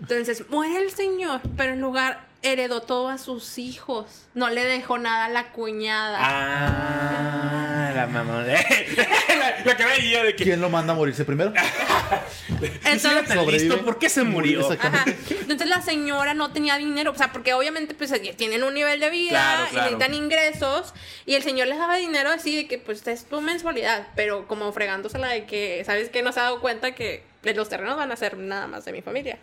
Entonces 0.00 0.44
muere 0.50 0.76
el 0.82 0.90
señor, 0.90 1.40
pero 1.56 1.72
en 1.72 1.80
lugar 1.80 2.26
heredó 2.44 2.82
todo 2.82 3.08
a 3.08 3.18
sus 3.18 3.58
hijos. 3.58 4.26
No 4.34 4.50
le 4.50 4.64
dejó 4.64 4.98
nada 4.98 5.24
a 5.24 5.28
la 5.28 5.50
cuñada. 5.52 6.18
Ah, 6.20 7.92
la 7.94 8.06
mamá. 8.06 8.42
la, 8.44 9.64
la 9.64 9.76
que 9.76 9.84
veía 9.84 10.22
de 10.22 10.36
que. 10.36 10.44
¿Quién 10.44 10.60
lo 10.60 10.68
manda 10.68 10.92
a 10.92 10.96
morirse 10.96 11.24
primero? 11.24 11.52
Entonces, 12.60 13.00
Tan 13.02 13.10
listo, 13.22 13.34
Sobrevive. 13.34 13.76
¿por 13.78 13.98
qué 13.98 14.08
se 14.08 14.22
murió? 14.22 14.70
Ajá. 14.70 15.04
Entonces 15.30 15.68
la 15.68 15.82
señora 15.82 16.34
no 16.34 16.52
tenía 16.52 16.76
dinero, 16.76 17.12
o 17.12 17.14
sea, 17.14 17.32
porque 17.32 17.54
obviamente 17.54 17.94
pues 17.94 18.12
tienen 18.36 18.62
un 18.62 18.74
nivel 18.74 19.00
de 19.00 19.10
vida 19.10 19.30
Claro, 19.30 19.66
y 19.72 19.76
necesitan 19.76 20.14
ingresos 20.14 20.94
y 21.26 21.34
el 21.34 21.42
señor 21.42 21.68
les 21.68 21.78
daba 21.78 21.96
dinero 21.96 22.30
así 22.30 22.54
de 22.56 22.66
que 22.68 22.78
pues 22.78 23.06
es 23.06 23.24
tu 23.24 23.40
mensualidad, 23.40 24.08
pero 24.14 24.46
como 24.46 24.70
fregándosela 24.72 25.28
de 25.28 25.46
que, 25.46 25.82
¿sabes 25.84 26.10
qué? 26.10 26.22
No 26.22 26.32
se 26.32 26.40
ha 26.40 26.44
dado 26.44 26.60
cuenta 26.60 26.94
que 26.94 27.24
los 27.54 27.68
terrenos 27.68 27.96
van 27.96 28.10
a 28.10 28.16
ser 28.16 28.36
nada 28.38 28.66
más 28.66 28.84
de 28.84 28.92
mi 28.92 29.02
familia. 29.02 29.38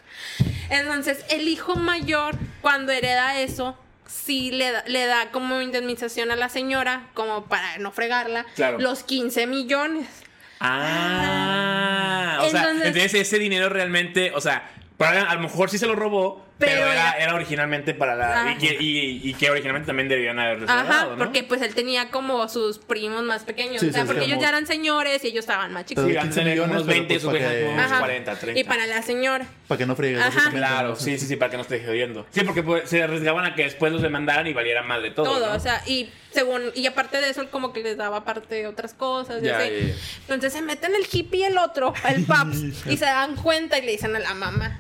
Entonces 0.72 1.24
el 1.30 1.48
hijo 1.48 1.76
mayor 1.76 2.36
cuando 2.62 2.92
hereda 2.92 3.40
eso 3.40 3.78
sí 4.08 4.52
le 4.52 4.72
da, 4.72 4.84
le 4.88 5.06
da 5.06 5.30
como 5.32 5.62
indemnización 5.62 6.32
a 6.32 6.36
la 6.36 6.50
señora, 6.50 7.08
como 7.14 7.46
para 7.46 7.78
no 7.78 7.92
fregarla, 7.92 8.46
Claro. 8.56 8.80
los 8.80 9.04
15 9.04 9.46
millones. 9.48 10.08
Ah, 10.60 12.40
o 12.42 12.50
sea, 12.50 12.62
Entonces- 12.62 12.88
entonces 12.88 13.14
ese 13.16 13.40
dinero 13.40 13.70
realmente, 13.70 14.32
o 14.36 14.42
sea, 14.42 14.70
para- 14.98 15.24
a 15.30 15.36
lo 15.36 15.42
mejor 15.42 15.70
sí 15.70 15.78
se 15.78 15.88
lo 15.88 15.96
robó, 15.96 16.46
Pero, 16.62 16.74
Pero 16.82 16.92
era, 16.94 17.12
era- 17.14 17.36
originalmente 17.36 17.94
para 17.94 18.16
la. 18.16 18.42
Ajá. 18.42 18.52
Y 18.54 18.58
que, 18.58 18.78
y, 18.80 19.22
y 19.30 19.34
que 19.34 19.50
originalmente 19.50 19.88
también 19.88 20.08
debían 20.08 20.40
haber 20.40 20.64
Ajá, 20.70 21.08
¿no? 21.08 21.18
porque 21.18 21.44
pues 21.44 21.62
él 21.62 21.74
tenía 21.76 22.10
como 22.10 22.48
sus 22.48 22.78
primos 22.78 23.24
más 23.24 23.44
pequeños. 23.44 23.82
Sí, 23.82 23.90
o 23.90 23.92
sea, 23.92 24.02
sí, 24.04 24.08
porque 24.08 24.22
sí. 24.26 24.32
ellos 24.32 24.42
ya 24.42 24.50
eran 24.50 24.66
señores 24.68 25.24
y 25.24 25.28
ellos 25.28 25.40
estaban 25.44 25.74
más 25.74 25.86
chicos. 25.86 26.04
Sí, 26.06 26.12
de 26.12 26.16
van 26.18 26.26
a 26.26 26.30
15 26.30 26.40
tener 26.40 26.54
millones, 26.54 26.72
unos 26.76 26.84
pero 26.88 26.94
20, 26.98 27.14
pues 27.14 27.22
sus 27.22 27.32
para 27.32 27.40
viejas 27.50 27.58
que- 27.58 27.74
unos 27.74 27.86
Ajá. 27.92 28.00
40, 28.00 28.36
30. 28.40 28.60
Y 28.60 28.64
para 28.64 28.88
la 28.88 29.02
señora. 29.02 29.46
Para 29.68 29.78
que 29.80 29.86
no 29.86 29.96
básicamente, 29.96 30.58
Claro, 30.58 30.96
sí, 30.96 31.18
sí, 31.18 31.26
sí, 31.26 31.36
para 31.36 31.50
que 31.52 31.58
no 31.58 31.64
esté 31.64 31.84
jodiendo. 31.84 32.26
Sí, 32.32 32.42
porque 32.44 32.62
pues, 32.64 32.90
se 32.90 33.02
arriesgaban 33.04 33.46
a 33.46 33.56
que 33.56 33.64
después 33.64 33.92
los 33.92 34.02
demandaran 34.02 34.46
y 34.48 34.54
valiera 34.54 34.84
mal 34.84 35.02
de 35.02 35.12
todo. 35.12 35.26
Todo, 35.26 35.48
¿no? 35.50 35.56
o 35.56 35.60
sea, 35.60 35.82
y 35.86 36.10
según, 36.32 36.72
y 36.76 36.86
aparte 36.88 37.20
de 37.22 37.30
eso, 37.30 37.42
él 37.42 37.50
como 37.50 37.74
que 37.74 37.82
les 37.82 37.98
daba 37.98 38.18
aparte 38.18 38.68
otras 38.68 38.94
cosas. 38.94 39.42
y 39.42 39.48
Ya, 39.48 39.58
así. 39.58 39.70
ya, 39.72 39.88
ya. 39.88 39.94
Entonces 40.22 40.54
se 40.54 40.62
meten 40.62 40.94
el 40.96 41.06
hippie 41.12 41.40
y 41.42 41.44
el 41.46 41.58
otro, 41.58 41.94
el 42.08 42.24
paps, 42.26 42.58
y 42.88 42.98
se 42.98 43.06
dan 43.06 43.36
cuenta 43.36 43.78
y 43.80 43.82
le 43.86 43.92
dicen 43.94 44.16
a 44.16 44.20
la 44.20 44.34
mamá. 44.34 44.80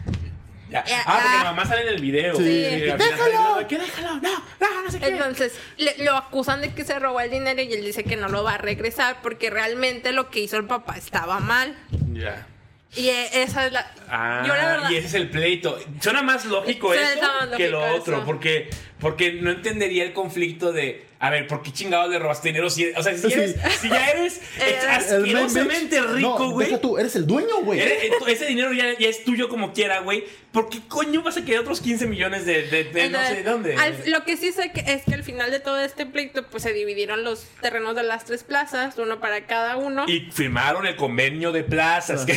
Ya. 0.71 0.79
Eh, 0.87 0.93
Ah, 1.05 1.19
porque 1.21 1.27
ah. 1.29 1.43
la 1.43 1.51
mamá 1.51 1.65
sale 1.65 1.81
en 1.83 1.87
el 1.89 2.01
video. 2.01 2.35
Sí. 2.37 2.43
¡Déjalo! 2.43 3.53
sale, 3.55 3.67
¿Qué 3.67 3.77
déjalo? 3.77 4.15
No, 4.21 4.43
no, 4.59 4.81
no 4.83 4.91
sé 4.91 4.99
qué. 4.99 5.07
Entonces 5.07 5.53
le- 5.77 6.03
lo 6.03 6.15
acusan 6.15 6.61
de 6.61 6.73
que 6.73 6.85
se 6.85 6.97
robó 6.97 7.19
el 7.19 7.29
dinero 7.29 7.61
y 7.61 7.73
él 7.73 7.83
dice 7.83 8.03
que 8.05 8.15
no 8.15 8.29
lo 8.29 8.43
va 8.43 8.53
a 8.53 8.57
regresar 8.57 9.17
porque 9.21 9.49
realmente 9.49 10.13
lo 10.13 10.29
que 10.29 10.39
hizo 10.39 10.55
el 10.57 10.65
papá 10.65 10.95
estaba 10.97 11.39
mal. 11.41 11.75
Ya. 12.13 12.47
Y 12.95 13.07
e- 13.09 13.43
esa 13.43 13.65
es 13.67 13.71
la. 13.71 13.89
Ah, 14.09 14.43
yo 14.45 14.53
la 14.55 14.65
verdad. 14.65 14.89
y 14.89 14.95
ese 14.97 15.07
es 15.07 15.13
el 15.13 15.29
pleito. 15.29 15.77
Suena 16.01 16.21
más 16.23 16.43
lógico 16.45 16.93
eso 16.93 17.21
más 17.21 17.49
que 17.57 17.69
lo 17.69 17.81
otro, 17.95 18.23
porque 18.25 18.69
porque 19.01 19.33
no 19.33 19.51
entendería 19.51 20.03
el 20.03 20.13
conflicto 20.13 20.71
de, 20.71 21.03
a 21.19 21.29
ver, 21.29 21.47
¿por 21.47 21.61
qué 21.63 21.73
chingados 21.73 22.09
le 22.09 22.19
robaste 22.19 22.49
dinero? 22.49 22.69
Si, 22.69 22.85
o 22.95 23.03
sea, 23.03 23.17
si, 23.17 23.27
Sí. 23.29 23.33
eres, 23.33 23.55
si 23.81 23.89
ya 23.89 24.09
eres 24.11 24.41
Eh, 24.61 24.77
asquerosamente 24.87 26.01
rico, 26.01 26.51
güey. 26.51 26.79
Tú, 26.79 26.97
eres 26.97 27.15
el 27.15 27.27
dueño, 27.27 27.61
güey. 27.63 27.79
ese 28.27 28.45
dinero 28.45 28.71
ya, 28.73 28.97
ya 28.97 29.07
es 29.09 29.23
tuyo 29.23 29.49
como 29.49 29.73
quiera, 29.73 29.99
güey. 29.99 30.23
¿Por 30.51 30.67
qué 30.69 30.79
coño 30.87 31.21
vas 31.23 31.37
a 31.37 31.45
querer 31.45 31.61
otros 31.61 31.79
15 31.79 32.07
millones 32.07 32.45
de, 32.45 32.63
de- 32.63 32.83
de 32.85 33.09
no 33.09 33.19
sé 33.19 33.37
Entonces, 33.39 33.45
dónde? 33.45 33.75
al- 33.77 34.11
lo 34.11 34.23
que 34.25 34.35
sí 34.35 34.51
sé 34.51 34.71
que 34.73 34.81
es 34.91 35.03
que 35.03 35.13
al 35.13 35.23
final 35.23 35.49
de 35.49 35.61
todo 35.61 35.79
este 35.79 36.05
pleito, 36.05 36.45
pues 36.47 36.63
se 36.63 36.73
dividieron 36.73 37.23
los 37.23 37.45
terrenos 37.61 37.95
de 37.95 38.03
las 38.03 38.25
tres 38.25 38.43
plazas, 38.43 38.97
uno 38.97 39.19
para 39.21 39.45
cada 39.45 39.77
uno. 39.77 40.05
Y 40.09 40.29
firmaron 40.31 40.85
el 40.85 40.97
convenio 40.97 41.51
de 41.53 41.63
plazas. 41.63 42.25
Que, 42.25 42.33
Y 42.33 42.35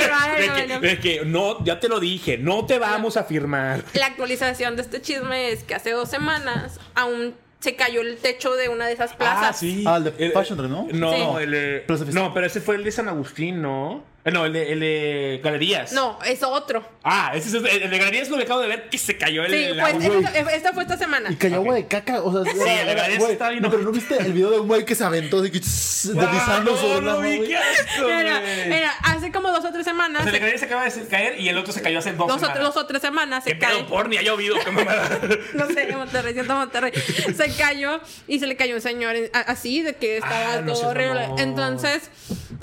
firmaron 0.00 0.36
el 0.36 0.42
de 0.42 0.46
que- 0.46 0.60
convenio. 0.60 0.80
de 0.80 0.98
que 1.00 1.22
no, 1.24 1.64
ya 1.64 1.80
te 1.80 1.88
lo 1.88 1.98
dije, 1.98 2.38
no 2.38 2.66
te 2.66 2.78
vamos 2.78 3.16
a 3.16 3.24
firmar. 3.24 3.82
La 3.94 4.06
actualización 4.06 4.76
de 4.76 4.82
este 4.82 5.02
chisme 5.02 5.50
es 5.50 5.64
que 5.64 5.74
hace 5.74 5.90
dos 5.90 6.05
semanas 6.08 6.78
aún 6.94 7.34
se 7.60 7.74
cayó 7.74 8.00
el 8.00 8.18
techo 8.18 8.54
de 8.54 8.68
una 8.68 8.86
de 8.86 8.92
esas 8.92 9.14
plazas. 9.14 9.46
Ah, 9.48 9.52
sí. 9.52 9.84
Ah, 9.86 9.96
el 9.96 10.04
de 10.04 10.30
Fashion 10.30 10.70
¿no? 10.70 10.86
No, 10.92 11.12
Sí. 11.38 11.42
el 11.42 11.82
Plaza 11.86 12.04
Fiesta. 12.04 12.20
No, 12.22 12.34
pero 12.34 12.46
ese 12.46 12.60
fue 12.60 12.76
el 12.76 12.84
de 12.84 12.92
San 12.92 13.08
Agustín, 13.08 13.62
¿no? 13.62 14.04
Eh, 14.26 14.30
No, 14.32 14.44
el 14.44 14.52
de, 14.52 14.72
el 14.72 14.80
de 14.80 15.40
Galerías. 15.42 15.92
No, 15.92 16.18
es 16.26 16.42
otro. 16.42 16.86
Ah, 17.04 17.30
ese 17.34 17.48
es 17.48 17.54
el, 17.54 17.66
el 17.66 17.90
de 17.90 17.98
Galerías 17.98 18.28
lo 18.28 18.36
que 18.36 18.42
acabo 18.42 18.60
de 18.60 18.66
ver 18.68 18.88
que 18.90 18.98
se 18.98 19.16
cayó 19.16 19.44
el. 19.44 19.52
Sí, 19.52 19.64
el 19.64 19.78
pues 19.80 20.04
esta, 20.04 20.50
esta 20.52 20.72
fue 20.72 20.82
esta 20.82 20.96
semana. 20.98 21.30
Y 21.30 21.36
cayó 21.36 21.56
agua 21.56 21.76
de 21.76 21.86
caca, 21.86 22.20
o 22.22 22.32
sea, 22.44 22.52
Sí, 22.52 22.58
era- 22.60 22.94
la 22.94 23.06
es 23.08 23.18
güey, 23.18 23.26
que 23.28 23.32
está 23.32 23.48
bien 23.50 23.62
no, 23.62 23.70
pero 23.70 23.82
¿no 23.84 23.92
viste 23.92 24.16
el 24.18 24.32
video 24.32 24.50
de 24.50 24.60
un 24.60 24.66
güey 24.68 24.84
que 24.84 24.94
se 24.94 25.04
aventó 25.04 25.38
así 25.40 25.50
que 25.50 25.60
tss, 25.60 26.10
Ah, 26.16 26.20
deslizando 26.20 26.72
no, 26.72 27.00
la 27.00 27.12
no 27.12 27.20
vi, 27.20 27.36
güey? 27.36 27.48
qué 27.48 27.56
asco, 27.56 28.06
Mira, 28.08 28.40
güey. 28.40 28.68
mira, 28.68 28.90
hace 29.04 29.30
como 29.32 29.48
dos 29.52 29.64
o 29.64 29.68
tres 29.72 29.86
O 29.86 29.90
semanas. 29.90 30.22
sea, 30.24 30.26
el 30.26 30.32
de 30.32 30.32
se- 30.32 30.38
Galerías 30.40 30.60
se 30.60 30.66
acaba 30.66 30.84
de 30.84 31.08
caer 31.08 31.40
y 31.40 31.48
el 31.48 31.56
otro 31.58 31.72
se 31.72 31.80
cayó 31.82 31.98
hace 32.00 32.12
dos 32.12 32.26
dos, 32.26 32.36
o, 32.36 32.40
semanas. 32.40 32.62
dos 32.64 32.76
o 32.76 32.86
tres 32.86 33.02
semanas 33.02 33.44
¿Qué 33.44 33.50
se 33.52 33.58
cae. 33.58 33.76
pedo 33.76 33.86
por 33.86 34.08
ni 34.08 34.16
ha 34.16 34.22
llovido? 34.22 34.56
qué 34.64 34.70
mamada. 34.72 35.20
No 35.54 35.66
sé, 35.68 35.88
en 35.88 35.96
Monterrey, 35.98 36.32
siento 36.34 36.54
Monterrey. 36.56 36.92
Se 37.36 37.52
cayó 37.56 38.00
y 38.26 38.38
se 38.40 38.46
le 38.48 38.56
cayó 38.56 38.74
un 38.74 38.80
señor 38.80 39.14
en- 39.14 39.30
a- 39.32 39.40
así, 39.40 39.82
de 39.82 39.94
que 39.94 40.16
estaba 40.16 40.54
Ah, 40.54 40.60
no 40.62 40.72
todo 40.72 40.76
seas 40.76 40.90
horrible. 40.90 41.20
mamón. 41.20 41.38
Entonces, 41.38 42.10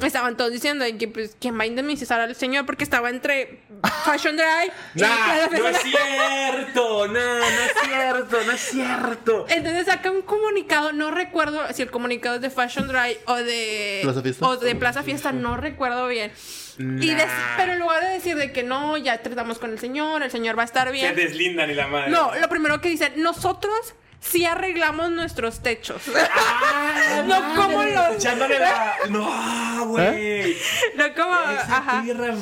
estaban 0.01 0.35
todos 0.37 0.51
diciendo 0.51 0.85
que, 0.97 1.07
pues, 1.07 1.35
¿quién 1.39 1.57
va 1.57 1.63
a 1.63 1.65
indemnizar 1.65 2.19
al 2.19 2.35
señor? 2.35 2.65
Porque 2.65 2.83
estaba 2.83 3.09
entre 3.09 3.61
Fashion 4.05 4.35
Drive 4.35 4.71
y 4.95 5.01
Nah, 5.01 5.07
Plaza 5.07 5.49
no 5.59 5.67
es 5.67 5.77
Fiesta. 5.79 5.99
cierto, 6.07 7.07
no, 7.07 7.13
no 7.13 7.43
es 7.43 7.73
cierto, 7.85 8.37
no 8.45 8.51
es 8.51 8.61
cierto. 8.61 9.45
Entonces 9.49 9.85
saca 9.85 10.11
un 10.11 10.21
comunicado, 10.21 10.91
no 10.93 11.11
recuerdo 11.11 11.61
si 11.73 11.81
el 11.81 11.91
comunicado 11.91 12.35
es 12.35 12.41
de 12.41 12.49
Fashion 12.49 12.87
Drive 12.87 13.19
o 13.25 13.35
de 13.35 13.99
Plaza 14.03 14.21
Fiesta. 14.21 14.47
o 14.47 14.57
de 14.57 14.75
Plaza 14.75 15.03
Fiesta, 15.03 15.31
no 15.31 15.57
recuerdo 15.57 16.07
bien. 16.07 16.31
Y 16.79 17.15
pero 17.55 17.73
en 17.73 17.79
lugar 17.79 18.01
de 18.03 18.09
decir 18.13 18.35
de 18.35 18.51
que 18.51 18.63
no, 18.63 18.97
ya 18.97 19.21
tratamos 19.21 19.59
con 19.59 19.71
el 19.71 19.79
señor, 19.79 20.23
el 20.23 20.31
señor 20.31 20.57
va 20.57 20.63
a 20.63 20.65
estar 20.65 20.87
Se 20.87 20.93
bien. 20.93 21.15
deslindan 21.15 21.69
y 21.69 21.75
la 21.75 21.87
madre. 21.87 22.09
No, 22.09 22.31
lo 22.39 22.49
primero 22.49 22.81
que 22.81 22.89
dicen, 22.89 23.13
nosotros 23.17 23.93
sí 24.23 24.45
arreglamos 24.45 25.11
nuestros 25.11 25.61
techos. 25.61 26.01
Ah, 26.15 27.21
No 27.27 27.39
madre, 27.39 27.55
como 27.55 27.83
los- 27.83 28.15
Echándole 28.17 28.59
la. 28.59 28.95
No, 29.09 29.85
güey. 29.87 30.57
no 30.95 31.13
como, 31.13 31.35
Esa 31.51 31.77
ajá. 31.77 32.01
tierra. 32.03 32.35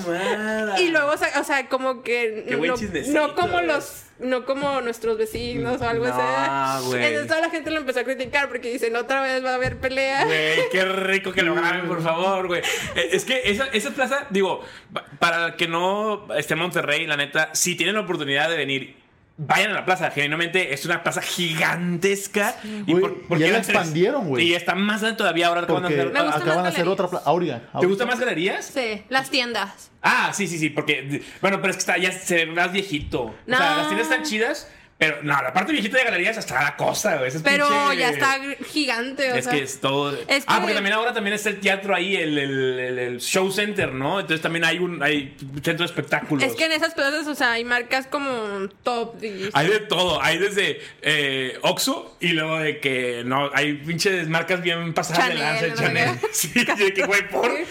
Y 0.79 0.89
luego, 0.89 1.11
o 1.11 1.43
sea, 1.43 1.67
como 1.67 2.03
que 2.03 2.45
Qué 2.47 2.55
no, 2.55 3.27
no 3.27 3.36
como 3.36 3.61
los 3.61 4.03
no 4.19 4.45
como 4.45 4.82
nuestros 4.82 5.17
vecinos 5.17 5.82
o 5.82 5.88
algo 5.89 6.05
No, 6.07 6.13
así. 6.13 6.86
güey. 6.86 7.03
Entonces 7.05 7.27
toda 7.27 7.41
la 7.41 7.49
gente 7.49 7.71
lo 7.71 7.77
empezó 7.79 8.01
a 8.01 8.03
criticar 8.03 8.49
porque 8.49 8.71
dicen, 8.71 8.95
otra 8.95 9.21
vez 9.23 9.43
va 9.43 9.49
a 9.51 9.55
haber 9.55 9.77
pelea. 9.79 10.25
Güey, 10.25 10.69
qué 10.71 10.86
rico 10.86 11.32
que 11.32 11.41
lo 11.41 11.55
graben, 11.55 11.88
por 11.88 12.03
favor, 12.03 12.45
güey. 12.45 12.61
Eh, 12.95 13.09
Es 13.13 13.25
que 13.25 13.41
esa, 13.45 13.65
esa 13.73 13.89
plaza, 13.89 14.27
digo, 14.29 14.63
pa- 14.93 15.05
para 15.17 15.55
que 15.55 15.67
no 15.67 16.27
esté 16.36 16.53
en 16.53 16.59
Monterrey, 16.59 17.07
la 17.07 17.17
neta, 17.17 17.49
si 17.53 17.73
tienen 17.75 17.95
la 17.95 18.01
oportunidad 18.01 18.47
de 18.47 18.57
venir, 18.57 19.01
vayan 19.38 19.71
a 19.71 19.73
la 19.73 19.86
plaza. 19.86 20.11
Genuinamente 20.11 20.73
es 20.73 20.86
una 20.86 21.03
plaza 21.03 21.21
gigantesca. 21.21 22.55
Y 22.86 22.95
por, 22.95 23.38
ya 23.38 23.51
la 23.51 23.57
expandieron, 23.59 24.27
güey. 24.27 24.47
Y 24.47 24.53
está 24.53 24.75
más 24.75 25.01
grande 25.01 25.17
todavía 25.17 25.47
ahora 25.47 25.65
que 25.65 25.71
van 25.71 25.86
a 25.86 25.88
Porque 25.88 26.01
hacer. 26.01 26.17
Acaban 26.17 26.63
de 26.63 26.69
hacer 26.69 26.88
otra 26.88 27.09
plaza. 27.09 27.29
Auriga. 27.29 27.61
¿Te 27.79 27.86
gusta 27.86 28.05
más 28.05 28.19
galerías? 28.19 28.65
Sí, 28.65 29.03
las 29.09 29.29
tiendas. 29.29 29.91
Ah, 30.01 30.32
sí, 30.34 30.47
sí, 30.47 30.57
sí, 30.57 30.69
porque, 30.69 31.21
bueno, 31.41 31.61
pero 31.61 31.71
es 31.71 31.77
que 31.77 31.82
está, 31.82 31.97
ya 31.97 32.11
se 32.11 32.36
ve 32.36 32.45
más 32.47 32.71
viejito. 32.71 33.23
O 33.23 33.36
sea, 33.47 33.77
las 33.77 33.88
tiendas 33.88 34.09
están 34.09 34.23
chidas, 34.23 34.67
pero 35.02 35.18
no, 35.24 35.41
la 35.41 35.52
parte 35.52 35.72
viejita 35.72 35.97
de 35.97 36.04
galerías 36.04 36.38
hasta 36.38 36.62
la 36.64 36.78
cosa, 36.78 37.16
güey. 37.18 37.30
es 37.30 37.41
Pero 37.41 37.68
pinche- 37.68 37.97
ya 37.97 38.10
está 38.12 38.39
gigante, 38.72 39.32
o 39.32 39.36
Es 39.36 39.45
sea. 39.45 39.54
que 39.54 39.64
es 39.64 39.82
todo. 39.82 40.16
Es 40.28 40.43
ah, 40.45 40.56
que- 40.56 40.60
porque 40.62 40.74
también 40.76 40.93
ahora 40.93 41.12
también 41.12 41.34
está 41.34 41.49
el 41.49 41.60
teatro 41.60 41.95
ahí, 41.95 42.16
el, 42.16 42.38
el- 42.38 42.80
el- 42.80 42.99
el 42.99 43.20
show 43.20 43.52
center, 43.52 43.93
¿no? 43.95 44.20
Entonces 44.20 44.41
también 44.43 44.64
hay 44.64 44.78
un 44.78 45.02
hay 45.02 45.36
centro 45.64 45.80
de 45.80 45.86
espectáculos. 45.86 46.43
Es 46.43 46.54
que 46.56 46.66
en 46.66 46.74
esas 46.74 46.93
plazas, 46.93 47.26
o 47.26 47.34
sea, 47.34 47.54
hay 47.54 47.66
marcas 47.66 48.06
como 48.06 48.30
top. 48.84 49.16
Hay 49.54 49.68
de 49.68 49.80
todo, 49.80 50.22
hay 50.22 50.38
desde 50.38 50.82
eh, 51.02 51.58
Oxxo 51.64 52.16
y 52.20 52.28
luego 52.34 52.60
de 52.60 52.80
que 52.80 53.24
no, 53.26 53.49
hay 53.56 53.74
pinches 53.74 54.28
marcas 54.28 54.62
bien 54.62 54.93
pasadas 54.93 55.30
de 55.30 55.34
Chanel, 55.39 55.39
lanza, 55.41 55.68
¿no? 55.68 55.76
Chanel. 55.88 56.20
Sí, 56.32 56.49
de 56.54 56.93
que 56.93 57.06
güey, 57.08 57.28
por. 57.28 57.52
de 57.52 57.66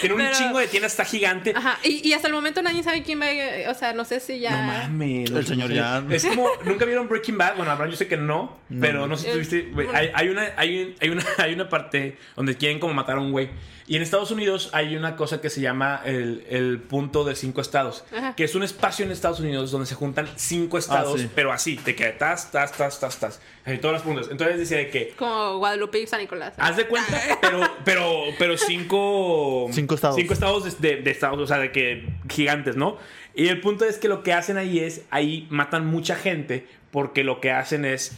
Tiene 0.00 0.14
un 0.14 0.20
Pero- 0.20 0.38
chingo 0.38 0.58
de 0.60 0.68
tiendas, 0.68 0.92
está 0.92 1.04
gigante. 1.04 1.52
Ajá, 1.56 1.80
y, 1.82 2.08
y 2.08 2.12
hasta 2.12 2.28
el 2.28 2.34
momento 2.34 2.62
nadie 2.62 2.84
sabe 2.84 3.02
quién 3.02 3.20
va, 3.20 3.26
a- 3.26 3.70
o 3.72 3.74
sea, 3.74 3.92
no 3.92 4.04
sé 4.04 4.20
si 4.20 4.38
ya... 4.38 4.50
No 4.52 4.62
mames. 4.72 5.30
El 5.32 5.46
señor 5.46 5.72
ya- 5.72 6.04
Es 6.10 6.24
como, 6.24 6.48
¿nunca 6.76 6.84
vieron 6.86 7.08
Breaking 7.08 7.38
Bad? 7.38 7.56
Bueno, 7.56 7.70
Abraham, 7.72 7.90
yo 7.90 7.96
sé 7.96 8.06
que 8.06 8.16
no, 8.16 8.58
pero 8.80 9.06
no 9.06 9.16
sé 9.16 9.24
si 9.24 9.28
Eh, 9.30 9.32
tuviste. 9.32 9.62
güey, 9.72 9.88
hay, 9.94 10.10
hay 10.14 10.28
una, 10.28 10.52
hay, 10.56 10.82
un- 10.84 10.94
hay, 11.00 11.08
una, 11.10 11.24
hay 11.38 11.52
una 11.54 11.68
parte 11.68 12.16
donde 12.36 12.56
quieren 12.56 12.78
como 12.78 12.94
matar 12.94 13.16
a 13.16 13.20
un 13.20 13.32
güey. 13.32 13.50
Y 13.88 13.94
en 13.94 14.02
Estados 14.02 14.32
Unidos 14.32 14.70
hay 14.72 14.96
una 14.96 15.14
cosa 15.14 15.40
que 15.40 15.48
se 15.48 15.60
llama 15.60 16.00
el, 16.04 16.44
el 16.50 16.80
punto 16.80 17.22
de 17.22 17.36
cinco 17.36 17.60
estados, 17.60 18.04
Ajá. 18.12 18.34
que 18.34 18.42
es 18.42 18.56
un 18.56 18.64
espacio 18.64 19.04
en 19.04 19.12
Estados 19.12 19.38
Unidos 19.38 19.70
donde 19.70 19.86
se 19.86 19.94
juntan 19.94 20.28
cinco 20.34 20.76
estados, 20.76 21.20
sí. 21.20 21.30
pero 21.32 21.52
así, 21.52 21.76
de 21.76 21.94
que 21.94 22.06
tas, 22.10 22.50
tas, 22.50 22.72
tas, 22.72 22.98
tas, 22.98 23.16
tas, 23.20 23.40
en 23.64 23.80
todas 23.80 23.94
las 23.94 24.02
puntas. 24.02 24.26
Entonces 24.28 24.58
decía 24.58 24.78
de 24.78 24.90
que 24.90 25.14
Como 25.16 25.58
Guadalupe 25.58 26.00
y 26.00 26.06
San 26.08 26.18
Nicolás. 26.20 26.54
Haz 26.58 26.76
de 26.76 26.86
cuenta, 26.88 27.16
pero, 27.40 27.60
pero, 27.84 28.22
pero 28.40 28.56
cinco. 28.56 29.68
Cinco 29.70 29.94
estados. 29.94 30.16
Cinco 30.16 30.32
estados 30.32 30.80
de, 30.80 30.88
de- 30.96 31.02
de 31.02 31.10
estados, 31.12 31.38
o 31.40 31.46
sea, 31.46 31.58
de 31.58 31.70
que 31.70 32.08
gigantes, 32.28 32.76
¿no? 32.76 32.98
Y 33.34 33.48
el 33.48 33.60
punto 33.60 33.84
es 33.84 33.98
que 33.98 34.08
lo 34.08 34.22
que 34.22 34.32
hacen 34.32 34.56
ahí 34.56 34.78
es, 34.78 35.04
ahí 35.10 35.46
matan 35.50 35.86
mucha 35.86 36.16
gente, 36.16 36.66
porque 36.90 37.24
lo 37.24 37.40
que 37.40 37.52
hacen 37.52 37.84
es, 37.84 38.16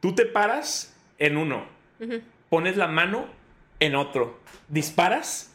tú 0.00 0.14
te 0.14 0.26
paras 0.26 0.96
en 1.18 1.36
uno, 1.36 1.66
pones 2.48 2.76
la 2.76 2.86
mano 2.86 3.26
en 3.80 3.94
otro, 3.94 4.40
disparas 4.68 5.52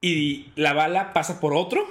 y 0.00 0.50
la 0.56 0.72
bala 0.72 1.12
pasa 1.12 1.40
por 1.40 1.54
otro, 1.54 1.86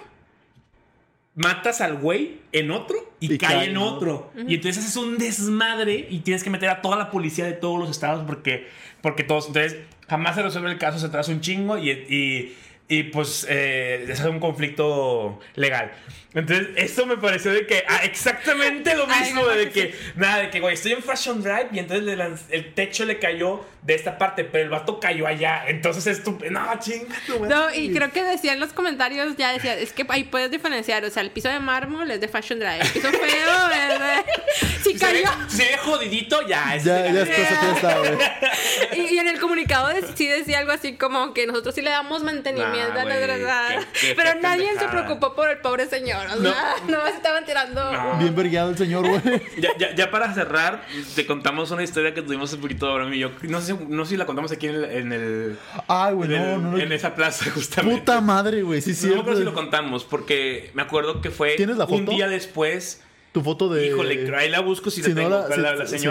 matas 1.35 1.81
al 1.81 1.97
güey 1.97 2.39
en 2.51 2.71
otro 2.71 2.95
y, 3.19 3.33
Y 3.33 3.37
cae, 3.37 3.55
cae 3.55 3.69
en 3.69 3.77
otro. 3.77 4.31
Y 4.47 4.55
entonces 4.55 4.83
haces 4.83 4.95
un 4.97 5.17
desmadre 5.17 6.07
y 6.09 6.19
tienes 6.19 6.43
que 6.43 6.49
meter 6.49 6.69
a 6.69 6.81
toda 6.81 6.97
la 6.97 7.11
policía 7.11 7.45
de 7.45 7.53
todos 7.53 7.79
los 7.79 7.89
estados 7.89 8.23
porque, 8.25 8.67
porque 9.01 9.23
todos. 9.23 9.47
Entonces, 9.47 9.77
jamás 10.07 10.35
se 10.35 10.43
resuelve 10.43 10.71
el 10.71 10.77
caso, 10.77 10.97
se 10.99 11.05
atrasa 11.05 11.31
un 11.31 11.41
chingo 11.41 11.77
y, 11.77 11.89
y, 11.91 12.55
y, 12.87 13.03
pues 13.03 13.47
eh, 13.49 14.05
es 14.07 14.19
un 14.21 14.39
conflicto 14.39 15.39
legal. 15.55 15.91
Entonces, 16.33 16.67
esto 16.75 17.05
me 17.05 17.17
pareció 17.17 17.51
de 17.51 17.65
que 17.65 17.83
ah, 17.87 18.01
exactamente 18.03 18.95
lo 18.95 19.07
Ay, 19.07 19.21
mismo, 19.21 19.41
no, 19.41 19.49
de 19.49 19.71
que 19.71 19.95
nada, 20.15 20.43
de 20.43 20.49
que 20.49 20.59
güey, 20.59 20.73
estoy 20.75 20.91
en 20.91 21.01
Fashion 21.01 21.41
Drive 21.41 21.69
y 21.71 21.79
entonces 21.79 22.05
le 22.05 22.55
el 22.55 22.73
techo 22.73 23.05
le 23.05 23.17
cayó 23.17 23.65
de 23.85 23.93
esta 23.93 24.17
parte, 24.17 24.43
pero 24.43 24.63
el 24.63 24.69
vato 24.71 24.99
cayó 24.99 25.27
allá. 25.27 25.63
Entonces 25.67 26.07
es 26.07 26.23
tu. 26.23 26.31
No, 26.49 26.67
chinga. 26.79 27.15
No, 27.47 27.71
y 27.73 27.93
creo 27.93 28.11
que 28.11 28.23
decía 28.23 28.53
en 28.53 28.59
los 28.59 28.73
comentarios, 28.73 29.35
ya 29.37 29.53
decía, 29.53 29.75
es 29.75 29.93
que 29.93 30.05
ahí 30.09 30.23
puedes 30.23 30.49
diferenciar, 30.49 31.05
o 31.05 31.09
sea, 31.11 31.21
el 31.21 31.29
piso 31.31 31.49
de 31.49 31.59
mármol 31.59 32.09
es 32.09 32.19
de 32.19 32.27
Fashion 32.27 32.57
Drive, 32.59 32.81
el 32.81 32.89
piso 32.89 33.09
feo 33.11 33.69
es 33.91 33.99
de... 33.99 34.75
Si 34.83 34.91
Si 34.93 34.99
se, 34.99 35.13
ve, 35.13 35.21
cayó... 35.23 35.37
si 35.49 35.57
se 35.57 35.63
ve 35.65 35.77
jodidito, 35.77 36.47
ya. 36.47 36.75
es 36.75 36.83
Ya, 36.83 37.11
ya 37.11 37.21
es 37.21 37.29
cosa 37.29 37.59
que 37.59 37.71
está, 37.71 37.97
güey. 38.95 39.09
Y, 39.09 39.13
y 39.15 39.19
en 39.19 39.27
el 39.27 39.39
comunicado 39.39 39.89
de- 39.89 40.01
sí 40.15 40.27
decía 40.27 40.59
algo 40.59 40.71
así 40.71 40.93
como 40.95 41.33
que 41.33 41.45
nosotros 41.45 41.75
sí 41.75 41.81
le 41.81 41.89
damos 41.91 42.23
mantenimiento 42.23 42.93
deslactosada. 42.93 43.79
qué- 43.79 43.85
qué 44.07 44.15
Pero 44.15 44.39
nadie 44.41 44.67
se 44.79 44.87
preocupó 44.87 45.35
por 45.35 45.49
el 45.49 45.57
pobre 45.59 45.85
señor. 45.87 46.25
O 46.27 46.41
sea, 46.41 46.75
no, 46.87 47.03
me 47.03 47.09
estaban 47.09 47.45
tirando. 47.45 47.91
No. 47.91 48.17
Bien 48.17 48.35
vergueado 48.35 48.69
el 48.71 48.77
señor, 48.77 49.07
güey. 49.07 49.21
Ya, 49.59 49.69
ya, 49.77 49.93
ya 49.95 50.09
para 50.11 50.33
cerrar, 50.33 50.83
te 51.15 51.25
contamos 51.25 51.69
una 51.71 51.83
historia 51.83 52.13
que 52.13 52.21
tuvimos 52.21 52.51
un 52.53 52.61
poquito 52.61 52.89
Abraham 52.89 53.13
y 53.13 53.19
yo. 53.19 53.31
No 53.43 53.59
sé, 53.61 53.73
si- 53.73 53.74
no 53.89 54.05
sé 54.05 54.11
si 54.11 54.17
la 54.17 54.25
contamos 54.25 54.51
aquí 54.51 54.67
en 54.67 54.75
el, 54.75 54.83
en, 54.85 55.13
el- 55.13 55.57
Ay, 55.87 56.13
güey, 56.13 56.33
en 56.33 56.41
no, 56.41 56.57
no, 56.57 56.71
no. 56.71 56.77
en 56.77 56.91
esa 56.91 57.15
plaza, 57.15 57.49
justamente. 57.53 57.99
Puta 57.99 58.21
madre, 58.21 58.61
güey. 58.63 58.81
Sí, 58.81 58.93
sí. 58.93 59.07
no 59.07 59.21
acuerdo 59.21 59.39
si 59.39 59.45
lo 59.45 59.53
contamos, 59.53 60.03
porque 60.03 60.71
me 60.73 60.81
acuerdo 60.81 61.21
que 61.21 61.31
fue 61.31 61.55
¿Tienes 61.55 61.77
la 61.77 61.85
un 61.85 61.99
foto? 61.99 62.11
día 62.11 62.27
después. 62.27 63.01
Tu 63.31 63.41
foto 63.41 63.67
de. 63.67 63.87
Híjole, 63.87 64.33
ahí 64.37 64.49
la 64.49 64.61
busco 64.61 64.89
si, 64.89 65.03
si 65.03 65.09
la 65.09 65.15
tengo, 65.15 65.29
la- 65.29 65.47
sí, 65.53 65.61
la, 65.61 65.87
sí. 65.87 66.07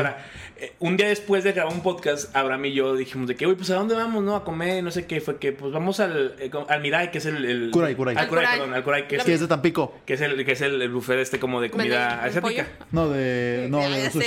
Eh, 0.57 0.73
un 0.79 0.97
día 0.97 1.09
después 1.09 1.43
de 1.43 1.53
grabar 1.53 1.73
un 1.73 1.83
podcast, 1.83 2.35
Abraham 2.37 2.67
y 2.67 2.73
yo 2.75 2.95
dijimos 2.95 3.27
de 3.27 3.35
que, 3.35 3.45
güey, 3.45 3.57
pues 3.57 3.71
¿a 3.71 3.75
dónde 3.75 3.95
vamos, 3.97 4.23
no? 4.23 4.37
A 4.37 4.45
comer, 4.45 4.85
no 4.85 4.91
sé 4.93 5.05
qué. 5.07 5.21
Fue 5.21 5.39
que, 5.39 5.51
pues 5.53 5.73
vamos 5.73 5.99
al, 6.01 6.37
eh, 6.39 6.51
al 6.69 6.81
Mirai, 6.81 7.11
que 7.11 7.19
es 7.19 7.27
el... 7.27 7.45
el 7.45 7.71
Curay, 7.73 7.95
Curay. 7.97 8.17
Al 8.17 8.29
Curay, 8.29 8.47
perdón, 8.47 8.73
al 8.75 8.85
Curay, 8.85 9.09
que 9.09 9.17
es, 9.17 9.25
Que 9.25 9.35
es 9.35 9.41
de 9.41 9.49
Tampico. 9.49 9.95
que 10.07 10.15
es 10.15 10.21
el, 10.21 10.45
que 10.45 10.53
es 10.53 10.61
el, 10.61 10.81
el 10.81 10.91
buffet 10.91 11.19
este 11.19 11.41
como 11.41 11.61
de 11.61 11.71
comida 11.71 12.21
¿Venden 12.23 12.29
asiática. 12.29 12.69
No, 12.93 13.09
de. 13.09 13.67
No, 13.69 13.81
Ya, 13.81 13.89
de 13.91 14.03
ya 14.05 14.11
sushi. 14.11 14.27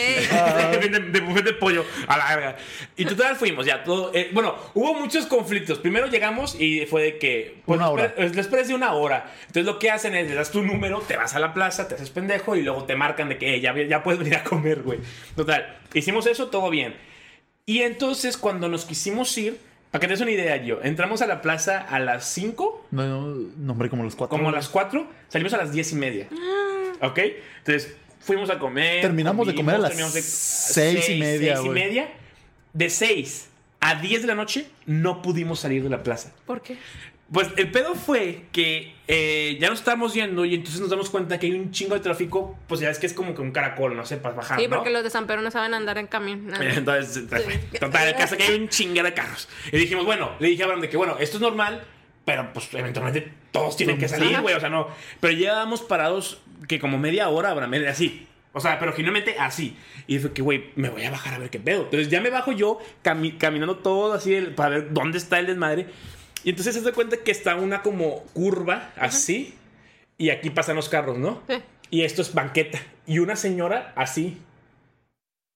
de, 0.82 0.90
de- 1.00 1.12
de 1.12 1.20
buffet 1.22 1.46
de 1.46 1.54
pollo 1.54 1.86
a 2.08 2.18
la 2.18 2.36
verga. 2.36 2.58
Y 2.98 3.06
total 3.06 3.36
fuimos, 3.38 3.66
ya 3.66 3.84
todo. 3.84 4.12
eh, 4.14 4.30
bueno, 4.34 4.56
hubo 4.74 4.94
muchos 4.96 5.26
conflictos. 5.28 5.80
Primero 5.80 6.08
llegamos 6.08 6.60
y 6.60 6.86
fue 6.88 7.04
de 7.04 7.18
que. 7.20 7.62
pues, 7.66 7.78
Una 7.78 7.90
hora. 7.90 8.14
Les 8.18 8.36
esperes 8.36 8.68
de 8.68 8.76
una 8.76 8.92
hora. 8.94 9.32
Entonces 9.48 9.66
lo 9.66 9.80
que 9.80 9.92
hacen 9.92 10.14
es, 10.16 10.28
le 10.30 10.36
das 10.36 10.52
tu 10.52 10.62
número, 10.62 11.00
te 11.08 11.16
vas 11.16 11.36
a 11.36 11.40
la 11.40 11.54
plaza, 11.54 11.88
te 11.88 11.96
haces 11.96 12.10
pendejo 12.10 12.56
y 12.58 12.64
luego 12.64 12.84
te 12.84 12.96
marcan 12.96 13.30
de 13.30 13.38
que 13.38 13.56
eh, 13.56 13.62
ya, 13.62 13.74
ya 13.88 14.04
puedes 14.04 14.20
venir 14.20 14.36
a 14.36 14.44
comer, 14.44 14.82
güey. 14.82 15.00
Total, 15.36 15.78
hicimos 15.94 16.26
eso, 16.28 16.48
todo 16.48 16.70
bien. 16.70 16.96
Y 17.66 17.82
entonces 17.82 18.38
cuando 18.38 18.68
nos 18.70 18.86
quisimos 18.86 19.38
ir, 19.38 19.58
para 19.92 20.02
que 20.02 20.08
te 20.08 20.14
des 20.14 20.22
una 20.22 20.32
idea, 20.32 20.58
yo, 20.58 20.80
entramos 20.84 21.22
a 21.22 21.28
la 21.28 21.42
plaza 21.42 21.80
a 21.80 22.00
las 22.00 22.26
5 22.26 22.88
No, 22.92 23.06
no, 23.08 23.26
no, 23.58 23.72
hombre, 23.74 23.90
como 23.90 24.04
los 24.04 24.16
cuatro. 24.16 24.38
como 24.38 24.50
a 24.50 24.52
las 24.52 24.70
4, 24.70 25.08
salimos 25.30 25.54
a 25.54 25.58
las 25.58 25.72
10 25.72 25.92
y 25.94 25.96
media. 25.96 26.28
¿Ok? 27.02 27.20
Entonces 27.60 27.96
fuimos 28.20 28.50
a 28.50 28.60
comer. 28.60 29.02
Terminamos 29.02 29.48
de 29.48 29.56
comer 29.56 29.76
a 29.76 29.80
las 29.80 29.90
terminamos 29.90 30.14
de- 30.14 30.22
seis 30.22 31.10
y 31.10 31.20
media, 31.20 31.56
seis 31.56 31.66
y 31.66 31.68
güey. 31.70 31.84
media. 31.84 32.10
De 32.74 32.90
6 32.90 33.50
a 33.88 33.96
10 33.96 34.24
de 34.24 34.28
la 34.28 34.36
noche 34.36 34.68
no 34.86 35.22
pudimos 35.22 35.62
salir 35.62 35.82
de 35.82 35.90
la 35.90 36.04
plaza. 36.04 36.34
¿Por 36.46 36.62
qué? 36.62 36.78
Pues 37.32 37.48
el 37.56 37.72
pedo 37.72 37.96
fue 37.96 38.44
que 38.52 38.94
eh, 39.08 39.58
ya 39.62 39.70
nos 39.70 39.80
estábamos 39.80 40.14
yendo 40.14 40.44
y 40.44 40.56
entonces 40.56 40.82
nos 40.82 40.90
damos 40.90 41.10
cuenta 41.10 41.40
que 41.40 41.46
hay 41.46 41.54
un 41.54 41.72
chingo 41.72 41.94
de 41.94 42.02
tráfico. 42.02 42.60
Pues 42.68 42.82
ya 42.82 42.90
es 42.90 43.00
que 43.00 43.06
es 43.06 43.14
como 43.14 43.34
que 43.34 43.42
un 43.42 43.52
caracol, 43.52 43.96
no 43.96 44.06
sé, 44.06 44.18
para 44.18 44.36
bajar. 44.36 44.60
Sí, 44.60 44.68
¿no? 44.68 44.76
porque 44.76 44.90
los 44.90 45.06
de 45.06 45.10
San 45.10 45.26
Pedro 45.26 45.42
no 45.42 45.52
saben 45.52 45.74
andar 45.74 45.98
en 45.98 46.08
camión. 46.08 46.52
Entonces, 46.62 47.30
total, 47.80 48.08
el 48.10 48.16
caso 48.16 48.36
es 48.36 48.44
que 48.44 48.52
hay 48.52 48.60
un 48.60 48.68
chingue 48.68 49.02
de 49.02 49.14
carros. 49.14 49.48
Y 49.72 49.78
dijimos, 49.78 50.06
bueno, 50.06 50.32
le 50.40 50.50
dije 50.50 50.64
a 50.64 50.66
Abraham 50.66 50.82
de 50.82 50.90
que, 50.90 50.98
bueno, 50.98 51.16
esto 51.18 51.38
es 51.38 51.42
normal, 51.42 51.86
pero 52.26 52.52
pues 52.52 52.74
eventualmente 52.74 53.32
todos 53.52 53.78
tienen 53.78 53.98
que 53.98 54.10
salir, 54.10 54.42
güey, 54.42 54.54
o 54.54 54.60
sea, 54.60 54.70
no. 54.70 54.90
Pero 55.22 55.32
llevábamos 55.32 55.82
parados 55.82 56.42
que 56.68 56.78
como 56.78 56.98
media 56.98 57.30
hora, 57.30 57.52
Abraham, 57.52 57.86
así. 57.90 58.28
O 58.58 58.60
sea, 58.60 58.80
pero 58.80 58.92
genuinamente 58.94 59.36
así. 59.40 59.76
Y 60.08 60.20
fue 60.20 60.34
que, 60.34 60.42
güey, 60.42 60.72
me 60.76 60.90
voy 60.90 61.04
a 61.06 61.12
bajar 61.12 61.34
a 61.36 61.38
ver 61.40 61.50
qué 61.50 61.60
pedo. 61.60 61.84
Entonces 61.84 62.10
ya 62.10 62.20
me 62.22 62.30
bajo 62.30 62.52
yo 62.52 62.80
cami- 63.04 63.38
caminando 63.38 63.78
todo 63.78 64.14
así 64.14 64.34
el- 64.34 64.54
para 64.56 64.70
ver 64.72 64.94
dónde 64.94 65.18
está 65.18 65.40
el 65.40 65.48
desmadre. 65.48 65.88
Y 66.44 66.50
entonces 66.52 66.76
se 66.76 66.82
da 66.82 66.92
cuenta 66.92 67.18
que 67.18 67.32
está 67.32 67.56
una 67.56 67.82
como 67.82 68.24
curva 68.34 68.92
así. 68.98 69.54
Y 70.18 70.30
aquí 70.32 70.50
pasan 70.50 70.76
los 70.76 70.90
carros, 70.90 71.18
¿no? 71.18 71.42
Sí. 71.48 71.56
Y 71.90 72.02
esto 72.02 72.22
es 72.22 72.34
banqueta. 72.34 72.80
Y 73.06 73.20
una 73.20 73.36
señora 73.36 73.94
así, 73.96 74.38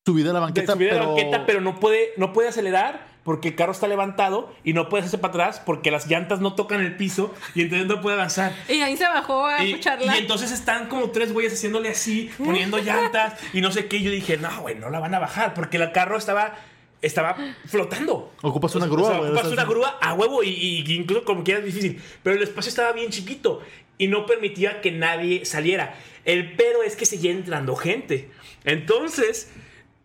Subida 0.05 0.31
a 0.31 0.33
la 0.33 0.39
de 0.39 0.45
banqueta, 0.45 0.73
subir 0.73 0.89
a 0.89 0.93
pero. 0.93 1.03
la 1.03 1.09
banqueta, 1.11 1.45
pero 1.45 1.61
no 1.61 1.79
puede, 1.79 2.09
no 2.17 2.33
puede 2.33 2.49
acelerar 2.49 3.05
porque 3.23 3.49
el 3.49 3.55
carro 3.55 3.71
está 3.71 3.87
levantado 3.87 4.51
y 4.63 4.73
no 4.73 4.89
puede 4.89 5.01
hacerse 5.03 5.17
para 5.19 5.31
atrás 5.31 5.61
porque 5.63 5.91
las 5.91 6.07
llantas 6.07 6.39
no 6.39 6.55
tocan 6.55 6.81
el 6.81 6.97
piso 6.97 7.33
y 7.53 7.61
entonces 7.61 7.87
no 7.87 8.01
puede 8.01 8.15
avanzar. 8.15 8.53
Y 8.67 8.81
ahí 8.81 8.97
se 8.97 9.03
bajó 9.03 9.45
a 9.45 9.63
Y, 9.63 9.71
escucharla. 9.71 10.15
y 10.15 10.19
entonces 10.19 10.51
están 10.51 10.87
como 10.89 11.11
tres 11.11 11.31
güeyes 11.31 11.53
haciéndole 11.53 11.89
así, 11.89 12.31
poniendo 12.37 12.77
llantas 12.83 13.35
y 13.53 13.61
no 13.61 13.71
sé 13.71 13.87
qué. 13.87 13.97
Y 13.97 14.03
yo 14.03 14.11
dije, 14.11 14.37
no, 14.37 14.61
güey, 14.61 14.75
no 14.75 14.89
la 14.89 14.99
van 14.99 15.13
a 15.13 15.19
bajar 15.19 15.53
porque 15.53 15.77
el 15.77 15.91
carro 15.91 16.17
estaba, 16.17 16.55
estaba 17.03 17.35
flotando. 17.67 18.33
Ocupas 18.41 18.73
una 18.75 18.85
O 18.87 18.89
grúa, 18.89 19.09
sea, 19.09 19.17
güey. 19.19 19.29
ocupas 19.29 19.45
o 19.45 19.49
sea, 19.49 19.53
una 19.63 19.65
grúa 19.71 19.97
a 20.01 20.13
huevo 20.15 20.41
y, 20.43 20.49
y- 20.49 20.83
y 20.87 20.95
incluso 20.95 21.23
como 21.23 21.43
quieras 21.43 21.63
difícil. 21.63 22.01
Pero 22.23 22.35
el 22.35 22.41
espacio 22.41 22.69
estaba 22.69 22.91
bien 22.91 23.11
chiquito 23.11 23.61
y 23.99 24.07
no 24.07 24.25
permitía 24.25 24.81
que 24.81 24.91
nadie 24.91 25.45
saliera. 25.45 25.93
El 26.25 26.53
pedo 26.55 26.81
es 26.81 26.95
que 26.95 27.05
seguía 27.05 27.29
entrando 27.31 27.75
gente. 27.75 28.29
Entonces, 28.63 29.51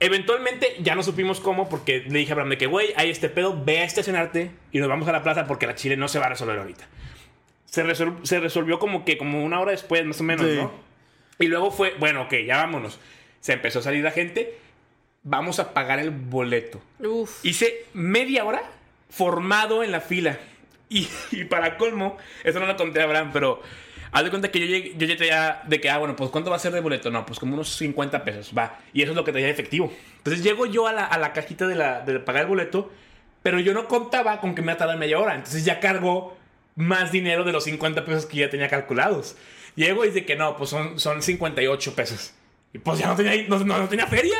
eventualmente 0.00 0.76
ya 0.80 0.94
no 0.94 1.02
supimos 1.02 1.40
cómo 1.40 1.68
porque 1.68 2.00
le 2.08 2.18
dije 2.18 2.32
a 2.32 2.34
Abraham 2.34 2.50
de 2.50 2.58
que, 2.58 2.66
güey, 2.66 2.92
hay 2.96 3.10
este 3.10 3.28
pedo, 3.28 3.62
ve 3.64 3.80
a 3.80 3.84
estacionarte 3.84 4.50
y 4.72 4.78
nos 4.78 4.88
vamos 4.88 5.08
a 5.08 5.12
la 5.12 5.22
plaza 5.22 5.46
porque 5.46 5.66
la 5.66 5.74
Chile 5.74 5.96
no 5.96 6.08
se 6.08 6.18
va 6.18 6.26
a 6.26 6.30
resolver 6.30 6.58
ahorita. 6.58 6.86
Se, 7.64 7.84
resol- 7.84 8.24
se 8.24 8.40
resolvió 8.40 8.78
como 8.78 9.04
que 9.04 9.18
como 9.18 9.44
una 9.44 9.60
hora 9.60 9.72
después, 9.72 10.04
más 10.04 10.20
o 10.20 10.24
menos, 10.24 10.46
Sí. 10.46 10.56
¿no? 10.56 10.72
Y 11.38 11.48
luego 11.48 11.70
fue, 11.70 11.94
bueno, 11.98 12.22
ok, 12.22 12.34
ya 12.46 12.56
vámonos. 12.56 12.98
Se 13.40 13.52
empezó 13.52 13.80
a 13.80 13.82
salir 13.82 14.02
la 14.02 14.10
gente. 14.10 14.56
Vamos 15.22 15.58
a 15.60 15.74
pagar 15.74 15.98
el 15.98 16.10
boleto. 16.10 16.80
Uf. 17.00 17.44
Hice 17.44 17.84
media 17.92 18.44
hora 18.44 18.62
formado 19.10 19.82
en 19.82 19.92
la 19.92 20.00
fila. 20.00 20.38
Y, 20.88 21.08
y 21.32 21.44
para 21.44 21.76
colmo, 21.78 22.16
eso 22.44 22.60
no 22.60 22.66
lo 22.66 22.76
conté 22.76 23.00
a 23.00 23.04
Abraham, 23.04 23.30
pero 23.32 23.60
haz 24.18 24.24
de 24.24 24.30
cuenta 24.30 24.50
que 24.50 24.60
yo 24.60 24.66
llegué, 24.66 24.94
yo 24.96 25.06
ya 25.06 25.16
traía 25.16 25.62
de 25.66 25.80
que, 25.80 25.90
ah, 25.90 25.98
bueno, 25.98 26.16
pues 26.16 26.30
¿cuánto 26.30 26.50
va 26.50 26.56
a 26.56 26.58
ser 26.58 26.72
de 26.72 26.80
boleto? 26.80 27.10
No, 27.10 27.26
pues 27.26 27.38
como 27.38 27.54
unos 27.54 27.68
50 27.76 28.24
pesos, 28.24 28.52
va. 28.56 28.78
Y 28.92 29.02
eso 29.02 29.12
es 29.12 29.16
lo 29.16 29.24
que 29.24 29.32
traía 29.32 29.46
de 29.46 29.52
efectivo. 29.52 29.92
Entonces 30.18 30.42
llego 30.42 30.66
yo 30.66 30.86
a 30.86 30.92
la, 30.92 31.04
a 31.04 31.18
la 31.18 31.32
cajita 31.32 31.66
de, 31.66 31.74
la, 31.74 32.00
de 32.00 32.18
pagar 32.20 32.42
el 32.42 32.48
boleto, 32.48 32.90
pero 33.42 33.60
yo 33.60 33.72
no 33.74 33.86
contaba 33.88 34.40
con 34.40 34.54
que 34.54 34.62
me 34.62 34.66
iba 34.66 34.72
a 34.74 34.76
tardar 34.78 34.96
media 34.98 35.18
hora. 35.18 35.34
Entonces 35.34 35.64
ya 35.64 35.80
cargo 35.80 36.36
más 36.76 37.12
dinero 37.12 37.44
de 37.44 37.52
los 37.52 37.64
50 37.64 38.04
pesos 38.04 38.26
que 38.26 38.38
ya 38.38 38.50
tenía 38.50 38.68
calculados. 38.68 39.36
Llego 39.76 40.04
y 40.04 40.08
dice 40.08 40.24
que 40.24 40.36
no, 40.36 40.56
pues 40.56 40.70
son, 40.70 40.98
son 40.98 41.22
58 41.22 41.94
pesos. 41.94 42.32
Y 42.72 42.78
pues 42.78 42.98
ya 42.98 43.06
no 43.06 43.16
tenía, 43.16 43.46
no, 43.48 43.58
no- 43.60 43.78
no 43.78 43.88
tenía 43.88 44.06
feria. 44.06 44.36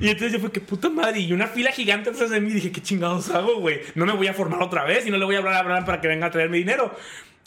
Y 0.00 0.08
entonces 0.08 0.32
yo 0.32 0.38
fue 0.40 0.52
que 0.52 0.60
puta 0.60 0.88
madre. 0.90 1.20
Y 1.20 1.32
una 1.32 1.46
fila 1.46 1.72
gigante 1.72 2.10
atrás 2.10 2.30
de 2.30 2.40
mí. 2.40 2.50
Dije, 2.52 2.70
¿qué 2.70 2.82
chingados 2.82 3.30
hago, 3.30 3.60
güey? 3.60 3.80
No 3.94 4.06
me 4.06 4.12
voy 4.12 4.26
a 4.28 4.34
formar 4.34 4.62
otra 4.62 4.84
vez 4.84 5.06
y 5.06 5.10
no 5.10 5.16
le 5.16 5.24
voy 5.24 5.36
a 5.36 5.38
hablar 5.38 5.54
a 5.54 5.58
Abraham 5.60 5.84
para 5.84 6.00
que 6.00 6.08
venga 6.08 6.26
a 6.26 6.30
traer 6.30 6.50
mi 6.50 6.58
dinero. 6.58 6.94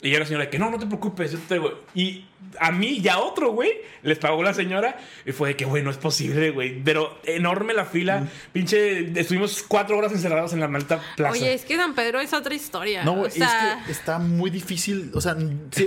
Y 0.02 0.10
ya 0.10 0.18
la 0.18 0.26
señora, 0.26 0.50
que 0.50 0.58
no, 0.58 0.70
no 0.70 0.78
te 0.78 0.86
preocupes, 0.86 1.32
yo 1.32 1.38
te 1.38 1.46
traigo. 1.46 1.80
Y 1.94 2.26
a 2.60 2.70
mí 2.70 3.00
y 3.02 3.08
a 3.08 3.18
otro, 3.18 3.52
güey, 3.52 3.72
les 4.02 4.18
pagó 4.18 4.42
la 4.42 4.52
señora. 4.52 4.98
Y 5.24 5.32
fue 5.32 5.48
de 5.50 5.56
que, 5.56 5.64
güey, 5.64 5.82
no 5.82 5.90
es 5.90 5.96
posible, 5.96 6.50
güey. 6.50 6.82
Pero 6.82 7.18
enorme 7.24 7.72
la 7.72 7.86
fila. 7.86 8.28
Pinche, 8.52 9.18
estuvimos 9.18 9.62
cuatro 9.66 9.96
horas 9.96 10.12
encerrados 10.12 10.52
en 10.52 10.60
la 10.60 10.68
malta 10.68 11.00
plaza. 11.16 11.32
Oye, 11.32 11.54
es 11.54 11.64
que 11.64 11.76
San 11.76 11.94
Pedro 11.94 12.20
es 12.20 12.32
otra 12.34 12.54
historia. 12.54 13.02
No, 13.02 13.12
o 13.12 13.16
güey, 13.20 13.30
sea, 13.30 13.78
es 13.78 13.86
que 13.86 13.92
está 13.92 14.18
muy 14.18 14.50
difícil. 14.50 15.10
O 15.14 15.20
sea, 15.20 15.36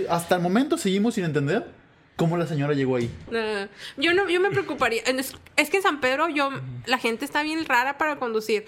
hasta 0.10 0.36
el 0.36 0.42
momento 0.42 0.78
seguimos 0.78 1.14
sin 1.14 1.26
entender 1.26 1.68
cómo 2.16 2.38
la 2.38 2.48
señora 2.48 2.74
llegó 2.74 2.96
ahí. 2.96 3.12
yo 3.98 4.14
no, 4.14 4.28
yo 4.28 4.40
me 4.40 4.50
preocuparía. 4.50 5.04
Es, 5.04 5.36
es 5.56 5.70
que 5.70 5.78
en 5.78 5.84
San 5.84 6.02
Pedro 6.02 6.28
yo, 6.28 6.50
la 6.88 6.98
gente 6.98 7.24
está 7.24 7.44
bien 7.44 7.66
rara 7.66 8.00
para 8.00 8.16
conducir. 8.16 8.66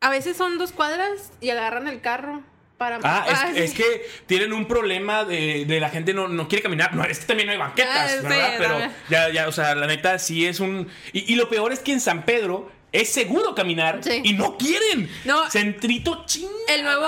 A 0.00 0.10
veces 0.10 0.36
son 0.36 0.58
dos 0.58 0.70
cuadras 0.70 1.32
y 1.40 1.50
agarran 1.50 1.88
el 1.88 2.00
carro 2.00 2.42
para. 2.76 2.98
Ah, 3.02 3.50
es, 3.54 3.70
es 3.70 3.74
que 3.74 4.06
tienen 4.26 4.52
un 4.52 4.66
problema 4.66 5.24
de, 5.24 5.64
de 5.66 5.80
la 5.80 5.90
gente 5.90 6.12
no, 6.14 6.28
no 6.28 6.48
quiere 6.48 6.62
caminar. 6.62 6.94
No, 6.94 7.04
es 7.04 7.18
que 7.20 7.26
también 7.26 7.46
no 7.46 7.52
hay 7.52 7.58
banquetas, 7.58 7.94
Ah, 7.96 8.08
sí, 8.08 8.26
¿verdad? 8.26 8.54
Pero 8.58 8.78
ya, 9.08 9.30
ya, 9.30 9.48
o 9.48 9.52
sea, 9.52 9.74
la 9.74 9.86
neta 9.86 10.18
sí 10.18 10.46
es 10.46 10.60
un. 10.60 10.88
Y, 11.12 11.32
y 11.32 11.36
lo 11.36 11.48
peor 11.48 11.72
es 11.72 11.80
que 11.80 11.92
en 11.92 12.00
San 12.00 12.24
Pedro 12.24 12.70
es 12.94 13.12
seguro 13.12 13.54
caminar 13.54 14.00
Sí. 14.02 14.20
y 14.24 14.32
no 14.32 14.56
quieren. 14.56 15.10
No. 15.24 15.50
Centrito 15.50 16.24
ching. 16.26 16.48
El 16.68 16.82
nuevo. 16.84 17.06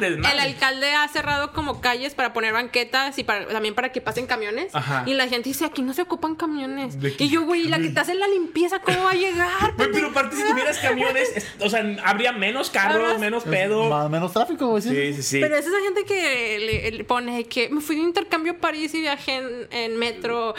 El 0.00 0.24
alcalde 0.40 0.92
ha 0.94 1.08
cerrado 1.08 1.52
como 1.52 1.80
calles 1.80 2.14
para 2.14 2.32
poner 2.32 2.52
banquetas 2.52 3.18
y 3.18 3.24
para, 3.24 3.46
también 3.48 3.74
para 3.74 3.90
que 3.90 4.00
pasen 4.00 4.26
camiones. 4.26 4.74
Ajá. 4.74 5.02
Y 5.06 5.14
la 5.14 5.26
gente 5.28 5.48
dice: 5.48 5.64
aquí 5.64 5.82
no 5.82 5.92
se 5.94 6.02
ocupan 6.02 6.36
camiones. 6.36 6.96
Y 7.18 7.28
yo, 7.28 7.42
güey, 7.42 7.64
la 7.64 7.78
que 7.78 7.88
te 7.88 8.00
hace 8.00 8.14
la 8.14 8.28
limpieza, 8.28 8.78
¿cómo 8.80 9.02
va 9.04 9.10
a 9.10 9.14
llegar? 9.14 9.48
Güey, 9.76 9.90
pero 9.92 10.08
aparte, 10.08 10.36
si 10.36 10.42
tuvieras 10.44 10.78
camiones, 10.82 11.30
es- 11.34 11.46
o 11.60 11.68
sea, 11.70 11.84
habría 12.04 12.32
menos 12.32 12.70
carros, 12.70 12.96
Además- 13.02 13.20
menos 13.20 13.44
pedo. 13.44 13.88
Más, 13.88 14.10
menos 14.10 14.32
tráfico, 14.32 14.66
güey. 14.68 14.82
Sí. 14.82 14.88
Sí, 14.90 15.14
sí, 15.14 15.22
sí. 15.22 15.40
Pero 15.40 15.56
es 15.56 15.66
esa 15.66 15.80
gente 15.84 16.04
que 16.04 16.58
le, 16.58 16.90
le 16.92 17.04
pone 17.04 17.44
que 17.44 17.68
me 17.70 17.80
fui 17.80 17.96
de 17.96 18.02
intercambio 18.02 18.52
a 18.52 18.56
París 18.56 18.92
y 18.94 19.00
viajé 19.00 19.36
en, 19.36 19.68
en 19.70 19.96
metro. 19.96 20.54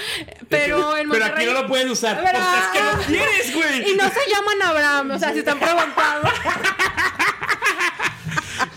Pero 0.49 0.95
en 0.97 1.09
Pero 1.09 1.19
Monterrey. 1.19 1.45
aquí 1.45 1.53
no 1.53 1.61
lo 1.61 1.67
puedes 1.67 1.89
usar. 1.89 2.21
Pero- 2.23 2.39
es 2.39 2.67
que 2.73 2.81
no 2.81 3.03
quieres, 3.19 3.53
güey. 3.55 3.91
Y 3.91 3.95
no 3.95 4.03
se 4.09 4.19
llaman 4.39 4.61
Abraham, 4.61 5.11
o 5.11 5.19
sea, 5.19 5.33
si 5.33 5.39
están 5.39 5.59
preguntando. 5.59 6.29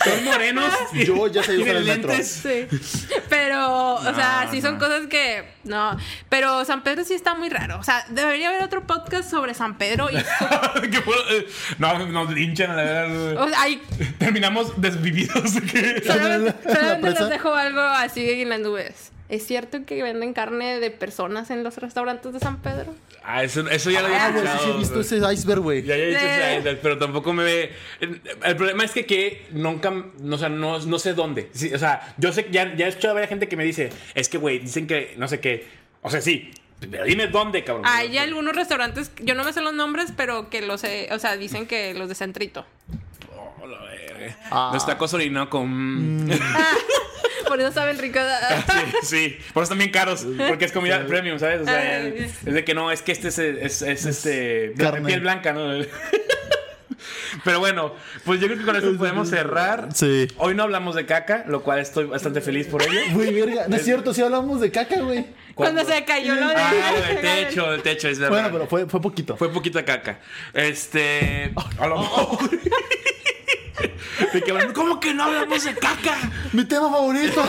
Son 0.04 0.24
morenos. 0.24 0.72
Yo 0.92 1.26
ya 1.28 1.42
sé 1.42 1.58
usar 1.58 1.76
el 1.76 1.84
metro. 1.84 2.12
Sí. 2.22 2.66
Pero, 3.28 3.94
o 3.94 4.14
sea, 4.14 4.44
No, 4.44 4.50
sí 4.50 4.60
son 4.60 4.74
no. 4.74 4.80
cosas 4.80 5.06
que. 5.06 5.44
No. 5.64 5.96
Pero 6.28 6.64
San 6.64 6.82
Pedro 6.82 7.04
sí 7.04 7.14
está 7.14 7.34
muy 7.34 7.48
raro. 7.48 7.78
O 7.78 7.82
sea, 7.82 8.04
debería 8.08 8.48
haber 8.48 8.62
otro 8.62 8.86
podcast 8.86 9.30
sobre 9.30 9.54
San 9.54 9.78
Pedro. 9.78 10.08
Y, 10.10 10.16
eh, 11.30 11.46
no, 11.78 12.06
nos 12.06 12.30
linchan 12.30 12.70
a 12.70 12.76
la 12.76 12.82
verdad. 12.82 13.36
o 13.42 13.48
sea, 13.48 13.62
hay, 13.62 13.82
Terminamos 14.18 14.80
desvividos. 14.80 15.50
solamente, 16.06 16.54
La 16.64 16.74
solamente 16.74 17.10
les 17.10 17.28
dejo 17.28 17.54
algo 17.54 17.80
así 17.80 18.28
en 18.28 18.48
las 18.48 18.60
nubes. 18.60 19.12
¿Es 19.28 19.46
cierto 19.46 19.86
que 19.86 20.02
venden 20.02 20.34
carne 20.34 20.78
de 20.78 20.90
personas 20.90 21.50
en 21.50 21.64
los 21.64 21.76
restaurantes 21.78 22.32
de 22.32 22.40
San 22.40 22.58
Pedro? 22.58 22.94
Ah, 23.24 23.44
eso, 23.44 23.68
eso 23.70 23.90
ya 23.90 24.00
lo 24.00 24.06
había 24.08 24.26
Ah, 24.26 24.30
güey, 24.32 24.42
sí, 24.42 24.48
sí, 24.48 24.54
escuchado. 24.54 24.74
he 24.74 24.78
visto 24.78 25.00
ese 25.00 25.32
iceberg, 25.34 25.60
güey. 25.60 25.82
Ya, 25.82 25.96
ya 25.96 26.02
he 26.02 26.06
dicho 26.08 26.20
Eh. 26.20 26.38
ese 26.50 26.58
iceberg, 26.58 26.78
pero 26.82 26.98
tampoco 26.98 27.32
me 27.32 27.44
ve. 27.44 27.72
El 28.00 28.56
problema 28.56 28.84
es 28.84 28.90
que, 28.92 29.06
que 29.06 29.46
nunca, 29.52 29.90
no, 29.90 30.34
o 30.34 30.38
sea, 30.38 30.48
no, 30.48 30.78
no 30.78 30.98
sé 30.98 31.14
dónde. 31.14 31.48
Sí, 31.52 31.72
o 31.72 31.78
sea, 31.78 32.14
yo 32.18 32.32
sé, 32.32 32.46
ya, 32.50 32.74
ya 32.74 32.86
he 32.86 32.88
escuchado 32.88 33.12
a 33.12 33.14
varias 33.14 33.28
gente 33.28 33.48
que 33.48 33.56
me 33.56 33.64
dice, 33.64 33.90
es 34.14 34.28
que, 34.28 34.38
güey, 34.38 34.58
dicen 34.58 34.86
que, 34.86 35.14
no 35.16 35.28
sé 35.28 35.38
qué. 35.40 35.66
O 36.02 36.10
sea, 36.10 36.20
sí, 36.20 36.50
pero 36.90 37.04
dime 37.04 37.28
dónde, 37.28 37.62
cabrón. 37.62 37.84
Hay 37.86 38.18
algunos 38.18 38.56
restaurantes, 38.56 39.12
yo 39.20 39.34
no 39.36 39.44
me 39.44 39.52
sé 39.52 39.60
los 39.60 39.72
nombres, 39.74 40.12
pero 40.16 40.50
que 40.50 40.60
los, 40.62 40.82
eh, 40.82 41.08
o 41.12 41.18
sea, 41.20 41.36
dicen 41.36 41.66
que 41.66 41.94
los 41.94 42.08
de 42.08 42.16
Centrito. 42.16 42.66
Oh, 43.62 43.66
la 43.66 43.78
verga. 43.80 44.36
Ah. 44.50 44.70
Los 44.74 44.84
tacos 44.84 45.14
Orinoco. 45.14 45.64
mm. 45.64 46.30
Por 47.47 47.60
eso 47.60 47.72
saben 47.72 47.98
ricos. 47.98 48.22
Sí, 49.02 49.06
sí, 49.06 49.39
por 49.52 49.62
eso 49.62 49.64
están 49.64 49.78
bien 49.78 49.90
caros, 49.90 50.26
porque 50.48 50.64
es 50.64 50.72
comida 50.72 51.05
premium, 51.06 51.39
¿sabes? 51.39 51.60
O 51.60 51.64
sea, 51.64 52.06
es 52.06 52.43
de 52.44 52.64
que 52.64 52.74
no, 52.74 52.90
es 52.90 53.02
que 53.02 53.12
este 53.12 53.28
es, 53.28 53.39
es, 53.39 53.82
es, 53.82 54.06
este 54.06 54.30
de 54.68 54.74
Carne. 54.78 55.06
piel 55.06 55.20
blanca, 55.20 55.52
¿no? 55.52 55.68
Pero 57.44 57.59
bueno, 57.59 57.94
pues 58.24 58.40
yo 58.40 58.47
creo 58.47 58.59
que 58.59 58.64
con 58.64 58.76
eso 58.76 58.97
podemos 58.97 59.28
cerrar. 59.28 59.89
Sí. 59.94 60.28
Hoy 60.39 60.55
no 60.55 60.62
hablamos 60.62 60.94
de 60.94 61.05
caca, 61.05 61.44
lo 61.47 61.62
cual 61.62 61.80
estoy 61.80 62.05
bastante 62.05 62.40
feliz 62.40 62.68
por 62.68 62.82
ello. 62.82 63.01
Güey, 63.12 63.34
verga. 63.34 63.66
No 63.68 63.76
es 63.76 63.84
cierto, 63.84 64.14
sí 64.14 64.22
hablamos 64.22 64.60
de 64.60 64.70
caca, 64.70 65.01
güey. 65.01 65.26
Cuando 65.55 65.84
se 65.84 66.05
cayó 66.05 66.34
lo 66.34 66.48
de. 66.48 66.55
Ah, 66.56 66.93
el 67.10 67.20
techo, 67.20 67.74
el 67.74 67.82
techo, 67.82 68.09
es 68.09 68.18
verdad. 68.18 68.32
Bueno, 68.34 68.51
pero 68.52 68.66
fue, 68.66 68.86
fue 68.86 69.01
poquito. 69.01 69.36
Fue 69.36 69.52
poquita 69.52 69.84
caca. 69.84 70.20
Este. 70.55 71.52
A 71.78 71.86
lo 71.86 71.98
mejor. 71.98 72.51
De 74.32 74.42
que, 74.42 74.52
bueno, 74.52 74.72
¿Cómo 74.72 74.98
que 75.00 75.12
no 75.14 75.24
hablamos 75.24 75.64
de 75.64 75.74
caca? 75.74 76.16
Mi 76.52 76.64
tema 76.64 76.90
favorito. 76.90 77.42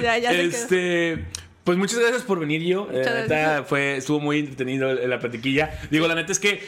Ya, 0.00 0.18
ya. 0.18 0.30
Este. 0.32 1.24
Pues 1.64 1.76
muchas 1.76 1.98
gracias 1.98 2.22
por 2.22 2.38
venir, 2.40 2.62
yo. 2.62 2.88
Eh, 2.90 3.02
la 3.04 3.14
neta, 3.14 3.34
gracias. 3.36 3.68
fue, 3.68 3.96
estuvo 3.98 4.18
muy 4.20 4.38
entretenido 4.40 4.92
la 4.94 5.18
platiquilla. 5.18 5.78
Digo, 5.90 6.08
la 6.08 6.14
neta 6.14 6.32
es 6.32 6.38
que. 6.38 6.62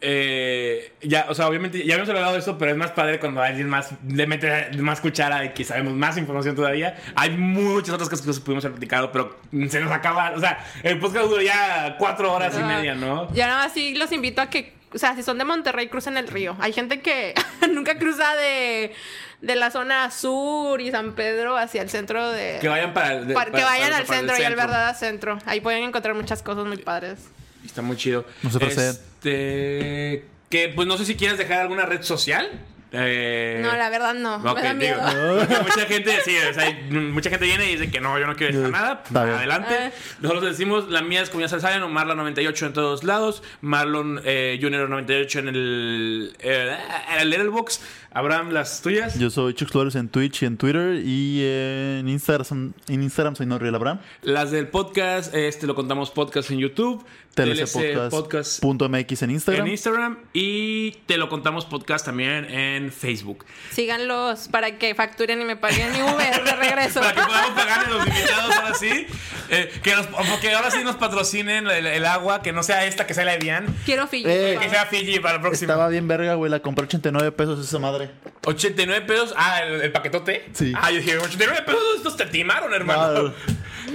eh, 0.00 0.92
ya, 1.02 1.26
o 1.28 1.34
sea, 1.34 1.48
obviamente 1.48 1.78
ya 1.78 1.94
habíamos 1.94 2.08
hablado 2.08 2.32
de 2.32 2.38
esto, 2.38 2.56
pero 2.58 2.70
es 2.70 2.76
más 2.76 2.90
padre 2.92 3.18
cuando 3.20 3.42
alguien 3.42 3.68
más 3.68 3.90
le 4.08 4.26
mete 4.26 4.70
más 4.78 5.00
cuchara 5.00 5.44
y 5.44 5.50
que 5.50 5.64
sabemos 5.64 5.92
más 5.94 6.16
información 6.16 6.54
todavía. 6.56 6.96
Hay 7.14 7.30
muchas 7.30 7.94
otras 7.94 8.08
cosas 8.08 8.26
que 8.38 8.44
pudimos 8.44 8.64
haber 8.64 8.76
platicado, 8.76 9.12
pero 9.12 9.38
se 9.68 9.80
nos 9.80 9.92
acaba. 9.92 10.32
O 10.34 10.40
sea, 10.40 10.64
el 10.82 10.98
podcast 10.98 11.26
duró 11.28 11.42
ya 11.42 11.96
cuatro 11.98 12.32
horas 12.32 12.54
y 12.58 12.62
Ah. 12.62 12.66
media, 12.66 12.94
¿no? 12.94 13.32
Ya 13.34 13.46
nada 13.46 13.64
más 13.64 13.72
sí 13.74 13.94
los 13.94 14.10
invito 14.12 14.40
a 14.40 14.48
que, 14.50 14.72
o 14.94 14.98
sea, 14.98 15.14
si 15.16 15.22
son 15.22 15.38
de 15.38 15.44
Monterrey, 15.44 15.88
crucen 15.88 16.16
el 16.16 16.28
río. 16.28 16.56
Hay 16.60 16.72
gente 16.72 17.00
que 17.00 17.34
nunca 17.70 17.98
cruza 17.98 18.34
de, 18.36 18.92
de 19.40 19.56
la 19.56 19.70
zona 19.70 20.10
sur 20.10 20.80
y 20.80 20.90
San 20.90 21.14
Pedro 21.14 21.56
hacia 21.56 21.82
el 21.82 21.90
centro 21.90 22.30
de... 22.30 22.58
Que 22.60 22.68
vayan 22.68 22.94
para, 22.94 23.14
el- 23.14 23.26
de- 23.26 23.34
para- 23.34 23.46
que 23.46 23.52
para- 23.52 23.64
vayan 23.66 23.88
para- 23.90 23.96
al 23.98 24.04
para 24.06 24.18
el 24.20 24.26
centro 24.26 24.36
y 24.36 24.44
al 24.44 24.52
centro. 24.52 24.66
verdad 24.68 24.96
centro. 24.96 25.38
Ahí 25.46 25.60
pueden 25.60 25.82
encontrar 25.84 26.14
muchas 26.14 26.42
cosas 26.42 26.64
muy 26.66 26.76
padres. 26.78 27.18
Está 27.64 27.82
muy 27.82 27.96
chido. 27.96 28.24
No 28.42 28.50
sé 28.50 28.58
proceder. 28.58 28.90
Este. 28.90 30.24
Que 30.50 30.68
pues 30.68 30.86
no 30.86 30.96
sé 30.98 31.04
si 31.04 31.16
quieres 31.16 31.38
dejar 31.38 31.60
alguna 31.60 31.84
red 31.86 32.02
social. 32.02 32.48
Eh, 32.96 33.60
No, 33.62 33.74
la 33.76 33.90
verdad 33.90 34.14
no. 34.14 34.36
Ok, 34.36 34.56
me 34.56 34.62
da 34.62 34.74
miedo. 34.74 35.00
digo, 35.48 35.62
mucha 35.62 35.86
gente, 35.86 36.20
sí, 36.24 36.36
o 36.50 36.54
sea, 36.54 36.64
hay- 36.64 36.82
mucha 36.90 37.30
gente 37.30 37.44
viene 37.46 37.66
y 37.70 37.76
dice 37.76 37.90
que 37.90 38.00
no, 38.00 38.18
yo 38.18 38.26
no 38.26 38.36
quiero 38.36 38.56
decir 38.56 38.70
nada. 38.72 39.02
Adelante. 39.14 39.74
Ah. 39.74 39.90
Nosotros 40.20 40.44
decimos, 40.50 40.88
la 40.88 41.02
mía 41.02 41.22
es 41.22 41.30
Comunidad 41.30 41.50
Salsayan 41.50 41.82
o 41.82 41.88
Marlon98 41.88 42.66
en 42.66 42.72
todos 42.72 43.04
lados. 43.04 43.42
Marlon 43.60 44.20
eh, 44.24 44.58
Junior 44.62 44.88
98 44.88 45.38
en 45.40 45.48
el, 45.48 46.36
eh, 46.40 46.76
en 47.14 47.20
el 47.20 47.30
Letterboxd. 47.30 47.82
Abraham, 48.16 48.50
las 48.50 48.80
tuyas. 48.80 49.18
Yo 49.18 49.28
soy 49.28 49.54
Chuck 49.54 49.70
Flores 49.70 49.96
en 49.96 50.08
Twitch 50.08 50.42
y 50.42 50.46
en 50.46 50.56
Twitter. 50.56 51.02
Y 51.04 51.42
en 51.44 52.08
Instagram, 52.08 52.72
en 52.86 53.02
Instagram 53.02 53.34
soy 53.34 53.46
Norriel 53.46 53.74
Abraham. 53.74 53.98
Las 54.22 54.52
del 54.52 54.68
podcast, 54.68 55.34
este 55.34 55.66
lo 55.66 55.74
contamos 55.74 56.12
podcast 56.12 56.48
en 56.52 56.60
YouTube. 56.60 57.04
TLC 57.34 57.72
TLCpodcast.mx 57.72 59.22
en 59.22 59.30
Instagram. 59.30 59.66
en 59.66 59.72
Instagram 59.72 60.18
y 60.32 60.92
te 61.06 61.16
lo 61.16 61.28
contamos 61.28 61.64
podcast 61.64 62.04
también 62.06 62.44
en 62.44 62.92
Facebook. 62.92 63.44
Síganlos 63.72 64.46
para 64.46 64.78
que 64.78 64.94
facturen 64.94 65.40
y 65.40 65.44
me 65.44 65.56
paguen 65.56 65.90
mi 65.90 66.00
Uber 66.00 66.44
de 66.44 66.54
regreso. 66.54 67.00
Para 67.00 67.14
que 67.14 67.22
podamos 67.22 67.50
pagarle 67.56 67.86
a 67.86 67.98
los 67.98 68.06
invitados 68.06 68.56
ahora 68.56 68.74
sí. 68.74 69.06
Eh, 69.50 69.72
que 69.82 69.96
nos, 69.96 70.06
porque 70.06 70.52
ahora 70.54 70.70
sí 70.70 70.84
nos 70.84 70.94
patrocinen 70.94 71.66
el, 71.66 71.86
el 71.86 72.04
agua, 72.06 72.40
que 72.40 72.52
no 72.52 72.62
sea 72.62 72.86
esta, 72.86 73.04
que 73.04 73.14
sea 73.14 73.24
la 73.24 73.34
Evian. 73.34 73.66
Quiero 73.84 74.06
Fiji. 74.06 74.24
Eh, 74.28 74.56
Que 74.60 74.70
sea 74.70 74.86
Fiji 74.86 75.18
para 75.18 75.34
el 75.34 75.40
próximo. 75.40 75.72
Estaba 75.72 75.88
bien 75.88 76.06
verga, 76.06 76.34
güey. 76.34 76.52
La 76.52 76.60
compré 76.60 76.84
89 76.84 77.32
pesos 77.32 77.66
esa 77.66 77.80
madre. 77.80 78.03
89 78.44 79.06
pesos. 79.06 79.34
Ah, 79.36 79.62
el, 79.62 79.80
el 79.82 79.92
paquetote. 79.92 80.48
Sí. 80.52 80.72
Ah, 80.76 80.90
yo 80.90 80.98
dije, 80.98 81.16
89 81.18 81.62
pesos, 81.66 81.82
estos 81.96 82.16
te 82.16 82.26
timaron, 82.26 82.72
hermano. 82.74 83.32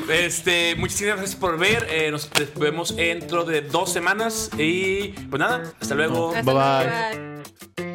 Este, 0.10 0.76
muchísimas 0.76 1.18
gracias 1.18 1.36
por 1.40 1.58
ver. 1.58 1.88
Eh, 1.90 2.12
nos 2.12 2.30
vemos 2.56 2.96
dentro 2.96 3.44
de 3.44 3.62
dos 3.62 3.92
semanas. 3.92 4.50
Y 4.58 5.10
pues 5.30 5.40
nada, 5.40 5.64
hasta 5.80 5.96
luego. 5.96 6.30
Hasta 6.36 6.42
Bye, 6.44 6.54
luego. 6.54 7.44
bye. 7.76 7.89